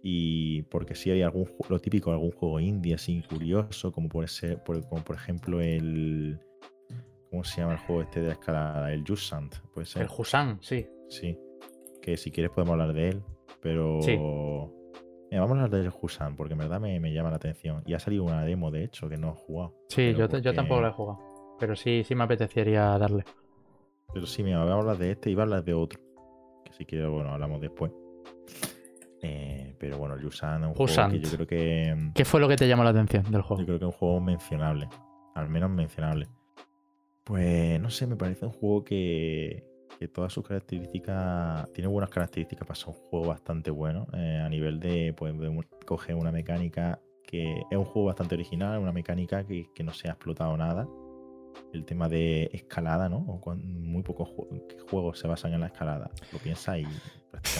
Y 0.04 0.62
porque 0.64 0.96
sí 0.96 1.12
hay 1.12 1.22
algún 1.22 1.50
lo 1.68 1.80
típico, 1.80 2.12
algún 2.12 2.32
juego 2.32 2.60
indie 2.60 2.94
así 2.94 3.22
curioso, 3.24 3.92
como 3.92 4.08
puede 4.08 4.28
ser, 4.28 4.62
como 4.64 5.04
por 5.04 5.16
ejemplo 5.16 5.60
el. 5.60 6.40
¿Cómo 7.38 7.44
se 7.44 7.62
llama 7.62 7.74
el 7.74 7.80
juego 7.80 8.02
este 8.02 8.22
de 8.22 8.28
la 8.30 8.34
escalada? 8.34 8.92
El 8.92 9.04
Jusant, 9.08 9.58
puede 9.72 9.86
ser. 9.86 10.02
El 10.02 10.10
Husan, 10.10 10.58
sí. 10.60 10.88
Sí. 11.08 11.38
Que 12.02 12.18
si 12.18 12.32
quieres 12.32 12.50
podemos 12.50 12.74
hablar 12.74 12.94
de 12.94 13.10
él, 13.10 13.24
pero. 13.62 14.02
Sí 14.02 14.18
vamos 15.32 15.52
a 15.52 15.64
hablar 15.66 15.70
del 15.70 15.92
Husan, 16.02 16.36
porque 16.36 16.54
en 16.54 16.60
verdad 16.60 16.80
me, 16.80 17.14
llama 17.14 17.30
la 17.30 17.36
atención. 17.36 17.84
Y 17.86 17.94
ha 17.94 18.00
salido 18.00 18.24
una 18.24 18.44
demo, 18.44 18.72
de 18.72 18.86
hecho, 18.86 19.08
que 19.08 19.18
no 19.18 19.30
he 19.30 19.34
jugado. 19.34 19.76
Sí, 19.90 20.16
yo, 20.16 20.28
tampoco 20.28 20.82
la 20.82 20.88
he 20.88 20.92
jugado. 20.92 21.20
Pero 21.60 21.76
sí, 21.76 22.04
sí 22.04 22.16
me 22.16 22.24
apetecería 22.24 22.98
darle. 22.98 23.24
Pero 24.12 24.26
sí, 24.26 24.42
mira, 24.42 24.64
voy 24.64 24.72
a 24.72 24.74
hablar 24.74 24.98
de 24.98 25.12
este 25.12 25.30
y 25.30 25.36
voy 25.36 25.42
a 25.42 25.44
hablar 25.44 25.64
de 25.64 25.76
otro. 25.76 26.00
Que 26.66 26.74
si 26.74 26.86
quieres, 26.86 27.08
bueno, 27.08 27.34
hablamos 27.34 27.62
después. 27.62 27.92
Eh, 29.22 29.76
pero 29.80 30.00
bueno, 30.00 30.16
el 30.16 30.24
Yusan 30.24 30.64
es 30.64 30.70
un 30.70 30.74
juego 30.74 31.12
que 31.12 31.20
yo 31.20 31.30
creo 31.30 31.46
que. 31.46 32.12
¿Qué 32.16 32.26
fue 32.26 32.40
lo 32.40 32.48
que 32.48 32.56
te 32.56 32.68
llamó 32.68 32.84
la 32.84 32.90
atención 32.90 33.32
del 33.32 33.44
juego? 33.44 33.62
Yo 33.62 33.68
creo 33.68 33.80
que 33.80 33.86
es 33.86 33.94
un 33.94 33.98
juego 34.00 34.22
mencionable. 34.22 34.90
Al 35.36 35.50
menos 35.50 35.70
mencionable. 35.70 36.28
Pues 37.28 37.82
no 37.82 37.90
sé, 37.90 38.08
me 38.08 38.16
parece 38.16 38.46
un 38.46 38.54
juego 38.54 38.86
que, 38.86 39.66
que 40.00 40.08
todas 40.08 40.32
sus 40.32 40.48
características, 40.48 41.70
tiene 41.74 41.90
buenas 41.90 42.10
características 42.10 42.66
para 42.66 42.80
ser 42.80 42.88
un 42.88 42.94
juego 42.94 43.28
bastante 43.28 43.70
bueno 43.70 44.08
eh, 44.14 44.42
a 44.42 44.48
nivel 44.48 44.80
de, 44.80 45.14
pues, 45.14 45.34
coger 45.86 46.16
una 46.16 46.32
mecánica 46.32 47.02
que 47.26 47.64
es 47.70 47.78
un 47.78 47.84
juego 47.84 48.08
bastante 48.08 48.36
original, 48.36 48.80
una 48.80 48.94
mecánica 48.94 49.46
que, 49.46 49.68
no 49.84 49.92
se 49.92 50.08
ha 50.08 50.12
explotado 50.12 50.56
nada. 50.56 50.88
El 51.74 51.84
tema 51.84 52.08
de 52.08 52.50
escalada, 52.54 53.10
¿no? 53.10 53.42
muy 53.58 54.04
pocos 54.04 54.30
juegos 54.90 55.20
se 55.20 55.28
basan 55.28 55.54
en 55.54 55.60
la 55.60 55.68
escalada. 55.68 56.10
Lo 56.32 56.40
piensa 56.40 56.78
y. 56.80 56.86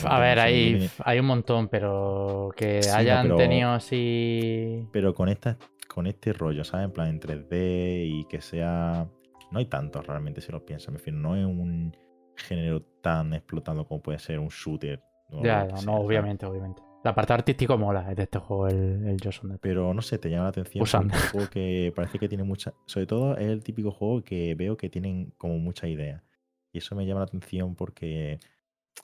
A 0.04 0.18
ver, 0.18 0.38
hay, 0.38 0.88
hay 1.04 1.18
un 1.18 1.26
montón, 1.26 1.68
pero 1.68 2.50
que 2.56 2.80
hayan 2.94 3.36
tenido 3.36 3.72
así. 3.72 4.86
Pero 4.92 5.14
con, 5.14 5.28
esta, 5.28 5.58
con 5.86 6.06
este 6.06 6.32
rollo, 6.32 6.64
¿sabes? 6.64 6.86
En 6.86 6.92
plan 6.92 7.08
en 7.08 7.20
3D 7.20 8.06
y 8.06 8.24
que 8.30 8.40
sea. 8.40 9.06
No 9.50 9.58
hay 9.58 9.66
tantos 9.66 10.06
realmente 10.06 10.40
si 10.40 10.52
lo 10.52 10.64
piensas. 10.64 10.90
Me 10.90 10.98
refiero, 10.98 11.18
no 11.18 11.36
es 11.36 11.44
un 11.44 11.96
género 12.36 12.82
tan 13.02 13.34
explotado 13.34 13.86
como 13.86 14.02
puede 14.02 14.18
ser 14.18 14.38
un 14.38 14.48
shooter. 14.48 15.02
Ya, 15.42 15.66
no, 15.84 15.96
obviamente, 15.96 16.46
obviamente. 16.46 16.82
La 17.04 17.14
parte 17.14 17.32
artística 17.32 17.76
mola 17.76 18.02
de 18.12 18.22
este 18.22 18.38
juego, 18.38 18.66
el, 18.66 19.06
el 19.06 19.58
Pero 19.60 19.94
no 19.94 20.02
sé, 20.02 20.18
te 20.18 20.30
llama 20.30 20.44
la 20.44 20.50
atención. 20.50 20.84
Es 20.84 20.94
un 20.94 21.10
juego 21.10 21.48
que 21.48 21.92
parece 21.94 22.18
que 22.18 22.28
tiene 22.28 22.44
mucha. 22.44 22.74
Sobre 22.86 23.06
todo 23.06 23.36
es 23.36 23.46
el 23.46 23.62
típico 23.62 23.92
juego 23.92 24.22
que 24.22 24.54
veo 24.54 24.76
que 24.76 24.88
tienen 24.90 25.32
como 25.38 25.58
mucha 25.58 25.86
idea. 25.86 26.24
Y 26.72 26.78
eso 26.78 26.96
me 26.96 27.06
llama 27.06 27.20
la 27.20 27.26
atención 27.26 27.76
porque 27.76 28.40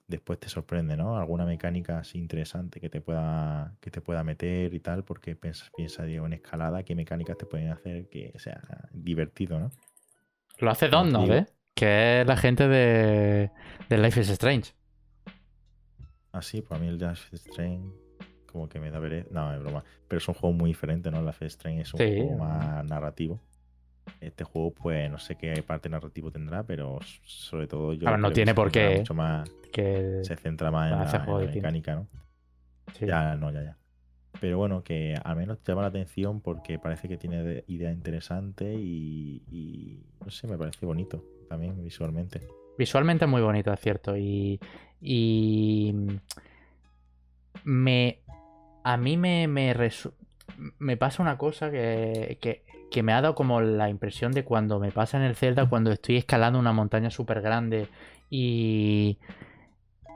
después 0.08 0.40
te 0.40 0.48
sorprende, 0.48 0.96
¿no? 0.96 1.16
Alguna 1.16 1.46
mecánica 1.46 1.98
así 1.98 2.18
interesante 2.18 2.80
que 2.80 2.90
te 2.90 3.00
pueda, 3.00 3.76
que 3.80 3.90
te 3.90 4.00
pueda 4.00 4.24
meter 4.24 4.74
y 4.74 4.80
tal, 4.80 5.04
porque 5.04 5.36
piensa, 5.36 5.66
piensa 5.76 6.04
digo, 6.04 6.26
en 6.26 6.34
escalada, 6.34 6.82
qué 6.82 6.94
mecánicas 6.94 7.38
te 7.38 7.46
pueden 7.46 7.70
hacer 7.70 8.08
que 8.08 8.32
sea 8.38 8.88
divertido, 8.92 9.60
¿no? 9.60 9.70
Lo 10.58 10.70
hace 10.70 10.88
Don, 10.88 11.12
¿no? 11.12 11.24
¿eh? 11.32 11.46
que 11.74 12.20
es 12.20 12.26
la 12.26 12.36
gente 12.36 12.68
de, 12.68 13.50
de 13.88 13.98
Life 13.98 14.20
is 14.20 14.30
Strange. 14.30 14.72
Ah, 16.32 16.42
sí, 16.42 16.62
pues 16.62 16.80
a 16.80 16.82
mí 16.82 16.88
el 16.88 16.98
Life 16.98 17.28
is 17.32 17.46
Strange 17.46 18.04
como 18.54 18.68
que 18.68 18.78
me 18.78 18.90
da 18.90 19.00
veré. 19.00 19.26
No, 19.30 19.52
es 19.52 19.60
broma. 19.60 19.82
Pero 20.06 20.18
es 20.18 20.28
un 20.28 20.34
juego 20.34 20.54
muy 20.54 20.70
diferente, 20.70 21.10
¿no? 21.10 21.20
Life 21.22 21.44
is 21.44 21.54
Strange 21.54 21.82
es 21.82 21.94
un 21.94 21.98
juego 21.98 22.38
más 22.38 22.84
narrativo. 22.84 23.40
Este 24.20 24.44
juego, 24.44 24.72
pues 24.72 25.10
no 25.10 25.18
sé 25.18 25.34
qué 25.34 25.60
parte 25.62 25.88
narrativo 25.88 26.30
tendrá, 26.30 26.62
pero 26.62 27.00
sobre 27.24 27.66
todo 27.66 27.92
yo. 27.94 28.08
ver, 28.08 28.18
no 28.18 28.30
tiene 28.30 28.54
por 28.54 28.70
qué. 28.70 28.98
Mucho 28.98 29.14
más, 29.14 29.50
que 29.72 30.20
se 30.22 30.36
centra 30.36 30.70
más 30.70 31.12
en 31.14 31.26
la, 31.26 31.38
mecánica, 31.38 31.94
¿no? 31.96 32.06
Ya, 33.00 33.34
no, 33.34 33.50
ya, 33.50 33.62
ya. 33.62 33.76
Pero 34.40 34.58
bueno, 34.58 34.82
que 34.82 35.14
al 35.22 35.36
menos 35.36 35.58
llama 35.64 35.82
la 35.82 35.88
atención 35.88 36.40
porque 36.40 36.78
parece 36.78 37.08
que 37.08 37.16
tiene 37.16 37.64
idea 37.68 37.92
interesante 37.92 38.74
y, 38.74 39.42
y 39.50 40.00
no 40.24 40.30
sé, 40.30 40.46
me 40.46 40.58
parece 40.58 40.84
bonito 40.84 41.24
también 41.48 41.82
visualmente. 41.82 42.40
Visualmente 42.76 43.26
muy 43.26 43.40
bonito, 43.40 43.72
es 43.72 43.80
cierto. 43.80 44.16
Y, 44.16 44.58
y 45.00 45.94
me, 47.64 48.18
a 48.82 48.96
mí 48.96 49.16
me, 49.16 49.46
me, 49.46 49.74
me 50.78 50.96
pasa 50.96 51.22
una 51.22 51.38
cosa 51.38 51.70
que, 51.70 52.38
que, 52.90 53.02
me 53.02 53.12
ha 53.12 53.20
dado 53.20 53.34
como 53.34 53.60
la 53.60 53.88
impresión 53.88 54.32
de 54.32 54.44
cuando 54.44 54.78
me 54.78 54.92
pasa 54.92 55.16
en 55.16 55.24
el 55.24 55.34
Zelda, 55.34 55.68
cuando 55.68 55.90
estoy 55.92 56.16
escalando 56.16 56.58
una 56.58 56.72
montaña 56.72 57.10
súper 57.10 57.40
grande 57.40 57.88
y, 58.30 59.18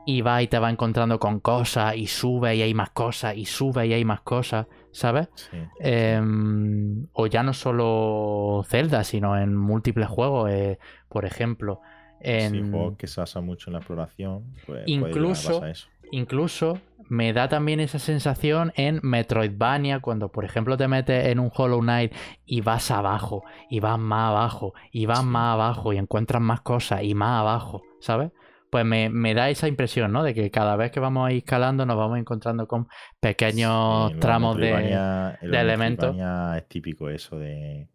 y 0.08 0.22
va 0.22 0.42
y 0.42 0.48
te 0.48 0.58
va 0.58 0.70
encontrando 0.70 1.20
con 1.20 1.38
cosas 1.38 1.94
y 1.94 2.06
sube 2.06 2.56
y 2.56 2.62
hay 2.62 2.72
más 2.72 2.88
cosas 2.90 3.36
y 3.36 3.44
sube 3.44 3.86
y 3.86 3.92
hay 3.92 4.06
más 4.06 4.22
cosas. 4.22 4.66
¿sabes? 4.90 5.28
Em, 5.80 7.06
o 7.12 7.26
ya 7.26 7.42
no 7.42 7.52
solo 7.52 8.64
Zelda, 8.66 9.04
sino 9.04 9.38
en 9.38 9.54
múltiples 9.54 10.08
juegos, 10.08 10.50
eh, 10.50 10.78
por 11.08 11.24
ejemplo. 11.24 11.80
En... 12.20 12.72
juegos 12.72 12.96
que 12.96 13.06
se 13.06 13.20
basa 13.20 13.40
mucho 13.40 13.70
en 13.70 13.74
la 13.74 13.78
exploración. 13.78 14.54
Pues 14.66 14.82
incluso, 14.86 15.62
incluso 16.10 16.80
me 17.08 17.32
da 17.32 17.48
también 17.48 17.78
esa 17.78 17.98
sensación 17.98 18.72
en 18.76 19.00
Metroidvania, 19.02 20.00
cuando 20.00 20.32
por 20.32 20.44
ejemplo 20.44 20.76
te 20.76 20.88
metes 20.88 21.26
en 21.26 21.38
un 21.38 21.52
Hollow 21.54 21.80
Knight 21.80 22.12
y 22.44 22.60
vas 22.60 22.90
abajo, 22.90 23.44
y 23.70 23.80
vas 23.80 23.98
más 23.98 24.30
abajo, 24.30 24.74
y 24.90 25.06
vas 25.06 25.22
más 25.22 25.54
abajo, 25.54 25.92
y 25.92 25.98
encuentras 25.98 26.42
más 26.42 26.62
cosas, 26.62 27.04
y 27.04 27.14
más 27.14 27.40
abajo, 27.40 27.82
¿sabes? 28.00 28.32
Pues 28.70 28.84
me, 28.84 29.34
da 29.34 29.50
esa 29.50 29.68
impresión, 29.68 30.12
¿no? 30.12 30.22
De 30.22 30.34
que 30.34 30.50
cada 30.50 30.76
vez 30.76 30.90
que 30.90 31.00
vamos 31.00 31.28
a 31.28 31.32
ir 31.32 31.38
escalando 31.38 31.86
nos 31.86 31.96
vamos 31.96 32.18
encontrando 32.18 32.66
con 32.66 32.88
pequeños 33.20 34.18
tramos 34.20 34.56
de, 34.56 35.36
de 35.42 35.60
elementos. 35.60 36.16
Es 36.56 36.68
típico 36.68 37.10
eso 37.10 37.38
de... 37.38 37.88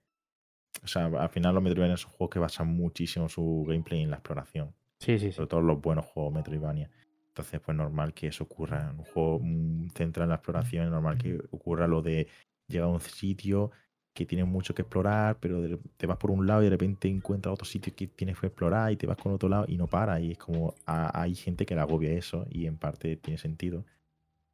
O 0.84 0.88
sea, 0.88 1.06
al 1.06 1.30
final 1.30 1.54
los 1.54 1.64
Metroidvania 1.64 1.98
son 1.98 2.12
juegos 2.12 2.34
que 2.34 2.40
basan 2.40 2.68
muchísimo 2.68 3.30
su 3.30 3.64
gameplay 3.68 4.02
en 4.02 4.10
la 4.10 4.18
exploración. 4.18 4.74
Sí, 5.00 5.18
sí, 5.18 5.28
sí. 5.28 5.32
Sobre 5.32 5.48
todo 5.48 5.62
los 5.62 5.82
buenos 5.82 6.06
juegos 6.06 6.34
Metroidvania. 6.34 6.90
Entonces, 7.28 7.60
pues 7.62 7.76
normal 7.76 8.14
que 8.14 8.28
eso 8.28 8.44
ocurra. 8.44 8.90
En 8.92 9.00
un 9.00 9.06
juego 9.06 9.40
mm, 9.42 9.90
centrado 9.96 10.26
en 10.26 10.30
la 10.30 10.36
exploración 10.36 10.86
es 10.86 10.92
normal 10.92 11.18
que 11.18 11.40
ocurra 11.52 11.88
lo 11.88 12.02
de 12.02 12.28
llegar 12.68 12.88
a 12.88 12.92
un 12.92 13.00
sitio 13.00 13.72
que 14.14 14.26
tienes 14.26 14.48
mucho 14.48 14.76
que 14.76 14.84
explorar, 14.84 15.38
pero 15.40 15.80
te 15.98 16.06
vas 16.06 16.18
por 16.18 16.30
un 16.32 16.46
lado 16.46 16.62
y 16.62 16.66
de 16.66 16.70
repente 16.70 17.08
encuentras 17.08 17.54
otro 17.54 17.66
sitio 17.66 17.94
que 17.96 18.08
tienes 18.08 18.38
que 18.40 18.48
explorar 18.48 18.92
y 18.92 18.96
te 18.96 19.08
vas 19.08 19.18
con 19.18 19.34
otro 19.34 19.50
lado 19.50 19.66
y 19.68 19.76
no 19.78 19.88
para. 19.88 20.20
Y 20.20 20.32
es 20.34 20.38
como 20.38 20.76
hay 20.86 21.34
gente 21.36 21.66
que 21.66 21.74
le 21.76 21.82
agobia 21.82 22.12
eso 22.12 22.46
y 22.50 22.68
en 22.68 22.78
parte 22.78 23.16
tiene 23.18 23.38
sentido. 23.40 23.84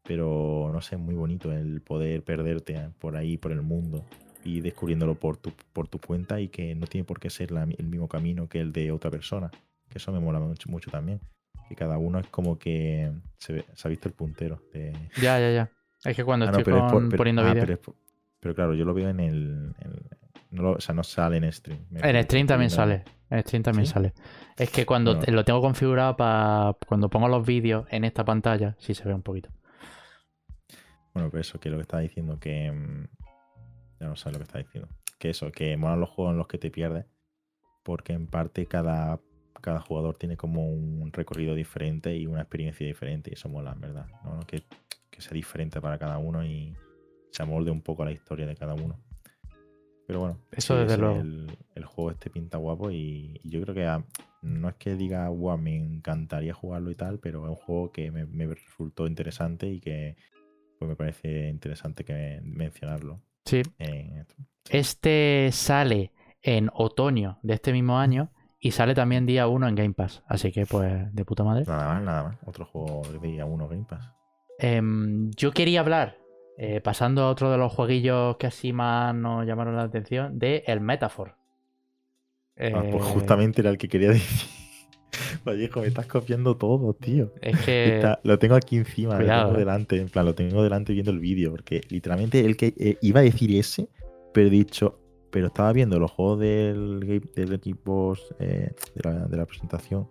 Pero 0.04 0.70
no 0.74 0.82
sé, 0.82 0.96
es 0.96 1.02
muy 1.02 1.14
bonito 1.16 1.52
el 1.52 1.82
poder 1.82 2.24
perderte 2.24 2.90
por 3.00 3.16
ahí, 3.18 3.38
por 3.38 3.52
el 3.52 3.62
mundo 3.62 4.06
y 4.46 4.62
descubriéndolo 4.62 5.16
por 5.16 5.36
tu, 5.38 5.52
por 5.74 5.88
tu 5.88 6.00
cuenta 6.00 6.40
y 6.40 6.48
que 6.48 6.74
no 6.74 6.88
tiene 6.88 7.04
por 7.04 7.20
qué 7.20 7.30
ser 7.30 7.50
el 7.52 7.86
mismo 7.88 8.08
camino 8.08 8.48
que 8.48 8.62
el 8.62 8.72
de 8.72 8.92
otra 8.92 9.12
persona. 9.12 9.52
Que 9.90 9.98
eso 9.98 10.12
me 10.12 10.20
mola 10.20 10.40
mucho, 10.40 10.70
mucho 10.70 10.90
también. 10.90 11.20
que 11.68 11.76
cada 11.76 11.98
uno 12.00 12.18
es 12.20 12.28
como 12.28 12.58
que 12.58 13.12
se, 13.38 13.54
ve- 13.54 13.66
se 13.76 13.88
ha 13.88 13.90
visto 13.90 14.08
el 14.08 14.14
puntero. 14.16 14.60
De... 14.74 14.94
Ya, 15.22 15.38
ya, 15.40 15.52
ya. 15.52 15.70
Es 16.04 16.16
que 16.16 16.24
cuando 16.24 16.46
Ah, 16.48 16.52
no, 16.52 16.58
estoy 16.60 16.74
pero 16.74 16.78
es 16.86 16.92
por- 16.92 17.02
con- 17.02 17.10
pero- 17.10 17.18
poniendo 17.18 17.42
ah, 17.44 17.54
vídeos. 17.54 17.80
Pero, 18.40 18.56
claro, 18.56 18.74
yo 18.74 18.86
lo 18.86 18.94
veo 18.94 19.10
en 19.10 19.20
el. 19.20 19.76
en- 19.80 20.20
no 20.52 20.64
lo- 20.64 20.72
o 20.74 20.82
sea, 20.82 20.96
no 20.96 21.04
sale 21.04 21.38
en 21.38 21.52
stream. 21.52 21.80
En 21.92 22.24
stream 22.24 22.48
también 22.48 22.70
sale. 22.72 23.04
En 23.30 23.40
stream 23.44 23.62
también 23.62 23.86
¿Sí? 23.86 23.94
sale. 23.94 24.14
Es 24.58 24.72
que 24.72 24.86
cuando 24.86 25.20
lo 25.28 25.44
tengo 25.46 25.62
configurado 25.62 26.18
para 26.18 26.76
cuando 26.88 27.10
pongo 27.10 27.28
los 27.28 27.46
vídeos 27.46 27.86
en 27.92 28.04
esta 28.04 28.26
pantalla, 28.26 28.76
sí 28.80 28.96
se 28.96 29.04
ve 29.08 29.14
un 29.14 29.22
poquito. 29.22 29.50
Bueno, 31.14 31.30
pues 31.30 31.48
eso, 31.48 31.60
que 31.60 31.70
lo 31.70 31.78
que 31.78 31.84
estaba 31.84 32.02
diciendo, 32.02 32.40
que. 32.40 32.72
mm, 32.72 33.08
Ya 34.00 34.08
no 34.08 34.16
sé 34.16 34.32
lo 34.32 34.38
que 34.38 34.44
está 34.44 34.60
diciendo. 34.60 34.88
Que 35.20 35.30
eso, 35.32 35.52
que 35.52 35.76
molan 35.76 36.00
los 36.00 36.10
juegos 36.10 36.32
en 36.32 36.38
los 36.38 36.48
que 36.48 36.58
te 36.58 36.72
pierdes. 36.72 37.06
Porque 37.84 38.14
en 38.14 38.28
parte 38.28 38.66
cada, 38.66 39.20
cada 39.62 39.82
jugador 39.82 40.18
tiene 40.18 40.38
como 40.38 40.66
un 40.70 41.12
recorrido 41.12 41.54
diferente 41.56 42.16
y 42.16 42.26
una 42.26 42.42
experiencia 42.42 42.88
diferente. 42.88 43.30
Y 43.30 43.34
eso 43.34 43.50
mola, 43.50 43.74
en 43.74 43.82
verdad. 43.82 44.06
¿no? 44.24 44.40
Que, 44.48 44.64
que 45.10 45.22
sea 45.22 45.34
diferente 45.34 45.82
para 45.82 45.98
cada 45.98 46.18
uno 46.18 46.46
y 46.46 46.74
se 47.32 47.44
amolde 47.44 47.72
un 47.72 47.82
poco 47.82 48.04
a 48.04 48.06
la 48.06 48.12
historia 48.12 48.46
de 48.46 48.56
cada 48.56 48.74
uno. 48.74 49.00
Pero 50.08 50.22
bueno, 50.22 50.38
Eso 50.52 50.76
desde 50.76 50.98
luego. 50.98 51.20
El, 51.20 51.52
el 51.76 51.86
juego 51.86 52.12
este 52.12 52.30
pinta 52.30 52.58
guapo 52.58 52.90
y, 52.90 53.40
y 53.44 53.50
yo 53.50 53.62
creo 53.62 53.76
que 53.76 53.86
ah, 53.86 54.04
no 54.42 54.70
es 54.70 54.76
que 54.76 54.96
diga, 54.96 55.28
guau, 55.28 55.58
me 55.58 55.76
encantaría 55.76 56.54
jugarlo 56.54 56.92
y 56.92 56.96
tal, 56.96 57.20
pero 57.20 57.44
es 57.44 57.50
un 57.50 57.56
juego 57.56 57.92
que 57.92 58.10
me, 58.10 58.26
me 58.26 58.48
resultó 58.48 59.06
interesante 59.06 59.68
y 59.68 59.80
que 59.80 60.16
pues 60.80 60.90
me 60.90 60.96
parece 60.96 61.50
interesante 61.50 62.06
que 62.06 62.40
mencionarlo. 62.42 63.22
Sí. 63.46 63.62
Este 64.70 65.50
sale 65.52 66.12
en 66.42 66.70
otoño 66.74 67.40
de 67.44 67.56
este 67.56 67.74
mismo 67.74 68.00
año 68.00 68.32
y 68.60 68.72
sale 68.72 68.94
también 68.94 69.26
día 69.26 69.48
1 69.48 69.68
en 69.68 69.76
Game 69.76 69.94
Pass. 69.94 70.24
Así 70.28 70.52
que, 70.52 70.66
pues, 70.66 71.14
de 71.14 71.26
puta 71.26 71.44
madre. 71.44 71.66
Nada 71.68 71.94
más, 71.94 72.04
nada 72.04 72.24
más. 72.24 72.38
Otro 72.46 72.66
juego 72.66 73.02
de 73.12 73.20
día 73.28 73.46
1 73.46 73.68
Game 73.68 73.86
Pass. 73.88 74.12
Em, 74.58 75.32
yo 75.32 75.52
quería 75.52 75.80
hablar, 75.80 76.18
eh, 76.62 76.82
pasando 76.82 77.24
a 77.24 77.30
otro 77.30 77.50
de 77.50 77.58
los 77.58 77.72
jueguillos 77.72 78.36
que 78.36 78.48
así 78.48 78.74
más 78.74 79.16
nos 79.16 79.46
llamaron 79.48 79.78
la 79.78 79.84
atención, 79.84 80.38
de 80.38 80.62
el 80.68 80.82
Metaphor. 80.82 81.36
Ah, 82.58 82.84
pues 82.92 83.06
Eh, 83.06 83.10
justamente 83.14 83.62
era 83.62 83.70
el 83.70 83.78
que 83.78 83.88
quería 83.88 84.10
decir. 84.10 84.50
Vallejo, 85.46 85.80
me 85.80 85.88
estás 85.88 86.06
copiando 86.06 86.58
todo, 86.58 86.94
tío. 86.94 87.34
Es 87.42 87.58
que. 87.62 87.96
Está- 87.96 88.20
lo 88.24 88.38
tengo 88.38 88.56
aquí 88.56 88.76
encima, 88.76 89.16
Cuidado, 89.16 89.44
lo 89.44 89.48
tengo 89.48 89.56
eh. 89.56 89.60
delante, 89.60 89.98
en 90.02 90.10
plan, 90.10 90.26
lo 90.26 90.36
tengo 90.36 90.62
delante 90.62 90.92
viendo 90.92 91.12
el 91.12 91.20
vídeo, 91.20 91.52
porque 91.52 91.82
literalmente 91.90 92.42
el 92.42 92.58
que 92.58 92.74
eh, 92.78 92.98
iba 93.02 93.22
a 93.22 93.24
decir 93.24 93.56
ese, 93.58 93.88
pero 94.34 94.48
he 94.48 94.52
dicho, 94.52 95.00
pero 95.32 95.48
estaba 95.48 95.72
viendo 95.72 95.98
los 95.98 96.12
juegos 96.12 96.40
del, 96.40 97.22
del 97.36 97.54
equipo 97.54 98.16
eh, 98.40 98.72
de, 98.96 99.02
la, 99.10 99.28
de 99.28 99.38
la 99.38 99.46
presentación 99.46 100.10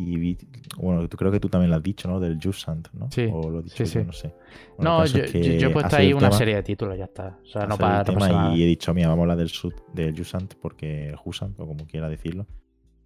y 0.00 0.38
bueno, 0.76 1.08
creo 1.08 1.32
que 1.32 1.40
tú 1.40 1.48
también 1.48 1.70
lo 1.70 1.76
has 1.76 1.82
dicho, 1.82 2.06
¿no? 2.08 2.20
Del 2.20 2.38
Jusant, 2.42 2.88
¿no? 2.92 3.10
Sí, 3.10 3.28
O 3.32 3.50
lo 3.50 3.60
he 3.60 3.62
sí, 3.64 3.68
dicho 3.70 3.84
yo, 3.84 4.00
sí. 4.00 4.06
no 4.06 4.12
sé. 4.12 4.34
Bueno, 4.76 4.98
no, 4.98 5.06
yo, 5.06 5.24
es 5.24 5.32
que 5.32 5.58
yo 5.58 5.68
he 5.68 5.70
puesto 5.70 5.96
ahí 5.96 6.12
una 6.12 6.28
tema- 6.28 6.38
serie 6.38 6.54
de 6.54 6.62
títulos, 6.62 6.96
ya 6.96 7.04
está. 7.06 7.38
O 7.42 7.46
sea, 7.46 7.66
no 7.66 7.76
para 7.76 8.04
nada. 8.42 8.54
y 8.56 8.62
he 8.62 8.66
dicho, 8.66 8.94
mira, 8.94 9.08
vamos 9.08 9.22
a 9.28 9.32
hablar 9.32 9.38
del, 9.38 9.50
del 9.94 10.16
Jusant, 10.16 10.54
porque 10.54 11.08
el 11.08 11.16
Jusant, 11.16 11.58
o 11.58 11.66
como 11.66 11.86
quiera 11.86 12.08
decirlo, 12.08 12.46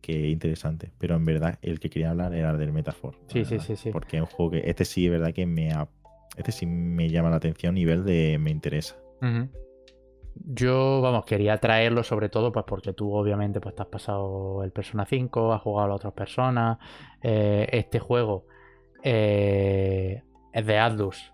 que 0.02 0.28
interesante. 0.28 0.92
Pero 0.98 1.16
en 1.16 1.24
verdad, 1.24 1.58
el 1.62 1.80
que 1.80 1.88
quería 1.88 2.10
hablar 2.10 2.34
era 2.34 2.50
el 2.50 2.58
del 2.58 2.72
Metaphor. 2.72 3.14
la 3.14 3.32
Sí, 3.32 3.44
sí, 3.44 3.50
verdad, 3.52 3.66
sí, 3.66 3.76
sí. 3.76 3.90
Porque 3.90 4.16
es 4.18 4.22
un 4.22 4.28
juego 4.28 4.50
que, 4.52 4.62
este 4.68 4.84
sí, 4.84 5.06
es 5.06 5.10
verdad 5.12 5.32
que 5.32 5.46
me 5.46 5.72
ha- 5.72 5.88
este 6.36 6.52
sí 6.52 6.66
me 6.66 7.08
llama 7.08 7.30
la 7.30 7.36
atención 7.36 7.74
nivel 7.74 8.04
de 8.04 8.36
me 8.38 8.50
interesa. 8.50 8.96
Ujú. 9.22 9.48
Yo, 10.34 11.00
vamos, 11.02 11.24
quería 11.24 11.58
traerlo 11.58 12.02
sobre 12.02 12.28
todo 12.28 12.52
pues 12.52 12.64
porque 12.66 12.92
tú 12.92 13.12
obviamente 13.14 13.60
pues 13.60 13.74
te 13.74 13.82
has 13.82 13.88
pasado 13.88 14.64
el 14.64 14.72
Persona 14.72 15.04
5, 15.04 15.52
has 15.52 15.60
jugado 15.62 15.92
a 15.92 15.94
otras 15.94 16.12
personas. 16.14 16.78
eh, 17.22 17.68
este 17.72 17.98
juego 18.00 18.46
eh, 19.02 20.22
es 20.52 20.66
de 20.66 20.78
Atlus, 20.78 21.32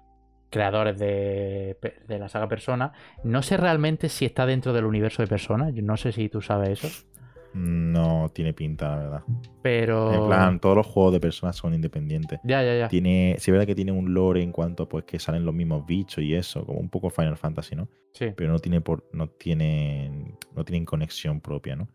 creadores 0.51 0.99
de, 0.99 1.77
de 2.07 2.19
la 2.19 2.29
saga 2.29 2.49
Persona. 2.49 2.93
No 3.23 3.43
sé 3.43 3.57
realmente 3.57 4.09
si 4.09 4.25
está 4.25 4.47
dentro 4.47 4.73
del 4.73 4.85
universo 4.85 5.23
de 5.23 5.29
Persona, 5.29 5.71
no 5.71 5.97
sé 5.97 6.13
si 6.13 6.29
tú 6.29 6.41
sabes 6.41 6.85
eso, 6.85 7.07
No 7.55 8.31
tiene 8.33 8.53
pinta, 8.53 8.91
la 8.91 8.97
verdad. 8.97 9.23
pero... 9.63 10.13
En 10.13 10.27
plan, 10.27 10.61
todos 10.61 10.77
los 10.77 10.87
juegos 10.87 11.13
de 11.13 11.21
personas 11.21 11.57
son 11.57 11.75
independientes. 11.75 12.41
Ya, 12.45 12.63
ya, 12.63 12.77
ya. 12.77 12.89
Tiene, 12.89 13.37
sí 13.39 13.51
es 13.51 13.53
verdad 13.53 13.67
que 13.67 13.75
tiene 13.75 13.93
un 13.93 14.13
lore 14.15 14.43
en 14.43 14.53
cuanto 14.53 14.89
pues 14.89 15.05
que 15.05 15.19
salen 15.19 15.45
los 15.45 15.55
mismos 15.55 15.87
bichos 15.87 16.23
y 16.23 16.35
eso, 16.35 16.65
como 16.65 16.79
un 16.79 16.91
poco 16.91 17.11
Final 17.11 17.37
Fantasy, 17.37 17.75
¿no? 17.77 17.89
Sí. 18.13 18.33
pero 18.35 18.51
no 18.51 18.59
tiene 18.59 18.81
por, 18.81 19.09
no 19.13 19.29
tienen 19.29 20.37
no 20.57 20.65
tienen 20.65 20.85
conexión 20.85 21.41
propia, 21.41 21.77
¿no? 21.77 21.89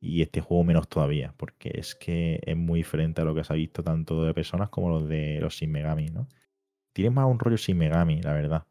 Y 0.00 0.22
este 0.22 0.40
juego 0.40 0.64
menos 0.64 0.88
todavía, 0.88 1.34
porque 1.36 1.70
es 1.74 1.94
que 1.94 2.40
es 2.44 2.56
muy 2.56 2.80
diferente 2.80 3.20
a 3.22 3.24
lo 3.24 3.34
que 3.34 3.44
se 3.44 3.52
ha 3.52 3.56
visto 3.56 3.82
tanto 3.84 4.24
de 4.24 4.34
personas 4.34 4.68
como 4.68 4.88
los 4.88 5.08
de 5.08 5.38
los 5.40 5.54
Shin 5.54 5.70
Megami, 5.70 6.06
¿no? 6.06 6.26
Tiene 6.92 7.10
más 7.10 7.26
un 7.26 7.38
rollo 7.38 7.56
Shin 7.56 7.78
Megami, 7.78 8.20
la 8.20 8.32
verdad. 8.32 8.64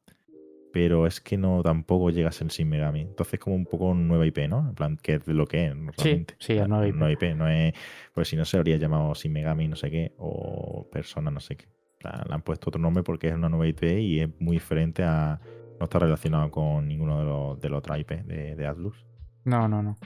Pero 0.74 1.06
es 1.06 1.20
que 1.20 1.38
no 1.38 1.62
tampoco 1.64 2.10
llega 2.10 2.30
a 2.30 2.32
ser 2.32 2.48
Shin 2.48 2.70
Megami. 2.70 3.02
Entonces 3.02 3.40
como 3.40 3.56
un 3.56 3.66
poco 3.66 3.94
nueva 3.94 4.26
IP, 4.26 4.48
¿no? 4.48 4.70
En 4.70 4.76
plan, 4.76 4.98
que 4.98 5.16
es 5.16 5.28
lo 5.28 5.46
que 5.46 5.68
es, 5.68 5.76
¿no? 5.76 5.92
Sí, 5.98 6.04
realmente. 6.04 6.36
sí, 6.40 6.54
es 6.54 6.68
nueva 6.68 6.88
IP. 6.88 6.96
Nueva 6.96 7.12
IP, 7.12 7.36
no 7.36 7.48
es... 7.48 7.74
Pues 8.14 8.28
si 8.28 8.36
no 8.36 8.46
se 8.46 8.58
habría 8.58 8.78
llamado 8.78 9.14
Shin 9.14 9.34
Megami 9.34 9.68
no 9.68 9.76
sé 9.76 9.92
qué, 9.92 10.14
o 10.18 10.88
Persona 10.92 11.32
no 11.32 11.40
sé 11.40 11.58
qué. 11.58 11.66
Plan, 12.00 12.24
Le 12.28 12.34
han 12.34 12.42
puesto 12.42 12.70
otro 12.70 12.82
nombre 12.82 13.04
porque 13.04 13.28
es 13.28 13.34
una 13.34 13.50
nueva 13.50 13.68
IP 13.68 13.84
y 13.84 14.20
es 14.22 14.30
muy 14.40 14.56
diferente 14.58 15.04
a... 15.04 15.40
No 15.80 15.86
está 15.86 16.00
relacionado 16.00 16.52
con 16.52 16.88
ninguno 16.88 17.20
de 17.20 17.26
los, 17.26 17.60
de 17.60 17.70
los 17.70 17.80
otros 17.80 18.00
IP 18.00 18.12
de, 18.24 18.56
de 18.56 18.68
Atlus. 18.68 19.06
No, 19.44 19.68
no, 19.68 19.82
no. 19.82 19.98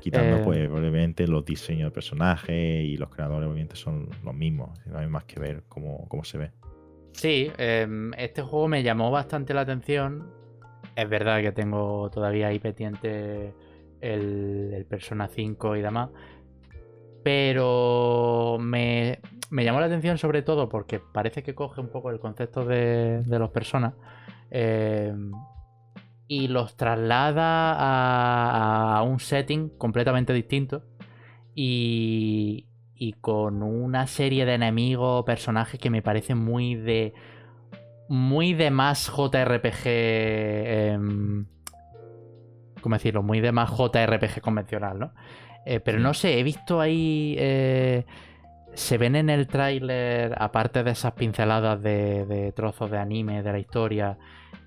Quitando, 0.00 0.38
Eh, 0.38 0.42
pues, 0.44 0.70
obviamente, 0.70 1.26
los 1.26 1.44
diseños 1.44 1.90
de 1.90 1.90
personajes 1.90 2.84
y 2.84 2.96
los 2.96 3.10
creadores, 3.10 3.46
obviamente, 3.46 3.76
son 3.76 4.08
los 4.24 4.34
mismos. 4.34 4.78
No 4.86 4.98
hay 4.98 5.06
más 5.06 5.24
que 5.24 5.40
ver 5.40 5.64
cómo, 5.68 6.08
cómo 6.08 6.24
se 6.24 6.38
ve. 6.38 6.50
Sí, 7.12 7.50
em, 7.58 8.12
este 8.14 8.42
juego 8.42 8.68
me 8.68 8.82
llamó 8.82 9.10
bastante 9.10 9.54
la 9.54 9.62
atención. 9.62 10.30
Es 10.94 11.08
verdad 11.08 11.40
que 11.40 11.52
tengo 11.52 12.10
todavía 12.10 12.48
ahí 12.48 12.58
pendiente 12.58 13.54
el, 14.00 14.86
Persona 14.88 15.28
5 15.28 15.76
y 15.76 15.82
demás. 15.82 16.10
Pero 17.22 18.58
me, 18.60 19.18
me 19.50 19.64
llamó 19.64 19.80
la 19.80 19.86
atención 19.86 20.18
sobre 20.18 20.42
todo 20.42 20.68
porque 20.68 21.00
parece 21.00 21.42
que 21.42 21.54
coge 21.54 21.80
un 21.80 21.88
poco 21.88 22.10
el 22.10 22.20
concepto 22.20 22.64
de, 22.64 23.22
de 23.22 23.38
los 23.38 23.50
personas 23.50 23.94
em, 24.50 25.32
y 26.28 26.48
los 26.48 26.76
traslada 26.76 27.72
a, 27.74 28.98
a 28.98 29.02
un 29.02 29.18
setting 29.18 29.70
completamente 29.76 30.32
distinto 30.32 30.84
y, 31.60 32.67
y 32.98 33.12
con 33.14 33.62
una 33.62 34.06
serie 34.06 34.44
de 34.44 34.54
enemigos, 34.54 35.24
personajes 35.24 35.78
que 35.80 35.90
me 35.90 36.02
parecen 36.02 36.38
muy 36.38 36.74
de. 36.74 37.14
Muy 38.08 38.54
de 38.54 38.70
más 38.70 39.06
JRPG. 39.08 39.86
em, 39.86 41.46
¿Cómo 42.80 42.94
decirlo? 42.96 43.22
Muy 43.22 43.40
de 43.40 43.52
más 43.52 43.70
JRPG 43.70 44.40
convencional, 44.40 44.98
¿no? 44.98 45.12
Eh, 45.66 45.80
pero 45.80 45.98
no 45.98 46.14
sé, 46.14 46.38
he 46.38 46.42
visto 46.42 46.80
ahí. 46.80 47.36
eh, 47.38 48.04
se 48.74 48.98
ven 48.98 49.16
en 49.16 49.28
el 49.28 49.48
tráiler, 49.48 50.34
aparte 50.38 50.84
de 50.84 50.92
esas 50.92 51.12
pinceladas 51.12 51.82
de, 51.82 52.26
de 52.26 52.52
trozos 52.52 52.90
de 52.90 52.98
anime, 52.98 53.42
de 53.42 53.52
la 53.52 53.58
historia, 53.58 54.18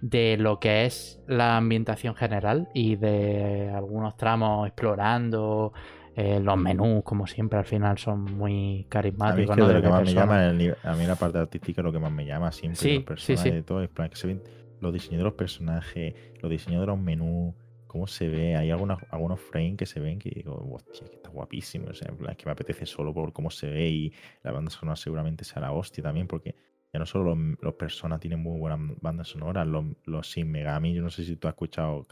de 0.01 0.37
lo 0.37 0.59
que 0.59 0.85
es 0.85 1.21
la 1.27 1.57
ambientación 1.57 2.15
general 2.15 2.67
y 2.73 2.95
de 2.97 3.71
algunos 3.73 4.17
tramos 4.17 4.67
explorando. 4.67 5.73
Eh, 6.15 6.39
los 6.39 6.57
menús, 6.57 7.03
como 7.03 7.25
siempre, 7.27 7.59
al 7.59 7.65
final 7.65 7.97
son 7.97 8.23
muy 8.23 8.51
A 8.53 8.65
mí 8.75 8.79
es 8.81 8.87
carismáticos. 8.89 9.57
¿no? 9.57 9.67
de 9.67 9.73
lo 9.75 9.81
que 9.81 9.89
más 9.89 10.03
me 10.03 10.13
llama, 10.13 10.45
el 10.45 10.75
a 10.83 10.95
mí 10.95 11.05
la 11.05 11.15
parte 11.15 11.37
artística 11.37 11.81
es 11.81 11.85
lo 11.85 11.91
que 11.91 11.99
más 11.99 12.11
me 12.11 12.25
llama 12.25 12.51
siempre. 12.51 12.79
Sí, 12.79 12.89
los 12.89 12.99
sí, 12.99 13.05
personajes 13.05 13.43
sí. 13.43 13.55
de 13.55 13.63
todo, 13.63 13.81
es 13.83 13.89
plan 13.89 14.09
que 14.09 14.15
se 14.17 14.27
ven 14.27 14.41
los 14.79 14.91
diseños 14.93 15.19
de 15.19 15.23
los 15.25 15.33
personajes, 15.33 16.15
los 16.41 16.51
diseños 16.51 16.81
de 16.81 16.87
los 16.87 16.99
menús, 16.99 17.53
cómo 17.87 18.07
se 18.07 18.27
ve. 18.27 18.55
Hay 18.55 18.71
algunos, 18.71 18.99
algunos 19.09 19.39
frames 19.39 19.77
que 19.77 19.85
se 19.85 19.99
ven 19.99 20.17
que 20.19 20.29
digo, 20.31 20.55
hostia, 20.73 21.07
que 21.07 21.15
está 21.15 21.29
guapísimo. 21.29 21.87
O 21.89 21.93
sea, 21.93 22.09
en 22.09 22.17
plan, 22.17 22.35
que 22.35 22.45
me 22.45 22.51
apetece 22.51 22.85
solo 22.85 23.13
por 23.13 23.31
cómo 23.31 23.49
se 23.51 23.69
ve 23.69 23.87
y 23.89 24.13
la 24.43 24.51
banda 24.51 24.71
sonora 24.71 24.95
seguramente 24.95 25.43
sea 25.45 25.61
la 25.61 25.71
hostia 25.71 26.03
también, 26.03 26.27
porque 26.27 26.55
ya 26.91 26.99
no 26.99 27.05
solo 27.05 27.35
los, 27.35 27.57
los 27.61 27.73
personas 27.75 28.19
tienen 28.19 28.41
muy 28.41 28.59
buenas 28.59 28.79
bandas 29.01 29.27
sonoras, 29.29 29.65
los, 29.67 29.85
los 30.05 30.27
Shin 30.27 30.49
Megami, 30.51 30.93
yo 30.93 31.01
no 31.01 31.09
sé 31.09 31.23
si 31.23 31.35
tú 31.37 31.47
has 31.47 31.53
escuchado 31.53 32.05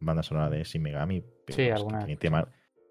bandas 0.00 0.26
sonoras 0.26 0.50
de 0.50 0.62
Shin 0.64 0.80
Megami, 0.82 1.22
pero 1.44 1.56
Sí, 1.56 1.62
es 1.62 2.18
temas- 2.18 2.46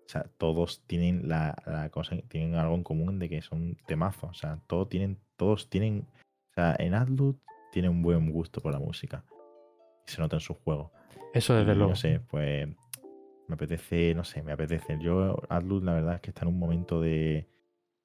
o 0.07 0.09
sea, 0.09 0.25
todos 0.37 0.83
tienen 0.87 1.27
la, 1.27 1.61
la 1.65 1.89
cosa, 1.89 2.15
tienen 2.29 2.55
algo 2.55 2.75
en 2.75 2.83
común 2.83 3.19
de 3.19 3.27
que 3.27 3.41
son 3.41 3.75
temazos. 3.85 4.29
O 4.29 4.33
sea, 4.33 4.57
todos 4.65 4.87
tienen, 4.87 5.17
todos 5.35 5.69
tienen, 5.69 6.07
o 6.51 6.53
sea, 6.53 6.77
en 6.79 6.93
Atlus 6.93 7.35
tiene 7.73 7.89
un 7.89 8.01
buen 8.01 8.31
gusto 8.31 8.61
por 8.61 8.71
la 8.71 8.79
música. 8.79 9.25
Y 10.07 10.11
se 10.11 10.21
nota 10.21 10.37
en 10.37 10.39
sus 10.39 10.55
juegos. 10.63 10.91
Eso 11.33 11.55
desde 11.55 11.75
luego. 11.75 11.89
No 11.89 11.95
sé, 11.97 12.21
pues 12.21 12.69
me 13.49 13.55
apetece, 13.55 14.13
no 14.15 14.23
sé, 14.23 14.41
me 14.43 14.53
apetece. 14.53 14.97
Yo, 15.01 15.41
Atlus, 15.49 15.83
la 15.83 15.93
verdad 15.93 16.15
es 16.15 16.21
que 16.21 16.29
está 16.29 16.43
en 16.43 16.53
un 16.53 16.59
momento 16.59 17.01
de. 17.01 17.49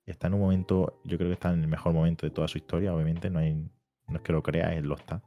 Está 0.04 0.26
en 0.26 0.34
un 0.34 0.40
momento, 0.40 1.00
yo 1.04 1.16
creo 1.16 1.30
que 1.30 1.34
está 1.34 1.52
en 1.52 1.60
el 1.60 1.68
mejor 1.68 1.92
momento 1.92 2.26
de 2.26 2.30
toda 2.30 2.48
su 2.48 2.58
historia, 2.58 2.92
obviamente, 2.92 3.30
no 3.30 3.38
hay. 3.38 3.54
No 3.54 4.16
es 4.16 4.22
que 4.22 4.32
lo 4.32 4.42
crea, 4.42 4.74
él 4.74 4.86
lo 4.86 4.96
está. 4.96 5.22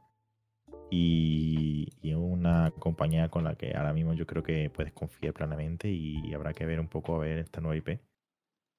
Y, 0.90 1.88
y 2.00 2.10
es 2.10 2.16
una 2.16 2.70
compañía 2.78 3.28
con 3.28 3.44
la 3.44 3.54
que 3.56 3.76
ahora 3.76 3.92
mismo 3.92 4.14
yo 4.14 4.26
creo 4.26 4.42
que 4.42 4.70
puedes 4.70 4.92
confiar 4.92 5.34
plenamente 5.34 5.88
y 5.88 6.32
habrá 6.32 6.52
que 6.52 6.64
ver 6.64 6.78
un 6.80 6.88
poco 6.88 7.16
a 7.16 7.18
ver 7.18 7.38
esta 7.38 7.60
nueva 7.60 7.76
IP. 7.76 8.00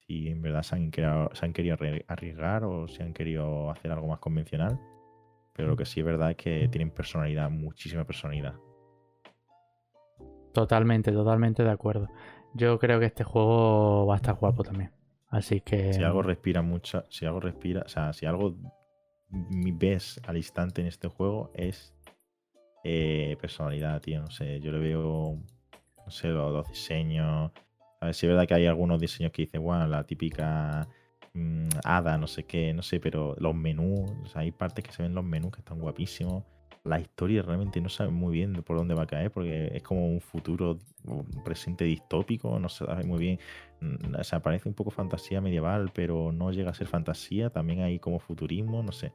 si 0.08 0.30
en 0.30 0.42
verdad 0.42 0.64
se 0.64 0.76
han, 0.76 0.90
querido, 0.90 1.30
se 1.34 1.46
han 1.46 1.52
querido 1.54 1.76
arri- 1.78 2.06
arriesgar 2.08 2.64
o 2.64 2.88
si 2.88 3.04
han 3.04 3.14
querido 3.14 3.70
hacer 3.72 3.92
algo 3.92 4.08
más 4.08 4.20
convencional. 4.20 4.80
Pero 5.54 5.68
lo 5.70 5.76
que 5.76 5.86
sí 5.86 6.00
es 6.00 6.06
verdad 6.06 6.32
es 6.32 6.38
que 6.38 6.68
tienen 6.70 6.92
personalidad, 6.92 7.50
muchísima 7.50 8.06
personalidad. 8.06 8.54
Totalmente, 10.54 11.12
totalmente 11.12 11.64
de 11.64 11.72
acuerdo. 11.72 12.08
Yo 12.54 12.80
creo 12.80 13.00
que 13.00 13.06
este 13.08 13.24
juego 13.24 14.06
va 14.08 14.14
a 14.14 14.18
estar 14.18 14.36
guapo 14.36 14.64
también. 14.64 14.92
Así 15.30 15.62
que. 15.62 15.94
Si 15.94 16.02
algo 16.04 16.22
respira 16.22 16.62
mucho, 16.62 17.04
si 17.10 17.26
algo 17.26 17.40
respira, 17.40 17.84
o 17.86 17.90
sea, 17.90 18.14
si 18.14 18.26
algo 18.26 18.56
ves 19.30 20.22
al 20.26 20.38
instante 20.38 20.82
en 20.82 20.88
este 20.88 21.08
juego 21.10 21.52
es 21.54 21.94
eh, 22.90 23.38
personalidad, 23.40 24.02
tío. 24.02 24.22
No 24.22 24.32
sé, 24.32 24.60
yo 24.62 24.72
le 24.72 24.80
veo, 24.80 25.38
no 26.06 26.12
sé, 26.12 26.30
los, 26.30 26.54
los 26.54 26.68
diseños. 26.70 27.52
A 28.00 28.06
ver, 28.06 28.16
si 28.16 28.26
es 28.26 28.30
verdad 28.32 28.48
que 28.48 28.54
hay 28.54 28.66
algunos 28.66 29.00
diseños 29.00 29.32
que 29.34 29.44
dicen, 29.44 29.62
bueno, 29.62 29.88
la 29.88 30.04
típica 30.06 30.88
mm, 31.34 31.68
hada, 31.84 32.18
no 32.18 32.28
sé 32.28 32.46
qué, 32.46 32.74
no 32.74 32.82
sé, 32.84 33.00
pero 33.00 33.36
los 33.40 33.54
menús, 33.56 34.10
hay 34.36 34.52
partes 34.52 34.86
que 34.86 34.92
se 34.94 35.04
ven 35.04 35.14
los 35.16 35.26
menús 35.26 35.52
que 35.52 35.60
están 35.60 35.80
guapísimos. 35.80 36.44
La 36.86 37.00
historia 37.02 37.42
realmente 37.42 37.82
no 37.82 37.90
sabe 37.90 38.12
muy 38.12 38.32
bien 38.34 38.54
por 38.64 38.78
dónde 38.78 38.94
va 38.94 39.04
a 39.04 39.08
caer, 39.08 39.32
porque 39.32 39.70
es 39.76 39.84
como 39.84 40.08
un 40.08 40.22
futuro, 40.22 40.80
un 41.06 41.26
presente 41.44 41.84
distópico, 41.84 42.58
no 42.60 42.70
se 42.70 42.86
sabe 42.86 43.04
muy 43.04 43.20
bien. 43.20 43.40
Mm, 43.82 44.16
O 44.20 44.24
sea, 44.24 44.40
parece 44.42 44.70
un 44.70 44.76
poco 44.76 44.92
fantasía 44.92 45.42
medieval, 45.42 45.92
pero 45.94 46.32
no 46.32 46.52
llega 46.52 46.72
a 46.72 46.74
ser 46.74 46.88
fantasía. 46.88 47.50
También 47.50 47.82
hay 47.82 48.00
como 48.00 48.20
futurismo, 48.20 48.82
no 48.84 48.94
sé. 48.94 49.12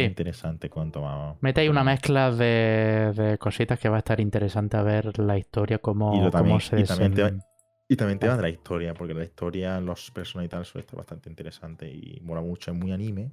Sí, 0.00 0.04
Interesante 0.04 0.68
cuanto 0.70 1.00
más. 1.02 1.36
mete 1.40 1.60
ahí 1.62 1.68
una 1.68 1.84
mezcla 1.84 2.30
de, 2.30 3.12
de 3.14 3.38
cositas 3.38 3.78
que 3.78 3.88
va 3.88 3.96
a 3.96 3.98
estar 3.98 4.20
interesante 4.20 4.76
a 4.76 4.82
ver 4.82 5.18
la 5.18 5.38
historia, 5.38 5.78
cómo, 5.78 6.14
Y 6.14 6.20
lo 6.22 6.30
también- 6.30 6.50
cómo 6.58 6.60
se 6.60 6.80
y 6.80 6.84
también 6.84 7.14
te 7.14 7.22
va- 7.22 7.30
desen- 7.30 7.42
Y 7.88 7.96
también 7.96 8.18
te 8.18 8.26
va 8.28 8.36
de 8.36 8.42
la 8.42 8.48
historia, 8.48 8.94
porque 8.94 9.12
la 9.14 9.24
historia, 9.24 9.78
los 9.80 10.10
personajes 10.10 10.46
y 10.46 10.50
tal, 10.50 10.64
suele 10.64 10.80
estar 10.84 10.96
bastante 10.96 11.28
interesante 11.28 11.88
y 11.90 12.18
mola 12.22 12.40
mucho. 12.40 12.70
Es 12.70 12.76
muy 12.76 12.92
anime. 12.92 13.30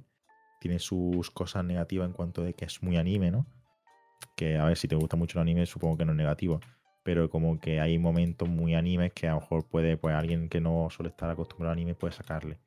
Tiene 0.60 0.78
sus 0.78 1.30
cosas 1.30 1.64
negativas 1.64 2.06
en 2.06 2.12
cuanto 2.12 2.42
de 2.42 2.52
que 2.54 2.66
es 2.66 2.82
muy 2.82 2.96
anime, 2.98 3.30
¿no? 3.30 3.46
Que 4.36 4.58
a 4.58 4.64
ver, 4.66 4.76
si 4.76 4.88
te 4.88 4.94
gusta 4.94 5.16
mucho 5.16 5.38
el 5.38 5.42
anime, 5.42 5.64
supongo 5.66 5.96
que 5.96 6.04
no 6.04 6.12
es 6.12 6.18
negativo. 6.18 6.60
Pero 7.02 7.28
como 7.30 7.58
que 7.58 7.80
hay 7.80 7.98
momentos 7.98 8.48
muy 8.48 8.74
animes 8.76 9.12
que 9.12 9.26
a 9.26 9.32
lo 9.34 9.40
mejor 9.40 9.66
puede, 9.66 9.96
pues 9.96 10.14
alguien 10.14 10.48
que 10.48 10.60
no 10.60 10.88
suele 10.90 11.08
estar 11.08 11.28
acostumbrado 11.30 11.72
al 11.72 11.78
anime 11.78 11.94
puede 11.94 12.12
sacarle. 12.12 12.58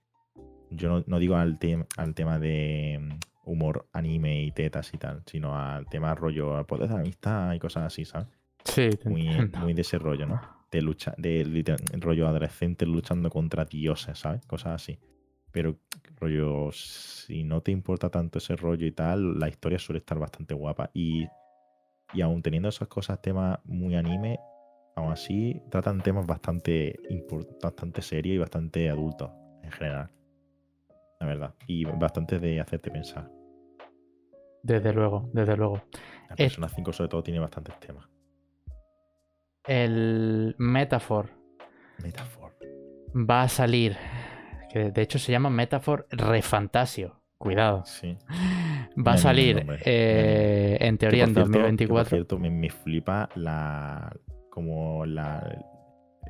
Yo 0.72 0.90
no, 0.90 1.04
no 1.08 1.20
digo 1.20 1.36
al, 1.38 1.58
tem- 1.60 1.86
al 1.98 2.14
tema 2.16 2.38
de 2.40 3.00
humor 3.46 3.88
anime 3.94 4.44
y 4.44 4.52
tetas 4.52 4.94
y 4.94 4.98
tal, 4.98 5.24
sino 5.26 5.58
al 5.58 5.88
tema 5.88 6.14
rollo 6.16 6.66
poder 6.66 6.90
de 6.90 6.96
amistad 6.96 7.54
y 7.54 7.60
cosas 7.60 7.84
así, 7.84 8.06
¿sabes? 8.06 8.28
Sí, 8.64 8.90
Muy, 9.06 9.26
muy 9.60 9.74
de 9.74 9.82
ese 9.82 9.98
rollo, 9.98 10.26
¿no? 10.26 10.42
De 10.72 10.82
lucha, 10.82 11.14
de 11.18 11.76
rollo 12.00 12.28
adolescentes 12.28 12.88
luchando 12.88 13.30
contra 13.30 13.66
dioses, 13.66 14.18
¿sabes? 14.20 14.46
Cosas 14.46 14.82
así. 14.82 15.00
Pero, 15.52 15.78
rollo, 16.20 16.70
si 16.72 17.44
no 17.44 17.62
te 17.62 17.72
importa 17.72 18.10
tanto 18.10 18.40
ese 18.40 18.56
rollo 18.56 18.86
y 18.86 18.92
tal, 18.92 19.40
la 19.40 19.48
historia 19.48 19.80
suele 19.80 20.00
estar 20.00 20.20
bastante 20.20 20.54
guapa. 20.54 20.90
Y, 20.94 21.28
y 22.14 22.22
aún 22.22 22.42
teniendo 22.42 22.68
esas 22.68 22.90
cosas, 22.90 23.22
temas 23.22 23.60
muy 23.64 23.96
anime, 23.96 24.38
aún 24.96 25.14
así 25.14 25.62
tratan 25.70 26.02
temas 26.02 26.26
bastante, 26.26 27.00
bastante 27.62 28.02
serios 28.02 28.36
y 28.36 28.38
bastante 28.40 28.90
adultos 28.90 29.32
en 29.64 29.72
general. 29.72 30.10
La 31.26 31.34
verdad. 31.34 31.56
Y 31.68 31.86
bastante 31.86 32.40
de 32.40 32.60
hacerte 32.60 32.92
pensar. 32.92 33.30
Desde 34.64 34.94
luego, 34.94 35.30
desde 35.34 35.56
luego. 35.58 35.76
La 36.30 36.36
Es- 36.38 36.54
Persona 36.54 36.70
5 36.70 36.94
sobre 36.94 37.10
todo 37.10 37.24
tiene 37.24 37.40
bastantes 37.40 37.80
temas. 37.80 38.08
El 39.68 40.56
Metaphor 40.60 41.30
Metafor. 42.04 42.56
va 43.16 43.44
a 43.44 43.50
salir, 43.50 43.98
que 44.72 44.92
de 44.92 45.02
hecho 45.02 45.18
se 45.18 45.32
llama 45.32 45.50
Metaphor 45.50 46.08
Refantasio. 46.12 47.22
Cuidado. 47.38 47.84
Sí. 47.86 48.18
Va 48.98 49.14
a 49.14 49.18
salir, 49.18 49.58
nombre, 49.58 49.80
eh, 49.86 50.78
en 50.80 50.98
teoría, 50.98 51.24
en 51.26 51.34
cierto- 51.34 51.52
que, 51.52 51.58
por 51.58 51.62
2024. 51.62 52.10
cierto, 52.10 52.40
me, 52.40 52.50
me 52.50 52.70
flipa 52.70 53.30
la 53.36 54.16
como 54.50 55.06
la 55.06 55.40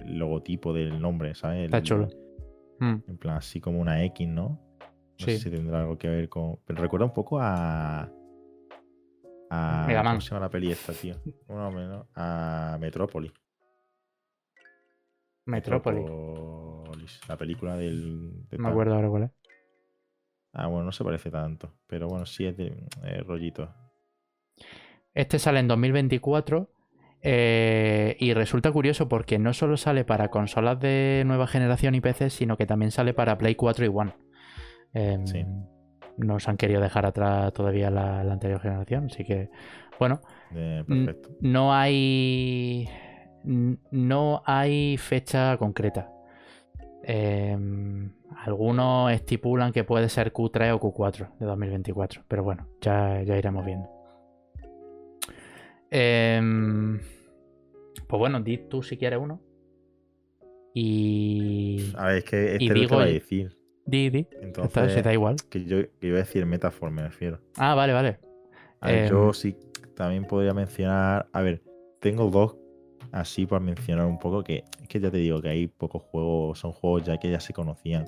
el 0.02 0.18
logotipo 0.18 0.74
del 0.74 1.00
nombre, 1.02 1.36
¿sabes? 1.36 1.60
El- 1.60 1.66
Está 1.66 1.82
chulo. 1.84 2.08
Mm, 2.80 2.96
En 3.08 3.18
plan, 3.18 3.38
así 3.38 3.62
como 3.62 3.80
una 3.80 4.04
X, 4.06 4.28
¿no? 4.28 4.60
No 5.20 5.26
sé 5.26 5.38
Sí. 5.38 5.44
si 5.44 5.50
tendrá 5.52 5.80
algo 5.82 5.98
que 5.98 6.10
ver 6.10 6.28
con. 6.30 6.58
Pero 6.66 6.82
recuerda 6.82 7.06
un 7.06 7.14
poco 7.14 7.40
a. 7.40 8.10
a 9.50 9.84
Mega 9.88 10.04
Man. 10.04 10.14
¿Cómo 10.16 10.22
se 10.22 10.30
llama 10.30 10.46
la 10.46 10.50
peli 10.50 10.72
esta, 10.72 10.94
tío? 10.94 11.16
Bueno, 11.48 11.72
menos. 11.72 12.08
A 12.16 12.78
Metrópolis. 12.80 13.32
Metrópolis. 15.46 16.02
Metrópolis, 16.02 17.22
La 17.28 17.38
película 17.38 17.78
del. 17.78 18.48
de 18.50 18.58
No 18.58 18.64
me 18.64 18.70
acuerdo 18.70 18.96
ahora 18.96 19.10
cuál 19.10 19.24
es. 19.24 19.32
Ah, 20.54 20.68
bueno, 20.68 20.86
no 20.86 20.92
se 20.92 21.04
parece 21.04 21.30
tanto. 21.30 21.74
Pero 21.88 22.08
bueno, 22.08 22.26
sí 22.26 22.46
es 22.46 22.58
de 22.58 22.68
eh, 23.04 23.22
rollito. 23.26 23.70
Este 25.14 25.38
sale 25.40 25.60
en 25.60 25.68
2024 25.68 26.70
eh, 27.22 28.16
y 28.20 28.34
resulta 28.34 28.72
curioso 28.72 29.08
porque 29.08 29.38
no 29.38 29.54
solo 29.54 29.78
sale 29.78 30.04
para 30.04 30.30
consolas 30.30 30.80
de 30.80 31.24
nueva 31.26 31.48
generación 31.48 31.96
y 31.96 32.02
PC, 32.02 32.30
sino 32.30 32.58
que 32.58 32.66
también 32.66 32.92
sale 32.92 33.14
para 33.14 33.38
Play 33.38 33.56
4 33.56 33.86
y 33.86 33.90
One. 33.94 34.14
Em, 34.96 35.28
Sí. 35.28 35.46
No 36.18 36.40
se 36.40 36.50
han 36.50 36.56
querido 36.58 36.80
dejar 36.82 37.06
atrás 37.06 37.52
todavía 37.54 37.92
la, 37.92 38.24
la 38.24 38.34
anterior 38.34 38.62
generación, 38.62 39.06
así 39.12 39.24
que 39.26 39.50
bueno, 40.00 40.22
Eh, 40.56 40.84
perfecto. 40.88 41.30
no 41.42 41.74
hay 41.74 42.88
no 43.44 44.42
hay 44.46 44.98
fecha 44.98 45.56
concreta. 45.58 46.10
Em, 47.04 48.12
algunos 48.46 49.12
estipulan 49.12 49.72
que 49.72 49.84
puede 49.84 50.10
ser 50.10 50.32
Q3 50.34 50.72
o 50.74 50.80
Q4 50.80 51.38
de 51.38 51.46
2024, 51.46 52.24
pero 52.28 52.44
bueno, 52.44 52.68
ya, 52.82 53.22
ya 53.24 53.38
iremos 53.38 53.64
viendo. 53.66 53.88
Em, 55.92 57.00
pues 58.08 58.20
bueno, 58.20 58.40
di 58.40 58.58
tú 58.58 58.82
si 58.82 58.98
quieres 58.98 59.20
uno. 59.20 59.42
Y. 60.74 61.94
A 61.98 62.08
ver, 62.08 62.18
es 62.18 62.24
que 62.24 62.54
este 62.54 62.64
y 62.64 62.68
es 62.68 62.70
lo 62.70 62.74
que 62.76 62.80
digo 62.82 62.96
va 62.98 63.04
a 63.04 63.06
decir. 63.08 63.58
Di, 63.86 64.10
di. 64.10 64.28
Entonces, 64.42 64.94
si 64.94 65.02
da 65.02 65.14
igual. 65.14 65.36
que 65.50 65.64
yo, 65.66 65.78
que 66.00 66.08
iba 66.08 66.18
a 66.18 66.20
decir 66.20 66.46
Metafor, 66.46 66.90
me 66.92 67.04
refiero. 67.04 67.40
Ah, 67.58 67.76
vale, 67.76 67.94
vale. 67.94 68.20
A 68.82 68.88
ver, 68.88 69.04
Em. 69.06 69.10
yo 69.10 69.34
sí 69.34 69.56
también 69.96 70.26
podría 70.26 70.54
mencionar. 70.54 71.28
A 71.32 71.42
ver, 71.42 71.62
tengo 72.00 72.30
dos 72.30 72.56
así 73.12 73.46
para 73.46 73.60
mencionar 73.60 74.06
un 74.08 74.18
poco. 74.20 74.44
Que 74.44 74.64
es 74.82 74.88
que 74.88 75.00
ya 75.00 75.12
te 75.12 75.18
digo 75.18 75.42
que 75.42 75.50
hay 75.50 75.68
pocos 75.68 76.02
juegos, 76.04 76.60
son 76.60 76.72
juegos 76.72 77.04
ya 77.06 77.18
que 77.18 77.30
ya 77.30 77.40
se 77.40 77.54
conocían. 77.54 78.06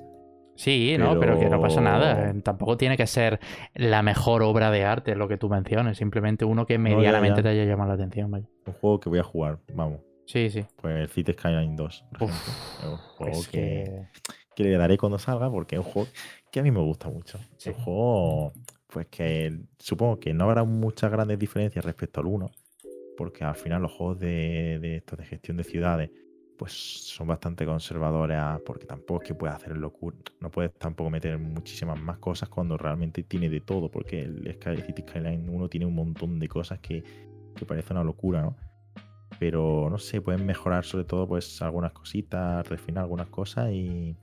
Sí, 0.55 0.95
no, 0.97 1.19
pero 1.19 1.37
que 1.37 1.47
no 1.49 1.61
pasa 1.61 1.79
nada. 1.81 2.15
Pero- 2.15 2.31
Eh, 2.39 2.41
Tampoco 2.41 2.77
tiene 2.77 2.97
que 2.97 3.05
ser 3.05 3.39
la 3.75 4.01
mejor 4.01 4.41
obra 4.41 4.71
de 4.71 4.83
arte 4.83 5.15
lo 5.15 5.27
que 5.27 5.37
tú 5.37 5.49
menciones. 5.49 5.99
Simplemente 5.99 6.45
uno 6.45 6.65
que 6.65 6.73
ya, 6.73 6.79
medianamente 6.79 7.37
ya. 7.37 7.43
te 7.43 7.49
haya 7.49 7.65
llamado 7.65 7.89
la 7.89 7.95
atención. 7.95 8.31
vaya. 8.31 8.47
Un 8.65 8.73
juego 8.73 8.99
que 8.99 9.09
voy 9.09 9.19
a 9.19 9.23
jugar, 9.23 9.59
vamos. 9.73 9.99
Sí, 10.25 10.49
sí. 10.49 10.65
Pues 10.81 10.95
el 10.95 11.07
City 11.09 11.33
Skyline 11.33 11.75
2. 11.75 12.05
por 12.17 12.23
Uf, 12.23 12.31
ejemplo. 12.31 12.81
Es 12.81 12.85
un 12.89 12.97
juego 13.15 13.31
Es 13.39 13.47
que, 13.47 13.59
que. 13.59 14.07
Que 14.57 14.63
le 14.63 14.75
daré 14.75 14.97
cuando 14.97 15.19
salga 15.19 15.51
porque 15.51 15.75
es 15.75 15.85
un 15.85 15.91
juego 15.91 16.07
que 16.51 16.59
a 16.59 16.63
mí 16.63 16.71
me 16.71 16.79
gusta 16.81 17.09
mucho. 17.09 17.39
Sí. 17.57 17.69
Un 17.69 17.75
juego, 17.75 18.53
pues 18.87 19.05
que 19.05 19.59
supongo 19.77 20.19
que 20.19 20.33
no 20.33 20.45
habrá 20.45 20.63
muchas 20.63 21.11
grandes 21.11 21.37
diferencias 21.37 21.85
respecto 21.85 22.21
al 22.21 22.25
1, 22.25 22.49
porque 23.15 23.43
al 23.43 23.53
final 23.55 23.83
los 23.83 23.91
juegos 23.91 24.19
de, 24.19 24.79
de 24.81 24.95
estos 24.97 25.19
de 25.19 25.25
gestión 25.25 25.57
de 25.57 25.63
ciudades, 25.63 26.09
pues 26.57 26.71
son 26.73 27.27
bastante 27.27 27.67
conservadores, 27.67 28.35
a- 28.39 28.59
porque 28.65 28.87
tampoco 28.87 29.21
es 29.21 29.27
que 29.27 29.35
puedas 29.35 29.57
hacer 29.57 29.77
locura, 29.77 30.17
no 30.39 30.49
puedes 30.49 30.73
tampoco 30.73 31.11
meter 31.11 31.37
muchísimas 31.37 32.01
más 32.01 32.17
cosas 32.17 32.49
cuando 32.49 32.77
realmente 32.77 33.21
tiene 33.21 33.49
de 33.51 33.61
todo, 33.61 33.91
porque 33.91 34.23
el 34.23 34.51
Sky 34.55 34.81
City 34.87 35.03
Skyline 35.07 35.47
1 35.47 35.69
tiene 35.69 35.85
un 35.85 35.93
montón 35.93 36.39
de 36.39 36.47
cosas 36.47 36.79
que, 36.79 37.03
que 37.55 37.63
parece 37.67 37.93
una 37.93 38.03
locura, 38.03 38.41
¿no? 38.41 38.55
Pero 39.39 39.87
no 39.91 39.99
sé, 39.99 40.19
pueden 40.19 40.47
mejorar 40.47 40.83
sobre 40.83 41.05
todo 41.05 41.27
pues 41.27 41.61
algunas 41.61 41.91
cositas, 41.91 42.67
refinar 42.67 43.03
algunas 43.03 43.27
cosas 43.27 43.69
y 43.71 44.17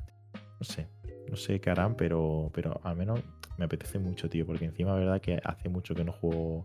no 0.65 0.74
sé, 0.74 0.89
no 1.28 1.36
sé 1.36 1.61
qué 1.61 1.70
harán, 1.70 1.95
pero, 1.95 2.51
pero 2.55 2.81
al 2.85 2.97
menos 2.97 3.20
me 3.59 3.66
apetece 3.66 3.99
mucho, 3.99 4.28
tío, 4.28 4.47
porque 4.47 4.65
encima 4.65 4.93
la 4.93 4.99
verdad 4.99 5.20
que 5.20 5.41
hace 5.45 5.69
mucho 5.69 5.95
que 5.95 6.05
no 6.05 6.12
juego 6.12 6.65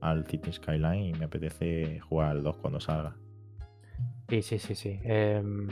al 0.00 0.26
City 0.26 0.52
Skyline 0.52 1.14
y 1.14 1.18
me 1.18 1.26
apetece 1.26 2.00
jugar 2.00 2.30
al 2.30 2.42
2 2.42 2.56
cuando 2.56 2.80
salga. 2.80 3.14
Sí, 4.28 4.42
sí, 4.42 4.58
sí, 4.58 4.74
sí. 4.74 5.00
Em, 5.04 5.68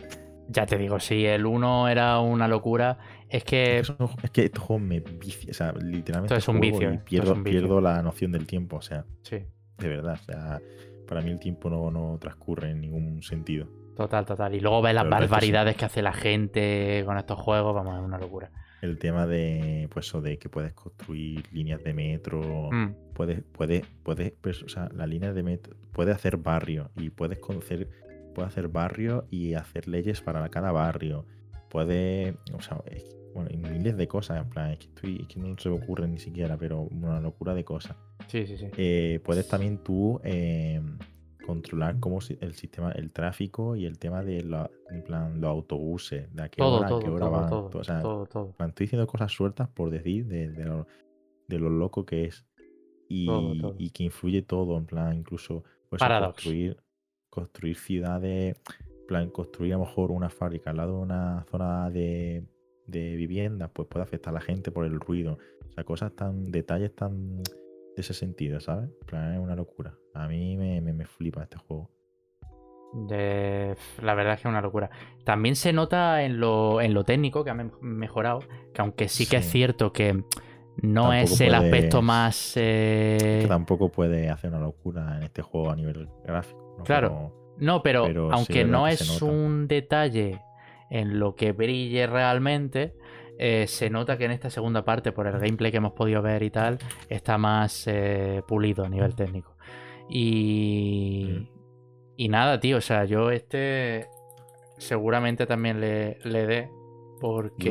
ya 0.49 0.67
te 0.67 0.77
digo, 0.77 1.01
si 1.01 1.25
el 1.25 1.47
1 1.47 1.89
era 1.89 2.21
una 2.21 2.47
locura, 2.49 2.99
es 3.29 3.45
que. 3.45 3.79
Es, 3.79 3.91
que 3.91 4.05
es 4.23 4.31
que 4.31 4.45
estos 4.45 4.63
juegos 4.63 4.87
me 4.87 5.01
vician, 5.01 5.51
o 5.51 5.55
sea, 5.55 5.73
literalmente 5.73 6.37
Esto 6.37 6.53
es 6.53 6.55
un 6.55 6.59
juego 6.59 6.79
vicio, 6.79 6.91
y 6.91 6.95
esto 6.95 7.03
es 7.03 7.05
pierdo, 7.05 7.33
un 7.33 7.45
vicio. 7.45 7.61
pierdo 7.61 7.81
la 7.81 8.03
noción 8.03 8.33
del 8.33 8.47
tiempo, 8.47 8.77
o 8.77 8.83
sea, 8.83 9.05
Sí, 9.23 9.39
de 9.79 9.89
verdad, 9.89 10.19
o 10.21 10.25
sea, 10.25 10.61
para 11.09 11.21
mí 11.23 11.31
el 11.31 11.41
tiempo 11.41 11.71
no, 11.71 11.91
no 11.91 12.19
transcurre 12.21 12.71
en 12.71 12.83
ningún 12.83 13.23
sentido. 13.23 13.67
Total, 13.97 14.25
total. 14.27 14.55
Y 14.55 14.61
luego 14.61 14.83
ves 14.83 14.95
las 14.95 15.05
Pero 15.05 15.17
sí. 15.17 15.21
barbaridades 15.23 15.77
que 15.77 15.85
hace 15.85 16.03
la 16.03 16.13
gente 16.13 17.03
con 17.07 17.17
estos 17.19 17.39
juegos, 17.39 17.75
vamos, 17.75 17.95
es 17.99 18.05
una 18.05 18.19
locura. 18.19 18.51
El 18.83 18.99
tema 18.99 19.27
de, 19.27 19.89
pues, 19.93 20.07
eso 20.07 20.21
de 20.21 20.39
que 20.39 20.49
puedes 20.51 20.73
construir 20.75 21.43
líneas 21.53 21.83
de 21.83 21.95
metro, 21.95 22.69
Mm, 22.71 22.95
puedes, 23.15 23.43
puedes, 23.53 23.83
puedes, 24.03 24.33
pues, 24.41 24.63
o 24.63 24.69
sea, 24.69 24.89
las 24.95 25.09
líneas 25.09 25.35
de 25.35 25.43
metro, 25.43 25.75
puedes 25.93 26.15
hacer 26.15 26.37
barrio 26.37 26.91
y 26.97 27.09
puedes 27.11 27.39
conocer, 27.39 27.89
puedes 28.35 28.51
hacer 28.53 28.69
barrio 28.69 29.27
y 29.31 29.55
hacer 29.55 29.89
leyes 29.89 30.21
para 30.21 30.47
cada 30.51 30.71
barrio. 30.73 31.25
puedes, 31.71 32.35
o 32.53 32.61
sea, 32.61 32.79
bueno, 33.35 33.51
y 33.53 33.57
miles 33.57 33.97
de 33.97 34.07
cosas, 34.07 34.41
en 34.41 34.49
plan, 34.49 34.71
es 34.71 34.79
que, 34.79 34.87
estoy, 34.87 35.17
es 35.23 35.27
que 35.27 35.41
no 35.41 35.59
se 35.59 35.69
me 35.69 35.75
ocurre 35.75 36.07
ni 36.07 36.21
siquiera, 36.21 36.57
pero 36.57 36.83
una 36.83 37.21
locura 37.21 37.53
de 37.53 37.65
cosas. 37.65 37.97
Sí, 38.29 38.47
sí, 38.47 38.57
sí. 38.57 38.69
Eh, 38.77 39.19
puedes 39.25 39.49
también 39.49 39.79
tú 39.79 40.21
eh, 40.23 40.81
controlar 41.45 42.01
cómo 42.01 42.21
el 42.41 42.55
sistema, 42.55 42.93
el 42.93 43.11
tráfico 43.11 43.77
y 43.77 43.85
el 43.85 43.99
tema 43.99 44.23
de 44.23 44.43
la- 44.43 44.71
en 44.91 45.03
plan, 45.03 45.41
los 45.41 45.51
autobuses, 45.51 46.35
de 46.35 46.43
a 46.43 46.49
qué 46.49 46.59
todo, 46.59 46.79
hora, 46.79 46.87
a 46.87 46.89
todo, 46.89 47.01
qué 47.01 47.09
hora 47.11 47.27
todo, 47.27 47.31
van. 47.31 47.49
todo, 47.49 47.81
o 47.81 47.85
sea, 47.85 48.03
todo, 48.03 48.27
todo. 48.27 48.47
en 48.47 48.53
plan, 48.53 48.69
estoy 48.71 48.85
diciendo 48.85 49.07
cosas 49.07 49.33
sueltas 49.33 49.69
por 49.69 49.91
decir 49.91 50.27
de, 50.27 50.49
de 50.49 50.65
lo, 50.65 50.87
de 51.49 51.59
lo 51.59 51.71
loco 51.71 52.05
que 52.05 52.25
es. 52.25 52.47
Y, 53.09 53.91
que 53.91 54.05
influye 54.05 54.43
todo, 54.43 54.77
en 54.79 54.87
plan, 54.87 55.17
incluso 55.17 55.63
pues, 55.89 56.03
construir, 56.03 56.79
construir 57.29 57.77
ciudades, 57.77 58.57
en 58.89 59.07
plan, 59.07 59.31
construir 59.31 59.75
a 59.75 59.77
lo 59.77 59.85
mejor 59.85 60.11
una 60.11 60.31
fábrica 60.31 60.71
al 60.71 60.79
lado 60.79 60.97
de 60.97 61.03
una 61.03 61.45
zona 61.51 61.91
de, 61.91 62.45
de 62.87 63.17
viviendas, 63.17 63.71
pues 63.73 63.87
puede 63.89 64.05
afectar 64.05 64.33
a 64.33 64.35
la 64.35 64.41
gente 64.41 64.71
por 64.71 64.87
el 64.87 64.99
ruido. 64.99 65.39
O 65.69 65.73
sea, 65.73 65.85
cosas 65.85 66.13
tan, 66.17 66.51
detalles 66.51 66.95
tan 66.95 67.43
ese 68.01 68.15
sentido, 68.15 68.61
¿sabes? 68.61 68.91
Plan, 69.07 69.35
es 69.35 69.41
una 69.41 69.55
locura. 69.57 69.95
A 70.15 70.27
mí 70.29 70.57
me, 70.57 70.81
me, 70.81 70.93
me 70.93 71.05
flipa 71.07 71.43
este 71.43 71.57
juego. 71.59 71.91
De- 73.09 73.75
La 74.03 74.15
verdad 74.15 74.35
es 74.35 74.41
que 74.41 74.49
es 74.49 74.53
una 74.53 74.61
locura. 74.61 74.91
También 75.25 75.57
se 75.57 75.73
nota 75.73 76.23
en 76.23 76.39
lo, 76.39 76.81
en 76.81 76.95
lo 76.95 77.05
técnico 77.05 77.43
que 77.45 77.51
ha 77.51 77.55
mejorado, 77.81 78.41
que 78.73 78.81
aunque 78.83 79.09
sí 79.09 79.27
que 79.27 79.39
es 79.39 79.47
cierto 79.51 79.93
que 79.93 80.13
no 80.83 81.03
Tampoco 81.09 81.35
es 81.35 81.41
el 81.41 81.55
aspecto 81.55 82.03
más... 82.03 82.53
eh, 82.57 83.39
Que 83.43 83.49
tampoco 83.49 83.89
puede 83.91 84.29
hacer 84.31 84.51
una 84.51 84.61
locura 84.61 85.17
en 85.17 85.25
este 85.25 85.43
juego 85.43 85.71
a 85.71 85.77
nivel 85.77 86.09
gráfico. 86.25 86.75
¿no? 86.79 86.85
Claro. 86.85 87.55
No, 87.59 87.83
pero, 87.83 88.07
aunque 88.33 88.65
no 88.65 88.89
es 88.89 89.23
un 89.23 89.69
detalle 89.69 90.41
en 90.91 91.19
lo 91.21 91.35
que 91.37 91.53
brille 91.53 92.07
realmente, 92.07 92.95
eh, 93.39 93.67
se 93.67 93.91
nota 93.91 94.17
que 94.17 94.25
en 94.25 94.31
esta 94.31 94.51
segunda 94.51 94.85
parte, 94.85 95.13
por 95.13 95.27
el 95.27 95.39
gameplay 95.39 95.71
que 95.71 95.79
hemos 95.79 95.93
podido 95.93 96.23
ver 96.23 96.43
y 96.43 96.51
tal, 96.51 96.79
está 97.09 97.39
más 97.39 97.87
eh, 97.87 98.43
pulido 98.47 98.85
a 98.85 98.89
nivel 98.89 99.15
técnico. 99.15 99.57
Y, 100.09 101.49
y 102.17 102.29
nada, 102.29 102.61
tío, 102.61 102.77
o 102.79 102.81
sea, 102.81 103.05
yo 103.05 103.31
este 103.31 104.07
seguramente 104.79 105.47
también 105.47 105.81
le, 105.81 106.19
le 106.25 106.47
dé 106.47 106.71
porque... 107.21 107.69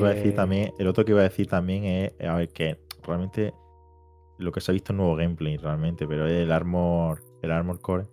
El 0.77 0.87
otro 0.87 1.05
que 1.05 1.11
iba 1.11 1.21
a 1.21 1.23
decir 1.23 1.47
también 1.47 1.83
es, 1.85 2.13
a 2.27 2.35
ver, 2.35 2.49
que 2.49 2.79
realmente 3.03 3.53
lo 4.39 4.51
que 4.51 4.61
se 4.61 4.71
ha 4.71 4.73
visto 4.73 4.93
es 4.93 4.97
nuevo 4.97 5.15
gameplay 5.15 5.57
realmente, 5.57 6.07
pero 6.07 6.27
el 6.27 6.51
Armor, 6.51 7.21
el 7.41 7.51
Armor 7.51 7.79
Core. 7.79 8.05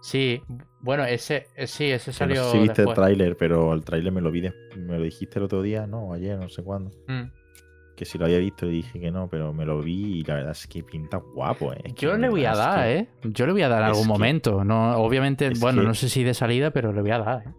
Sí, 0.00 0.40
bueno, 0.80 1.04
ese, 1.04 1.48
eh, 1.56 1.66
sí, 1.66 1.86
ese 1.86 2.10
no 2.10 2.14
salió 2.14 2.44
sé 2.44 2.50
si 2.52 2.58
viste 2.58 2.82
después. 2.82 2.96
el 2.98 3.02
tráiler, 3.04 3.36
pero 3.36 3.72
el 3.72 3.84
tráiler 3.84 4.12
me 4.12 4.20
lo 4.20 4.30
vi, 4.30 4.42
me 4.76 4.96
lo 4.98 5.02
dijiste 5.02 5.38
el 5.38 5.44
otro 5.46 5.60
día, 5.62 5.86
no, 5.86 6.12
ayer, 6.12 6.38
no 6.38 6.48
sé 6.48 6.62
cuándo. 6.62 6.90
Mm. 7.08 7.30
Que 7.96 8.04
si 8.04 8.16
lo 8.16 8.26
había 8.26 8.38
visto 8.38 8.64
le 8.66 8.72
dije 8.72 9.00
que 9.00 9.10
no, 9.10 9.28
pero 9.28 9.52
me 9.52 9.66
lo 9.66 9.80
vi 9.82 10.20
y 10.20 10.22
la 10.24 10.34
verdad 10.36 10.52
es 10.52 10.68
que 10.68 10.84
pinta 10.84 11.16
guapo, 11.16 11.72
eh. 11.72 11.80
Es 11.82 11.94
Yo 11.96 12.16
le 12.16 12.28
voy 12.28 12.44
a 12.44 12.54
dar, 12.54 12.84
que- 12.86 12.96
¿eh? 12.98 13.08
Yo 13.24 13.44
le 13.46 13.52
voy 13.52 13.62
a 13.62 13.68
dar 13.68 13.80
en 13.80 13.86
algún 13.86 14.02
que- 14.04 14.08
momento. 14.08 14.62
No, 14.62 14.96
obviamente, 14.98 15.48
es 15.48 15.58
bueno, 15.58 15.80
que- 15.82 15.88
no 15.88 15.94
sé 15.94 16.08
si 16.08 16.22
de 16.22 16.32
salida, 16.34 16.70
pero 16.70 16.92
le 16.92 17.00
voy 17.00 17.10
a 17.10 17.18
dar. 17.18 17.42
¿eh? 17.48 17.50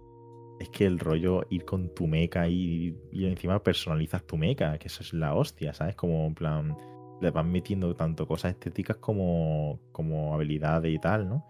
Es 0.61 0.69
que 0.69 0.85
el 0.85 0.97
rollo 0.99 1.43
ir 1.49 1.65
con 1.65 1.93
tu 1.93 2.07
mecha 2.07 2.47
y, 2.47 2.95
y 3.11 3.25
encima 3.25 3.61
personalizas 3.61 4.23
tu 4.25 4.37
mecha, 4.37 4.77
que 4.77 4.87
eso 4.87 5.03
es 5.03 5.13
la 5.13 5.33
hostia, 5.33 5.73
¿sabes? 5.73 5.95
Como 5.95 6.25
en 6.27 6.35
plan, 6.35 6.77
le 7.21 7.31
van 7.31 7.51
metiendo 7.51 7.93
tanto 7.95 8.25
cosas 8.25 8.51
estéticas 8.51 8.95
como, 8.97 9.79
como 9.91 10.33
habilidades 10.33 10.93
y 10.93 10.99
tal, 10.99 11.27
¿no? 11.27 11.45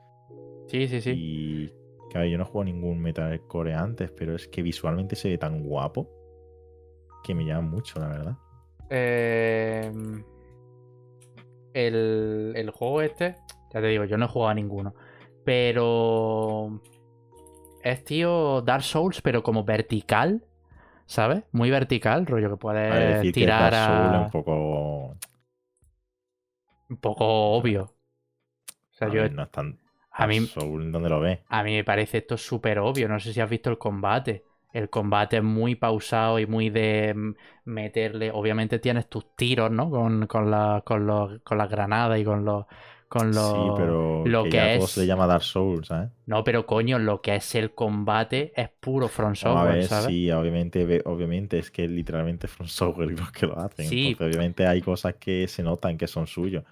Sí, 0.70 0.88
sí, 0.88 1.02
sí. 1.02 1.14
Y 1.16 1.74
claro, 2.12 2.28
yo 2.28 2.38
no 2.38 2.46
juego 2.46 2.64
ningún 2.64 3.00
Metal 3.02 3.42
Core 3.48 3.74
antes, 3.74 4.12
pero 4.12 4.36
es 4.36 4.48
que 4.48 4.62
visualmente 4.62 5.16
se 5.16 5.30
ve 5.30 5.38
tan 5.38 5.64
guapo 5.64 6.10
que 7.24 7.34
me 7.34 7.44
llama 7.44 7.68
mucho, 7.68 8.00
la 8.00 8.08
verdad. 8.08 8.38
Eh, 8.90 9.92
el, 11.74 12.54
el 12.56 12.70
juego 12.70 13.02
este, 13.02 13.36
ya 13.74 13.82
te 13.82 13.88
digo, 13.88 14.06
yo 14.06 14.18
no 14.18 14.26
he 14.26 14.30
jugado 14.30 14.52
a 14.52 14.54
ninguno. 14.54 14.94
Pero 15.44 16.82
es 17.84 18.04
tío 18.04 18.62
Dark 18.62 18.84
Souls, 18.84 19.22
pero 19.22 19.42
como 19.42 19.64
vertical, 19.64 20.46
¿sabes? 21.08 21.44
Muy 21.52 21.72
vertical, 21.72 22.28
rollo 22.28 22.52
que 22.52 22.58
puedes 22.58 23.16
decir 23.16 23.34
que 23.34 23.40
tirar 23.40 23.72
Dark 23.72 23.88
Souls 23.88 24.10
es 24.10 24.16
a... 24.16 24.22
un 24.22 24.32
poco. 24.32 25.18
Un 26.90 26.98
poco 26.98 27.26
obvio. 27.26 27.84
O 27.84 28.94
sea, 28.94 29.08
a 29.08 29.12
yo, 29.12 29.22
ver, 29.22 29.34
no 29.34 29.44
es 29.44 29.52
tan. 29.52 29.80
A 30.24 30.28
mí, 30.28 30.38
Dark 30.38 30.46
Souls, 30.46 30.92
¿dónde 30.92 31.10
lo? 31.10 31.22
A 31.50 31.64
me 31.64 31.84
parece 31.84 32.20
esto 32.20 32.38
súper 32.38 32.80
obvio. 32.80 33.08
No 33.08 33.20
sé 33.20 33.34
si 33.34 33.42
has 33.42 33.50
visto 33.50 33.70
el 33.70 33.78
combate. 33.78 34.46
El 34.74 34.90
combate 34.90 35.38
es 35.38 35.44
muy 35.44 35.76
pausado 35.76 36.40
y 36.40 36.46
muy 36.46 36.70
de 36.70 37.14
mm, 37.16 37.36
meterle. 37.66 38.32
Obviamente 38.32 38.80
tienes 38.80 39.10
tus 39.10 39.36
tiros, 39.36 39.72
¿no? 39.72 39.90
Con, 39.90 40.28
con, 40.28 40.52
la- 40.52 40.84
con, 40.86 41.08
los, 41.08 41.42
con 41.44 41.58
las 41.58 41.70
granadas 41.70 42.20
y 42.20 42.26
con 42.26 42.46
los. 42.46 42.66
Con 43.08 43.34
los 43.34 43.56
sí, 43.56 43.72
pero 43.72 44.32
lo 44.32 44.48
que 44.50 44.50
que 44.50 44.58
ya 44.58 44.70
todo 44.70 44.88
es- 44.88 44.88
se 44.88 45.00
le 45.00 45.08
llama 45.08 45.26
Dark 45.28 45.44
Souls, 45.44 45.88
¿sabes? 45.88 46.10
No, 46.26 46.44
pero 46.46 46.66
coño, 46.66 46.98
lo 46.98 47.22
que 47.22 47.36
es 47.36 47.56
el 47.56 47.74
combate 47.76 48.54
es 48.56 48.70
puro 48.70 49.10
From 49.10 49.36
Vamos 49.42 49.62
a 49.62 49.66
Software, 49.66 49.66
ver, 49.66 49.90
¿sabes? 49.90 50.16
sí, 50.16 50.30
obviamente, 50.32 51.02
obviamente 51.06 51.60
es 51.60 51.72
que 51.72 51.88
literalmente 51.88 52.48
From 52.48 52.68
Software 52.68 53.12
los 53.20 53.32
que 53.32 53.48
lo 53.48 53.58
hacen. 53.60 53.88
Sí. 53.90 53.94
Entonces, 53.94 54.28
obviamente 54.28 54.68
hay 54.68 54.82
cosas 54.82 55.16
que 55.16 55.48
se 55.48 55.64
notan 55.64 55.98
que 55.98 56.08
son 56.08 56.28
suyos. 56.28 56.64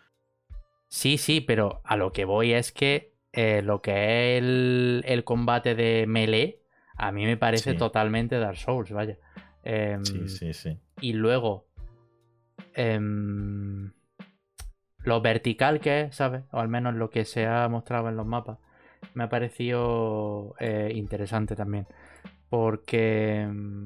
Sí, 0.90 1.18
sí, 1.18 1.42
pero 1.42 1.82
a 1.84 1.98
lo 1.98 2.12
que 2.14 2.26
voy 2.26 2.54
es 2.54 2.72
que 2.72 3.14
eh, 3.34 3.62
lo 3.62 3.82
que 3.82 4.38
es 4.38 4.44
el, 4.44 5.04
el 5.06 5.24
combate 5.24 5.76
de 5.76 6.06
melee, 6.08 6.62
a 6.96 7.12
mí 7.12 7.26
me 7.26 7.38
parece 7.38 7.72
Sí. 7.74 7.78
totalmente 7.78 8.40
Dark 8.40 8.58
Souls, 8.58 8.92
vaya. 8.92 9.18
Em, 9.64 10.04
Sí, 10.04 10.28
sí, 10.28 10.54
sí. 10.54 10.80
Y 11.02 11.14
luego, 11.14 11.68
em, 12.74 13.92
lo 15.00 15.22
vertical 15.22 15.80
que 15.80 16.02
es, 16.02 16.16
¿sabes? 16.16 16.44
O 16.52 16.60
al 16.60 16.68
menos 16.68 16.96
lo 16.96 17.10
que 17.10 17.26
se 17.26 17.46
ha 17.46 17.68
mostrado 17.70 18.10
en 18.10 18.18
los 18.18 18.26
mapas, 18.26 18.58
me 19.14 19.24
ha 19.26 19.30
parecido 19.30 20.56
eh, 20.60 20.92
interesante 20.96 21.56
también. 21.56 21.88
Porque, 22.50 23.42
em, 23.42 23.86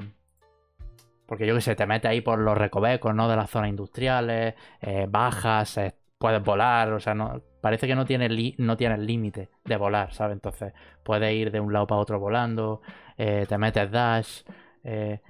porque 1.26 1.48
yo 1.48 1.56
que 1.56 1.62
sé, 1.62 1.76
te 1.76 1.86
metes 1.86 2.10
ahí 2.10 2.22
por 2.22 2.40
los 2.40 2.58
recovecos, 2.58 3.14
¿no? 3.16 3.28
De 3.30 3.36
las 3.36 3.50
zonas 3.50 3.70
industriales, 3.70 4.56
eh, 4.82 5.08
bajas, 5.10 5.80
puedes 6.18 6.44
volar, 6.44 6.92
o 6.94 7.00
sea, 7.00 7.14
no, 7.14 7.42
parece 7.62 7.88
que 7.88 7.96
no 7.96 8.06
tienes 8.06 8.32
li- 8.32 8.56
no 8.58 8.76
tienes 8.78 9.00
límite 9.00 9.50
de 9.66 9.78
volar, 9.78 10.14
¿sabes? 10.14 10.34
Entonces 10.34 10.74
puedes 11.04 11.34
ir 11.34 11.52
de 11.52 11.60
un 11.60 11.72
lado 11.74 11.88
para 11.88 12.02
otro 12.02 12.20
volando, 12.20 12.82
eh, 13.18 13.46
te 13.48 13.58
metes 13.58 13.90
dash. 13.92 14.42
eh, 14.84 15.22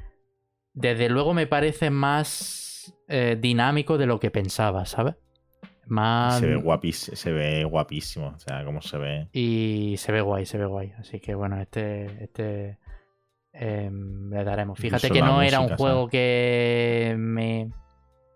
desde 0.74 1.10
luego 1.10 1.34
me 1.34 1.48
parece 1.48 1.90
más 1.90 2.94
eh, 3.10 3.38
dinámico 3.40 3.98
de 3.98 4.06
lo 4.06 4.20
que 4.20 4.32
pensaba, 4.32 4.86
¿sabes? 4.86 5.16
Más... 5.88 6.40
Se 6.40 6.46
ve 6.48 6.56
guapísimo, 6.56 7.18
se 7.18 7.32
ve 7.34 7.64
guapísimo. 7.66 8.28
O 8.36 8.40
sea, 8.40 8.64
cómo 8.64 8.82
se 8.82 8.98
ve. 8.98 9.28
Y 9.34 9.96
se 9.98 10.14
ve 10.14 10.22
guay, 10.22 10.46
se 10.46 10.58
ve 10.58 10.66
guay. 10.66 10.94
Así 10.98 11.20
que 11.20 11.36
bueno, 11.36 11.60
este, 11.60 12.24
este 12.24 12.78
em, 13.52 14.30
le 14.32 14.44
daremos. 14.46 14.80
Fíjate 14.80 15.08
Incluso 15.08 15.14
que 15.14 15.22
no 15.22 15.42
era 15.42 15.60
un 15.60 15.76
juego 15.76 16.02
¿sabes? 16.04 16.12
que 16.12 17.16
me, 17.18 17.70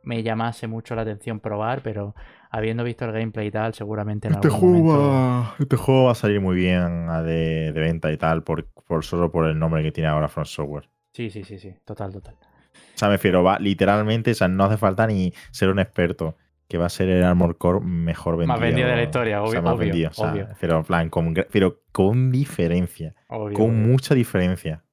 me 0.04 0.24
llamase 0.24 0.68
mucho 0.68 0.96
la 0.96 1.04
atención 1.04 1.40
probar, 1.40 1.82
pero 1.82 2.16
habiendo 2.58 2.84
visto 2.84 3.06
el 3.06 3.12
gameplay 3.12 3.48
y 3.48 3.52
tal, 3.52 3.74
seguramente 3.74 4.28
en 4.28 4.34
Este 4.34 4.48
algún 4.48 4.60
juego, 4.60 4.88
momento... 4.88 5.12
va, 5.12 5.56
este 5.60 5.76
juego 5.78 6.04
va 6.06 6.12
a 6.12 6.16
salir 6.16 6.42
muy 6.42 6.56
bien 6.56 7.08
de, 7.08 7.72
de 7.74 7.80
venta 7.80 8.12
y 8.12 8.18
tal, 8.18 8.44
por, 8.44 8.66
por 8.88 9.04
solo 9.04 9.32
por 9.32 9.46
el 9.48 9.58
nombre 9.60 9.84
que 9.84 9.92
tiene 9.92 10.10
ahora 10.10 10.28
From 10.28 10.46
Software. 10.46 10.90
Sí, 11.14 11.30
sí, 11.30 11.44
sí, 11.44 11.60
sí, 11.60 11.74
total, 11.86 12.12
total. 12.14 12.36
O 12.36 12.98
sea, 12.98 13.10
me 13.10 13.16
refiero, 13.16 13.44
va 13.44 13.60
literalmente, 13.60 14.32
o 14.32 14.36
sea, 14.36 14.48
no 14.48 14.64
hace 14.66 14.78
falta 14.78 15.06
ni 15.08 15.34
ser 15.52 15.70
un 15.70 15.80
experto, 15.80 16.36
que 16.68 16.78
va 16.78 16.86
a 16.86 16.90
ser 16.90 17.10
el 17.10 17.24
Armor 17.24 17.58
Core 17.58 17.80
mejor 17.82 18.38
vendido. 18.38 18.54
Más 18.54 18.62
vendido 18.62 18.88
de 18.90 18.96
la 18.96 19.04
historia, 19.04 19.42
o 19.44 19.48
sea, 19.48 19.60
obvio, 19.60 19.70
más 19.70 19.76
obvio, 19.76 19.86
vendido, 19.88 20.10
o 20.10 20.14
sea, 20.14 20.32
obvio. 20.32 20.48
Pero, 20.60 20.78
en 20.78 20.84
plan, 20.84 21.10
con, 21.10 21.34
pero 21.52 21.82
con 21.92 22.32
diferencia, 22.32 23.14
Obvio, 23.28 23.58
con 23.58 23.68
obvio. 23.68 23.88
mucha 23.88 24.16
diferencia. 24.16 24.84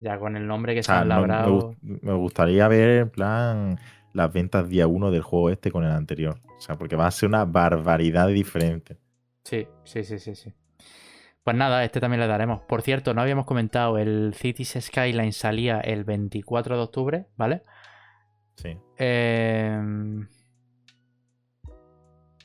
Ya 0.00 0.18
con 0.18 0.36
el 0.36 0.46
nombre 0.46 0.74
que 0.74 0.80
O 0.80 0.82
se 0.82 0.88
sea, 0.88 1.00
han 1.02 1.08
no- 1.08 1.14
me, 1.14 1.20
labrado... 1.20 1.70
gust- 1.70 1.78
me 2.02 2.12
gustaría 2.14 2.68
ver, 2.68 2.90
en 3.02 3.10
plan, 3.10 3.78
las 4.12 4.32
ventas 4.32 4.68
día 4.68 4.86
uno 4.86 5.10
del 5.10 5.22
juego 5.22 5.50
este 5.50 5.70
con 5.70 5.84
el 5.84 5.92
anterior. 5.92 6.38
O 6.56 6.60
sea, 6.60 6.76
porque 6.76 6.96
va 6.96 7.06
a 7.06 7.10
ser 7.10 7.28
una 7.28 7.44
barbaridad 7.44 8.28
diferente. 8.28 8.98
Sí, 9.44 9.66
sí, 9.84 10.04
sí, 10.04 10.18
sí, 10.18 10.34
sí. 10.34 10.52
Pues 11.42 11.56
nada, 11.56 11.82
este 11.84 12.00
también 12.00 12.20
le 12.20 12.28
daremos. 12.28 12.60
Por 12.62 12.82
cierto, 12.82 13.14
no 13.14 13.20
habíamos 13.20 13.46
comentado, 13.46 13.98
el 13.98 14.32
Cities 14.34 14.78
Skyline 14.80 15.32
salía 15.32 15.80
el 15.80 16.04
24 16.04 16.76
de 16.76 16.82
octubre, 16.82 17.26
¿vale? 17.36 17.64
Sí. 18.54 18.78
Em, 18.96 20.28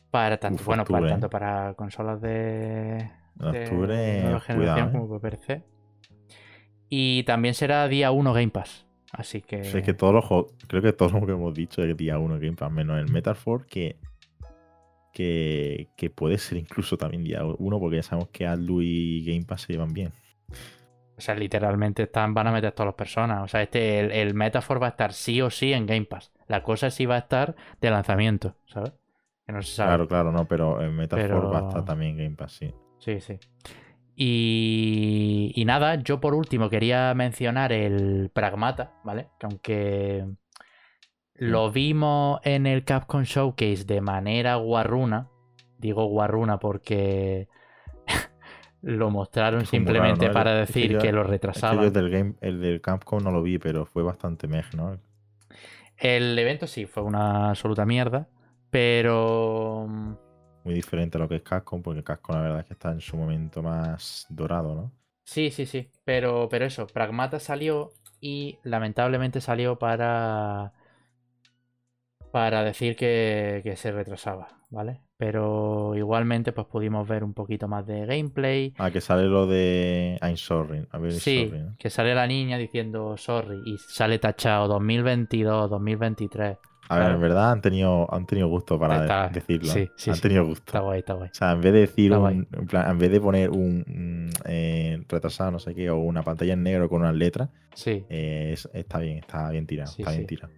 para 0.09 0.39
tanto, 0.39 0.61
Uf, 0.61 0.65
bueno, 0.65 0.83
para, 0.85 1.07
tanto 1.09 1.27
¿eh? 1.27 1.29
para 1.29 1.73
consolas 1.75 2.19
de, 2.21 3.11
de 3.35 3.63
octubre, 3.63 4.21
nueva 4.23 4.39
generación 4.39 4.57
cuidado, 4.57 4.79
¿eh? 4.79 4.91
como 4.91 5.19
para 5.19 5.37
PC. 5.37 5.63
Y 6.89 7.23
también 7.23 7.53
será 7.53 7.87
día 7.87 8.09
1 8.09 8.33
Game 8.33 8.49
Pass. 8.49 8.86
Así 9.17 9.41
que. 9.41 9.61
O 9.61 9.63
sea, 9.65 9.79
es 9.79 9.85
que 9.85 9.93
todos 9.93 10.13
los 10.13 10.23
juegos, 10.23 10.53
creo 10.67 10.81
que 10.81 10.93
todos 10.93 11.11
los 11.11 11.25
que 11.25 11.31
hemos 11.31 11.53
dicho 11.53 11.83
es 11.83 11.97
día 11.97 12.19
uno 12.19 12.35
Game 12.35 12.53
Pass, 12.53 12.71
menos 12.71 12.99
el 12.99 13.11
Metaphor, 13.11 13.65
que, 13.65 13.97
que, 15.11 15.89
que 15.97 16.09
puede 16.09 16.37
ser 16.37 16.59
incluso 16.59 16.97
también 16.97 17.23
día 17.23 17.43
uno, 17.43 17.79
porque 17.79 17.97
ya 17.97 18.03
sabemos 18.03 18.29
que 18.29 18.45
Aldu 18.45 18.81
y 18.81 19.25
Game 19.25 19.45
Pass 19.45 19.61
se 19.61 19.73
llevan 19.73 19.91
bien. 19.91 20.11
O 21.17 21.21
sea, 21.21 21.33
literalmente 21.33 22.03
están, 22.03 22.35
van 22.35 22.45
a 22.45 22.51
meter 22.51 22.71
todas 22.73 22.87
las 22.89 22.95
personas. 22.95 23.43
O 23.43 23.47
sea, 23.47 23.63
este, 23.63 23.99
el, 23.99 24.11
el 24.11 24.33
Metaphor 24.35 24.81
va 24.81 24.85
a 24.85 24.89
estar 24.91 25.13
sí 25.13 25.41
o 25.41 25.49
sí 25.49 25.73
en 25.73 25.87
Game 25.87 26.05
Pass. 26.05 26.31
La 26.47 26.61
cosa 26.61 26.87
es 26.87 26.93
si 26.93 27.07
va 27.07 27.15
a 27.15 27.19
estar 27.19 27.55
de 27.81 27.89
lanzamiento, 27.89 28.55
¿sabes? 28.67 28.93
Que 29.47 29.51
no 29.51 29.63
se 29.63 29.73
sabe. 29.73 29.89
Claro, 29.89 30.07
claro, 30.07 30.31
no, 30.31 30.45
pero 30.45 30.79
en 30.83 30.95
Metaphor 30.95 31.27
Pero- 31.27 31.49
va 31.49 31.59
a 31.61 31.67
estar 31.69 31.85
también 31.85 32.11
en 32.11 32.17
Game 32.17 32.35
Pass, 32.35 32.51
sí. 32.51 32.71
Sí, 32.99 33.19
sí. 33.19 33.39
Y, 34.19 35.51
y 35.55 35.65
nada, 35.65 36.01
yo 36.01 36.19
por 36.19 36.33
último 36.33 36.71
quería 36.71 37.13
mencionar 37.13 37.71
el 37.71 38.31
Pragmata, 38.33 38.93
¿vale? 39.03 39.27
Que 39.39 39.45
aunque 39.45 40.25
lo 41.35 41.71
vimos 41.71 42.39
en 42.43 42.65
el 42.65 42.83
Capcom 42.83 43.21
Showcase 43.21 43.85
de 43.85 44.01
manera 44.01 44.55
guarruna, 44.55 45.29
digo 45.77 46.05
guarruna 46.05 46.57
porque 46.57 47.47
lo 48.81 49.11
mostraron 49.11 49.67
simplemente 49.67 50.21
raro, 50.21 50.27
¿no? 50.29 50.33
para 50.33 50.63
Es 50.63 50.71
que 50.71 50.79
decir 50.79 50.97
que 50.97 51.11
lo 51.11 51.21
Es 51.21 51.27
que 51.27 51.27
yo 51.27 51.31
retrasaban. 51.31 51.93
del, 51.93 52.09
game, 52.09 52.33
el 52.41 52.59
del 52.59 52.81
Capcom 52.81 53.23
no 53.23 53.29
lo 53.29 53.43
vi, 53.43 53.59
pero 53.59 53.85
fue 53.85 54.01
bastante 54.01 54.47
mej, 54.47 54.65
¿no? 54.75 54.97
El 55.95 56.37
evento 56.39 56.65
sí 56.65 56.87
fue 56.87 57.03
una 57.03 57.49
absoluta 57.49 57.85
mierda, 57.85 58.27
pero 58.71 59.85
mm, 59.87 60.13
Muy 60.67 60.75
diferente 60.75 61.17
a 61.17 61.21
lo 61.21 61.29
que 61.29 61.37
es 61.37 61.43
Capcom, 61.43 61.81
porque 61.81 62.03
Capcom 62.03 62.35
la 62.35 62.41
verdad 62.41 62.59
es 62.59 62.65
que 62.65 62.73
está 62.73 62.91
en 62.91 62.99
su 62.99 63.15
momento 63.15 63.63
más 63.63 64.25
dorado, 64.27 64.75
¿no? 64.75 64.91
Sí, 65.23 65.49
sí, 65.49 65.65
sí. 65.65 65.87
Pero, 66.03 66.49
pero 66.51 66.65
eso, 66.65 66.87
Pragmata 66.87 67.39
salió 67.39 67.91
y 68.19 68.57
lamentablemente 68.63 69.39
salió 69.39 69.79
para. 69.79 70.73
para 72.33 72.63
decir 72.63 72.97
que, 72.97 73.61
que 73.63 73.77
se 73.77 73.91
retrasaba, 73.93 74.49
¿vale? 74.69 74.99
Pero 75.17 75.95
igualmente, 75.95 76.51
pues 76.51 76.67
pudimos 76.67 77.07
ver 77.07 77.23
un 77.23 77.33
poquito 77.33 77.69
más 77.69 77.87
de 77.87 78.05
gameplay. 78.05 78.73
Ah, 78.77 78.91
que 78.91 79.01
sale 79.01 79.23
lo 79.23 79.47
de 79.47 80.19
I'm 80.21 80.37
sorry. 80.37 80.85
A 80.91 80.97
ver, 80.97 81.13
Sí, 81.13 81.45
sorry, 81.45 81.63
¿no? 81.63 81.75
que 81.79 81.89
sale 81.89 82.13
la 82.13 82.27
niña 82.27 82.57
diciendo 82.57 83.15
sorry 83.17 83.61
y 83.65 83.77
sale 83.77 84.19
tachado 84.19 84.67
2022, 84.67 85.69
2023. 85.69 86.57
A 86.89 86.95
ver, 86.95 87.03
claro. 87.03 87.15
en 87.15 87.21
verdad 87.21 87.51
han 87.51 87.61
tenido, 87.61 88.13
han 88.13 88.25
tenido 88.25 88.47
gusto 88.47 88.79
para 88.79 89.01
Está- 89.01 89.29
decirlo. 89.29 89.71
sí, 89.71 89.89
sí, 89.95 90.09
han 90.09 90.19
tenido 90.19 90.45
gusto. 90.45 90.63
Está 90.67 90.79
guay, 90.79 90.99
está 90.99 91.13
guay. 91.13 91.29
O 91.29 91.33
sea, 91.33 91.51
en 91.51 91.61
vez 91.61 91.73
de 91.73 91.79
decir 91.81 92.13
un, 92.13 92.47
en 92.51 92.67
plan, 92.67 92.89
en 92.89 92.97
vez 92.97 93.11
de 93.11 93.19
poner 93.21 93.49
un 93.49 93.83
mm, 93.85 94.29
eh, 94.45 95.03
retrasado, 95.09 95.51
no 95.51 95.59
sé 95.59 95.75
qué, 95.75 95.89
o 95.89 95.97
una 95.97 96.23
pantalla 96.23 96.53
en 96.53 96.63
negro 96.63 96.87
con 96.89 97.01
unas 97.01 97.15
letras, 97.15 97.49
Sí. 97.73 98.05
eh, 98.09 98.51
es- 98.53 98.69
está 98.73 98.99
bien, 98.99 99.17
está 99.17 99.49
bien 99.51 99.67
tirado, 99.67 99.91
está 99.97 100.11
bien 100.11 100.25
tirado. 100.27 100.53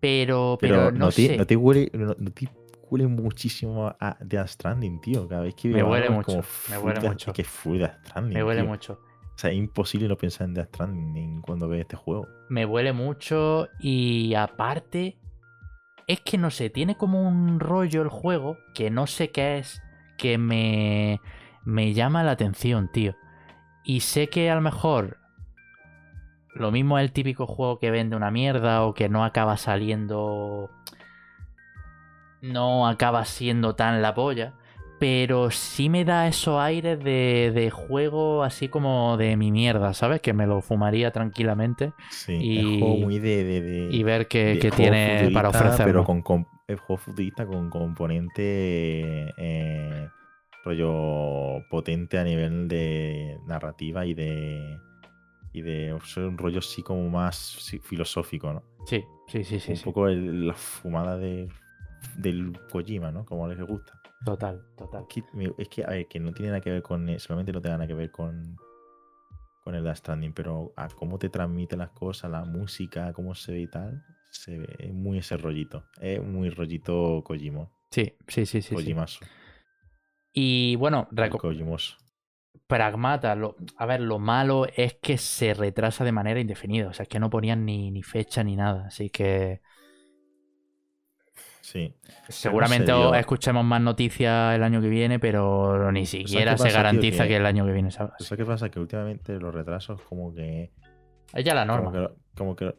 Pero, 0.00 0.56
Pero, 0.60 0.74
pero, 0.76 0.90
no, 0.92 0.98
no, 0.98 1.08
te, 1.08 1.26
sé. 1.26 1.36
no 1.36 1.46
te 1.46 1.56
huele, 1.56 1.90
no, 1.92 2.14
no 2.18 2.30
te 2.30 2.48
huele 2.90 3.06
muchísimo 3.06 3.94
a 4.00 4.16
Death 4.20 4.48
Stranding, 4.48 5.00
tío. 5.00 5.28
Cada 5.28 5.42
vez 5.42 5.54
que 5.54 5.68
Me 5.68 5.82
huele 5.82 6.08
mucho, 6.08 6.26
como 6.26 6.42
me 6.70 6.78
huele 6.78 7.00
mucho. 7.08 7.32
Que 7.32 7.44
full 7.44 7.78
Death 7.78 7.98
Stranding. 8.06 8.34
Me 8.34 8.42
huele 8.42 8.62
tío. 8.62 8.70
mucho. 8.70 8.92
O 8.94 9.38
sea, 9.40 9.50
es 9.50 9.56
imposible 9.56 10.08
no 10.08 10.16
pensar 10.16 10.48
en 10.48 10.54
Death 10.54 10.68
Stranding 10.74 11.42
cuando 11.42 11.68
ves 11.68 11.82
este 11.82 11.96
juego. 11.96 12.26
me 12.48 12.64
huele 12.66 12.92
mucho 12.92 13.68
y 13.78 14.34
aparte 14.34 15.16
es 16.12 16.20
que 16.20 16.38
no 16.38 16.50
sé, 16.50 16.70
tiene 16.70 16.96
como 16.96 17.22
un 17.22 17.60
rollo 17.60 18.02
el 18.02 18.08
juego 18.08 18.58
que 18.74 18.90
no 18.90 19.06
sé 19.06 19.30
qué 19.30 19.58
es 19.58 19.80
que 20.18 20.38
me 20.38 21.20
me 21.64 21.94
llama 21.94 22.24
la 22.24 22.32
atención, 22.32 22.90
tío. 22.90 23.14
Y 23.84 24.00
sé 24.00 24.28
que 24.28 24.50
a 24.50 24.56
lo 24.56 24.60
mejor 24.60 25.18
lo 26.52 26.72
mismo 26.72 26.98
es 26.98 27.04
el 27.04 27.12
típico 27.12 27.46
juego 27.46 27.78
que 27.78 27.92
vende 27.92 28.16
una 28.16 28.32
mierda 28.32 28.82
o 28.82 28.92
que 28.92 29.08
no 29.08 29.24
acaba 29.24 29.56
saliendo 29.56 30.68
no 32.40 32.88
acaba 32.88 33.24
siendo 33.24 33.76
tan 33.76 34.02
la 34.02 34.14
polla, 34.14 34.54
pero 35.00 35.50
sí 35.50 35.88
me 35.88 36.04
da 36.04 36.28
esos 36.28 36.60
aires 36.60 37.02
de, 37.02 37.50
de 37.54 37.70
juego 37.70 38.44
así 38.44 38.68
como 38.68 39.16
de 39.16 39.36
mi 39.36 39.50
mierda, 39.50 39.94
¿sabes? 39.94 40.20
Que 40.20 40.32
me 40.34 40.46
lo 40.46 40.60
fumaría 40.60 41.10
tranquilamente 41.10 41.94
Sí, 42.10 42.34
Y- 42.40 42.58
es 42.58 42.66
juego 42.78 42.96
muy 42.98 43.18
de. 43.18 43.42
de, 43.44 43.60
de- 43.62 43.88
y 43.90 44.02
ver 44.04 44.28
qué, 44.28 44.44
de 44.44 44.58
qué 44.58 44.70
juego 44.70 44.92
tiene 44.92 45.30
para 45.32 45.48
ofrecer. 45.48 45.86
Pero 45.86 46.04
con, 46.04 46.20
con 46.22 46.46
el 46.68 46.76
juego 46.76 46.98
futurista 46.98 47.46
con 47.46 47.70
componente 47.70 49.32
eh, 49.36 50.08
rollo 50.64 51.64
potente 51.70 52.18
a 52.18 52.24
nivel 52.24 52.68
de 52.68 53.38
narrativa 53.46 54.04
y 54.06 54.14
de. 54.14 54.78
Y 55.52 55.62
de 55.62 55.92
un 56.18 56.38
rollo 56.38 56.60
así 56.60 56.80
como 56.82 57.08
más 57.10 57.58
filosófico, 57.82 58.52
¿no? 58.52 58.62
Sí, 58.86 59.02
sí, 59.26 59.42
sí, 59.42 59.58
sí, 59.58 59.72
un 59.72 59.76
sí. 59.78 59.84
poco 59.84 60.06
el- 60.08 60.46
la 60.46 60.54
fumada 60.54 61.16
de, 61.16 61.48
del 62.16 62.52
Kojima, 62.70 63.10
¿no? 63.10 63.24
Como 63.24 63.48
les 63.48 63.60
gusta. 63.60 63.99
Total, 64.24 64.62
total. 64.76 65.06
Es 65.56 65.68
que, 65.68 65.84
a 65.84 65.90
ver, 65.90 66.06
que 66.06 66.20
no 66.20 66.32
tiene 66.32 66.50
nada 66.50 66.60
que 66.60 66.70
ver 66.70 66.82
con. 66.82 67.18
Solamente 67.18 67.52
no 67.52 67.60
tiene 67.60 67.76
nada 67.76 67.86
que 67.86 67.94
ver 67.94 68.10
con. 68.10 68.56
Con 69.64 69.74
el 69.74 69.84
Death 69.84 69.96
Stranding, 69.96 70.32
pero 70.32 70.72
a 70.76 70.88
cómo 70.88 71.18
te 71.18 71.28
transmite 71.28 71.76
las 71.76 71.90
cosas, 71.90 72.30
la 72.30 72.44
música, 72.44 73.12
cómo 73.12 73.34
se 73.34 73.52
ve 73.52 73.60
y 73.60 73.66
tal, 73.66 74.02
se 74.30 74.58
ve 74.58 74.74
es 74.78 74.92
muy 74.92 75.18
ese 75.18 75.36
rollito. 75.36 75.84
Es 76.00 76.22
muy 76.22 76.48
rollito 76.48 77.22
Kojimo. 77.24 77.70
Sí, 77.90 78.14
sí, 78.26 78.46
sí, 78.46 78.62
sí. 78.62 78.62
sí. 78.62 78.74
Kojimasu. 78.74 79.24
Y 80.32 80.76
bueno, 80.76 81.08
Kojimoso. 81.38 81.96
Pragmata, 82.66 83.34
lo, 83.34 83.56
a 83.76 83.86
ver, 83.86 84.00
lo 84.00 84.18
malo 84.18 84.66
es 84.76 84.94
que 84.94 85.18
se 85.18 85.54
retrasa 85.54 86.04
de 86.04 86.12
manera 86.12 86.40
indefinida. 86.40 86.88
O 86.88 86.92
sea, 86.92 87.02
es 87.02 87.08
que 87.08 87.20
no 87.20 87.28
ponían 87.28 87.64
ni, 87.64 87.90
ni 87.90 88.02
fecha 88.02 88.42
ni 88.42 88.56
nada. 88.56 88.86
Así 88.86 89.10
que 89.10 89.60
Sí. 91.72 91.94
seguramente 92.28 92.92
escuchemos 93.18 93.64
más 93.64 93.80
noticias 93.80 94.54
el 94.56 94.62
año 94.62 94.80
que 94.80 94.88
viene, 94.88 95.18
pero 95.20 95.92
ni 95.92 96.04
siquiera 96.06 96.56
se 96.58 96.64
tío? 96.68 96.72
garantiza 96.74 97.22
Que- 97.24 97.28
que... 97.30 97.36
el 97.36 97.46
año 97.46 97.64
que 97.64 97.72
viene 97.72 97.90
salga. 97.90 98.14
¿Sabes 98.18 98.38
qué 98.38 98.44
pasa? 98.44 98.70
Que 98.70 98.80
últimamente 98.80 99.38
los 99.38 99.54
retrasos, 99.54 100.00
como 100.02 100.34
que. 100.34 100.72
Es 101.32 101.44
ya 101.44 101.54
la 101.54 101.66
Como 101.66 101.76
norma. 101.76 101.92
que, 101.92 101.98
lo- 101.98 102.16
como 102.36 102.56
que. 102.56 102.74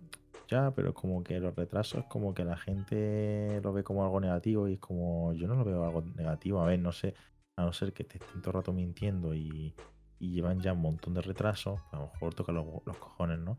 Ya, 0.50 0.72
pero 0.72 0.94
como 0.94 1.24
que 1.24 1.40
los 1.40 1.56
retrasos, 1.56 2.04
como 2.10 2.34
que 2.34 2.44
la 2.44 2.58
gente 2.58 3.62
lo 3.64 3.72
ve 3.72 3.84
como 3.84 4.04
algo 4.04 4.20
negativo 4.20 4.68
y 4.68 4.74
es 4.74 4.80
como. 4.80 5.32
Yo 5.34 5.48
no 5.48 5.56
lo 5.56 5.64
veo 5.64 5.86
algo 5.86 6.02
negativo. 6.16 6.62
A 6.62 6.66
ver, 6.66 6.80
no 6.80 6.92
sé. 6.92 7.14
A 7.58 7.64
no 7.64 7.72
ser 7.74 7.94
que 7.94 8.04
te 8.04 8.18
estén 8.18 8.42
todo 8.42 8.52
el 8.52 8.56
rato 8.56 8.74
mintiendo 8.74 9.34
y, 9.34 9.74
y 10.20 10.32
llevan 10.34 10.60
ya 10.60 10.74
un 10.74 10.82
montón 10.82 11.14
de 11.14 11.22
retrasos. 11.22 11.80
A 11.94 11.98
lo 11.98 12.08
mejor 12.14 12.34
toca 12.34 12.52
los, 12.52 12.66
los 12.86 12.98
cojones, 12.98 13.40
¿no? 13.40 13.58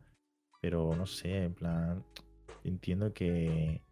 Pero 0.60 0.94
no 0.94 1.06
sé, 1.06 1.44
en 1.44 1.54
plan. 1.54 2.04
Entiendo 2.64 3.12
que, 3.14 3.82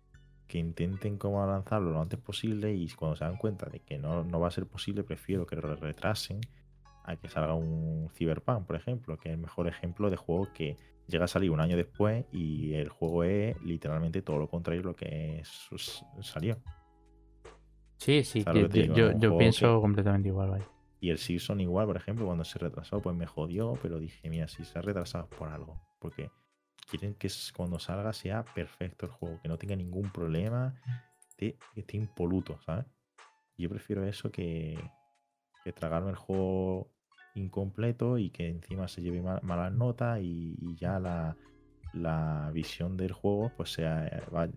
que 0.50 0.58
intenten 0.58 1.16
como 1.16 1.46
lanzarlo 1.46 1.92
lo 1.92 2.00
antes 2.00 2.18
posible 2.18 2.74
y 2.74 2.88
cuando 2.90 3.14
se 3.16 3.24
dan 3.24 3.36
cuenta 3.36 3.66
de 3.66 3.80
que 3.80 3.98
no, 3.98 4.24
no 4.24 4.40
va 4.40 4.48
a 4.48 4.50
ser 4.50 4.66
posible, 4.66 5.04
prefiero 5.04 5.46
que 5.46 5.54
lo 5.56 5.76
retrasen 5.76 6.40
a 7.04 7.14
que 7.16 7.28
salga 7.28 7.54
un 7.54 8.08
Cyberpunk, 8.14 8.66
por 8.66 8.74
ejemplo, 8.76 9.16
que 9.16 9.28
es 9.28 9.34
el 9.36 9.40
mejor 9.40 9.68
ejemplo 9.68 10.10
de 10.10 10.16
juego 10.16 10.48
que 10.52 10.76
llega 11.06 11.24
a 11.24 11.28
salir 11.28 11.50
un 11.52 11.60
año 11.60 11.76
después 11.76 12.24
y 12.32 12.74
el 12.74 12.88
juego 12.88 13.22
es 13.24 13.60
literalmente 13.62 14.22
todo 14.22 14.38
lo 14.38 14.48
contrario 14.48 14.82
a 14.82 14.84
lo 14.86 14.96
que 14.96 15.38
es- 15.38 16.04
salió. 16.20 16.58
Sí, 17.98 18.24
sí, 18.24 18.42
¿Sabes 18.42 18.56
que 18.56 18.62
lo 18.62 18.68
que 18.68 18.80
te 18.80 18.86
yo, 18.88 19.08
digo? 19.08 19.20
yo- 19.20 19.38
pienso 19.38 19.76
que- 19.76 19.80
completamente 19.80 20.28
igual, 20.28 20.50
vaya. 20.50 20.68
Y 21.00 21.10
el 21.10 21.18
Season 21.18 21.60
igual, 21.60 21.86
por 21.86 21.96
ejemplo, 21.96 22.26
cuando 22.26 22.44
se 22.44 22.58
retrasó, 22.58 23.00
pues 23.00 23.16
me 23.16 23.26
jodió, 23.26 23.74
pero 23.80 23.98
dije, 23.98 24.28
mira, 24.28 24.48
si 24.48 24.64
se 24.64 24.78
ha 24.78 24.82
retrasado 24.82 25.28
por 25.28 25.48
algo. 25.48 25.80
Porque 25.98 26.30
quieren 26.90 27.14
que 27.14 27.28
cuando 27.56 27.78
salga 27.78 28.12
sea 28.12 28.44
perfecto 28.44 29.06
el 29.06 29.12
juego, 29.12 29.40
que 29.40 29.48
no 29.48 29.58
tenga 29.58 29.76
ningún 29.76 30.10
problema, 30.10 30.74
que 31.36 31.56
esté 31.76 31.96
impoluto, 31.96 32.60
¿sabes? 32.66 32.86
Yo 33.58 33.68
prefiero 33.70 34.04
eso 34.06 34.30
que, 34.32 34.92
que 35.64 35.72
tragarme 35.72 36.10
el 36.10 36.16
juego 36.16 36.90
incompleto 37.34 38.18
y 38.18 38.30
que 38.30 38.48
encima 38.48 38.88
se 38.88 39.02
lleve 39.02 39.22
mal- 39.22 39.42
malas 39.42 39.72
notas 39.72 40.20
y, 40.22 40.56
y 40.60 40.76
ya 40.76 40.98
la, 40.98 41.36
la 41.92 42.50
visión 42.52 42.96
del 42.96 43.12
juego 43.12 43.54
pues 43.56 43.78
va- 43.78 44.48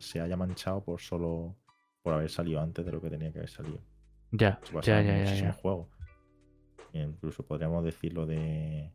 se, 0.00 0.20
haya 0.20 0.36
manchado 0.36 0.84
por 0.84 1.00
solo 1.00 1.56
por 2.02 2.14
haber 2.14 2.30
salido 2.30 2.60
antes 2.60 2.84
de 2.84 2.92
lo 2.92 3.00
que 3.00 3.10
tenía 3.10 3.32
que 3.32 3.38
haber 3.38 3.50
salido. 3.50 3.80
Ya, 4.82 5.00
ya, 5.02 5.16
ya, 5.24 5.34
ya. 5.36 5.62
Incluso 6.92 7.44
podríamos 7.44 7.84
decirlo 7.84 8.26
de. 8.26 8.92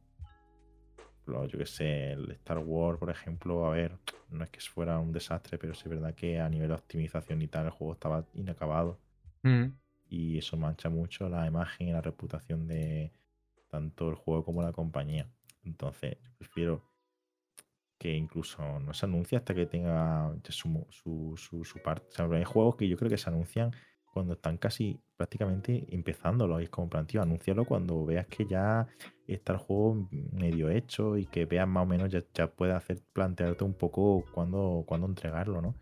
Lo- 1.28 1.46
Yo 1.46 1.58
que 1.60 1.66
sé, 1.66 2.12
el 2.14 2.32
Star 2.32 2.60
Wars, 2.60 3.00
por 3.00 3.10
ejemplo. 3.10 3.66
A 3.66 3.72
ver, 3.72 3.98
no 4.30 4.44
es 4.44 4.50
que 4.50 4.60
fuera 4.62 5.00
un 5.00 5.12
desastre, 5.12 5.58
pero 5.58 5.74
sí 5.74 5.84
es 5.86 5.90
verdad 5.90 6.16
que 6.16 6.40
a 6.40 6.50
nivel 6.50 6.70
de 6.70 6.76
optimización 6.76 7.42
y 7.42 7.48
tal, 7.48 7.66
el 7.66 7.72
juego 7.72 7.94
estaba 7.94 8.26
inacabado. 8.34 9.00
Mm, 9.44 9.72
Y 10.10 10.38
eso 10.38 10.58
mancha 10.58 10.90
mucho 10.90 11.30
la 11.30 11.46
imagen 11.48 11.90
y 11.90 11.92
la 11.92 12.02
reputación 12.02 12.68
de 12.68 13.12
tanto 13.70 14.10
el 14.10 14.16
juego 14.16 14.44
como 14.46 14.62
la 14.64 14.72
compañía. 14.74 15.30
Entonces, 15.64 16.18
yo 16.24 16.32
prefiero 16.38 16.84
que 17.98 18.14
incluso 18.14 18.80
no 18.80 18.94
se 18.94 19.06
anuncie 19.06 19.38
hasta 19.38 19.56
que 19.56 19.66
tenga 19.66 20.32
su, 20.50 20.86
su, 20.92 21.34
su, 21.38 21.66
su 21.66 21.80
parte. 21.82 22.08
O 22.24 22.30
sea, 22.30 22.38
hay 22.38 22.44
juegos 22.44 22.76
que 22.76 22.88
yo 22.88 22.98
creo 22.98 23.10
que 23.10 23.18
se 23.18 23.30
anuncian 23.30 23.72
cuando 24.18 24.34
están 24.34 24.58
casi 24.58 25.00
prácticamente 25.16 25.86
empezándolo. 25.90 26.60
Y 26.60 26.64
es 26.66 26.70
como, 26.70 26.86
en 26.86 26.90
plan, 26.90 27.08
tío, 27.08 27.22
anúncialo 27.22 27.66
cuando 27.66 28.06
veas 28.06 28.28
que 28.28 28.46
ya 28.46 28.88
está 29.28 29.54
el 29.54 29.60
juego 29.60 30.08
medio 30.32 30.70
hecho 30.70 31.18
y 31.18 31.26
que 31.26 31.46
veas 31.46 31.68
más 31.68 31.84
o 31.84 31.86
menos, 31.86 32.12
ya, 32.12 32.22
ya 32.34 32.48
puedes 32.48 32.76
hacer, 32.76 33.00
plantearte 33.14 33.64
un 33.64 33.74
poco 33.74 34.24
cuándo, 34.34 34.84
cuándo 34.88 35.08
entregarlo, 35.08 35.62
¿no? 35.62 35.76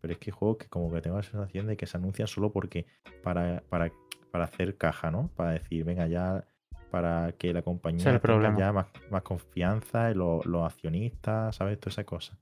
Pero 0.00 0.12
es 0.12 0.18
que 0.18 0.30
hay 0.30 0.36
juegos 0.36 0.58
que 0.58 0.68
como 0.68 0.92
que 0.92 1.00
tengo 1.00 1.16
la 1.16 1.22
sensación 1.22 1.66
de 1.66 1.76
que 1.76 1.86
se 1.86 1.96
anuncian 1.96 2.28
solo 2.28 2.52
porque 2.52 2.86
para, 3.22 3.62
para, 3.68 3.90
para 4.30 4.44
hacer 4.44 4.76
caja, 4.76 5.10
¿no? 5.10 5.30
Para 5.36 5.52
decir, 5.52 5.84
venga, 5.84 6.06
ya 6.06 6.44
para 6.90 7.32
que 7.32 7.52
la 7.52 7.62
compañía 7.62 8.04
tenga 8.04 8.20
problema. 8.20 8.58
ya 8.58 8.72
más, 8.72 8.86
más 9.10 9.22
confianza 9.22 10.10
en 10.10 10.18
lo- 10.18 10.40
los 10.44 10.64
accionistas, 10.64 11.56
¿sabes? 11.56 11.78
Toda 11.80 11.90
esa 11.92 12.04
cosa. 12.04 12.38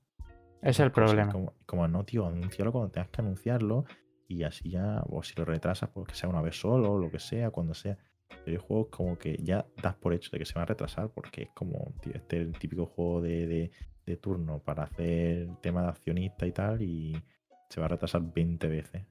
Es 0.61 0.79
el 0.79 0.91
Cosas 0.91 1.09
problema. 1.09 1.31
Como, 1.31 1.53
como 1.65 1.87
no, 1.87 2.03
tío, 2.03 2.25
anúncialo 2.25 2.71
cuando 2.71 2.89
tengas 2.91 3.09
que 3.09 3.21
anunciarlo 3.21 3.85
y 4.27 4.43
así 4.43 4.69
ya, 4.71 5.01
o 5.09 5.23
si 5.23 5.33
lo 5.35 5.45
retrasas, 5.45 5.89
pues 5.93 6.07
que 6.07 6.15
sea 6.15 6.29
una 6.29 6.41
vez 6.41 6.59
solo, 6.59 6.97
lo 6.97 7.09
que 7.09 7.19
sea, 7.19 7.49
cuando 7.51 7.73
sea. 7.73 7.97
Pero 8.43 8.57
hay 8.59 8.65
juegos 8.65 8.87
como 8.91 9.17
que 9.17 9.37
ya 9.41 9.65
das 9.81 9.95
por 9.95 10.13
hecho 10.13 10.29
de 10.31 10.39
que 10.39 10.45
se 10.45 10.53
van 10.53 10.63
a 10.63 10.65
retrasar 10.65 11.09
porque 11.09 11.43
es 11.43 11.49
como, 11.53 11.93
este 12.13 12.41
es 12.41 12.47
el 12.47 12.57
típico 12.59 12.85
juego 12.85 13.21
de, 13.21 13.47
de- 13.47 13.71
de 14.05 14.17
turno 14.17 14.59
para 14.59 14.83
hacer 14.83 15.49
tema 15.61 15.81
de 15.83 15.89
accionista 15.89 16.45
y 16.47 16.51
tal 16.53 16.81
y 16.81 17.21
se 17.69 17.79
va 17.81 17.87
a 17.87 17.89
retrasar 17.89 18.21
20 18.21 18.67
veces. 18.67 19.03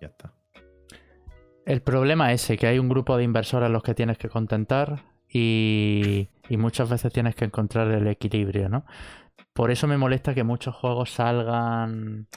Ya 0.00 0.06
está. 0.08 0.32
El 1.66 1.80
problema 1.82 2.32
es 2.32 2.44
ese, 2.44 2.56
que 2.56 2.66
hay 2.66 2.78
un 2.78 2.88
grupo 2.88 3.16
de 3.16 3.24
inversores 3.24 3.66
a 3.66 3.70
los 3.72 3.82
que 3.82 3.94
tienes 3.94 4.18
que 4.18 4.28
contentar 4.28 5.02
y, 5.28 6.28
y 6.48 6.56
muchas 6.56 6.90
veces 6.90 7.12
tienes 7.12 7.34
que 7.34 7.46
encontrar 7.46 7.88
el 7.90 8.06
equilibrio, 8.06 8.68
¿no? 8.68 8.84
Por 9.52 9.70
eso 9.70 9.86
me 9.88 9.96
molesta 9.96 10.34
que 10.34 10.44
muchos 10.44 10.74
juegos 10.74 11.10
salgan, 11.12 12.28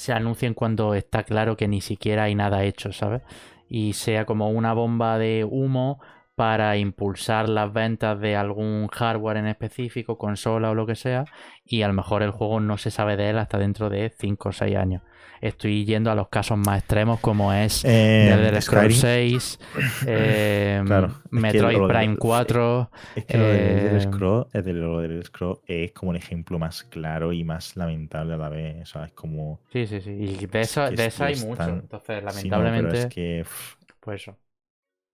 se 0.00 0.12
anuncien 0.12 0.54
cuando 0.54 0.94
está 0.94 1.24
claro 1.24 1.56
que 1.56 1.68
ni 1.68 1.82
siquiera 1.82 2.24
hay 2.24 2.34
nada 2.34 2.64
hecho, 2.64 2.92
¿sabes? 2.92 3.22
Y 3.68 3.92
sea 3.92 4.24
como 4.24 4.50
una 4.50 4.72
bomba 4.72 5.18
de 5.18 5.46
humo 5.48 6.00
para 6.40 6.78
impulsar 6.78 7.50
las 7.50 7.70
ventas 7.70 8.18
de 8.18 8.34
algún 8.34 8.88
hardware 8.88 9.36
en 9.36 9.46
específico, 9.46 10.16
consola 10.16 10.70
o 10.70 10.74
lo 10.74 10.86
que 10.86 10.94
sea, 10.94 11.26
y 11.66 11.82
a 11.82 11.86
lo 11.88 11.92
mejor 11.92 12.22
el 12.22 12.30
juego 12.30 12.60
no 12.60 12.78
se 12.78 12.90
sabe 12.90 13.18
de 13.18 13.28
él 13.28 13.36
hasta 13.38 13.58
dentro 13.58 13.90
de 13.90 14.08
5 14.18 14.48
o 14.48 14.52
6 14.52 14.74
años. 14.74 15.02
Estoy 15.42 15.84
yendo 15.84 16.10
a 16.10 16.14
los 16.14 16.28
casos 16.28 16.56
más 16.56 16.78
extremos 16.78 17.20
como 17.20 17.52
es 17.52 17.84
Eh, 17.84 18.30
Elder 18.32 18.60
Scrolls 18.62 18.96
Skyrim, 18.96 19.40
6, 19.40 19.58
eh, 20.06 20.82
Claro, 20.86 21.08
es 21.08 21.14
que 21.30 21.36
Metroid 21.36 21.76
lo 21.76 21.88
de- 21.88 21.94
Prime 21.94 22.16
4. 22.16 22.90
Es 23.14 23.24
que 23.26 23.36
lo 23.38 23.44
Elder 23.52 23.96
Eh, 23.96 24.00
Scroll, 24.00 24.46
es 24.54 24.64
de 24.64 24.72
lo 24.72 25.02
Elder 25.04 25.24
Scroll 25.26 25.58
es 25.66 25.92
como 25.92 26.12
el 26.12 26.18
ejemplo 26.18 26.58
más 26.58 26.84
claro 26.84 27.34
y 27.34 27.44
más 27.44 27.76
lamentable 27.76 28.32
a 28.32 28.36
la 28.38 28.48
vez. 28.48 28.82
O 28.82 28.86
sea, 28.86 29.04
es 29.04 29.12
como. 29.12 29.60
Sí, 29.72 29.86
sí, 29.86 30.00
sí. 30.00 30.10
Y 30.10 30.46
de 30.46 30.60
Es 30.60 30.70
eso, 30.70 30.88
que 30.88 30.96
de 30.96 31.06
es 31.06 31.14
eso 31.14 31.24
hay 31.24 31.34
que 31.34 31.40
mucho. 31.46 31.62
Entonces, 31.68 32.16
Sí, 32.18 32.24
no, 32.24 32.26
lamentablemente, 32.26 32.88
pero 32.90 33.02
es 33.02 33.14
que. 33.14 33.42
pff, 33.44 33.74
pues 34.00 34.22
eso. 34.22 34.38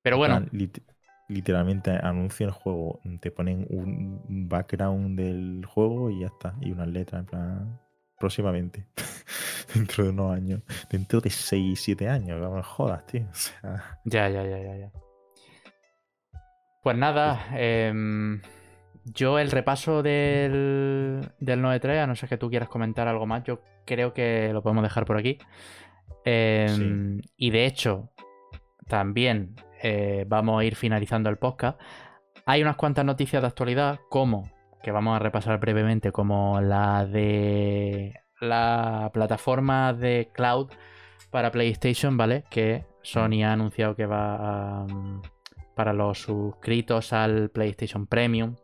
Pero 0.02 0.18
bueno, 0.18 0.40
literalmente 1.28 1.90
anuncian 1.90 2.48
el 2.48 2.54
juego, 2.54 3.00
te 3.20 3.30
ponen 3.30 3.66
un 3.70 4.22
un 4.28 4.48
background 4.48 5.18
del 5.18 5.64
juego 5.66 6.10
y 6.10 6.20
ya 6.20 6.26
está. 6.26 6.54
Y 6.60 6.72
unas 6.72 6.88
letras 6.88 7.20
en 7.20 7.26
plan. 7.26 7.80
Próximamente. 8.18 8.86
Dentro 9.74 10.04
de 10.04 10.10
unos 10.10 10.32
años. 10.34 10.62
Dentro 10.90 11.20
de 11.20 11.30
6, 11.30 11.78
7 11.80 12.08
años. 12.08 12.40
No 12.40 12.50
me 12.50 12.62
jodas, 12.62 13.04
tío. 13.06 13.26
O 13.30 13.34
sea. 13.34 14.00
ya, 14.04 14.28
ya, 14.28 14.42
ya, 14.44 14.58
ya, 14.58 14.76
ya. 14.76 14.92
Pues 16.82 16.96
nada, 16.96 17.46
em, 17.54 18.40
yo 19.04 19.40
el 19.40 19.50
repaso 19.50 20.04
del, 20.04 21.28
del 21.40 21.60
9.3, 21.60 22.04
a 22.04 22.06
no 22.06 22.14
ser 22.14 22.28
que 22.28 22.38
tú 22.38 22.48
quieras 22.48 22.68
comentar 22.68 23.08
algo 23.08 23.26
más, 23.26 23.42
yo 23.42 23.60
creo 23.84 24.14
que 24.14 24.50
lo 24.52 24.62
podemos 24.62 24.84
dejar 24.84 25.04
por 25.04 25.18
aquí. 25.18 25.38
Em, 26.24 27.20
Y 27.36 27.50
de 27.50 27.66
hecho, 27.66 28.12
también 28.86 29.56
eh, 29.88 30.24
vamos 30.26 30.60
a 30.60 30.64
ir 30.64 30.74
finalizando 30.74 31.30
el 31.30 31.36
podcast. 31.36 31.80
Hay 32.44 32.60
unas 32.60 32.74
cuantas 32.74 33.04
noticias 33.04 33.40
de 33.40 33.46
actualidad, 33.46 34.00
como, 34.08 34.50
que 34.82 34.90
vamos 34.90 35.14
a 35.14 35.20
repasar 35.20 35.60
brevemente, 35.60 36.10
como 36.10 36.60
la 36.60 37.06
de 37.06 38.14
la 38.40 39.10
plataforma 39.12 39.92
de 39.92 40.30
cloud 40.34 40.72
para 41.30 41.52
PlayStation, 41.52 42.16
¿vale? 42.16 42.42
Que 42.50 42.84
Sony 43.02 43.44
ha 43.44 43.52
anunciado 43.52 43.94
que 43.94 44.06
va 44.06 44.86
para 45.76 45.92
los 45.92 46.18
suscritos 46.22 47.12
al 47.12 47.50
PlayStation 47.50 48.08
Premium. 48.08 48.56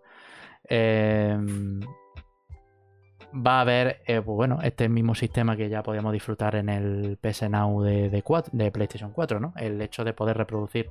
em, 0.69 1.81
va 3.35 3.59
a 3.59 3.61
haber, 3.61 4.03
eh, 4.07 4.21
pues 4.21 4.37
bueno, 4.37 4.59
este 4.63 4.89
mismo 4.89 5.15
sistema 5.15 5.57
que 5.57 5.69
ya 5.69 5.85
podíamos 5.85 6.13
disfrutar 6.13 6.57
en 6.57 6.69
el 6.69 7.17
PS 7.19 7.49
Now 7.49 7.81
de, 7.83 8.11
de 8.11 8.73
PlayStation 8.73 9.13
4, 9.13 9.39
¿no? 9.39 9.53
El 9.57 9.81
hecho 9.81 10.03
de 10.03 10.13
poder 10.15 10.37
reproducir 10.37 10.91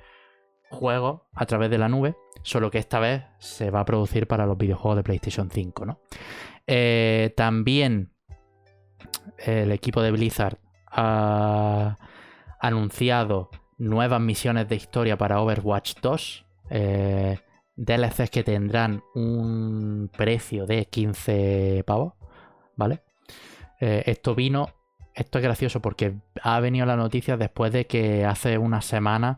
juegos 0.71 1.21
a 1.33 1.45
través 1.45 1.69
de 1.69 1.77
la 1.77 1.89
nube, 1.89 2.15
solo 2.43 2.71
que 2.71 2.79
esta 2.79 2.99
vez 2.99 3.23
se 3.37 3.69
va 3.69 3.81
a 3.81 3.85
producir 3.85 4.27
para 4.27 4.45
los 4.45 4.57
videojuegos 4.57 4.97
de 4.97 5.03
PlayStation 5.03 5.49
5, 5.51 5.85
¿no? 5.85 5.99
Eh, 6.65 7.33
también 7.35 8.13
el 9.37 9.71
equipo 9.71 10.01
de 10.01 10.11
Blizzard 10.11 10.57
ha 10.87 11.97
anunciado 12.59 13.49
nuevas 13.77 14.21
misiones 14.21 14.67
de 14.69 14.75
historia 14.75 15.17
para 15.17 15.41
Overwatch 15.41 15.95
2. 16.01 16.45
eh, 16.69 17.39
DLCs 17.75 18.29
que 18.29 18.43
tendrán 18.43 19.01
un 19.15 20.11
precio 20.15 20.65
de 20.67 20.85
15 20.85 21.83
pavos, 21.87 22.13
¿vale? 22.75 23.01
Eh, 23.79 24.03
esto 24.05 24.35
vino, 24.35 24.67
esto 25.15 25.39
es 25.39 25.43
gracioso 25.43 25.81
porque 25.81 26.13
ha 26.43 26.59
venido 26.59 26.85
la 26.85 26.95
noticia 26.95 27.37
después 27.37 27.71
de 27.71 27.87
que 27.87 28.25
hace 28.25 28.57
unas 28.57 28.85
semanas 28.85 29.37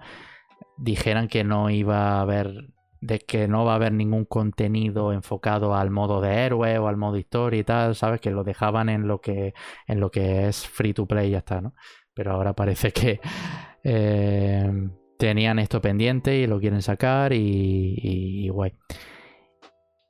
dijeran 0.77 1.27
que 1.27 1.43
no 1.43 1.69
iba 1.69 2.17
a 2.17 2.21
haber, 2.21 2.69
de 3.01 3.19
que 3.19 3.47
no 3.47 3.65
va 3.65 3.73
a 3.73 3.75
haber 3.75 3.93
ningún 3.93 4.25
contenido 4.25 5.13
enfocado 5.13 5.75
al 5.75 5.89
modo 5.91 6.21
de 6.21 6.45
héroe 6.45 6.77
o 6.77 6.87
al 6.87 6.97
modo 6.97 7.17
historia 7.17 7.59
y 7.59 7.63
tal, 7.63 7.95
¿sabes? 7.95 8.21
Que 8.21 8.31
lo 8.31 8.43
dejaban 8.43 8.89
en 8.89 9.07
lo 9.07 9.21
que, 9.21 9.53
en 9.87 9.99
lo 9.99 10.09
que 10.11 10.47
es 10.47 10.67
free 10.67 10.93
to 10.93 11.05
play 11.05 11.29
y 11.29 11.31
ya 11.31 11.39
está, 11.39 11.61
¿no? 11.61 11.73
Pero 12.13 12.31
ahora 12.33 12.53
parece 12.53 12.91
que 12.91 13.19
eh, 13.83 14.71
tenían 15.17 15.59
esto 15.59 15.81
pendiente 15.81 16.37
y 16.37 16.47
lo 16.47 16.59
quieren 16.59 16.81
sacar 16.81 17.33
y, 17.33 17.95
y- 18.01 18.49
guay. 18.49 18.73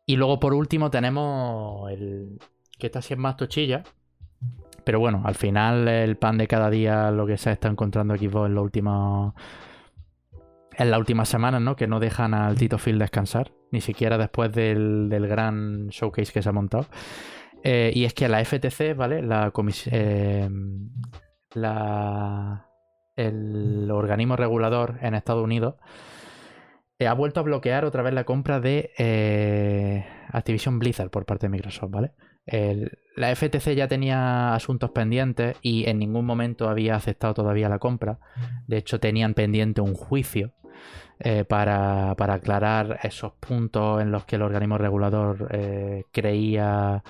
Y 0.06 0.18
luego 0.18 0.40
por 0.40 0.54
último 0.54 0.90
tenemos 0.92 1.90
el 1.92 2.40
que 2.78 2.88
esta 2.88 3.02
sí 3.02 3.14
es 3.14 3.20
más 3.20 3.38
tochilla. 3.38 3.84
Pero 4.84 5.00
bueno, 5.00 5.22
al 5.26 5.36
final 5.36 5.88
el 5.88 6.18
pan 6.18 6.38
de 6.38 6.48
cada 6.48 6.70
día 6.70 7.10
lo 7.12 7.26
que 7.26 7.38
se 7.38 7.52
está 7.54 7.70
encontrando 7.70 8.16
Xbox 8.18 8.48
en 8.48 8.56
los 8.56 8.64
últimos 8.64 9.34
en 10.78 10.92
las 10.92 11.00
últimas 11.00 11.30
semanas, 11.30 11.62
¿no? 11.62 11.76
Que 11.76 11.88
no 11.88 12.00
dejan 12.00 12.34
al 12.34 12.56
Tito 12.58 12.78
Phil 12.78 13.00
descansar, 13.00 13.52
ni 13.72 13.82
siquiera 13.82 14.18
después 14.18 14.52
del, 14.52 15.10
gran 15.28 15.88
showcase 15.88 16.32
que 16.32 16.42
se 16.42 16.50
ha 16.50 16.52
montado. 16.52 16.88
Eh, 17.64 17.92
y 17.94 18.06
es 18.06 18.14
que 18.14 18.28
la 18.28 18.44
FTC, 18.44 18.96
¿vale? 18.96 19.22
La 19.22 19.52
comisión. 19.52 20.92
la, 21.54 22.68
el 23.16 23.90
organismo 23.92 24.36
regulador 24.36 24.98
en 25.02 25.14
Estados 25.14 25.44
Unidos 25.44 25.76
eh, 27.00 27.08
ha 27.08 27.14
vuelto 27.14 27.40
a 27.40 27.44
bloquear 27.44 27.86
otra 27.86 28.02
vez 28.02 28.14
la 28.14 28.24
compra 28.24 28.60
de 28.60 28.92
eh, 28.98 30.06
Activision 30.30 30.80
Blizzard 30.80 31.10
por 31.10 31.26
parte 31.26 31.48
de 31.48 31.52
Microsoft, 31.52 31.92
¿vale? 31.92 32.14
La 33.16 33.34
FTC 33.34 33.74
ya 33.76 33.88
tenía 33.88 34.54
asuntos 34.54 34.92
pendientes 34.92 35.56
y 35.62 35.88
en 35.88 35.98
ningún 36.00 36.26
momento 36.26 36.68
había 36.68 36.96
aceptado 36.96 37.34
todavía 37.34 37.70
la 37.70 37.80
compra. 37.80 38.20
De 38.68 38.78
hecho, 38.78 39.00
tenían 39.00 39.34
pendiente 39.34 39.80
un 39.80 39.94
juicio 39.94 40.52
eh, 41.20 41.46
para, 41.46 42.16
para 42.18 42.34
aclarar 42.36 43.00
esos 43.04 43.34
puntos 43.34 44.02
en 44.02 44.12
los 44.12 44.26
que 44.26 44.36
el 44.36 44.42
organismo 44.42 44.78
regulador 44.78 45.48
eh, 45.52 46.04
creía 46.12 47.04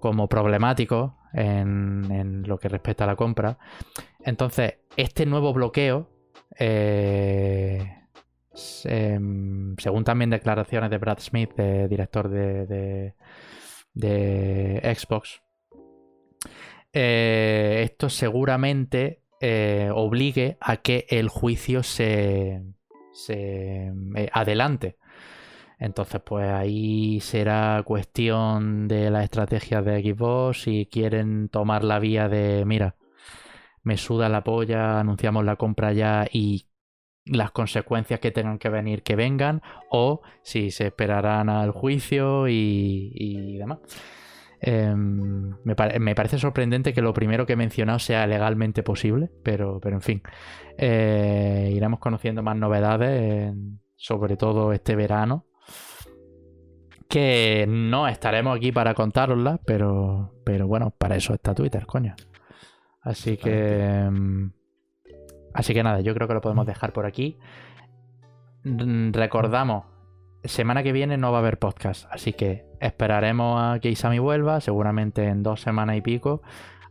como 0.00 0.28
problemáticos 0.28 1.12
en, 1.32 2.42
lo 2.46 2.58
que 2.58 2.68
respecta 2.68 3.04
a 3.04 3.06
la 3.06 3.16
compra. 3.16 3.58
Entonces, 4.24 4.74
este 4.96 5.24
nuevo 5.26 5.52
bloqueo, 5.52 6.10
eh, 6.58 8.00
em, 8.84 9.74
según 9.78 10.04
también 10.04 10.30
declaraciones 10.30 10.90
de 10.90 10.98
Brad 10.98 11.18
Smith, 11.20 11.54
de- 11.56 11.88
director 11.88 12.28
de, 12.28 13.14
de- 13.94 14.94
Xbox, 14.94 15.40
esto 16.92 18.08
seguramente 18.10 19.22
obligue 19.94 20.58
a 20.60 20.76
que 20.76 21.06
el 21.08 21.28
juicio 21.28 21.82
se, 21.82 22.62
se 23.12 23.92
eh, 24.16 24.30
adelante. 24.32 24.98
Entonces, 25.78 26.20
pues 26.24 26.48
ahí 26.48 27.20
será 27.20 27.82
cuestión 27.84 28.86
de 28.86 29.10
la 29.10 29.24
estrategia 29.24 29.82
de 29.82 30.00
Xbox 30.00 30.62
si 30.62 30.86
quieren 30.86 31.48
tomar 31.48 31.82
la 31.82 31.98
vía 31.98 32.28
de, 32.28 32.64
mira, 32.64 32.96
me 33.82 33.96
suda 33.96 34.28
la 34.28 34.44
polla, 34.44 35.00
anunciamos 35.00 35.44
la 35.44 35.56
compra 35.56 35.92
ya 35.92 36.26
y 36.30 36.68
las 37.24 37.50
consecuencias 37.50 38.20
que 38.20 38.30
tengan 38.30 38.58
que 38.58 38.68
venir 38.68 39.02
que 39.02 39.16
vengan, 39.16 39.62
o 39.90 40.22
si 40.42 40.70
se 40.70 40.86
esperarán 40.86 41.48
al 41.48 41.72
juicio 41.72 42.48
y, 42.48 43.12
y 43.14 43.56
demás. 43.58 43.78
Em, 44.64 45.56
me, 45.64 45.74
pare- 45.74 45.98
me 45.98 46.14
parece 46.14 46.38
sorprendente 46.38 46.92
que 46.92 47.02
lo 47.02 47.12
primero 47.12 47.44
que 47.46 47.54
he 47.54 47.56
mencionado 47.56 47.98
sea 47.98 48.26
legalmente 48.28 48.82
posible, 48.84 49.28
pero, 49.42 49.80
pero 49.80 49.96
en 49.96 50.02
fin, 50.02 50.22
Eh, 50.78 51.70
iremos 51.74 51.98
conociendo 51.98 52.42
más 52.42 52.56
novedades, 52.56 53.52
sobre 53.96 54.36
todo 54.36 54.72
este 54.72 54.94
verano, 54.96 55.44
que 57.08 57.66
no 57.68 58.06
estaremos 58.08 58.56
aquí 58.56 58.72
para 58.72 58.94
contároslas, 58.94 59.60
pero, 59.66 60.32
pero 60.44 60.66
bueno, 60.66 60.90
para 60.96 61.16
eso 61.16 61.34
está 61.34 61.54
Twitter, 61.54 61.84
coño. 61.84 62.14
Así 63.02 63.36
que... 63.36 64.08
mm, 64.10 64.50
Así 65.54 65.74
que 65.74 65.82
nada, 65.82 66.00
yo 66.00 66.14
creo 66.14 66.26
que 66.26 66.34
lo 66.34 66.40
podemos 66.40 66.66
dejar 66.66 66.92
por 66.94 67.04
aquí. 67.04 67.36
Recordamos 68.64 69.84
semana 70.44 70.82
que 70.82 70.92
viene 70.92 71.16
no 71.16 71.32
va 71.32 71.38
a 71.38 71.40
haber 71.40 71.58
podcast, 71.58 72.06
así 72.10 72.32
que 72.32 72.64
esperaremos 72.80 73.60
a 73.60 73.80
que 73.80 73.90
Isami 73.90 74.18
vuelva, 74.18 74.60
seguramente 74.60 75.26
en 75.26 75.42
dos 75.42 75.60
semanas 75.60 75.96
y 75.96 76.00
pico 76.00 76.42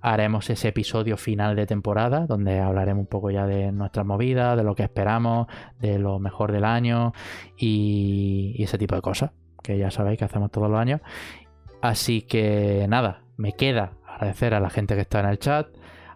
haremos 0.02 0.50
ese 0.50 0.70
episodio 0.70 1.16
final 1.16 1.56
de 1.56 1.68
temporada, 1.68 2.26
donde 2.26 2.60
hablaremos 2.60 3.02
un 3.02 3.08
poco 3.08 3.30
ya 3.30 3.46
de 3.46 3.72
nuestras 3.72 4.06
movidas, 4.06 4.58
de 4.58 4.64
lo 4.64 4.76
que 4.76 4.84
esperamos, 4.84 5.48
de 5.80 6.00
lo 6.00 6.20
mejor 6.20 6.52
del 6.52 6.66
año 6.66 7.14
y, 7.58 8.56
ese 8.60 8.78
tipo 8.78 8.96
de 8.96 9.02
cosas, 9.02 9.32
que 9.64 9.78
ya 9.78 9.92
sabéis 9.92 10.18
que 10.18 10.26
hacemos 10.26 10.52
todos 10.52 10.70
los 10.70 10.80
años. 10.80 11.02
Así 11.82 12.24
que 12.24 12.86
nada, 12.90 13.22
me 13.38 13.54
queda 13.54 13.94
agradecer 14.08 14.54
a 14.54 14.60
la 14.60 14.70
gente 14.70 14.96
que 14.96 15.02
está 15.02 15.20
en 15.20 15.28
el 15.28 15.40
chat, 15.40 15.68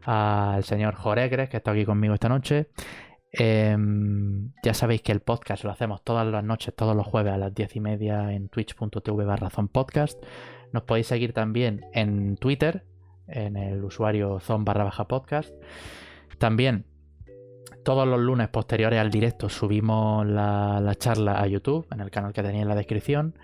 al 0.04 0.64
señor 0.64 0.96
Joregres, 0.96 1.50
que 1.50 1.58
está 1.58 1.72
aquí 1.72 1.86
conmigo 1.86 2.14
esta 2.14 2.30
noche. 2.30 2.68
Em, 3.38 4.54
ya 4.64 4.74
sabéis 4.74 5.02
que 5.02 5.12
el 5.12 5.20
podcast 5.20 5.66
lo 5.66 5.72
hacemos 5.72 6.04
todas 6.04 6.26
las 6.26 6.44
noches, 6.44 6.74
todos 6.74 6.96
los 6.96 7.06
jueves 7.06 7.34
a 7.34 7.38
las 7.38 7.54
10 7.54 7.76
y 7.76 7.80
media 7.82 8.32
en 8.32 8.48
twitch.tv 8.48 9.26
barra 9.26 9.50
podcast. 9.50 10.24
Nos 10.72 10.84
podéis 10.84 11.08
seguir 11.08 11.34
también 11.34 11.86
en 11.94 12.38
Twitter, 12.38 12.86
en 13.28 13.58
el 13.58 13.84
usuario 13.84 14.40
zone 14.40 14.64
barra 14.64 14.86
baja 14.86 15.08
podcast. 15.08 15.54
También 16.38 16.86
todos 17.84 18.08
los 18.08 18.20
lunes 18.20 18.48
posteriores 18.48 19.00
al 19.00 19.12
directo 19.12 19.50
subimos 19.50 20.26
la, 20.26 20.96
charla 20.98 21.42
a 21.42 21.48
YouTube, 21.48 21.88
en 21.92 22.00
el 22.00 22.12
canal 22.12 22.32
que 22.32 22.42
tenía 22.42 22.62
en 22.62 22.70
la 22.70 22.76
descripción. 22.76 23.38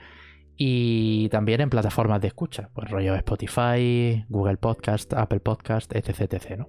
Y 0.55 1.27
también 1.29 1.59
en 1.61 1.69
plataformas 1.69 2.21
de 2.21 2.27
escucha, 2.27 2.69
pues 2.73 2.89
rollo 2.89 3.15
Spotify, 3.15 4.25
Google 4.29 4.57
Podcast, 4.57 5.13
Apple 5.13 5.39
Podcast, 5.41 5.93
etc. 5.95 6.33
etc 6.33 6.61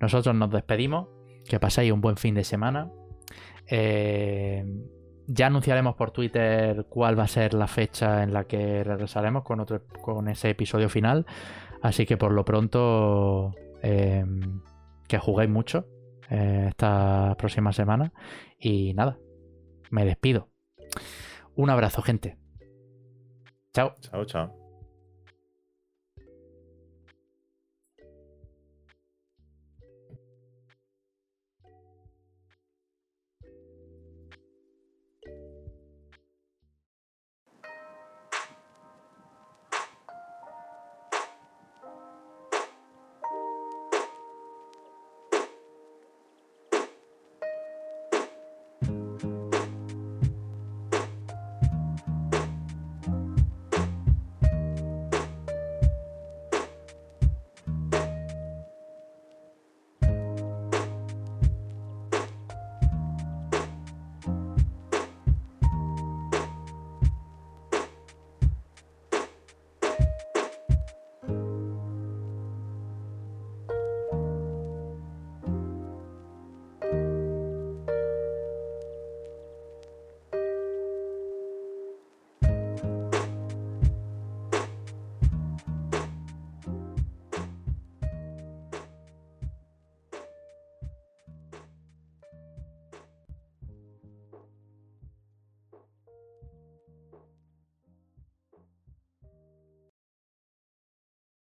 Nosotros 0.00 0.34
nos 0.34 0.50
despedimos, 0.50 1.08
que 1.46 1.60
paséis 1.60 1.92
un 1.92 2.00
buen 2.00 2.16
fin 2.16 2.34
de 2.34 2.44
semana. 2.44 2.90
Eh, 3.68 4.64
ya 5.26 5.46
anunciaremos 5.46 5.94
por 5.94 6.10
Twitter 6.10 6.86
cuál 6.88 7.18
va 7.18 7.24
a 7.24 7.28
ser 7.28 7.54
la 7.54 7.66
fecha 7.66 8.22
en 8.22 8.32
la 8.32 8.44
que 8.44 8.84
regresaremos 8.84 9.44
con, 9.44 9.60
otro, 9.60 9.86
con 9.86 10.28
ese 10.28 10.50
episodio 10.50 10.88
final. 10.88 11.26
Así 11.80 12.06
que 12.06 12.16
por 12.16 12.32
lo 12.32 12.44
pronto, 12.44 13.54
em, 13.82 14.60
que 15.08 15.18
juguéis 15.18 15.50
mucho 15.50 15.86
eh, 16.30 16.66
esta 16.68 17.34
próxima 17.38 17.72
semana. 17.72 18.12
Y 18.58 18.94
nada, 18.94 19.18
me 19.90 20.04
despido. 20.04 20.48
Un 21.54 21.70
abrazo, 21.70 22.02
gente. 22.02 22.38
Chao. 23.72 23.94
Chao, 24.00 24.24
chao. 24.24 24.61